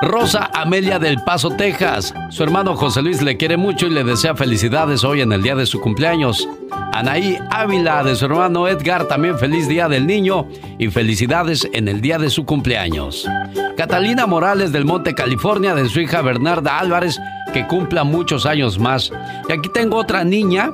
Rosa 0.00 0.50
Amelia 0.54 1.00
del 1.00 1.20
Paso, 1.24 1.50
Texas. 1.50 2.14
Su 2.30 2.44
hermano 2.44 2.76
José 2.76 3.02
Luis 3.02 3.20
le 3.20 3.36
quiere 3.36 3.56
mucho 3.56 3.88
y 3.88 3.90
le 3.90 4.04
desea 4.04 4.36
felicidades 4.36 5.02
hoy 5.02 5.22
en 5.22 5.32
el 5.32 5.42
día 5.42 5.56
de 5.56 5.66
su 5.66 5.80
cumpleaños. 5.80 6.48
Anaí 6.92 7.36
Ávila 7.50 8.04
de 8.04 8.14
su 8.14 8.26
hermano 8.26 8.68
Edgar, 8.68 9.08
también 9.08 9.36
feliz 9.40 9.66
día 9.66 9.88
del 9.88 10.06
niño 10.06 10.46
y 10.78 10.86
felicidades 10.86 11.68
en 11.72 11.88
el 11.88 12.00
día 12.00 12.18
de 12.18 12.30
su 12.30 12.46
cumpleaños. 12.46 13.28
Catalina 13.76 14.26
Morales 14.26 14.70
del 14.70 14.84
Monte 14.84 15.16
California 15.16 15.74
de 15.74 15.88
su 15.88 16.00
hija 16.00 16.22
Bernarda 16.22 16.78
Álvarez, 16.78 17.18
que 17.54 17.66
cumpla 17.68 18.02
muchos 18.02 18.46
años 18.46 18.80
más. 18.80 19.12
Y 19.48 19.52
aquí 19.52 19.68
tengo 19.68 19.96
otra 19.96 20.24
niña 20.24 20.72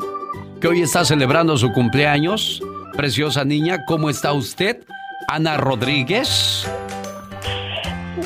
que 0.63 0.67
hoy 0.67 0.81
está 0.81 1.05
celebrando 1.05 1.59
su 1.59 1.71
cumpleaños. 1.73 2.63
Preciosa 2.97 3.45
niña, 3.45 3.85
¿cómo 3.85 4.09
está 4.09 4.33
usted? 4.33 4.83
Ana 5.29 5.59
Rodríguez. 5.59 6.67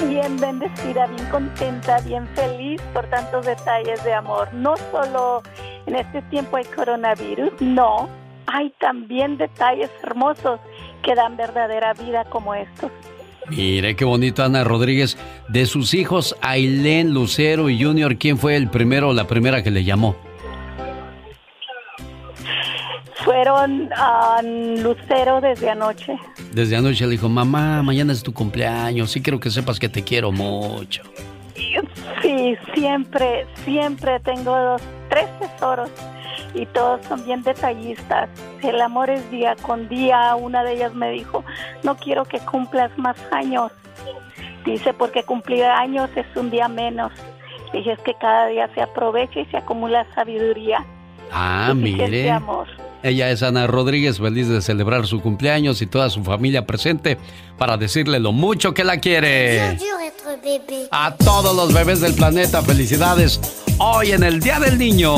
Bien 0.08 0.36
bendecida, 0.36 1.06
bien 1.08 1.26
contenta, 1.30 1.98
bien 2.02 2.28
feliz 2.36 2.80
por 2.92 3.04
tantos 3.10 3.44
detalles 3.44 4.02
de 4.04 4.14
amor. 4.14 4.48
No 4.54 4.76
solo 4.92 5.42
en 5.86 5.96
este 5.96 6.22
tiempo 6.22 6.56
hay 6.56 6.64
coronavirus, 6.64 7.60
no, 7.60 8.08
hay 8.46 8.72
también 8.78 9.36
detalles 9.36 9.90
hermosos 10.04 10.60
que 11.02 11.16
dan 11.16 11.36
verdadera 11.36 11.92
vida 11.94 12.24
como 12.30 12.54
estos. 12.54 12.92
Mire 13.50 13.94
qué 13.96 14.04
bonito 14.04 14.42
Ana 14.42 14.64
Rodríguez. 14.64 15.16
De 15.48 15.66
sus 15.66 15.94
hijos, 15.94 16.36
Ailén, 16.40 17.12
Lucero 17.12 17.68
y 17.68 17.82
Junior, 17.82 18.16
¿quién 18.16 18.38
fue 18.38 18.56
el 18.56 18.68
primero 18.68 19.10
o 19.10 19.12
la 19.12 19.26
primera 19.26 19.62
que 19.62 19.70
le 19.70 19.84
llamó? 19.84 20.16
Fueron 23.24 23.90
a 23.96 24.40
Lucero 24.42 25.40
desde 25.40 25.70
anoche. 25.70 26.14
Desde 26.52 26.76
anoche 26.76 27.04
le 27.04 27.12
dijo, 27.12 27.28
mamá, 27.28 27.82
mañana 27.82 28.12
es 28.12 28.22
tu 28.22 28.32
cumpleaños, 28.32 29.10
sí 29.10 29.22
quiero 29.22 29.40
que 29.40 29.50
sepas 29.50 29.78
que 29.78 29.88
te 29.88 30.02
quiero 30.02 30.30
mucho. 30.30 31.02
Sí, 32.22 32.56
siempre, 32.74 33.46
siempre 33.64 34.20
tengo 34.20 34.56
dos, 34.56 34.82
tres 35.08 35.26
tesoros 35.38 35.90
y 36.54 36.66
todos 36.66 37.04
son 37.06 37.24
bien 37.24 37.42
detallistas. 37.42 38.30
El 38.62 38.80
amor 38.80 39.10
es 39.10 39.28
día 39.30 39.56
con 39.62 39.88
día. 39.88 40.34
Una 40.36 40.62
de 40.62 40.74
ellas 40.74 40.94
me 40.94 41.10
dijo, 41.10 41.44
no 41.82 41.96
quiero 41.96 42.24
que 42.24 42.38
cumplas 42.40 42.96
más 42.96 43.16
años. 43.32 43.72
Dice, 44.64 44.94
porque 44.94 45.24
cumplir 45.24 45.64
años 45.64 46.08
es 46.14 46.26
un 46.36 46.50
día 46.50 46.68
menos. 46.68 47.12
Dije, 47.72 47.92
es 47.92 47.98
que 48.00 48.14
cada 48.14 48.46
día 48.46 48.70
se 48.74 48.80
aprovecha 48.80 49.40
y 49.40 49.46
se 49.46 49.56
acumula 49.56 50.06
sabiduría. 50.14 50.84
Ah, 51.32 51.68
suficiente 51.72 52.06
mire. 52.06 52.30
amor. 52.30 52.68
Ella 53.02 53.30
es 53.30 53.42
Ana 53.42 53.66
Rodríguez, 53.66 54.18
feliz 54.18 54.48
de 54.48 54.62
celebrar 54.62 55.06
su 55.06 55.20
cumpleaños 55.20 55.82
y 55.82 55.86
toda 55.86 56.08
su 56.08 56.24
familia 56.24 56.64
presente 56.64 57.18
para 57.58 57.76
decirle 57.76 58.18
lo 58.18 58.32
mucho 58.32 58.72
que 58.72 58.82
la 58.82 58.98
quiere. 58.98 59.76
A 60.90 61.14
todos 61.16 61.54
los 61.54 61.74
bebés 61.74 62.00
del 62.00 62.14
planeta, 62.14 62.62
felicidades 62.62 63.40
hoy 63.78 64.12
en 64.12 64.22
el 64.22 64.40
Día 64.40 64.58
del 64.58 64.78
Niño. 64.78 65.14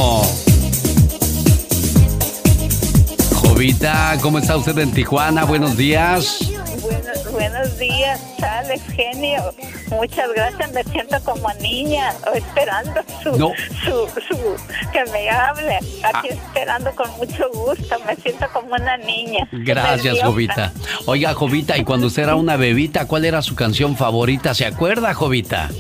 Jovita, 3.57 4.19
¿cómo 4.21 4.37
está 4.37 4.55
usted 4.55 4.77
en 4.77 4.93
Tijuana? 4.93 5.45
Buenos 5.45 5.79
días. 5.79 6.41
Buenos, 6.83 7.33
buenos 7.33 7.79
días, 7.79 8.21
Alex, 8.43 8.83
genio. 8.95 9.43
Muchas 9.91 10.29
gracias, 10.37 10.73
me 10.73 10.85
siento 10.85 11.17
como 11.25 11.51
niña, 11.55 12.13
o 12.31 12.35
esperando 12.37 13.01
su, 13.23 13.33
No. 13.39 13.53
su, 13.83 14.07
su- 14.29 14.57
que 14.93 15.11
me 15.11 15.31
hable. 15.31 15.79
Aquí 16.03 16.29
esperando 16.29 16.95
con 16.95 17.11
mucho 17.17 17.49
gusto, 17.55 17.97
me 18.07 18.15
siento 18.17 18.45
como 18.53 18.75
una 18.75 18.99
niña. 18.99 19.49
Gracias. 19.51 20.19
Jovita. 20.23 20.75
Oiga, 21.07 21.33
Jovita, 21.33 21.79
y 21.79 21.85
cuando 21.85 22.09
usted 22.09 22.25
era 22.25 22.35
una 22.35 22.57
bebita, 22.57 23.07
¿cuál 23.07 23.25
era 23.25 23.41
su 23.41 23.55
canción 23.55 23.97
favorita? 23.97 24.53
¿Se 24.55 24.67
acuerda, 24.67 25.15
Jovita? 25.15 25.71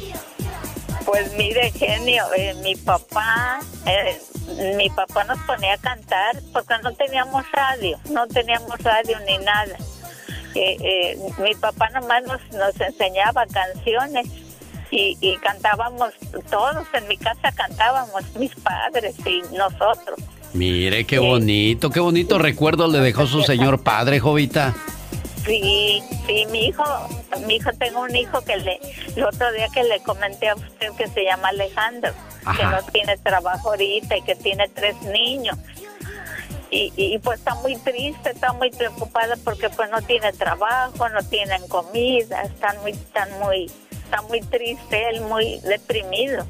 Pues 1.07 1.33
mire, 1.39 1.71
genio, 1.71 2.25
eh, 2.37 2.55
mi 2.63 2.75
papá, 2.75 3.61
eh, 3.87 4.21
mi 4.77 4.91
papá 4.91 5.25
nos 5.25 5.39
ponía 5.47 5.75
a 5.75 5.79
cantar 5.79 6.43
porque 6.53 6.75
no 6.83 6.93
teníamos 6.93 7.45
radio, 7.53 7.99
no 8.11 8.27
teníamos 8.27 8.79
radio 8.81 9.19
ni 9.21 9.39
nada. 9.39 9.77
Eh, 10.55 10.77
eh, 10.81 11.19
mi 11.39 11.55
papá 11.55 11.89
nomás 11.91 12.23
nos, 12.25 12.41
nos 12.53 12.81
enseñaba 12.81 13.47
canciones 13.47 14.27
y, 14.91 15.17
y 15.21 15.37
cantábamos 15.39 16.13
todos 16.51 16.87
en 16.95 17.09
mi 17.09 17.17
casa 17.17 17.53
cantábamos 17.53 18.23
mis 18.37 18.55
padres 18.55 19.15
y 19.27 19.43
nosotros 19.55 20.19
Mire, 20.57 21.05
qué 21.05 21.19
bonito, 21.19 21.91
qué 21.91 22.01
bonito 22.01 22.39
recuerdo 22.39 22.89
le 22.89 23.01
dejó 23.01 23.27
su 23.27 23.43
señor 23.43 23.83
padre, 23.83 24.21
Jovita. 24.21 24.75
Sí 25.47 26.03
sí 26.27 26.47
mi 26.51 26.67
hijo 26.67 26.85
mi 27.47 27.57
hijo, 27.57 27.71
tengo 27.79 28.01
un 28.01 28.15
hijo 28.15 28.41
que 28.43 28.57
le, 28.57 28.81
el 29.15 29.25
otro 29.25 29.53
día 29.53 29.69
que 29.73 29.85
le 29.85 30.01
comenté 30.01 30.49
a 30.49 30.55
usted 30.55 30.93
que 30.97 31.09
se 31.09 31.25
llama 31.25 31.49
Alejandro, 31.49 32.13
que 32.57 32.65
no 32.65 32.83
tiene 32.93 33.17
trabajo 33.19 33.71
ahorita 33.71 34.17
y 34.17 34.23
que 34.23 34.35
tiene 34.35 34.69
tres 34.69 35.01
niños. 35.03 35.57
Y, 36.71 36.93
y, 36.97 37.19
pues 37.21 37.39
está 37.39 37.55
muy 37.57 37.77
triste, 37.77 38.31
está 38.31 38.53
muy 38.53 38.71
preocupada 38.71 39.37
porque 39.45 39.71
pues 39.71 39.89
no 39.91 40.03
tiene 40.03 40.33
trabajo, 40.33 41.09
no 41.09 41.23
tienen 41.23 41.67
comida, 41.69 42.43
están 42.43 42.77
muy, 42.83 42.91
están 42.91 43.29
muy, 43.39 43.71
está 43.91 44.23
muy 44.23 44.41
triste, 44.41 45.09
él 45.11 45.21
muy 45.23 45.61
deprimido. 45.61 46.45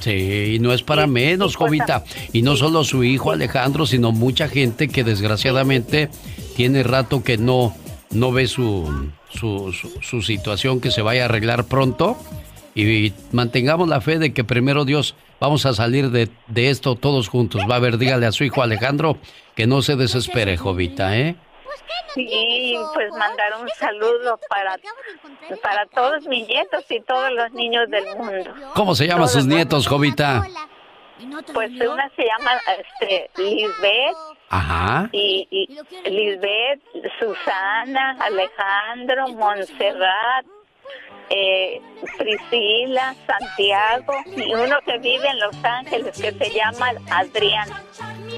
Sí, 0.00 0.56
y 0.56 0.58
no 0.58 0.74
es 0.74 0.82
para 0.82 1.06
menos, 1.06 1.56
pues, 1.56 1.70
Jovita. 1.70 2.04
Y 2.32 2.42
no 2.42 2.56
solo 2.56 2.84
su 2.84 3.02
hijo 3.02 3.30
Alejandro, 3.30 3.86
sino 3.86 4.12
mucha 4.12 4.46
gente 4.46 4.88
que 4.88 5.04
desgraciadamente 5.04 6.10
tiene 6.54 6.82
rato 6.82 7.22
que 7.22 7.38
no, 7.38 7.74
no 8.12 8.32
ve 8.32 8.46
su, 8.46 9.10
su, 9.30 9.72
su, 9.72 10.22
situación 10.22 10.80
que 10.80 10.90
se 10.90 11.02
vaya 11.02 11.22
a 11.22 11.24
arreglar 11.26 11.64
pronto. 11.64 12.16
Y, 12.74 13.12
mantengamos 13.32 13.88
la 13.88 14.00
fe 14.00 14.18
de 14.18 14.32
que 14.32 14.44
primero 14.44 14.84
Dios 14.84 15.14
vamos 15.40 15.66
a 15.66 15.74
salir 15.74 16.10
de, 16.10 16.28
de 16.48 16.70
esto 16.70 16.94
todos 16.94 17.28
juntos. 17.28 17.62
Va 17.70 17.76
a 17.76 17.80
ver, 17.80 17.98
dígale 17.98 18.26
a 18.26 18.32
su 18.32 18.44
hijo 18.44 18.62
Alejandro 18.62 19.18
que 19.54 19.66
no 19.66 19.82
se 19.82 19.96
desespere, 19.96 20.56
Jovita, 20.56 21.16
¿eh? 21.16 21.36
Sí, 22.14 22.76
pues 22.94 23.10
mandar 23.12 23.52
un 23.60 23.68
saludo 23.78 24.38
para, 24.48 24.78
para 25.62 25.86
todos 25.86 26.26
mis 26.26 26.46
nietos 26.46 26.84
y 26.90 27.00
todos 27.00 27.30
los 27.32 27.52
niños 27.52 27.88
del 27.88 28.04
mundo. 28.16 28.52
¿Cómo 28.74 28.94
se 28.94 29.06
llaman 29.06 29.28
sus 29.28 29.46
nietos, 29.46 29.86
Jovita? 29.86 30.46
Pues 31.54 31.70
una 31.70 32.10
se 32.16 32.24
llama 32.24 32.52
este, 32.78 33.30
Lisbeth. 33.36 34.16
Ajá. 34.52 35.08
Y, 35.12 35.48
y 35.50 35.66
Lisbeth, 36.10 36.82
Susana, 37.18 38.18
Alejandro, 38.20 39.28
Montserrat, 39.28 40.44
eh, 41.30 41.80
Priscila, 42.18 43.14
Santiago 43.26 44.12
y 44.36 44.52
uno 44.52 44.76
que 44.84 44.98
vive 44.98 45.26
en 45.26 45.40
Los 45.40 45.56
Ángeles 45.64 46.20
que 46.20 46.32
se 46.32 46.50
llama 46.54 46.90
Adrián. 47.10 47.66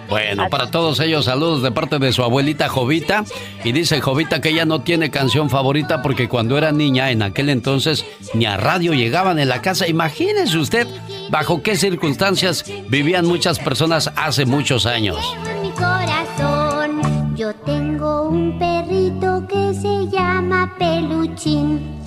Bueno, 0.08 0.48
para 0.50 0.70
todos 0.70 1.00
ellos 1.00 1.24
saludos 1.24 1.62
de 1.62 1.72
parte 1.72 1.98
de 1.98 2.12
su 2.12 2.22
abuelita 2.22 2.68
Jovita. 2.68 3.24
Y 3.64 3.72
dice 3.72 4.00
Jovita 4.00 4.40
que 4.40 4.50
ella 4.50 4.66
no 4.66 4.82
tiene 4.82 5.10
canción 5.10 5.50
favorita 5.50 6.00
porque 6.00 6.28
cuando 6.28 6.56
era 6.56 6.70
niña 6.70 7.10
en 7.10 7.22
aquel 7.22 7.48
entonces 7.48 8.06
ni 8.34 8.46
a 8.46 8.56
radio 8.56 8.92
llegaban 8.92 9.40
en 9.40 9.48
la 9.48 9.62
casa. 9.62 9.88
Imagínese 9.88 10.56
usted 10.58 10.86
bajo 11.28 11.60
qué 11.60 11.74
circunstancias 11.74 12.64
vivían 12.88 13.26
muchas 13.26 13.58
personas 13.58 14.12
hace 14.14 14.46
muchos 14.46 14.86
años. 14.86 15.36
Corazón, 15.74 17.34
yo 17.36 17.54
tengo 17.54 18.28
un 18.28 18.58
perrito 18.58 19.46
que 19.48 19.74
se 19.74 20.08
llama 20.08 20.74
Peluchín. 20.78 22.00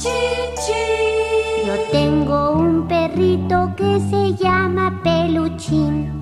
Yo 1.65 1.73
tengo 1.91 2.51
un 2.51 2.87
perrito 2.87 3.73
que 3.75 3.99
se 4.09 4.33
llama 4.41 5.01
Peluchín. 5.03 6.21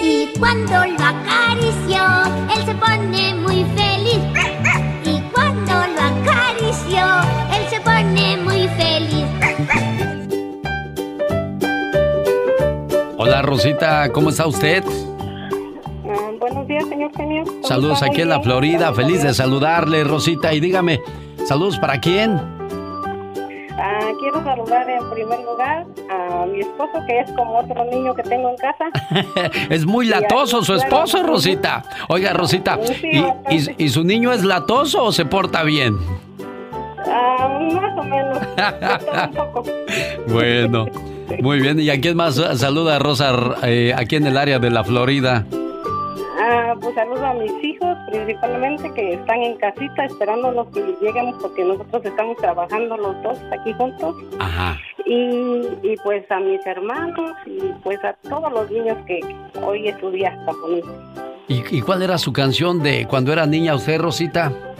Y 0.00 0.26
cuando 0.38 0.86
lo 0.86 1.04
acarició, 1.04 2.02
él 2.54 2.64
se 2.64 2.74
pone 2.74 3.34
muy 3.34 3.64
feliz. 3.76 4.20
Y 5.04 5.20
cuando 5.32 5.72
lo 5.72 6.00
acarició, 6.00 7.04
él 7.54 7.68
se 7.68 7.80
pone 7.80 8.36
muy 8.38 8.68
feliz. 8.68 9.26
Hola 13.16 13.42
Rosita, 13.42 14.10
¿cómo 14.12 14.30
está 14.30 14.46
usted? 14.46 14.84
Buenos 16.64 16.68
días, 16.68 16.88
señor 16.88 17.12
genio. 17.14 17.44
Saludos 17.62 18.02
aquí 18.02 18.22
en 18.22 18.30
la 18.30 18.40
Florida, 18.40 18.94
feliz 18.94 19.22
de 19.22 19.34
saludarle 19.34 20.02
Rosita 20.02 20.54
y 20.54 20.60
dígame, 20.60 20.98
¿saludos 21.46 21.78
para 21.78 22.00
quién? 22.00 22.40
Ah, 23.76 24.10
quiero 24.18 24.42
saludar 24.42 24.88
en 24.88 25.10
primer 25.10 25.40
lugar 25.40 25.84
a 26.08 26.46
mi 26.46 26.60
esposo, 26.60 26.92
que 27.06 27.20
es 27.20 27.30
como 27.32 27.58
otro 27.58 27.84
niño 27.84 28.14
que 28.14 28.22
tengo 28.22 28.48
en 28.48 28.56
casa. 28.56 28.86
es 29.68 29.84
muy 29.84 30.06
latoso 30.06 30.62
su 30.62 30.74
esposo, 30.74 31.22
Rosita. 31.22 31.82
Oiga, 32.08 32.32
Rosita, 32.32 32.78
¿y, 33.50 33.88
su 33.90 34.02
niño 34.02 34.32
es 34.32 34.42
latoso 34.42 35.04
o 35.04 35.12
se 35.12 35.26
porta 35.26 35.64
bien? 35.64 35.98
Ah, 37.06 37.58
más 37.74 37.98
o 37.98 38.02
menos. 38.04 38.38
bueno, 40.28 40.86
muy 41.42 41.60
bien. 41.60 41.78
¿Y 41.78 41.90
a 41.90 42.00
quién 42.00 42.16
más 42.16 42.36
saluda 42.36 42.98
Rosa 42.98 43.34
eh, 43.64 43.92
aquí 43.94 44.16
en 44.16 44.26
el 44.26 44.38
área 44.38 44.58
de 44.58 44.70
la 44.70 44.82
Florida? 44.82 45.44
Ah, 46.36 46.74
pues 46.80 46.94
saludo 46.94 47.24
a 47.24 47.34
mis 47.34 47.52
hijos 47.62 47.96
principalmente 48.10 48.92
que 48.94 49.14
están 49.14 49.42
en 49.42 49.56
casita 49.56 50.04
esperándonos 50.04 50.66
que 50.68 50.80
lleguemos 51.00 51.36
porque 51.40 51.64
nosotros 51.64 52.04
estamos 52.04 52.36
trabajando 52.38 52.96
los 52.96 53.22
dos 53.22 53.38
aquí 53.52 53.72
juntos. 53.74 54.16
Ajá. 54.38 54.78
Y, 55.06 55.68
y 55.82 55.96
pues 56.02 56.28
a 56.30 56.40
mis 56.40 56.64
hermanos 56.66 57.32
y 57.46 57.60
pues 57.82 58.02
a 58.04 58.14
todos 58.28 58.52
los 58.52 58.70
niños 58.70 58.96
que 59.06 59.20
hoy 59.62 59.88
es 59.88 59.98
su 60.00 60.10
día 60.10 60.36
bonito. 60.60 60.88
¿Y, 61.46 61.62
¿Y 61.70 61.80
cuál 61.82 62.02
era 62.02 62.18
su 62.18 62.32
canción 62.32 62.82
de 62.82 63.06
cuando 63.06 63.32
era 63.32 63.46
niña 63.46 63.74
usted, 63.74 64.00
Rosita? 64.00 64.73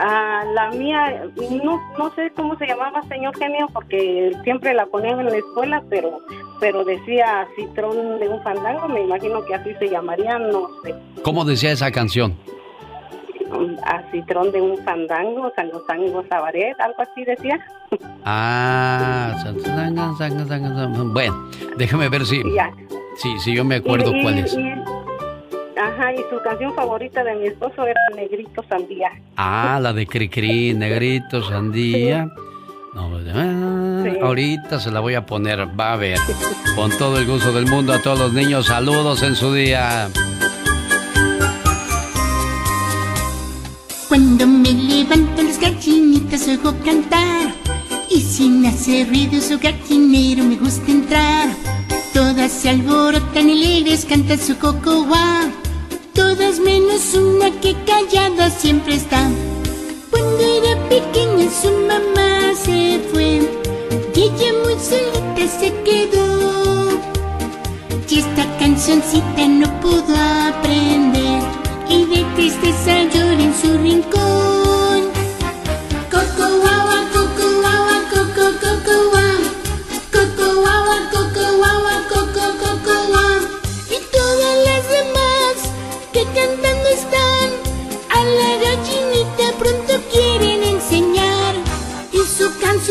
Ah, 0.00 0.44
la 0.54 0.70
mía, 0.70 1.24
no, 1.62 1.80
no 1.98 2.14
sé 2.14 2.30
cómo 2.36 2.56
se 2.56 2.66
llamaba, 2.66 3.02
señor 3.08 3.36
genio, 3.36 3.66
porque 3.72 4.32
siempre 4.44 4.72
la 4.74 4.86
ponían 4.86 5.18
en 5.20 5.26
la 5.26 5.36
escuela, 5.36 5.82
pero, 5.90 6.20
pero 6.60 6.84
decía 6.84 7.46
Citrón 7.56 8.20
de 8.20 8.28
un 8.28 8.42
fandango, 8.42 8.88
me 8.88 9.02
imagino 9.02 9.44
que 9.44 9.54
así 9.54 9.74
se 9.78 9.88
llamaría, 9.88 10.38
no 10.38 10.68
sé. 10.84 10.94
¿Cómo 11.22 11.44
decía 11.44 11.72
esa 11.72 11.90
canción? 11.90 12.36
A 13.84 14.02
Citrón 14.10 14.52
de 14.52 14.60
un 14.60 14.76
fandango, 14.84 15.50
Sango 15.56 16.24
Sabaret, 16.28 16.78
algo 16.78 17.02
así 17.02 17.24
decía. 17.24 17.58
Ah, 18.24 19.34
bueno, 21.12 21.50
déjame 21.76 22.08
ver 22.08 22.26
si... 22.26 22.42
Sí, 23.16 23.36
sí, 23.40 23.54
yo 23.54 23.64
me 23.64 23.76
acuerdo 23.76 24.12
cuál 24.22 24.38
es. 24.38 24.56
Ajá, 25.80 26.12
y 26.12 26.18
su 26.28 26.40
canción 26.42 26.74
favorita 26.74 27.22
de 27.22 27.36
mi 27.36 27.46
esposo 27.46 27.86
era 27.86 28.00
Negrito 28.16 28.64
Sandía. 28.68 29.10
Ah, 29.36 29.78
la 29.80 29.92
de 29.92 30.06
Cricri, 30.06 30.74
Negrito 30.74 31.42
Sandía. 31.48 32.28
No, 32.94 33.10
pues, 33.10 33.24
ah, 33.32 34.04
Ahorita 34.22 34.80
se 34.80 34.90
la 34.90 34.98
voy 34.98 35.14
a 35.14 35.24
poner, 35.24 35.68
va 35.78 35.92
a 35.92 35.96
ver. 35.96 36.18
Con 36.74 36.90
todo 36.98 37.18
el 37.18 37.26
gusto 37.26 37.52
del 37.52 37.66
mundo 37.66 37.92
a 37.92 38.02
todos 38.02 38.18
los 38.18 38.32
niños, 38.32 38.66
saludos 38.66 39.22
en 39.22 39.36
su 39.36 39.54
día. 39.54 40.08
Cuando 44.08 44.46
me 44.46 44.72
levanto 44.72 45.42
las 45.42 45.60
gallinitas 45.60 46.48
oigo 46.48 46.74
cantar 46.82 47.52
Y 48.08 48.22
sin 48.22 48.64
hacer 48.64 49.06
ruido 49.06 49.38
su 49.40 49.58
gallinero 49.58 50.44
me 50.44 50.56
gusta 50.56 50.90
entrar 50.90 51.48
Todas 52.14 52.50
se 52.50 52.70
alborotan 52.70 53.50
alegres, 53.50 54.06
cantan 54.06 54.38
su 54.38 54.58
coco 54.58 55.04
todas 56.14 56.58
menos 56.58 57.14
una 57.14 57.50
que 57.60 57.74
callada 57.84 58.50
siempre 58.50 58.94
está. 58.94 59.28
Cuando 60.10 60.38
era 60.40 60.88
pequeña 60.88 61.50
su 61.50 61.70
mamá 61.70 62.54
se 62.54 63.00
fue 63.10 63.40
y 64.14 64.20
ella 64.20 64.52
muy 64.64 64.74
solita 64.74 65.58
se 65.60 65.72
quedó. 65.84 66.90
Y 68.08 68.18
esta 68.18 68.58
cancioncita 68.58 69.46
no 69.46 69.80
pudo 69.80 70.16
aprender 70.50 71.42
y 71.88 72.04
de 72.06 72.24
tristeza 72.36 73.04
llora 73.12 73.42
en 73.42 73.54
su 73.54 73.78
rincón. 73.78 74.47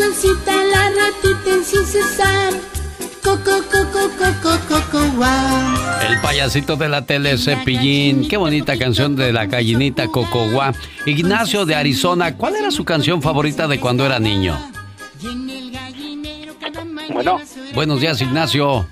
Cancioncita 0.08 0.52
la 0.64 0.90
ratita 0.90 1.64
sin 1.64 1.84
cesar 1.84 2.54
coco 3.22 3.62
coco 3.70 4.10
coco 4.16 4.58
coco 4.68 4.98
wow 5.16 6.08
el 6.08 6.20
payasito 6.20 6.76
de 6.76 6.88
la 6.88 7.04
tele 7.04 7.36
Cepillín 7.36 8.26
qué 8.26 8.38
bonita 8.38 8.78
canción 8.78 9.16
de 9.16 9.32
la 9.32 9.46
gallinita 9.46 10.06
coco 10.08 10.48
wow 10.48 10.72
Ignacio 11.04 11.66
de 11.66 11.74
Arizona 11.74 12.36
¿cuál 12.36 12.56
era 12.56 12.70
su 12.70 12.84
canción 12.84 13.20
favorita 13.20 13.68
de 13.68 13.80
cuando 13.80 14.06
era 14.06 14.18
niño? 14.18 14.58
Bueno. 17.12 17.40
Buenos 17.74 18.00
días, 18.00 18.20
Ignacio. 18.20 18.86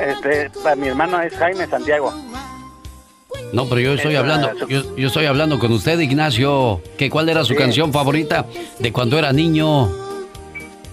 Este, 0.00 0.48
para 0.62 0.76
mi 0.76 0.86
hermano 0.86 1.20
es 1.20 1.34
Jaime 1.34 1.66
Santiago. 1.66 2.14
No, 3.52 3.68
pero 3.68 3.80
yo 3.80 3.92
estoy 3.94 4.14
hablando, 4.14 4.50
yo, 4.68 5.08
estoy 5.08 5.26
hablando 5.26 5.58
con 5.58 5.72
usted, 5.72 5.98
Ignacio. 5.98 6.80
¿Que 6.96 7.10
¿Cuál 7.10 7.28
era 7.28 7.44
su 7.44 7.54
canción 7.54 7.92
favorita 7.92 8.46
de 8.78 8.92
cuando 8.92 9.18
era 9.18 9.32
niño? 9.32 10.07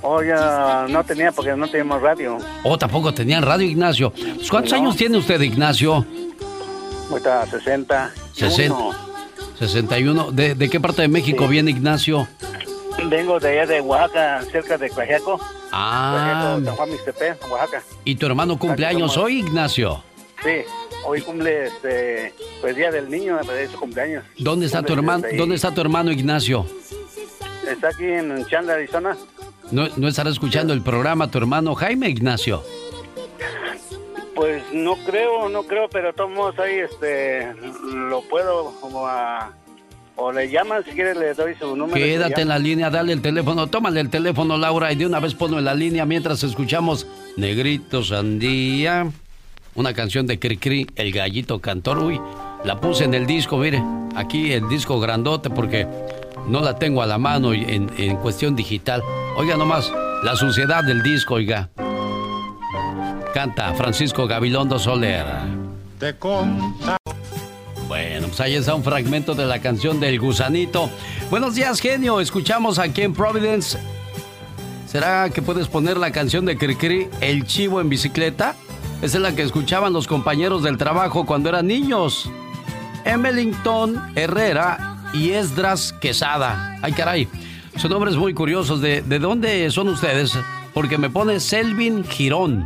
Oh, 0.07 0.22
ya 0.22 0.86
no 0.88 1.03
tenía 1.03 1.32
porque 1.32 1.56
no 1.56 1.68
teníamos 1.68 1.99
radio. 1.99 2.38
Oh, 2.64 2.77
tampoco 2.77 3.11
tenían 3.11 3.41
radio, 3.41 3.68
Ignacio. 3.68 4.11
Pues, 4.11 4.52
¿Cuántos 4.52 4.73
años 4.73 4.95
tiene 4.95 5.18
usted, 5.18 5.41
Ignacio? 5.41 6.06
Ahorita 7.10 7.48
60. 7.48 8.11
60. 8.34 8.76
61. 9.57 10.32
¿De, 10.32 10.53
¿De 10.53 10.69
qué 10.69 10.80
parte 10.80 11.02
de 11.02 11.07
México 11.07 11.48
viene 11.48 11.72
Ignacio? 11.72 12.27
Vengo 13.10 13.40
de 13.40 13.49
allá 13.49 13.65
de 13.65 13.82
Oaxaca, 13.82 14.44
cerca 14.52 14.77
de 14.77 14.91
Coajiaco. 14.91 15.40
Ah. 15.72 16.60
San 16.64 16.76
Juan 16.76 16.91
Mixtepec, 16.91 17.52
Oaxaca. 17.52 17.82
¿Y 18.03 18.15
tu 18.15 18.27
hermano 18.27 18.60
cumpleaños 18.60 19.18
hoy, 19.18 19.40
Ignacio? 19.40 20.03
Sí, 20.44 20.57
hoy 21.03 21.22
cumple 21.22 21.65
este, 21.65 22.32
pues 22.61 22.76
Día 22.76 22.91
del 22.91 23.10
Niño, 23.10 23.40
es 23.40 23.72
su 23.72 23.80
cumpleaños. 23.80 24.23
¿Dónde 24.38 24.68
está 24.68 24.84
tu 24.84 24.94
hermano? 24.94 25.26
¿Dónde 25.36 25.56
está 25.56 25.73
tu 25.73 25.82
hermano 25.82 26.11
Ignacio? 26.11 26.68
Está 27.68 27.88
aquí 27.90 28.06
en 28.06 28.45
Chandler, 28.45 28.77
Arizona. 28.77 29.18
¿No, 29.71 29.87
¿No 29.97 30.07
estará 30.07 30.29
escuchando 30.29 30.73
el 30.73 30.81
programa 30.81 31.29
tu 31.29 31.37
hermano 31.37 31.75
Jaime 31.75 32.09
Ignacio? 32.09 32.63
Pues 34.35 34.63
no 34.73 34.95
creo, 35.05 35.49
no 35.49 35.63
creo, 35.63 35.87
pero 35.89 36.13
todos 36.13 36.59
ahí 36.59 36.75
este, 36.79 37.53
lo 37.91 38.21
puedo 38.23 38.73
como 38.81 39.07
a... 39.07 39.53
O 40.17 40.31
le 40.31 40.49
llaman, 40.49 40.83
si 40.85 40.91
quieres 40.91 41.17
le 41.17 41.33
doy 41.33 41.55
su 41.55 41.75
número. 41.75 41.95
Quédate 41.95 42.41
en 42.41 42.47
la 42.47 42.57
línea, 42.57 42.89
dale 42.89 43.11
el 43.11 43.21
teléfono, 43.21 43.67
tómale 43.67 43.99
el 43.99 44.09
teléfono, 44.09 44.57
Laura, 44.57 44.91
y 44.93 44.95
de 44.95 45.05
una 45.05 45.19
vez 45.19 45.33
ponlo 45.33 45.59
en 45.59 45.65
la 45.65 45.73
línea 45.73 46.05
mientras 46.05 46.41
escuchamos 46.43 47.05
Negrito 47.35 48.01
Sandía, 48.01 49.11
una 49.73 49.93
canción 49.93 50.25
de 50.25 50.39
Cricri, 50.39 50.87
el 50.95 51.11
gallito 51.11 51.59
cantor. 51.59 51.99
Uy, 51.99 52.21
la 52.63 52.79
puse 52.79 53.03
en 53.03 53.13
el 53.13 53.25
disco, 53.25 53.57
mire, 53.57 53.83
aquí 54.15 54.53
el 54.53 54.69
disco 54.69 55.01
grandote 55.01 55.49
porque 55.49 55.85
no 56.47 56.61
la 56.61 56.77
tengo 56.77 57.01
a 57.01 57.05
la 57.05 57.17
mano 57.17 57.53
en, 57.53 57.91
en 57.97 58.17
cuestión 58.17 58.55
digital. 58.55 59.01
Oiga 59.38 59.57
nomás, 59.57 59.91
la 60.23 60.35
suciedad 60.35 60.84
del 60.84 61.01
disco, 61.01 61.35
oiga. 61.35 61.69
Canta 63.34 63.73
Francisco 63.73 64.27
Gabilondo 64.27 64.80
Soler. 64.80 65.26
Te 65.99 66.15
conta. 66.15 66.97
Bueno, 67.88 68.27
pues 68.27 68.39
ahí 68.39 68.55
está 68.55 68.73
un 68.73 68.84
fragmento 68.84 69.35
de 69.35 69.45
la 69.45 69.59
canción 69.59 69.99
del 69.99 70.19
gusanito. 70.19 70.89
Buenos 71.30 71.55
días, 71.55 71.80
genio. 71.80 72.19
Escuchamos 72.19 72.80
aquí 72.80 73.01
en 73.01 73.13
Providence. 73.13 73.77
¿Será 74.88 75.30
que 75.30 75.41
puedes 75.41 75.67
poner 75.67 75.97
la 75.97 76.11
canción 76.11 76.45
de 76.45 76.57
Cricri, 76.57 77.09
El 77.22 77.45
Chivo 77.45 77.81
en 77.81 77.89
bicicleta? 77.89 78.55
Esa 79.01 79.17
es 79.17 79.22
la 79.22 79.35
que 79.35 79.41
escuchaban 79.41 79.93
los 79.93 80.07
compañeros 80.07 80.63
del 80.63 80.77
trabajo 80.77 81.26
cuando 81.26 81.49
eran 81.49 81.67
niños. 81.67 82.30
Emelington 83.03 84.01
Herrera 84.15 84.94
y 85.15 85.31
Esdras 85.31 85.93
Quesada. 85.93 86.77
Ay, 86.81 86.93
caray. 86.93 87.27
Son 87.77 87.91
nombres 87.91 88.15
muy 88.15 88.33
curiosos. 88.33 88.81
¿De, 88.81 89.01
de 89.01 89.19
dónde 89.19 89.69
son 89.71 89.89
ustedes? 89.89 90.37
Porque 90.73 90.97
me 90.97 91.09
pone 91.09 91.39
Selvin 91.39 92.03
Girón. 92.05 92.65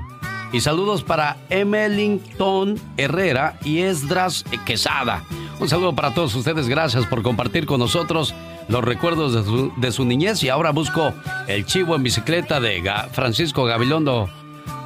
Y 0.52 0.62
saludos 0.62 1.04
para 1.04 1.38
Emelington 1.50 2.80
Herrera 2.98 3.60
y 3.64 3.80
Esdras 3.80 4.44
Quesada. 4.66 5.24
Un 5.60 5.70
saludo 5.70 5.94
para 5.94 6.14
todos 6.14 6.34
ustedes. 6.36 6.68
Gracias 6.68 7.06
por 7.06 7.22
compartir 7.22 7.66
con 7.66 7.80
nosotros 7.80 8.34
los 8.68 8.84
recuerdos 8.84 9.34
de 9.34 9.44
su, 9.44 9.72
de 9.78 9.92
su 9.92 10.06
niñez. 10.06 10.42
Y 10.44 10.50
ahora 10.50 10.72
busco 10.72 11.14
el 11.48 11.66
chivo 11.66 11.96
en 11.96 12.04
bicicleta 12.04 12.60
de 12.60 12.82
Francisco 13.12 13.66
Gabilondo 13.66 14.30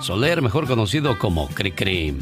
Soler, 0.02 0.42
mejor 0.42 0.68
conocido 0.68 1.18
como 1.18 1.48
Cricri. 1.48 2.18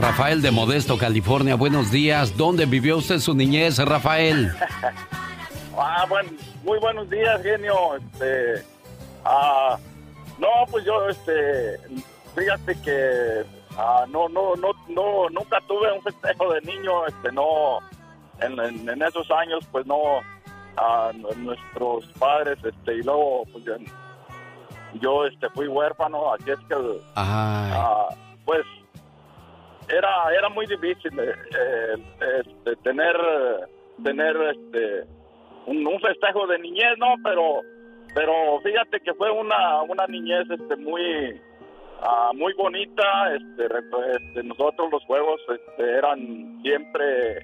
Rafael 0.00 0.40
de 0.42 0.50
Modesto, 0.50 0.96
California. 0.98 1.56
Buenos 1.56 1.90
días. 1.90 2.36
¿Dónde 2.36 2.66
vivió 2.66 2.96
usted 2.98 3.18
su 3.18 3.34
niñez, 3.34 3.78
Rafael? 3.78 4.52
Ah, 5.82 6.04
bueno, 6.10 6.28
muy 6.62 6.78
buenos 6.78 7.08
días, 7.08 7.40
genio. 7.42 7.96
Este, 7.96 8.62
ah, 9.24 9.78
no, 10.38 10.48
pues 10.70 10.84
yo, 10.84 11.08
este, 11.08 11.78
fíjate 12.36 12.78
que 12.82 13.44
ah, 13.78 14.04
no, 14.10 14.28
no, 14.28 14.56
no, 14.56 14.72
no, 14.88 15.30
nunca 15.30 15.58
tuve 15.66 15.90
un 15.92 16.02
festejo 16.02 16.52
de 16.52 16.60
niño, 16.62 17.06
este, 17.06 17.32
no, 17.32 17.78
en, 18.40 18.58
en- 18.60 18.88
en 18.90 19.00
esos 19.02 19.30
años, 19.30 19.64
pues 19.72 19.86
no, 19.86 19.96
ah, 20.76 21.12
nuestros 21.36 22.04
padres, 22.18 22.58
este, 22.62 22.96
y 22.96 23.02
luego, 23.02 23.44
pues 23.50 23.64
yo, 23.64 23.72
yo, 25.00 25.24
este, 25.24 25.48
fui 25.50 25.66
huérfano, 25.66 26.34
así 26.34 26.50
es 26.50 26.58
que, 26.68 26.74
ah, 27.16 28.08
pues, 28.44 28.66
era, 29.96 30.34
era 30.36 30.48
muy 30.48 30.66
difícil, 30.66 31.18
eh, 31.18 31.34
eh, 31.58 32.42
este, 32.44 32.76
tener, 32.82 33.16
tener, 34.04 34.36
este, 34.54 35.04
un, 35.66 35.86
un 35.86 36.00
festejo 36.00 36.46
de 36.46 36.58
niñez, 36.58 36.96
¿no? 36.98 37.14
Pero, 37.22 37.60
pero 38.14 38.60
fíjate 38.62 39.00
que 39.00 39.14
fue 39.14 39.30
una, 39.30 39.82
una 39.82 40.06
niñez, 40.06 40.48
este, 40.50 40.76
muy, 40.76 41.40
ah, 42.02 42.30
muy 42.34 42.52
bonita, 42.54 43.34
este, 43.34 43.66
este, 43.66 44.42
nosotros 44.44 44.90
los 44.92 45.04
juegos, 45.04 45.40
este, 45.48 45.90
eran 45.98 46.60
siempre, 46.62 47.38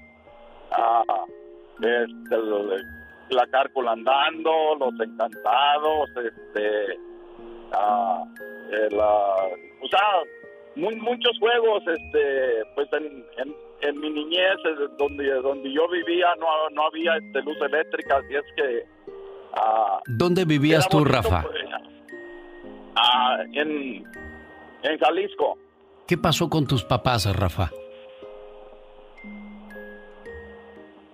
el- 1.82 2.84
la 3.30 3.46
cárcula 3.48 3.92
andando, 3.92 4.76
los 4.78 4.94
encantados, 5.00 6.08
este, 6.24 6.92
eh, 6.92 8.88
la- 8.90 9.48
o 9.82 9.88
sea, 9.88 10.00
muy, 10.76 10.94
muchos 10.96 11.38
juegos, 11.38 11.82
este, 11.86 12.64
pues 12.74 12.88
en, 12.92 13.24
en, 13.38 13.54
en 13.80 14.00
mi 14.00 14.10
niñez, 14.10 14.56
eh, 14.64 14.88
donde, 14.98 15.30
donde 15.42 15.72
yo 15.72 15.88
vivía, 15.88 16.34
no, 16.38 16.46
no 16.70 16.86
había 16.86 17.16
este, 17.16 17.42
luz 17.42 17.56
eléctrica, 17.60 18.18
así 18.18 18.34
es 18.34 18.44
que, 18.56 18.84
ah, 19.54 20.00
¿Dónde 20.06 20.44
vivías 20.44 20.88
tú, 20.88 20.98
bonito, 20.98 21.16
Rafa? 21.16 21.42
pues, 21.42 21.64
ah, 22.96 23.38
en, 23.52 24.04
en 24.82 24.98
Jalisco. 24.98 25.58
¿Qué 26.06 26.16
pasó 26.18 26.48
con 26.48 26.66
tus 26.66 26.84
papás, 26.84 27.26
Rafa? 27.34 27.70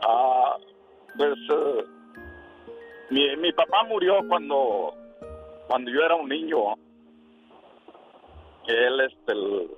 Ah, 0.03 0.57
pues 1.17 1.35
eh, 1.51 1.85
mi, 3.11 3.37
mi 3.37 3.53
papá 3.53 3.85
murió 3.85 4.19
cuando 4.29 4.95
cuando 5.69 5.91
yo 5.91 6.01
era 6.03 6.15
un 6.17 6.29
niño. 6.29 6.75
Él 8.69 9.01
este 9.01 9.33
el, 9.33 9.69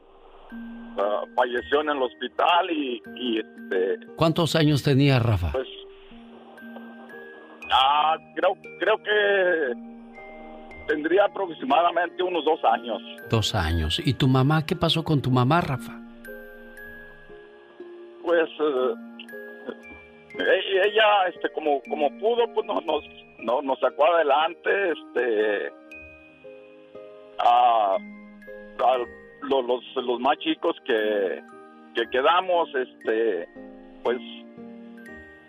ah, 0.98 1.22
falleció 1.34 1.80
en 1.82 1.90
el 1.90 2.02
hospital 2.02 2.70
y, 2.70 3.02
y 3.16 3.38
este 3.38 4.06
¿Cuántos 4.16 4.54
años 4.56 4.82
tenía 4.82 5.18
Rafa? 5.18 5.52
pues 5.52 5.68
ah, 7.72 8.16
creo 8.34 8.56
creo 8.80 8.96
que 9.02 9.94
tendría 10.86 11.24
aproximadamente 11.24 12.22
unos 12.22 12.44
dos 12.44 12.60
años. 12.64 13.00
Dos 13.30 13.54
años. 13.54 14.00
¿Y 14.04 14.12
tu 14.14 14.28
mamá? 14.28 14.66
¿Qué 14.66 14.76
pasó 14.76 15.02
con 15.02 15.22
tu 15.22 15.30
mamá, 15.30 15.60
Rafa? 15.62 16.00
pues 18.22 18.48
eh, 18.58 18.94
e- 20.38 20.88
ella 20.88 21.28
este 21.28 21.50
como 21.52 21.82
como 21.88 22.08
pudo 22.18 22.46
pues 22.54 22.66
no, 22.66 22.80
nos 22.80 23.04
no, 23.40 23.60
nos 23.60 23.78
sacó 23.80 24.06
adelante 24.14 24.92
este 24.92 25.72
a, 27.38 27.98
a 28.84 28.98
lo- 29.48 29.62
los, 29.62 29.82
los 29.96 30.20
más 30.20 30.36
chicos 30.38 30.76
que, 30.86 31.42
que 31.94 32.08
quedamos 32.10 32.68
este 32.74 33.48
pues 34.02 34.18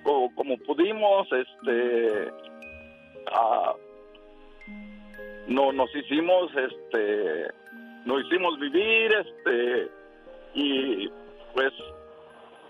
co- 0.03 0.29
como 0.35 0.57
pudimos 0.59 1.27
este 1.31 2.31
a- 3.31 3.75
no 5.47 5.71
nos 5.71 5.93
hicimos 5.95 6.51
este 6.55 7.47
nos 8.05 8.23
hicimos 8.25 8.59
vivir 8.59 9.11
este 9.13 9.89
y 10.53 11.09
pues 11.53 11.73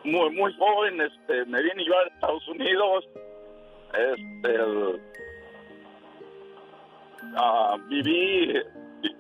muy 0.04 0.30
muy 0.32 0.54
joven 0.58 1.02
este 1.02 1.46
me 1.46 1.62
vine 1.62 1.84
yo 1.86 1.94
a 1.98 2.04
Estados 2.08 2.48
Unidos 2.48 3.06
este 3.94 4.58
ah, 7.36 7.78
viví 7.88 8.54
vi- 9.02 9.16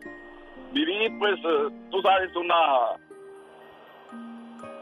viví 0.73 1.09
pues 1.19 1.35
eh, 1.35 1.69
tú 1.91 2.01
sabes 2.01 2.35
una 2.35 2.55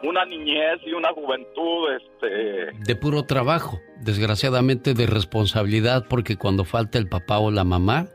una 0.04 0.26
niñez 0.26 0.80
y 0.86 0.94
una 0.94 1.10
juventud 1.14 1.92
este 1.96 2.78
De 2.86 2.96
puro 2.96 3.24
trabajo, 3.24 3.80
desgraciadamente 4.02 4.94
de 4.94 5.08
responsabilidad, 5.08 6.06
porque 6.10 6.36
cuando 6.36 6.66
falta 6.66 6.98
el 6.98 7.08
papá 7.08 7.40
o 7.40 7.52
la 7.52 7.64
mamá, 7.64 8.08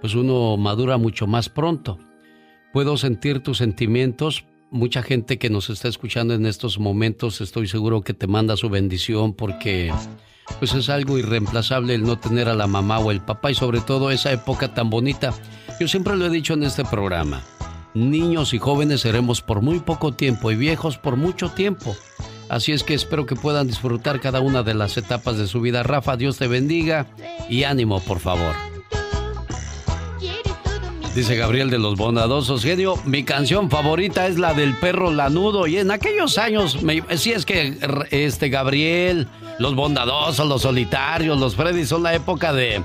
pues 0.00 0.14
uno 0.14 0.56
madura 0.56 0.96
mucho 0.96 1.26
más 1.26 1.48
pronto. 1.48 1.98
Puedo 2.72 2.96
sentir 2.96 3.42
tus 3.42 3.58
sentimientos. 3.58 4.44
Mucha 4.70 5.02
gente 5.02 5.38
que 5.38 5.50
nos 5.50 5.70
está 5.70 5.88
escuchando 5.88 6.34
en 6.34 6.46
estos 6.46 6.78
momentos, 6.78 7.40
estoy 7.40 7.68
seguro 7.68 8.02
que 8.02 8.14
te 8.14 8.26
manda 8.26 8.56
su 8.56 8.68
bendición 8.68 9.34
porque 9.34 9.92
pues 10.58 10.74
es 10.74 10.88
algo 10.88 11.18
irreemplazable 11.18 11.94
el 11.94 12.02
no 12.02 12.18
tener 12.18 12.48
a 12.48 12.54
la 12.54 12.66
mamá 12.66 12.98
o 12.98 13.10
el 13.10 13.20
papá 13.20 13.50
y 13.50 13.54
sobre 13.54 13.80
todo 13.80 14.10
esa 14.10 14.32
época 14.32 14.74
tan 14.74 14.90
bonita. 14.90 15.32
Yo 15.80 15.88
siempre 15.88 16.16
lo 16.16 16.26
he 16.26 16.30
dicho 16.30 16.54
en 16.54 16.64
este 16.64 16.84
programa. 16.84 17.42
Niños 17.94 18.54
y 18.54 18.58
jóvenes 18.58 19.00
seremos 19.00 19.40
por 19.42 19.62
muy 19.62 19.80
poco 19.80 20.12
tiempo 20.12 20.50
y 20.50 20.56
viejos 20.56 20.98
por 20.98 21.16
mucho 21.16 21.50
tiempo. 21.50 21.96
Así 22.48 22.72
es 22.72 22.82
que 22.82 22.94
espero 22.94 23.26
que 23.26 23.36
puedan 23.36 23.66
disfrutar 23.66 24.20
cada 24.20 24.40
una 24.40 24.62
de 24.62 24.74
las 24.74 24.96
etapas 24.96 25.36
de 25.36 25.46
su 25.46 25.60
vida. 25.60 25.82
Rafa, 25.82 26.16
Dios 26.16 26.38
te 26.38 26.48
bendiga 26.48 27.06
y 27.48 27.64
ánimo, 27.64 28.00
por 28.00 28.20
favor. 28.20 28.54
Dice 31.14 31.34
Gabriel 31.36 31.68
de 31.68 31.78
los 31.78 31.96
Bondadosos. 31.96 32.62
Genio, 32.62 32.94
mi 33.04 33.24
canción 33.24 33.70
favorita 33.70 34.28
es 34.28 34.38
la 34.38 34.54
del 34.54 34.76
perro 34.76 35.10
lanudo. 35.10 35.66
Y 35.66 35.78
en 35.78 35.90
aquellos 35.90 36.38
años, 36.38 36.82
me, 36.82 37.02
sí 37.16 37.32
es 37.32 37.44
que 37.44 37.76
este 38.10 38.48
Gabriel, 38.50 39.26
los 39.58 39.74
Bondadosos, 39.74 40.46
los 40.46 40.62
Solitarios, 40.62 41.38
los 41.38 41.56
Freddy 41.56 41.84
son 41.86 42.02
la 42.02 42.14
época 42.14 42.52
de, 42.52 42.82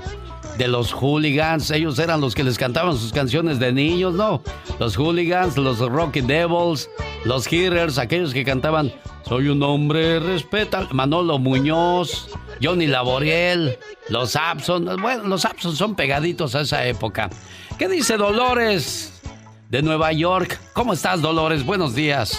de 0.58 0.68
los 0.68 0.92
hooligans. 0.92 1.70
Ellos 1.70 1.98
eran 1.98 2.20
los 2.20 2.34
que 2.34 2.44
les 2.44 2.58
cantaban 2.58 2.96
sus 2.96 3.12
canciones 3.12 3.58
de 3.58 3.72
niños, 3.72 4.14
¿no? 4.14 4.42
Los 4.78 4.96
hooligans, 4.96 5.56
los 5.56 5.78
Rocky 5.78 6.20
Devils, 6.20 6.88
los 7.24 7.46
Hearers, 7.46 7.98
aquellos 7.98 8.32
que 8.32 8.44
cantaban 8.44 8.92
Soy 9.26 9.48
un 9.48 9.62
hombre, 9.62 10.20
respeta. 10.20 10.86
Manolo 10.92 11.38
Muñoz, 11.38 12.28
Johnny 12.62 12.86
Laboriel, 12.86 13.78
los 14.10 14.36
Abson. 14.36 14.84
Bueno, 15.00 15.24
los 15.24 15.46
Abson 15.46 15.74
son 15.74 15.94
pegaditos 15.94 16.54
a 16.54 16.60
esa 16.60 16.84
época. 16.86 17.30
¿Qué 17.78 17.88
dice 17.88 18.18
Dolores 18.18 19.22
de 19.70 19.82
Nueva 19.82 20.12
York? 20.12 20.60
¿Cómo 20.74 20.92
estás, 20.92 21.22
Dolores? 21.22 21.64
Buenos 21.64 21.94
días. 21.94 22.38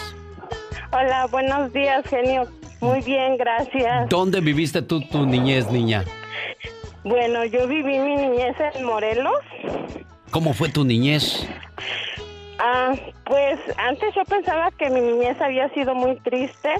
Hola, 0.92 1.26
buenos 1.32 1.74
días, 1.74 2.06
genio. 2.08 2.48
Muy 2.86 3.02
bien, 3.02 3.36
gracias. 3.38 4.10
¿Dónde 4.10 4.42
viviste 4.42 4.82
tú 4.84 5.02
tu 5.02 5.26
niñez, 5.26 5.72
niña? 5.72 6.04
Bueno, 7.04 7.44
yo 7.46 7.68
viví 7.68 7.98
mi 7.98 8.16
niñez 8.16 8.56
en 8.76 8.86
Morelos. 8.86 9.40
¿Cómo 10.30 10.54
fue 10.54 10.70
tu 10.70 10.84
niñez? 10.84 11.48
Ah, 12.60 12.94
pues 13.26 13.60
antes 13.78 14.14
yo 14.16 14.24
pensaba 14.26 14.70
que 14.72 14.90
mi 14.92 15.02
niñez 15.02 15.42
había 15.42 15.68
sido 15.70 15.96
muy 15.96 16.16
triste 16.18 16.76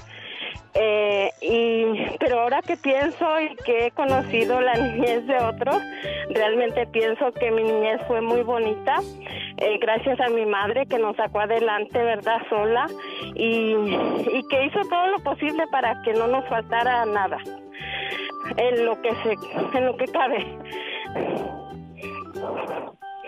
eh, 0.78 1.32
y, 1.42 1.86
pero 2.20 2.42
ahora 2.42 2.62
que 2.62 2.76
pienso 2.76 3.40
y 3.40 3.56
que 3.64 3.88
he 3.88 3.92
conocido 3.92 4.60
la 4.60 4.74
niñez 4.76 5.26
de 5.26 5.38
otros, 5.38 5.78
realmente 6.30 6.86
pienso 6.88 7.32
que 7.32 7.50
mi 7.52 7.64
niñez 7.64 8.02
fue 8.08 8.20
muy 8.22 8.44
bonita, 8.44 8.98
eh, 9.58 9.78
gracias 9.80 10.20
a 10.20 10.30
mi 10.30 10.46
madre 10.46 10.86
que 10.86 11.00
nos 11.00 11.16
sacó 11.16 11.40
adelante, 11.40 11.98
¿verdad? 11.98 12.42
Sola 12.50 12.88
y, 13.36 13.74
y 13.74 14.44
que 14.50 14.66
hizo 14.66 14.82
todo 14.90 15.08
lo 15.08 15.20
posible 15.24 15.64
para 15.72 16.02
que 16.02 16.14
no 16.14 16.28
nos 16.28 16.46
faltara 16.50 17.06
nada, 17.06 17.38
en 18.58 18.86
lo 18.86 19.02
que 19.02 19.12
se, 19.24 19.78
en 19.78 19.86
lo 19.86 19.96
que 19.96 20.06
cabe. 20.08 20.46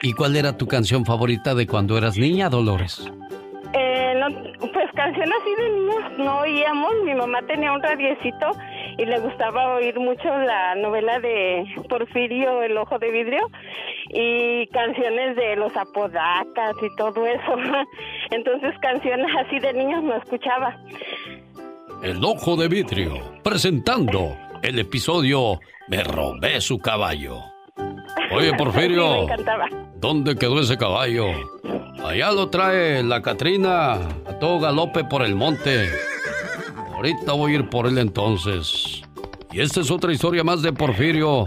¿Y 0.02 0.14
cuál 0.14 0.36
era 0.36 0.58
tu 0.58 0.68
canción 0.68 1.06
favorita 1.06 1.56
de 1.56 1.66
cuando 1.66 1.98
eras 1.98 2.18
niña, 2.18 2.50
Dolores? 2.50 3.10
Eh, 3.74 4.14
pues 4.60 4.92
canciones 4.94 5.34
así 5.42 5.56
de 5.56 5.70
niños 5.70 5.97
no 6.18 6.40
oíamos. 6.40 6.94
Mi 7.04 7.14
mamá 7.14 7.42
tenía 7.44 7.72
un 7.72 7.82
radiecito 7.82 8.52
y 8.98 9.06
le 9.06 9.20
gustaba 9.20 9.76
oír 9.76 10.00
mucho 10.00 10.26
la 10.26 10.76
novela 10.76 11.20
de 11.20 11.66
Porfirio, 11.90 12.62
El 12.62 12.78
Ojo 12.78 12.98
de 13.00 13.12
Vidrio, 13.12 13.50
y 14.10 14.68
canciones 14.68 15.36
de 15.36 15.56
los 15.56 15.76
apodacas 15.76 16.76
y 16.82 16.96
todo 16.96 17.26
eso. 17.26 17.56
Entonces 18.32 18.74
canciones 18.82 19.28
así 19.46 19.60
de 19.60 19.74
niños 19.74 20.04
no 20.04 20.16
escuchaba. 20.16 20.78
El 22.04 22.24
Ojo 22.24 22.56
de 22.56 22.68
Vidrio, 22.68 23.14
presentando 23.44 24.36
el 24.62 24.80
episodio 24.80 25.60
Me 25.88 26.04
robé 26.04 26.62
su 26.62 26.80
caballo. 26.80 27.57
Oye, 28.32 28.54
Porfirio. 28.54 29.28
¿Dónde 29.96 30.36
quedó 30.36 30.60
ese 30.60 30.78
caballo? 30.78 31.28
Allá 32.04 32.32
lo 32.32 32.50
trae 32.50 33.04
la 33.04 33.22
Catrina 33.22 33.94
a 33.94 34.40
todo 34.40 34.60
galope 34.60 35.04
por 35.04 35.24
el 35.24 35.36
monte. 35.36 35.90
Ahorita 36.94 37.34
voy 37.34 37.54
a 37.54 37.56
ir 37.56 37.70
por 37.70 37.88
él 37.88 37.98
entonces. 37.98 39.02
Y 39.52 39.62
esta 39.62 39.82
es 39.82 39.92
otra 39.92 40.12
historia 40.12 40.44
más 40.44 40.62
de 40.62 40.74
Porfirio. 40.74 41.46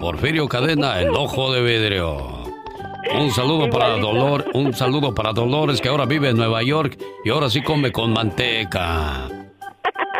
Porfirio 0.00 0.48
Cadena, 0.48 1.00
el 1.00 1.10
ojo 1.10 1.52
de 1.52 1.62
vidrio. 1.62 2.42
Un 3.18 3.30
saludo 3.30 3.68
para 3.68 3.98
Dolor, 3.98 4.46
un 4.54 4.72
saludo 4.72 5.14
para 5.14 5.32
Dolores 5.32 5.80
que 5.80 5.88
ahora 5.88 6.06
vive 6.06 6.30
en 6.30 6.36
Nueva 6.36 6.62
York 6.62 6.98
y 7.24 7.30
ahora 7.30 7.50
sí 7.50 7.62
come 7.62 7.92
con 7.92 8.12
manteca. 8.12 9.28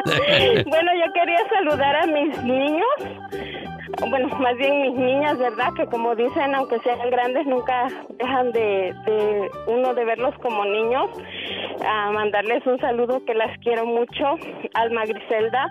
bueno, 0.67 0.91
yo 0.95 1.13
quería 1.13 1.49
saludar 1.49 1.97
a 1.97 2.07
mis 2.07 2.43
niños 2.45 2.87
bueno, 4.09 4.29
más 4.39 4.57
bien 4.57 4.83
mis 4.83 4.95
niñas, 4.95 5.39
¿verdad? 5.39 5.73
Que 5.77 5.87
como 5.87 6.15
dicen, 6.15 6.55
aunque 6.55 6.79
sean 6.81 7.11
grandes, 7.11 7.47
nunca 7.47 7.89
dejan 8.19 8.51
de, 8.53 8.95
uno 9.67 9.95
de 9.95 10.05
verlos 10.05 10.35
como 10.39 10.65
niños. 10.65 11.11
A 11.85 12.11
mandarles 12.11 12.67
un 12.67 12.79
saludo 12.79 13.25
que 13.25 13.35
las 13.35 13.57
quiero 13.59 13.85
mucho. 13.87 14.37
Alma 14.75 15.05
Griselda, 15.05 15.69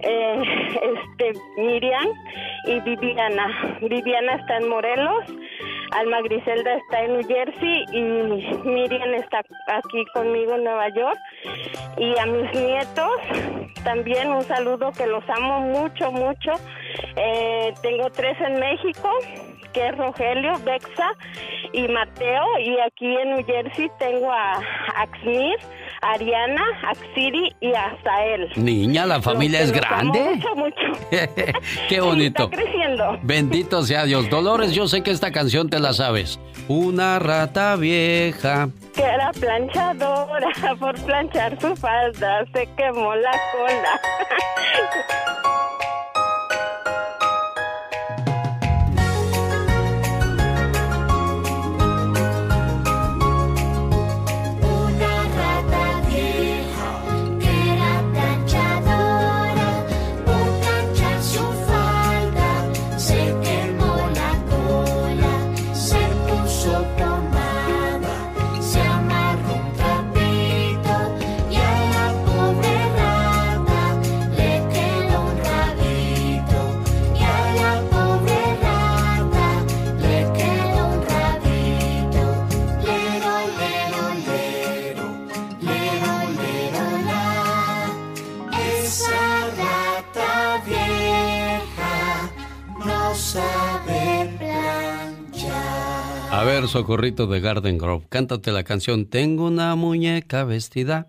eh, 0.00 0.42
este, 0.82 1.32
Miriam 1.56 2.08
y 2.66 2.80
Viviana. 2.80 3.78
Viviana 3.80 4.34
está 4.34 4.58
en 4.58 4.68
Morelos. 4.68 5.24
Alma 5.92 6.20
Griselda 6.22 6.74
está 6.74 7.02
en 7.02 7.12
New 7.14 7.26
Jersey 7.26 7.84
y 7.92 8.00
Miriam 8.68 9.14
está 9.14 9.40
aquí 9.66 10.04
conmigo 10.14 10.54
en 10.54 10.64
Nueva 10.64 10.88
York. 10.90 11.18
Y 11.98 12.18
a 12.18 12.26
mis 12.26 12.52
nietos 12.54 13.10
también 13.84 14.28
un 14.30 14.42
saludo 14.42 14.92
que 14.92 15.06
los 15.06 15.24
amo 15.28 15.60
mucho, 15.60 16.12
mucho. 16.12 16.52
Eh, 17.16 17.72
tengo 17.82 18.10
tres 18.10 18.36
en 18.40 18.60
México, 18.60 19.10
que 19.72 19.88
es 19.88 19.96
Rogelio, 19.96 20.52
Bexa 20.64 21.12
y 21.72 21.88
Mateo. 21.88 22.58
Y 22.60 22.78
aquí 22.80 23.16
en 23.16 23.30
New 23.34 23.44
Jersey 23.44 23.90
tengo 23.98 24.30
a 24.30 24.60
Axmir, 24.96 25.56
Ariana, 26.02 26.62
Axiri 26.88 27.54
y 27.60 27.72
Azael. 27.74 28.50
Niña, 28.56 29.06
la 29.06 29.20
familia 29.20 29.60
es 29.60 29.72
grande. 29.72 30.18
mucho, 30.20 30.54
mucho. 30.56 31.00
Qué 31.88 32.00
bonito. 32.00 32.44
está 32.44 32.56
creciendo. 32.56 33.18
Bendito 33.22 33.82
sea 33.82 34.04
Dios. 34.04 34.28
Dolores, 34.30 34.72
yo 34.72 34.88
sé 34.88 35.02
que 35.02 35.10
esta 35.10 35.30
canción 35.30 35.68
te 35.68 35.78
la 35.78 35.92
sabes. 35.92 36.40
Una 36.68 37.18
rata 37.18 37.76
vieja. 37.76 38.68
Que 38.94 39.02
era 39.02 39.30
planchadora, 39.32 40.48
por 40.78 40.94
planchar 41.04 41.60
su 41.60 41.74
falda 41.76 42.44
se 42.52 42.68
quemó 42.76 43.14
la 43.14 43.32
cola. 43.52 44.00
socorrito 96.70 97.26
de 97.26 97.40
Garden 97.40 97.78
Grove, 97.78 98.06
cántate 98.08 98.52
la 98.52 98.62
canción 98.64 99.06
Tengo 99.08 99.46
una 99.46 99.74
muñeca 99.74 100.44
vestida. 100.44 101.08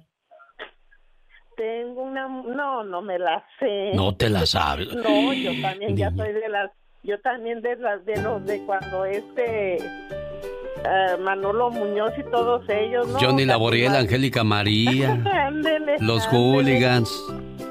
Tengo 1.55 2.01
una... 2.03 2.27
No, 2.27 2.83
no 2.83 3.01
me 3.01 3.19
la 3.19 3.43
sé. 3.59 3.91
No 3.93 4.15
te 4.15 4.29
la 4.29 4.45
sabes. 4.45 4.87
No, 4.95 5.33
yo 5.33 5.51
también 5.61 5.95
ya 5.95 6.09
soy 6.15 6.33
de 6.33 6.49
las... 6.49 6.71
Yo 7.03 7.19
también 7.21 7.61
de 7.61 7.75
las 7.77 8.05
de 8.05 8.21
los 8.21 8.45
de 8.45 8.63
cuando 8.65 9.05
este... 9.05 9.77
eh, 9.77 11.17
Manolo 11.19 11.69
Muñoz 11.71 12.11
y 12.17 12.23
todos 12.31 12.67
ellos, 12.69 13.07
¿no? 13.07 13.19
Johnny 13.19 13.45
Laboriel, 13.45 13.95
Angélica 13.95 14.43
María, 14.43 15.11
Ándele. 15.47 15.97
los 15.99 16.25
ándele, 16.27 16.37
hooligans, 16.37 17.23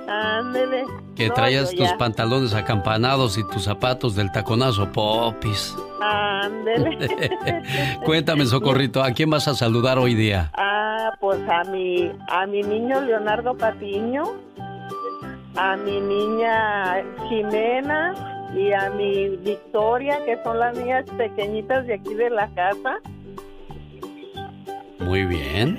Ándele. 0.09 0.85
que 1.17 1.29
No, 1.29 1.35
traías 1.35 1.71
tus 1.71 1.91
ya. 1.91 1.97
pantalones 1.99 2.55
acampanados 2.55 3.39
y 3.39 3.47
tus 3.51 3.65
zapatos 3.65 4.17
del 4.17 4.31
taconazo 4.33 4.91
popis. 4.91 5.77
Ándele. 6.01 6.99
Cuéntame, 8.05 8.47
socorrito, 8.47 9.03
¿a 9.03 9.11
quién 9.13 9.31
vas 9.31 9.47
a 9.49 9.55
saludar 9.55 9.99
hoy 9.99 10.15
día? 10.15 10.51
Ah, 10.57 11.11
pues 11.21 11.39
a 11.49 11.65
mi, 11.65 12.11
a 12.29 12.47
mi 12.47 12.63
niño 12.63 13.01
Leonardo 13.03 13.55
Patiño, 13.57 14.23
a 15.57 15.77
mi 15.77 16.01
niña 16.01 17.03
Jimena 17.29 18.15
y 18.57 18.73
a 18.73 18.91
mi 18.91 19.37
Victoria, 19.37 20.19
que 20.25 20.39
son 20.43 20.59
las 20.59 20.77
niñas 20.77 21.05
pequeñitas 21.17 21.87
de 21.87 21.95
aquí 21.95 22.15
de 22.15 22.31
la 22.31 22.49
casa. 22.55 22.97
Muy 24.99 25.25
bien. 25.25 25.79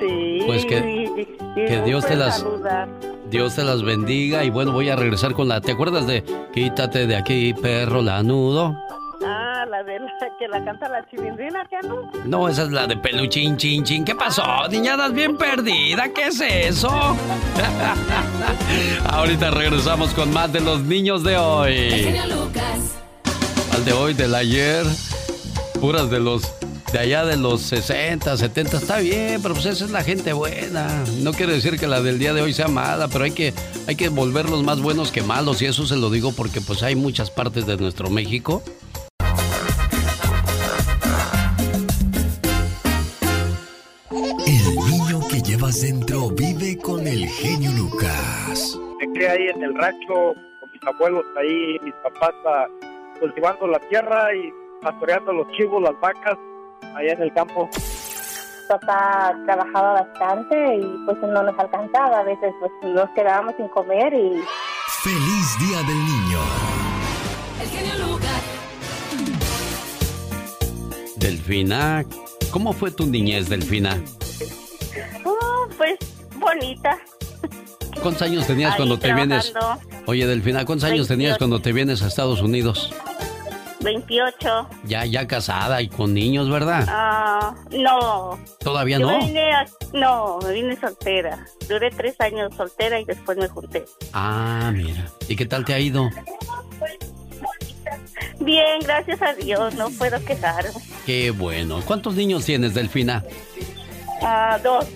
Sí. 0.00 0.40
Pues 0.46 0.64
que- 0.66 0.78
y- 0.78 1.20
y- 1.20 1.60
y 1.60 1.66
que 1.66 1.82
Dios 1.84 2.04
te 2.06 2.16
las- 2.16 2.40
saludar. 2.40 2.88
Dios 3.30 3.56
te 3.56 3.62
las 3.64 3.82
bendiga 3.82 4.44
y 4.44 4.50
bueno, 4.50 4.72
voy 4.72 4.90
a 4.90 4.96
regresar 4.96 5.32
con 5.32 5.48
la... 5.48 5.60
¿Te 5.62 5.72
acuerdas 5.72 6.06
de 6.06 6.22
Quítate 6.52 7.06
de 7.06 7.16
aquí, 7.16 7.54
perro 7.54 8.02
lanudo? 8.02 8.76
Ah, 9.24 9.64
la 9.70 9.82
de 9.84 10.00
la, 10.00 10.10
que 10.38 10.48
la 10.48 10.64
canta 10.64 10.88
la 10.88 11.06
chilindrina, 11.08 11.64
¿qué 11.70 11.76
no? 11.86 12.10
No, 12.24 12.48
esa 12.48 12.62
es 12.64 12.70
la 12.70 12.86
de 12.86 12.96
peluchín, 12.96 13.56
chin, 13.56 13.84
chin. 13.84 14.04
¿Qué 14.04 14.14
pasó? 14.14 14.42
Niñadas 14.68 15.12
bien 15.12 15.36
perdida. 15.36 16.12
¿Qué 16.12 16.26
es 16.26 16.40
eso? 16.40 16.88
Ahorita 19.10 19.50
regresamos 19.50 20.12
con 20.14 20.32
más 20.32 20.52
de 20.52 20.60
los 20.60 20.82
niños 20.82 21.22
de 21.22 21.36
hoy. 21.36 22.16
Al 23.72 23.84
de 23.84 23.92
hoy, 23.92 24.14
del 24.14 24.34
ayer. 24.34 24.84
Puras 25.80 26.10
de 26.10 26.20
los 26.20 26.52
de 26.92 26.98
allá 26.98 27.24
de 27.24 27.38
los 27.38 27.62
60, 27.62 28.36
70, 28.36 28.76
está 28.76 28.98
bien, 28.98 29.40
pero 29.40 29.54
pues 29.54 29.64
esa 29.64 29.86
es 29.86 29.90
la 29.90 30.04
gente 30.04 30.34
buena. 30.34 31.04
No 31.20 31.32
quiere 31.32 31.54
decir 31.54 31.78
que 31.78 31.86
la 31.86 32.02
del 32.02 32.18
día 32.18 32.34
de 32.34 32.42
hoy 32.42 32.52
sea 32.52 32.68
mala, 32.68 33.08
pero 33.08 33.24
hay 33.24 33.30
que, 33.30 33.54
hay 33.86 33.96
que 33.96 34.10
volverlos 34.10 34.62
más 34.62 34.80
buenos 34.82 35.10
que 35.10 35.22
malos. 35.22 35.62
Y 35.62 35.66
eso 35.66 35.86
se 35.86 35.96
lo 35.96 36.10
digo 36.10 36.32
porque 36.32 36.60
pues 36.60 36.82
hay 36.82 36.94
muchas 36.94 37.30
partes 37.30 37.64
de 37.64 37.78
nuestro 37.78 38.10
México. 38.10 38.62
Llevas 45.72 45.80
dentro 45.80 46.28
vive 46.30 46.78
con 46.78 47.06
el 47.06 47.26
genio 47.26 47.70
Lucas. 47.72 48.78
Me 49.00 49.12
crié 49.12 49.28
ahí 49.28 49.48
en 49.54 49.62
el 49.62 49.74
rancho 49.74 50.34
con 50.60 50.70
mis 50.72 50.82
abuelos 50.84 51.24
ahí, 51.36 51.78
mis 51.82 51.94
papás 52.02 52.34
ah, 52.46 52.66
cultivando 53.20 53.66
la 53.66 53.78
tierra 53.88 54.34
y 54.34 54.52
pastoreando 54.82 55.32
los 55.32 55.48
chivos, 55.52 55.82
las 55.82 55.98
vacas, 56.00 56.38
allá 56.94 57.12
en 57.12 57.22
el 57.22 57.32
campo. 57.32 57.68
Papá 58.68 59.34
trabajaba 59.44 60.02
bastante 60.02 60.76
y 60.76 61.04
pues 61.04 61.18
no 61.18 61.42
nos 61.42 61.58
alcanzaba. 61.58 62.20
A 62.20 62.24
veces 62.24 62.52
pues 62.60 62.72
nos 62.94 63.08
quedábamos 63.10 63.54
sin 63.56 63.68
comer 63.68 64.12
y 64.14 64.42
Feliz 65.02 65.58
Día 65.58 65.78
del 65.78 65.98
Niño. 65.98 66.40
Delfina, 71.16 72.04
¿cómo 72.50 72.72
fue 72.72 72.90
tu 72.90 73.06
niñez, 73.06 73.48
Delfina? 73.48 73.96
Pues 75.82 75.98
bonita. 76.36 76.96
¿Cuántos 78.00 78.22
años 78.22 78.46
tenías 78.46 78.70
Ahí 78.70 78.76
cuando 78.76 79.00
te 79.00 79.12
vienes? 79.12 79.52
Oye, 80.06 80.28
Delfina, 80.28 80.64
¿cuántos 80.64 80.88
años 80.88 81.08
tenías 81.08 81.30
28. 81.32 81.38
cuando 81.38 81.60
te 81.60 81.72
vienes 81.72 82.02
a 82.02 82.06
Estados 82.06 82.40
Unidos? 82.40 82.92
28. 83.80 84.68
Ya, 84.84 85.04
ya 85.06 85.26
casada 85.26 85.82
y 85.82 85.88
con 85.88 86.14
niños, 86.14 86.48
¿verdad? 86.48 86.84
Ah, 86.88 87.52
no. 87.72 88.38
¿Todavía 88.60 88.98
Yo 89.00 89.10
no? 89.10 89.18
vine 89.26 89.52
a- 89.52 89.66
no, 89.92 90.38
me 90.44 90.52
vine 90.52 90.78
soltera. 90.80 91.44
Duré 91.68 91.90
tres 91.90 92.14
años 92.20 92.54
soltera 92.56 93.00
y 93.00 93.04
después 93.04 93.36
me 93.36 93.48
junté. 93.48 93.84
Ah, 94.12 94.70
mira. 94.72 95.08
¿Y 95.28 95.34
qué 95.34 95.46
tal 95.46 95.64
te 95.64 95.74
ha 95.74 95.80
ido? 95.80 96.08
Bien, 98.38 98.78
gracias 98.84 99.20
a 99.20 99.34
Dios, 99.34 99.74
no 99.74 99.90
puedo 99.90 100.24
quejarme. 100.24 100.70
Qué 101.04 101.32
bueno. 101.32 101.80
¿Cuántos 101.84 102.14
niños 102.14 102.44
tienes, 102.44 102.72
Delfina? 102.74 103.24
Ah, 104.24 104.60
dos, 104.62 104.86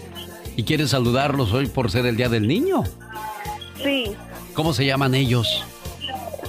¿Y 0.56 0.64
quieres 0.64 0.90
saludarlos 0.90 1.52
hoy 1.52 1.66
por 1.66 1.90
ser 1.90 2.06
el 2.06 2.16
Día 2.16 2.28
del 2.28 2.46
Niño? 2.48 2.84
sí. 3.82 4.16
¿Cómo 4.54 4.72
se 4.72 4.86
llaman 4.86 5.14
ellos? 5.14 5.62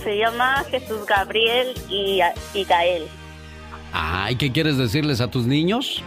Se 0.02 0.18
llama 0.18 0.64
Jesús 0.72 1.06
Gabriel 1.06 1.74
y, 1.90 2.22
y 2.54 2.64
Gael. 2.64 3.04
Ah, 3.92 4.32
¿y 4.32 4.38
qué 4.38 4.50
quieres 4.54 4.78
decirles 4.78 5.20
a 5.20 5.30
tus 5.30 5.46
niños? 5.46 6.02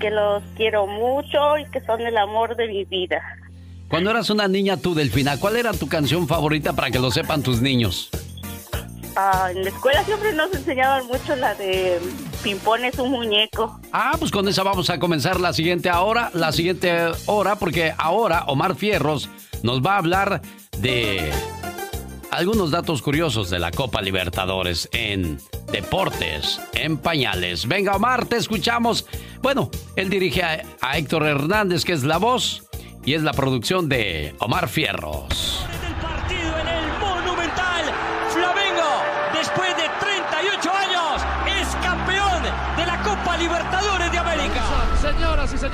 Que 0.00 0.10
los 0.10 0.42
quiero 0.54 0.86
mucho 0.86 1.56
y 1.56 1.64
que 1.70 1.80
son 1.80 2.02
el 2.02 2.18
amor 2.18 2.56
de 2.56 2.68
mi 2.68 2.84
vida. 2.84 3.22
Cuando 3.88 4.10
eras 4.10 4.28
una 4.28 4.48
niña 4.48 4.76
tú, 4.76 4.94
Delfina, 4.94 5.40
¿cuál 5.40 5.56
era 5.56 5.72
tu 5.72 5.88
canción 5.88 6.28
favorita 6.28 6.74
para 6.74 6.90
que 6.90 6.98
lo 6.98 7.10
sepan 7.10 7.42
tus 7.42 7.62
niños? 7.62 8.10
Ah, 9.16 9.48
en 9.50 9.64
la 9.64 9.70
escuela 9.70 10.04
siempre 10.04 10.34
nos 10.34 10.52
enseñaban 10.52 11.06
mucho 11.06 11.34
la 11.36 11.54
de 11.54 12.00
Pimpón 12.44 12.84
es 12.84 12.98
un 12.98 13.10
muñeco. 13.10 13.80
Ah, 13.90 14.12
pues 14.18 14.30
con 14.30 14.46
esa 14.46 14.62
vamos 14.62 14.90
a 14.90 14.98
comenzar 14.98 15.40
la 15.40 15.54
siguiente 15.54 15.90
hora, 15.90 16.30
la 16.34 16.52
siguiente 16.52 16.94
hora, 17.24 17.56
porque 17.56 17.94
ahora 17.96 18.44
Omar 18.48 18.76
Fierros 18.76 19.30
nos 19.62 19.80
va 19.80 19.94
a 19.94 19.98
hablar 19.98 20.42
de 20.78 21.32
algunos 22.30 22.70
datos 22.70 23.00
curiosos 23.00 23.48
de 23.48 23.58
la 23.58 23.70
Copa 23.70 24.02
Libertadores 24.02 24.90
en 24.92 25.38
Deportes 25.72 26.60
en 26.74 26.98
Pañales. 26.98 27.66
Venga, 27.66 27.96
Omar, 27.96 28.26
te 28.26 28.36
escuchamos. 28.36 29.06
Bueno, 29.40 29.70
él 29.96 30.10
dirige 30.10 30.42
a, 30.42 30.62
a 30.82 30.98
Héctor 30.98 31.24
Hernández, 31.24 31.82
que 31.82 31.94
es 31.94 32.04
la 32.04 32.18
voz, 32.18 32.64
y 33.06 33.14
es 33.14 33.22
la 33.22 33.32
producción 33.32 33.88
de 33.88 34.34
Omar 34.38 34.68
Fierros. 34.68 35.63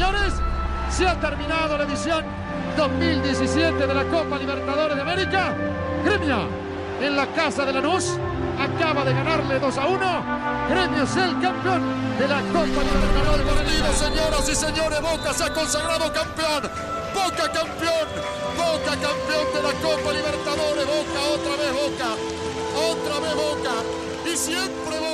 Señores, 0.01 0.32
se 0.90 1.06
ha 1.06 1.20
terminado 1.20 1.77
la 1.77 1.85
edición 1.85 2.24
2017 2.74 3.86
de 3.86 3.94
la 3.94 4.05
Copa 4.05 4.39
Libertadores 4.39 4.97
de 4.97 5.02
América. 5.02 5.55
Gremio, 6.02 6.48
en 7.02 7.16
la 7.16 7.27
casa 7.27 7.66
de 7.66 7.74
Lanús, 7.74 8.16
acaba 8.59 9.05
de 9.05 9.12
ganarle 9.12 9.59
2 9.59 9.77
a 9.77 9.86
1. 9.86 10.24
Gremio 10.70 11.02
es 11.02 11.16
el 11.16 11.39
campeón 11.40 11.82
de 12.18 12.28
la 12.28 12.40
Copa 12.40 12.81
Libertadores 12.81 13.47
América. 13.60 13.93
Señoras 13.93 14.48
y 14.48 14.55
señores, 14.55 15.02
Boca 15.02 15.35
se 15.35 15.44
ha 15.44 15.52
consagrado 15.52 16.10
campeón. 16.14 16.62
Boca 17.12 17.52
campeón, 17.52 18.09
Boca 18.56 18.93
campeón 18.97 19.47
de 19.52 19.62
la 19.62 19.72
Copa 19.85 20.12
Libertadores. 20.12 20.86
Boca, 20.86 21.20
otra 21.35 21.56
vez 21.60 21.72
Boca, 21.77 22.09
otra 22.89 23.20
vez 23.20 23.35
Boca. 23.35 23.74
Y 24.32 24.35
siempre 24.35 24.98
Boca. 24.98 25.10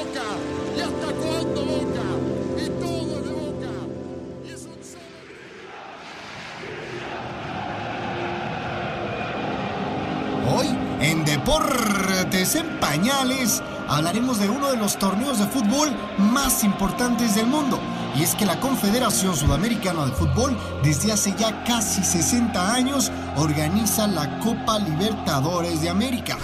Deportes 11.46 12.56
en 12.56 12.80
Pañales, 12.80 13.62
hablaremos 13.86 14.40
de 14.40 14.48
uno 14.48 14.68
de 14.72 14.76
los 14.76 14.98
torneos 14.98 15.38
de 15.38 15.46
fútbol 15.46 15.96
más 16.18 16.64
importantes 16.64 17.36
del 17.36 17.46
mundo. 17.46 17.78
Y 18.16 18.24
es 18.24 18.34
que 18.34 18.44
la 18.44 18.58
Confederación 18.58 19.36
Sudamericana 19.36 20.06
de 20.06 20.10
Fútbol, 20.10 20.56
desde 20.82 21.12
hace 21.12 21.36
ya 21.38 21.62
casi 21.62 22.02
60 22.02 22.74
años, 22.74 23.12
organiza 23.36 24.08
la 24.08 24.40
Copa 24.40 24.80
Libertadores 24.80 25.80
de 25.82 25.88
América. 25.88 26.36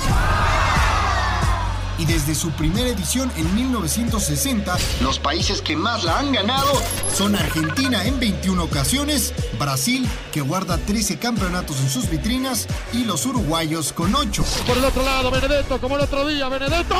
Y 2.03 2.05
desde 2.05 2.35
su 2.35 2.51
primera 2.51 2.89
edición 2.89 3.31
en 3.37 3.55
1960, 3.55 4.77
los 5.03 5.20
países 5.20 5.62
que 5.62 5.77
más 5.77 6.03
la 6.03 6.19
han 6.19 6.33
ganado 6.33 6.73
son 7.15 7.37
Argentina 7.37 8.05
en 8.05 8.19
21 8.19 8.61
ocasiones, 8.61 9.33
Brasil, 9.57 10.09
que 10.33 10.41
guarda 10.41 10.79
13 10.79 11.20
campeonatos 11.20 11.79
en 11.79 11.89
sus 11.89 12.11
vitrinas, 12.11 12.66
y 12.93 13.05
los 13.05 13.24
uruguayos 13.24 13.93
con 13.93 14.16
8. 14.16 14.45
Por 14.66 14.79
el 14.79 14.85
otro 14.85 15.05
lado, 15.05 15.31
Benedetto, 15.31 15.81
como 15.81 15.95
el 15.95 16.03
otro 16.03 16.27
día, 16.27 16.49
Benedetto. 16.49 16.97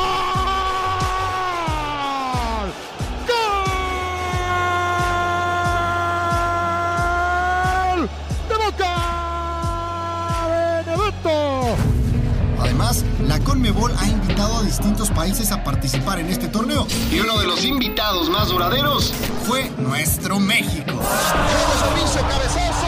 CONMEBOL 13.63 13.95
ha 13.97 14.07
invitado 14.09 14.57
a 14.57 14.63
distintos 14.63 15.09
países 15.09 15.49
a 15.53 15.63
participar 15.63 16.19
en 16.19 16.27
este 16.27 16.49
torneo. 16.49 16.85
Y 17.09 17.19
uno 17.21 17.39
de 17.39 17.47
los 17.47 17.63
invitados 17.63 18.29
más 18.29 18.49
duraderos 18.49 19.13
fue 19.47 19.69
nuestro 19.77 20.37
México. 20.37 20.99
cabezazo. 22.27 22.87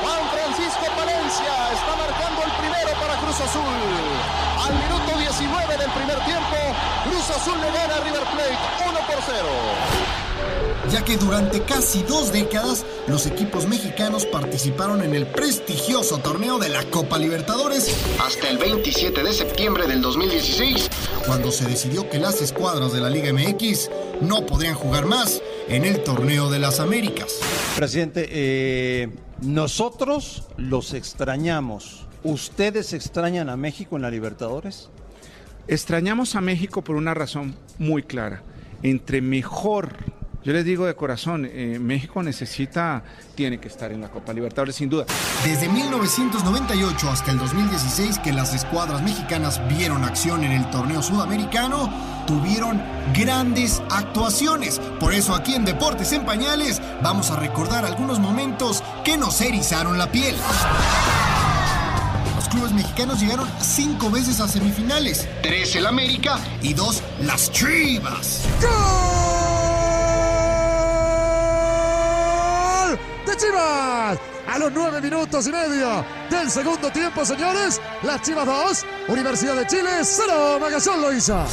Juan 0.00 0.22
Francisco 0.30 0.86
Palencia 0.96 1.72
está 1.74 1.96
marcando 1.96 2.42
el 2.44 2.52
primero 2.60 3.00
para 3.00 3.16
Cruz 3.18 3.40
Azul. 3.40 3.74
Al 4.64 4.74
minuto 4.74 5.18
19 5.18 5.76
del 5.76 5.90
primer 5.90 6.24
tiempo, 6.24 6.56
Cruz 7.02 7.30
Azul 7.30 7.60
le 7.60 7.72
gana 7.72 7.96
a 7.96 8.00
River 8.04 8.22
Plate 8.22 8.58
1 8.88 8.98
por 9.08 9.18
0. 9.26 10.25
Ya 10.90 11.04
que 11.04 11.16
durante 11.16 11.62
casi 11.62 12.02
dos 12.02 12.32
décadas 12.32 12.84
los 13.08 13.26
equipos 13.26 13.66
mexicanos 13.66 14.24
participaron 14.26 15.02
en 15.02 15.14
el 15.14 15.26
prestigioso 15.26 16.18
torneo 16.18 16.58
de 16.58 16.68
la 16.68 16.84
Copa 16.84 17.18
Libertadores 17.18 17.96
hasta 18.20 18.48
el 18.48 18.58
27 18.58 19.22
de 19.22 19.32
septiembre 19.32 19.86
del 19.86 20.00
2016, 20.00 20.88
cuando 21.26 21.50
se 21.50 21.66
decidió 21.66 22.08
que 22.08 22.18
las 22.18 22.40
escuadras 22.40 22.92
de 22.92 23.00
la 23.00 23.10
Liga 23.10 23.32
MX 23.32 23.90
no 24.20 24.46
podrían 24.46 24.74
jugar 24.74 25.06
más 25.06 25.42
en 25.68 25.84
el 25.84 26.02
torneo 26.02 26.50
de 26.50 26.58
las 26.58 26.78
Américas. 26.78 27.40
Presidente, 27.76 28.28
eh, 28.30 29.08
nosotros 29.42 30.44
los 30.56 30.94
extrañamos. 30.94 32.06
¿Ustedes 32.22 32.92
extrañan 32.92 33.48
a 33.48 33.56
México 33.56 33.96
en 33.96 34.02
la 34.02 34.10
Libertadores? 34.10 34.90
Extrañamos 35.68 36.36
a 36.36 36.40
México 36.40 36.82
por 36.82 36.96
una 36.96 37.14
razón 37.14 37.56
muy 37.78 38.02
clara. 38.02 38.42
Entre 38.82 39.20
mejor 39.20 39.96
Yo 40.46 40.52
les 40.52 40.64
digo 40.64 40.86
de 40.86 40.94
corazón, 40.94 41.44
eh, 41.44 41.76
México 41.80 42.22
necesita, 42.22 43.02
tiene 43.34 43.58
que 43.58 43.66
estar 43.66 43.90
en 43.90 44.00
la 44.00 44.08
Copa 44.08 44.32
Libertadores 44.32 44.76
sin 44.76 44.88
duda. 44.88 45.04
Desde 45.42 45.68
1998 45.68 47.10
hasta 47.10 47.32
el 47.32 47.38
2016 47.38 48.20
que 48.20 48.32
las 48.32 48.54
escuadras 48.54 49.02
mexicanas 49.02 49.60
vieron 49.66 50.04
acción 50.04 50.44
en 50.44 50.52
el 50.52 50.70
torneo 50.70 51.02
sudamericano, 51.02 51.92
tuvieron 52.28 52.80
grandes 53.12 53.82
actuaciones. 53.90 54.78
Por 55.00 55.14
eso 55.14 55.34
aquí 55.34 55.56
en 55.56 55.64
Deportes 55.64 56.12
en 56.12 56.24
Pañales 56.24 56.80
vamos 57.02 57.32
a 57.32 57.40
recordar 57.40 57.84
algunos 57.84 58.20
momentos 58.20 58.84
que 59.04 59.18
nos 59.18 59.40
erizaron 59.40 59.98
la 59.98 60.12
piel. 60.12 60.36
Los 62.36 62.48
clubes 62.48 62.70
mexicanos 62.70 63.18
llegaron 63.18 63.48
cinco 63.60 64.12
veces 64.12 64.38
a 64.38 64.46
semifinales, 64.46 65.28
tres 65.42 65.74
el 65.74 65.86
América 65.86 66.38
y 66.62 66.72
dos 66.72 67.02
las 67.20 67.50
Chivas. 67.50 68.42
¡Gol 68.62 69.15
Chivas! 73.36 74.18
A 74.48 74.58
los 74.58 74.72
nueve 74.72 75.00
minutos 75.00 75.46
y 75.46 75.50
medio 75.50 76.04
del 76.30 76.50
segundo 76.50 76.90
tiempo, 76.90 77.24
señores. 77.24 77.80
Las 78.02 78.22
Chivas 78.22 78.46
2, 78.46 78.86
Universidad 79.08 79.56
de 79.56 79.66
Chile 79.66 79.90
0. 80.02 80.58
Magallón 80.60 81.00
lo 81.00 81.12
hizo. 81.12 81.44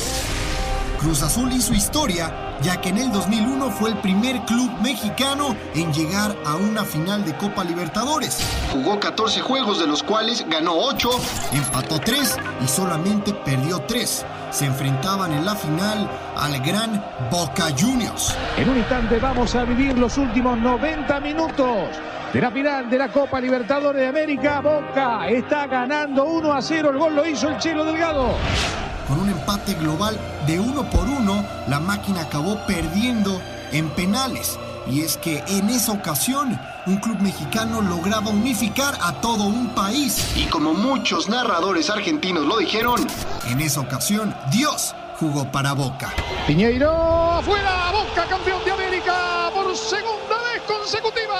Cruz 1.00 1.22
Azul 1.22 1.52
hizo 1.52 1.74
historia, 1.74 2.58
ya 2.62 2.80
que 2.80 2.88
en 2.88 2.98
el 2.98 3.12
2001 3.12 3.72
fue 3.72 3.90
el 3.90 3.98
primer 3.98 4.40
club 4.46 4.72
mexicano 4.82 5.54
en 5.76 5.92
llegar 5.92 6.34
a 6.46 6.56
una 6.56 6.86
final 6.86 7.26
de 7.26 7.36
Copa 7.36 7.66
Libertadores. 7.66 8.38
Jugó 8.72 9.02
14 9.02 9.42
juegos, 9.42 9.80
de 9.80 9.88
los 9.88 10.02
cuales 10.02 10.46
ganó 10.48 10.78
8, 10.78 11.10
empató 11.52 12.00
3 12.00 12.38
y 12.64 12.68
solamente 12.70 13.34
perdió 13.34 13.82
3. 13.82 14.26
Se 14.54 14.68
enfrentaban 14.68 15.34
en 15.34 15.44
la 15.44 15.56
final 15.56 16.08
al 16.38 16.60
gran 16.60 17.04
Boca 17.32 17.70
Juniors. 17.76 18.38
En 18.56 18.70
un 18.70 18.78
instante 18.78 19.18
vamos 19.18 19.56
a 19.56 19.64
vivir 19.64 19.98
los 19.98 20.16
últimos 20.20 20.60
90 20.60 21.20
minutos 21.22 21.90
de 22.32 22.40
la 22.40 22.52
final 22.52 22.88
de 22.88 23.00
la 23.00 23.12
Copa 23.12 23.42
Libertadores 23.42 24.00
de 24.00 24.08
América. 24.08 24.62
Boca 24.62 25.28
está 25.28 25.66
ganando 25.66 26.26
1 26.26 26.54
a 26.54 26.62
0. 26.62 26.92
El 26.92 26.98
gol 27.00 27.16
lo 27.16 27.26
hizo 27.26 27.50
el 27.50 27.58
Chelo 27.58 27.84
Delgado. 27.84 28.36
Con 29.08 29.22
un 29.22 29.30
empate 29.30 29.74
global 29.74 30.16
de 30.46 30.60
uno 30.60 30.84
por 30.84 31.10
uno, 31.10 31.44
la 31.68 31.80
máquina 31.80 32.22
acabó 32.22 32.60
perdiendo 32.68 33.42
en 33.72 33.90
penales. 33.90 34.60
Y 34.86 35.02
es 35.02 35.18
que 35.18 35.44
en 35.48 35.72
esa 35.72 35.94
ocasión, 35.94 36.60
un 36.86 36.98
club 36.98 37.20
mexicano 37.20 37.82
lograba 37.82 38.30
unificar 38.30 38.96
a 39.02 39.14
todo 39.14 39.46
un 39.46 39.70
país. 39.70 40.36
Y 40.36 40.46
como 40.46 40.74
muchos 40.74 41.30
narradores 41.30 41.90
argentinos 41.90 42.46
lo 42.46 42.58
dijeron, 42.58 43.08
en 43.48 43.62
esa 43.62 43.80
ocasión, 43.82 44.36
Dios 44.52 44.94
jugó 45.20 45.46
para 45.52 45.74
Boca. 45.74 46.14
Piñeiro 46.48 46.92
afuera. 46.92 47.92
Boca 47.92 48.26
campeón 48.28 48.64
de 48.66 48.72
América 48.72 49.50
por 49.54 49.76
segunda 49.76 50.42
vez 50.52 50.62
consecutiva. 50.68 51.34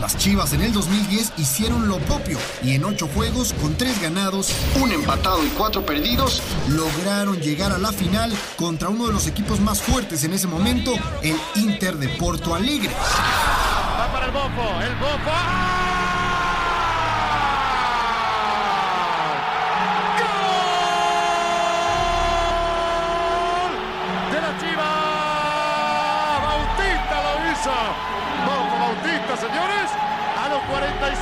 Las 0.00 0.16
Chivas 0.16 0.52
en 0.52 0.62
el 0.62 0.72
2010 0.72 1.32
hicieron 1.38 1.88
lo 1.88 1.98
propio 1.98 2.38
y 2.62 2.74
en 2.74 2.84
ocho 2.84 3.08
juegos, 3.08 3.52
con 3.54 3.74
tres 3.74 4.00
ganados, 4.00 4.52
un 4.80 4.92
empatado 4.92 5.44
y 5.44 5.48
cuatro 5.50 5.84
perdidos, 5.84 6.40
lograron 6.68 7.40
llegar 7.40 7.72
a 7.72 7.78
la 7.78 7.92
final 7.92 8.32
contra 8.56 8.88
uno 8.88 9.08
de 9.08 9.12
los 9.12 9.26
equipos 9.26 9.60
más 9.60 9.82
fuertes 9.82 10.22
en 10.22 10.34
ese 10.34 10.46
momento, 10.46 10.92
el 11.22 11.36
Inter 11.56 11.96
de 11.96 12.08
Porto 12.10 12.54
Alegre. 12.54 12.90
Va 12.90 14.12
para 14.12 14.26
el 14.26 14.32
bofo. 14.32 14.80
El 14.82 14.94
bofo. 14.96 15.24
¡Gol! 15.24 15.87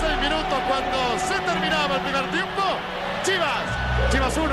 36 0.01 0.20
minutos 0.20 0.59
cuando 0.68 1.18
se 1.18 1.40
terminaba 1.40 1.97
el 1.97 2.02
primer 2.02 2.31
tiempo. 2.31 2.62
Chivas, 3.24 4.10
Chivas 4.10 4.36
1, 4.36 4.44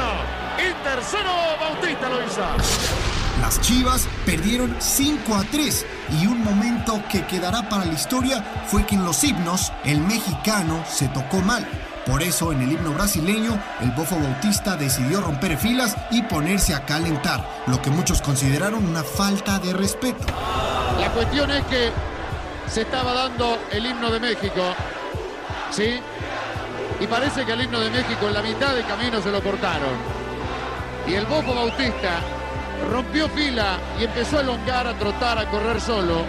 Inter 0.58 1.00
0, 1.02 1.24
Bautista 1.60 2.10
Loiza. 2.10 2.48
Las 3.42 3.60
Chivas 3.62 4.08
perdieron 4.26 4.76
5 4.80 5.36
a 5.36 5.44
3 5.44 5.86
y 6.22 6.28
un 6.28 6.44
momento 6.44 7.02
que 7.10 7.26
quedará 7.26 7.68
para 7.68 7.86
la 7.86 7.94
historia 7.94 8.44
fue 8.68 8.86
que 8.86 8.96
en 8.96 9.06
los 9.06 9.24
himnos 9.24 9.72
el 9.84 10.00
mexicano 10.02 10.84
se 10.88 11.08
tocó 11.10 11.38
mal. 11.38 11.68
Por 12.06 12.22
eso 12.22 12.52
en 12.52 12.62
el 12.62 12.72
himno 12.72 12.94
brasileño 12.94 13.60
el 13.82 13.92
Bofo 13.92 14.18
Bautista 14.18 14.76
decidió 14.76 15.22
romper 15.22 15.58
filas 15.58 15.96
y 16.12 16.22
ponerse 16.24 16.74
a 16.74 16.86
calentar, 16.86 17.46
lo 17.68 17.82
que 17.82 17.90
muchos 17.90 18.22
consideraron 18.22 18.86
una 18.86 19.04
falta 19.04 19.60
de 19.60 19.74
respeto. 19.74 20.26
La 21.00 21.10
cuestión 21.12 21.50
es 21.52 21.66
que 21.66 21.92
se 22.68 22.82
estaba 22.82 23.14
dando 23.14 23.58
el 23.72 23.86
himno 23.86 24.10
de 24.10 24.20
México 24.20 24.76
¿sí? 25.74 26.00
Y 27.00 27.08
parece 27.08 27.46
que 27.46 27.52
el 27.52 27.64
himno 27.64 27.80
de 27.80 27.90
México 27.90 28.28
en 28.28 28.34
la 28.34 28.42
mitad 28.42 28.74
de 28.76 28.84
camino 28.84 29.22
se 29.22 29.32
lo 29.32 29.42
cortaron. 29.42 29.98
Y 31.08 31.16
el 31.16 31.26
Bofo 31.26 31.54
Bautista 31.54 32.20
rompió 32.92 33.28
fila 33.30 33.78
y 34.00 34.06
empezó 34.06 34.38
a 34.38 34.42
elongar, 34.42 34.88
a 34.88 34.94
trotar, 34.94 35.38
a 35.40 35.50
correr 35.50 35.82
solo. 35.82 36.24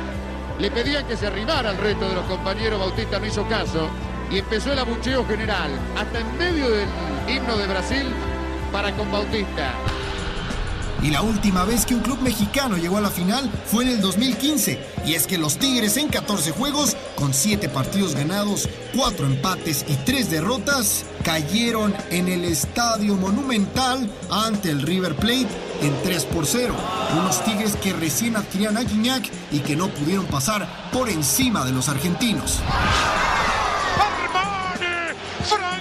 Le 0.59 0.71
pedían 0.71 1.07
que 1.07 1.17
se 1.17 1.27
arrimara 1.27 1.71
al 1.71 1.79
resto 1.79 2.09
de 2.09 2.15
los 2.15 2.25
compañeros, 2.25 2.81
Bautista 2.81 3.19
no 3.19 3.27
hizo 3.27 3.47
caso. 3.47 3.89
Y 4.31 4.39
empezó 4.39 4.73
el 4.73 4.79
abucheo 4.79 5.27
general, 5.27 5.71
hasta 5.97 6.19
en 6.19 6.39
medio 6.39 6.71
del 6.71 6.89
himno 7.29 7.57
de 7.57 7.67
Brasil, 7.67 8.07
para 8.73 8.91
con 8.93 9.11
Bautista. 9.13 9.75
Y 11.03 11.11
la 11.11 11.23
última 11.23 11.65
vez 11.65 11.85
que 11.85 11.95
un 11.95 12.01
club 12.01 12.21
mexicano 12.21 12.77
llegó 12.77 12.97
a 12.97 13.03
la 13.03 13.11
final 13.11 13.51
fue 13.67 13.85
en 13.85 13.91
el 13.91 14.01
2015. 14.01 14.79
Y 15.07 15.15
es 15.15 15.27
que 15.27 15.39
los 15.39 15.59
Tigres 15.59 15.97
en 15.97 16.09
14 16.09 16.53
juegos, 16.53 16.97
con 17.17 17.35
7 17.35 17.69
partidos 17.69 18.15
ganados, 18.15 18.69
4 18.97 19.27
empates 19.27 19.85
y 19.89 19.97
3 19.97 20.31
derrotas, 20.31 21.05
cayeron 21.23 21.95
en 22.11 22.29
el 22.29 22.45
Estadio 22.45 23.17
Monumental 23.17 24.11
ante 24.31 24.71
el 24.71 24.83
River 24.83 25.15
Plate 25.17 25.49
en 25.83 25.95
3 26.03 26.25
por 26.25 26.47
0. 26.47 26.75
Unos 27.19 27.45
Tigres 27.45 27.77
que 27.77 27.93
recién 27.93 28.37
adquirían 28.37 28.77
a 28.77 28.85
Gignac 28.85 29.29
y 29.53 29.61
que 29.61 29.77
no 29.77 29.89
pudieron 29.89 30.27
pasar 30.27 30.91
por 30.93 31.09
encima 31.09 31.65
de 31.65 31.73
los 31.73 31.89
argentinos. 31.89 32.61
Armani, 35.53 35.74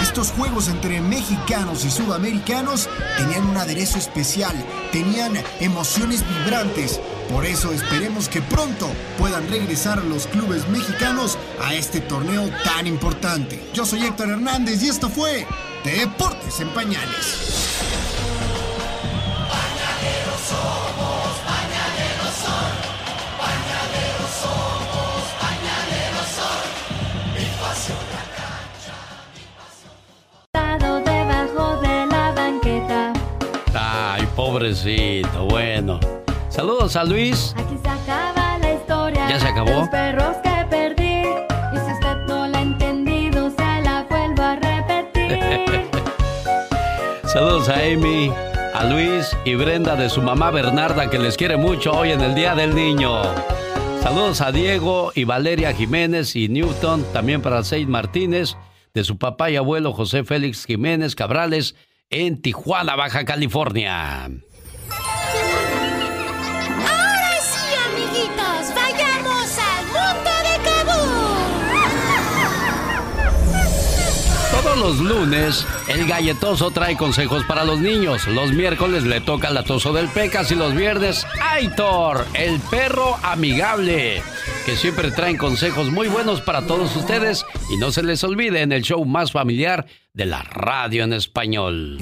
Estos 0.00 0.30
juegos 0.32 0.68
entre 0.68 1.00
mexicanos 1.00 1.84
y 1.84 1.90
sudamericanos 1.90 2.88
tenían 3.16 3.46
un 3.46 3.56
aderezo 3.56 3.98
especial, 3.98 4.54
tenían 4.90 5.34
emociones 5.60 6.24
vibrantes. 6.26 7.00
Por 7.30 7.44
eso 7.44 7.72
esperemos 7.72 8.28
que 8.28 8.40
pronto 8.42 8.88
puedan 9.18 9.48
regresar 9.48 10.02
los 10.04 10.26
clubes 10.26 10.66
mexicanos 10.68 11.38
a 11.62 11.74
este 11.74 12.00
torneo 12.00 12.48
tan 12.64 12.86
importante. 12.86 13.62
Yo 13.74 13.84
soy 13.84 14.06
Héctor 14.06 14.30
Hernández 14.30 14.82
y 14.82 14.88
esto 14.88 15.08
fue 15.08 15.46
Deportes 15.84 16.58
en 16.60 16.68
Pañales. 16.70 17.67
Pobrecito, 34.38 35.46
bueno. 35.46 35.98
Saludos 36.48 36.94
a 36.94 37.02
Luis. 37.02 37.56
Aquí 37.56 37.74
se 37.82 37.88
acaba 37.88 38.56
la 38.58 38.72
historia. 38.72 39.28
¿Ya 39.28 39.40
se 39.40 39.48
acabó? 39.48 39.70
de 39.70 39.78
Los 39.80 39.88
perros 39.88 40.36
que 40.44 40.66
perdí. 40.70 41.22
Y 41.74 41.76
si 41.76 41.92
usted 41.92 42.16
no 42.28 42.46
la 42.46 42.58
ha 42.58 42.62
entendido, 42.62 43.50
se 43.50 43.82
la 43.82 44.06
vuelvo 44.08 44.42
a 44.44 44.54
repetir. 44.54 45.90
Saludos 47.24 47.68
a 47.68 47.80
Amy, 47.80 48.32
a 48.74 48.84
Luis 48.84 49.36
y 49.44 49.56
Brenda 49.56 49.96
de 49.96 50.08
su 50.08 50.22
mamá 50.22 50.52
Bernarda 50.52 51.10
que 51.10 51.18
les 51.18 51.36
quiere 51.36 51.56
mucho 51.56 51.90
hoy 51.90 52.12
en 52.12 52.20
el 52.20 52.36
Día 52.36 52.54
del 52.54 52.76
Niño. 52.76 53.22
Saludos 54.04 54.40
a 54.40 54.52
Diego 54.52 55.10
y 55.16 55.24
Valeria 55.24 55.74
Jiménez 55.74 56.36
y 56.36 56.48
Newton, 56.48 57.04
también 57.12 57.42
para 57.42 57.64
Seid 57.64 57.88
Martínez, 57.88 58.56
de 58.94 59.02
su 59.02 59.18
papá 59.18 59.50
y 59.50 59.56
abuelo 59.56 59.92
José 59.92 60.22
Félix 60.22 60.64
Jiménez 60.64 61.16
Cabrales 61.16 61.74
en 62.10 62.40
Tijuana, 62.40 62.96
Baja 62.96 63.24
California. 63.24 64.24
Ahora 64.24 64.40
sí, 67.42 67.74
amiguitos, 67.86 68.74
vayamos 68.74 69.58
al 69.58 69.84
mundo 69.86 70.30
de 70.42 70.54
Kabul. 70.64 71.08
Todos 74.50 74.78
los 74.78 74.98
lunes, 75.00 75.66
el 75.88 76.06
galletoso 76.06 76.70
trae 76.70 76.96
consejos 76.96 77.44
para 77.44 77.64
los 77.64 77.78
niños. 77.78 78.26
Los 78.26 78.52
miércoles 78.52 79.04
le 79.04 79.20
toca 79.20 79.48
al 79.48 79.58
atoso 79.58 79.92
del 79.92 80.08
Pecas 80.08 80.50
y 80.50 80.54
los 80.54 80.74
viernes, 80.74 81.26
Aitor, 81.40 82.24
el 82.32 82.58
perro 82.60 83.18
amigable. 83.22 84.22
Que 84.64 84.76
siempre 84.76 85.10
traen 85.10 85.36
consejos 85.36 85.90
muy 85.90 86.08
buenos 86.08 86.40
para 86.40 86.66
todos 86.66 86.94
ustedes. 86.96 87.44
Y 87.70 87.76
no 87.76 87.90
se 87.92 88.02
les 88.02 88.22
olvide 88.24 88.62
en 88.62 88.72
el 88.72 88.82
show 88.82 89.04
más 89.04 89.32
familiar 89.32 89.86
de 90.12 90.26
la 90.26 90.42
radio 90.42 91.04
en 91.04 91.12
español. 91.12 91.98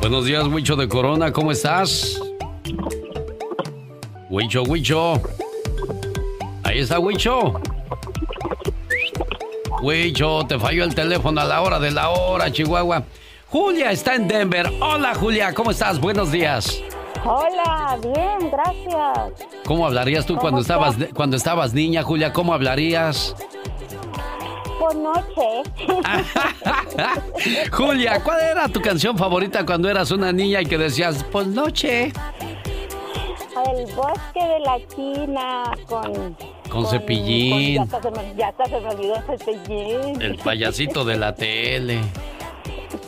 Buenos 0.00 0.26
días, 0.26 0.46
Huicho 0.46 0.76
de 0.76 0.86
Corona, 0.86 1.32
¿cómo 1.32 1.50
estás? 1.50 2.20
Huicho, 4.28 4.62
Huicho. 4.62 5.14
Ahí 6.62 6.80
está 6.80 6.98
Huicho. 6.98 7.54
Huicho, 9.80 10.44
te 10.46 10.58
falló 10.58 10.84
el 10.84 10.94
teléfono 10.94 11.40
a 11.40 11.44
la 11.44 11.62
hora 11.62 11.78
de 11.78 11.90
la 11.90 12.10
hora, 12.10 12.52
Chihuahua. 12.52 13.04
Julia 13.46 13.92
está 13.92 14.14
en 14.14 14.28
Denver. 14.28 14.70
Hola, 14.80 15.14
Julia, 15.14 15.54
¿cómo 15.54 15.70
estás? 15.70 16.00
Buenos 16.00 16.32
días. 16.32 16.82
Hola, 17.24 17.98
bien, 18.02 18.50
gracias. 18.50 19.48
¿Cómo 19.64 19.86
hablarías 19.86 20.26
tú 20.26 20.36
cuando 20.36 20.60
estabas, 20.60 20.96
cuando 21.14 21.36
estabas 21.36 21.72
niña, 21.72 22.02
Julia? 22.02 22.32
¿Cómo 22.32 22.52
hablarías? 22.52 23.34
Por 24.78 24.94
noche. 24.94 25.62
Julia, 27.72 28.22
¿cuál 28.22 28.40
era 28.42 28.68
tu 28.68 28.82
canción 28.82 29.16
favorita 29.16 29.64
cuando 29.64 29.88
eras 29.88 30.10
una 30.10 30.32
niña 30.32 30.60
y 30.60 30.66
que 30.66 30.76
decías, 30.76 31.24
por 31.24 31.46
noche? 31.46 32.12
El 33.66 33.94
bosque 33.94 34.40
de 34.40 34.60
la 34.60 34.78
China 34.94 35.62
con... 35.86 36.36
Con, 36.68 36.86
cepillín. 36.86 37.76
ya, 37.76 37.82
hasta 37.82 38.02
se 38.02 38.10
me, 38.10 38.34
ya 38.36 38.48
hasta 38.48 38.64
se 38.66 38.80
me 38.80 38.88
olvidó 38.88 39.22
cepillín. 39.22 40.20
El 40.20 40.36
payasito 40.38 41.04
de 41.04 41.16
la 41.16 41.34
tele. 41.34 42.00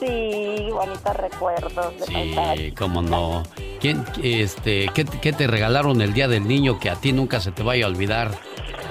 Sí, 0.00 0.66
bonitos 0.70 1.16
recuerdos. 1.16 1.98
De 2.00 2.06
Sí, 2.06 2.72
cómo 2.72 3.02
no. 3.02 3.42
¿Quién, 3.80 4.04
este, 4.22 4.88
qué, 4.94 5.04
qué 5.04 5.32
te 5.32 5.46
regalaron 5.46 6.00
el 6.00 6.12
Día 6.12 6.28
del 6.28 6.46
Niño 6.46 6.78
que 6.78 6.90
a 6.90 6.96
ti 6.96 7.12
nunca 7.12 7.40
se 7.40 7.52
te 7.52 7.62
vaya 7.62 7.86
a 7.86 7.88
olvidar, 7.88 8.30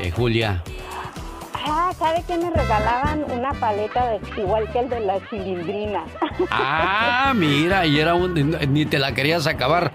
eh, 0.01 0.11
Julia? 0.11 0.63
Ah, 1.67 1.91
¿sabe 1.97 2.23
qué 2.27 2.37
me 2.37 2.49
regalaban? 2.51 3.23
Una 3.31 3.51
paleta 3.53 4.05
de, 4.11 4.19
igual 4.41 4.69
que 4.71 4.79
el 4.79 4.89
de 4.89 4.99
la 5.01 5.19
cilindrina. 5.29 6.03
Ah, 6.51 7.31
mira, 7.33 7.85
y 7.85 7.97
era 7.99 8.13
un... 8.13 8.33
ni 8.69 8.85
te 8.85 8.99
la 8.99 9.13
querías 9.13 9.47
acabar. 9.47 9.93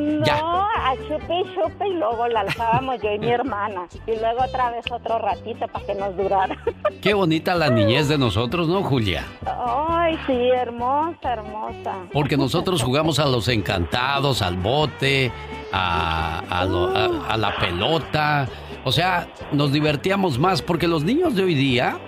No, 0.00 0.24
Ya. 0.24 0.36
a 0.36 0.94
chupe 1.06 1.40
y 1.40 1.54
chupe 1.54 1.86
y 1.88 1.92
luego 1.94 2.26
la 2.28 2.40
alzábamos 2.40 3.00
yo 3.02 3.12
y 3.12 3.18
mi 3.18 3.30
hermana. 3.30 3.82
Y 4.06 4.16
luego 4.18 4.42
otra 4.44 4.70
vez 4.70 4.84
otro 4.90 5.18
ratito 5.18 5.66
para 5.68 5.84
que 5.86 5.94
nos 5.94 6.16
durara. 6.16 6.56
Qué 7.02 7.12
bonita 7.14 7.54
la 7.54 7.68
niñez 7.68 8.08
de 8.08 8.16
nosotros, 8.18 8.68
¿no, 8.68 8.82
Julia? 8.82 9.24
Ay, 9.46 10.18
sí, 10.26 10.48
hermosa, 10.50 11.32
hermosa. 11.34 11.94
Porque 12.12 12.36
nosotros 12.36 12.82
jugamos 12.82 13.18
a 13.18 13.26
los 13.26 13.48
encantados, 13.48 14.40
al 14.42 14.56
bote, 14.56 15.30
a, 15.72 16.40
a 16.48 16.64
lo- 16.64 16.96
a- 16.96 17.32
a 17.34 17.36
la 17.36 17.54
pelota. 17.56 18.48
O 18.88 18.92
sea, 18.92 19.28
nos 19.52 19.70
divertíamos 19.70 20.38
más 20.38 20.62
porque 20.62 20.88
los 20.88 21.04
niños 21.04 21.34
de 21.36 21.42
hoy 21.42 21.54
día 21.54 21.98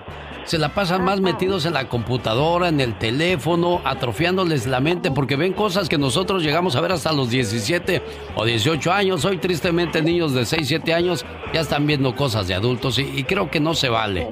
se 0.45 0.57
la 0.57 0.69
pasan 0.69 1.05
más 1.05 1.21
metidos 1.21 1.67
en 1.67 1.75
la 1.75 1.87
computadora, 1.87 2.69
en 2.69 2.81
el 2.81 2.97
teléfono, 2.97 3.81
atrofiándoles 3.83 4.65
la 4.65 4.79
mente 4.79 5.11
porque 5.11 5.35
ven 5.35 5.53
cosas 5.53 5.87
que 5.87 5.99
nosotros 5.99 6.41
llegamos 6.41 6.75
a 6.75 6.81
ver 6.81 6.93
hasta 6.93 7.11
los 7.11 7.29
17 7.29 8.01
o 8.35 8.45
18 8.45 8.91
años. 8.91 9.23
Hoy 9.25 9.37
tristemente 9.37 10.01
niños 10.01 10.33
de 10.33 10.43
6, 10.43 10.67
7 10.67 10.91
años 10.95 11.23
ya 11.53 11.61
están 11.61 11.85
viendo 11.85 12.15
cosas 12.15 12.47
de 12.47 12.55
adultos 12.55 12.97
y, 12.97 13.03
y 13.03 13.25
creo 13.25 13.51
que 13.51 13.59
no 13.59 13.75
se 13.75 13.89
vale. 13.89 14.31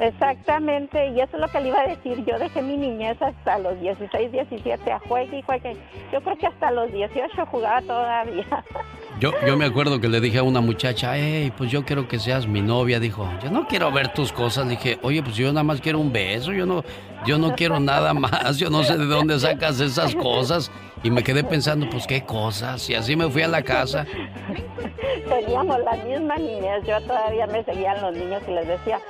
Exactamente. 0.00 1.10
Y 1.10 1.20
eso 1.20 1.36
es 1.36 1.40
lo 1.40 1.46
que 1.46 1.60
le 1.60 1.68
iba 1.68 1.80
a 1.80 1.86
decir. 1.86 2.24
Yo 2.24 2.40
dejé 2.40 2.60
mi 2.60 2.76
niñez 2.76 3.22
hasta 3.22 3.56
los 3.60 3.80
16, 3.80 4.32
17 4.32 4.90
a 4.90 4.98
juegue 4.98 5.38
y 5.38 5.42
juegue. 5.42 5.76
Yo 6.12 6.20
creo 6.22 6.36
que 6.38 6.48
hasta 6.48 6.72
los 6.72 6.90
18 6.92 7.46
jugaba 7.46 7.80
todavía. 7.82 8.46
Yo, 9.20 9.34
yo 9.46 9.54
me 9.54 9.66
acuerdo 9.66 10.00
que 10.00 10.08
le 10.08 10.18
dije 10.18 10.38
a 10.38 10.42
una 10.42 10.62
muchacha, 10.62 11.14
hey, 11.14 11.52
pues 11.54 11.70
yo 11.70 11.84
quiero 11.84 12.08
que 12.08 12.18
seas 12.18 12.46
mi 12.46 12.62
novia. 12.62 12.98
Dijo, 12.98 13.28
yo 13.42 13.50
no 13.50 13.68
quiero 13.68 13.92
ver 13.92 14.14
tus 14.14 14.32
cosas. 14.32 14.64
Le 14.64 14.72
dije, 14.72 14.98
oye, 15.02 15.22
pues 15.22 15.36
yo 15.36 15.52
nada 15.52 15.62
más 15.62 15.82
quiero 15.82 15.98
un 15.98 16.10
beso. 16.10 16.54
Yo 16.54 16.64
no, 16.64 16.82
yo 17.26 17.36
no 17.36 17.54
quiero 17.54 17.78
nada 17.78 18.14
más. 18.14 18.56
Yo 18.56 18.70
no 18.70 18.82
sé 18.82 18.96
de 18.96 19.04
dónde 19.04 19.38
sacas 19.38 19.78
esas 19.78 20.14
cosas. 20.14 20.72
Y 21.02 21.10
me 21.10 21.22
quedé 21.22 21.44
pensando, 21.44 21.86
pues 21.90 22.06
qué 22.06 22.24
cosas. 22.24 22.88
Y 22.88 22.94
así 22.94 23.14
me 23.14 23.28
fui 23.28 23.42
a 23.42 23.48
la 23.48 23.60
casa. 23.60 24.06
Teníamos 25.28 25.76
la 25.80 26.02
misma 26.02 26.36
niñez. 26.36 26.82
Yo 26.88 26.98
todavía 27.02 27.46
me 27.46 27.62
seguían 27.64 28.00
los 28.00 28.16
niños 28.16 28.42
y 28.48 28.52
les 28.52 28.68
decía, 28.68 29.00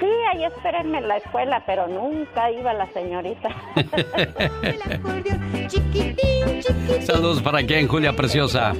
sí, 0.00 0.06
ahí 0.32 0.46
espérenme 0.46 0.98
en 0.98 1.06
la 1.06 1.18
escuela, 1.18 1.62
pero 1.64 1.86
nunca 1.86 2.50
iba 2.50 2.74
la 2.74 2.92
señorita. 2.92 3.50
Saludos 7.02 7.40
para 7.40 7.64
quién, 7.64 7.86
Julia 7.86 8.14
Preciosa. 8.14 8.74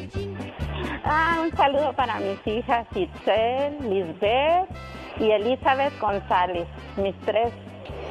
Ah, 1.04 1.40
un 1.42 1.54
saludo 1.56 1.92
para 1.92 2.18
mis 2.18 2.38
hijas 2.46 2.86
Itzel, 2.94 3.76
Lisbeth 3.90 4.68
y 5.20 5.30
Elizabeth 5.30 5.92
González, 6.00 6.66
mis 6.96 7.14
tres 7.26 7.52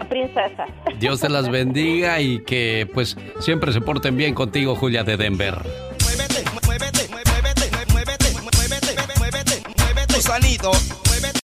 princesas. 0.10 0.70
Dios 1.00 1.20
te 1.20 1.30
las 1.30 1.50
bendiga 1.50 2.20
y 2.20 2.44
que 2.44 2.88
pues 2.94 3.18
siempre 3.40 3.74
se 3.74 3.82
porten 3.82 4.16
bien 4.16 4.36
contigo, 4.36 4.76
Julia 4.76 5.04
de 5.04 5.18
Denver. 5.18 5.56
Mueve 9.80 10.06
tu 10.08 10.22
sonido 10.22 10.72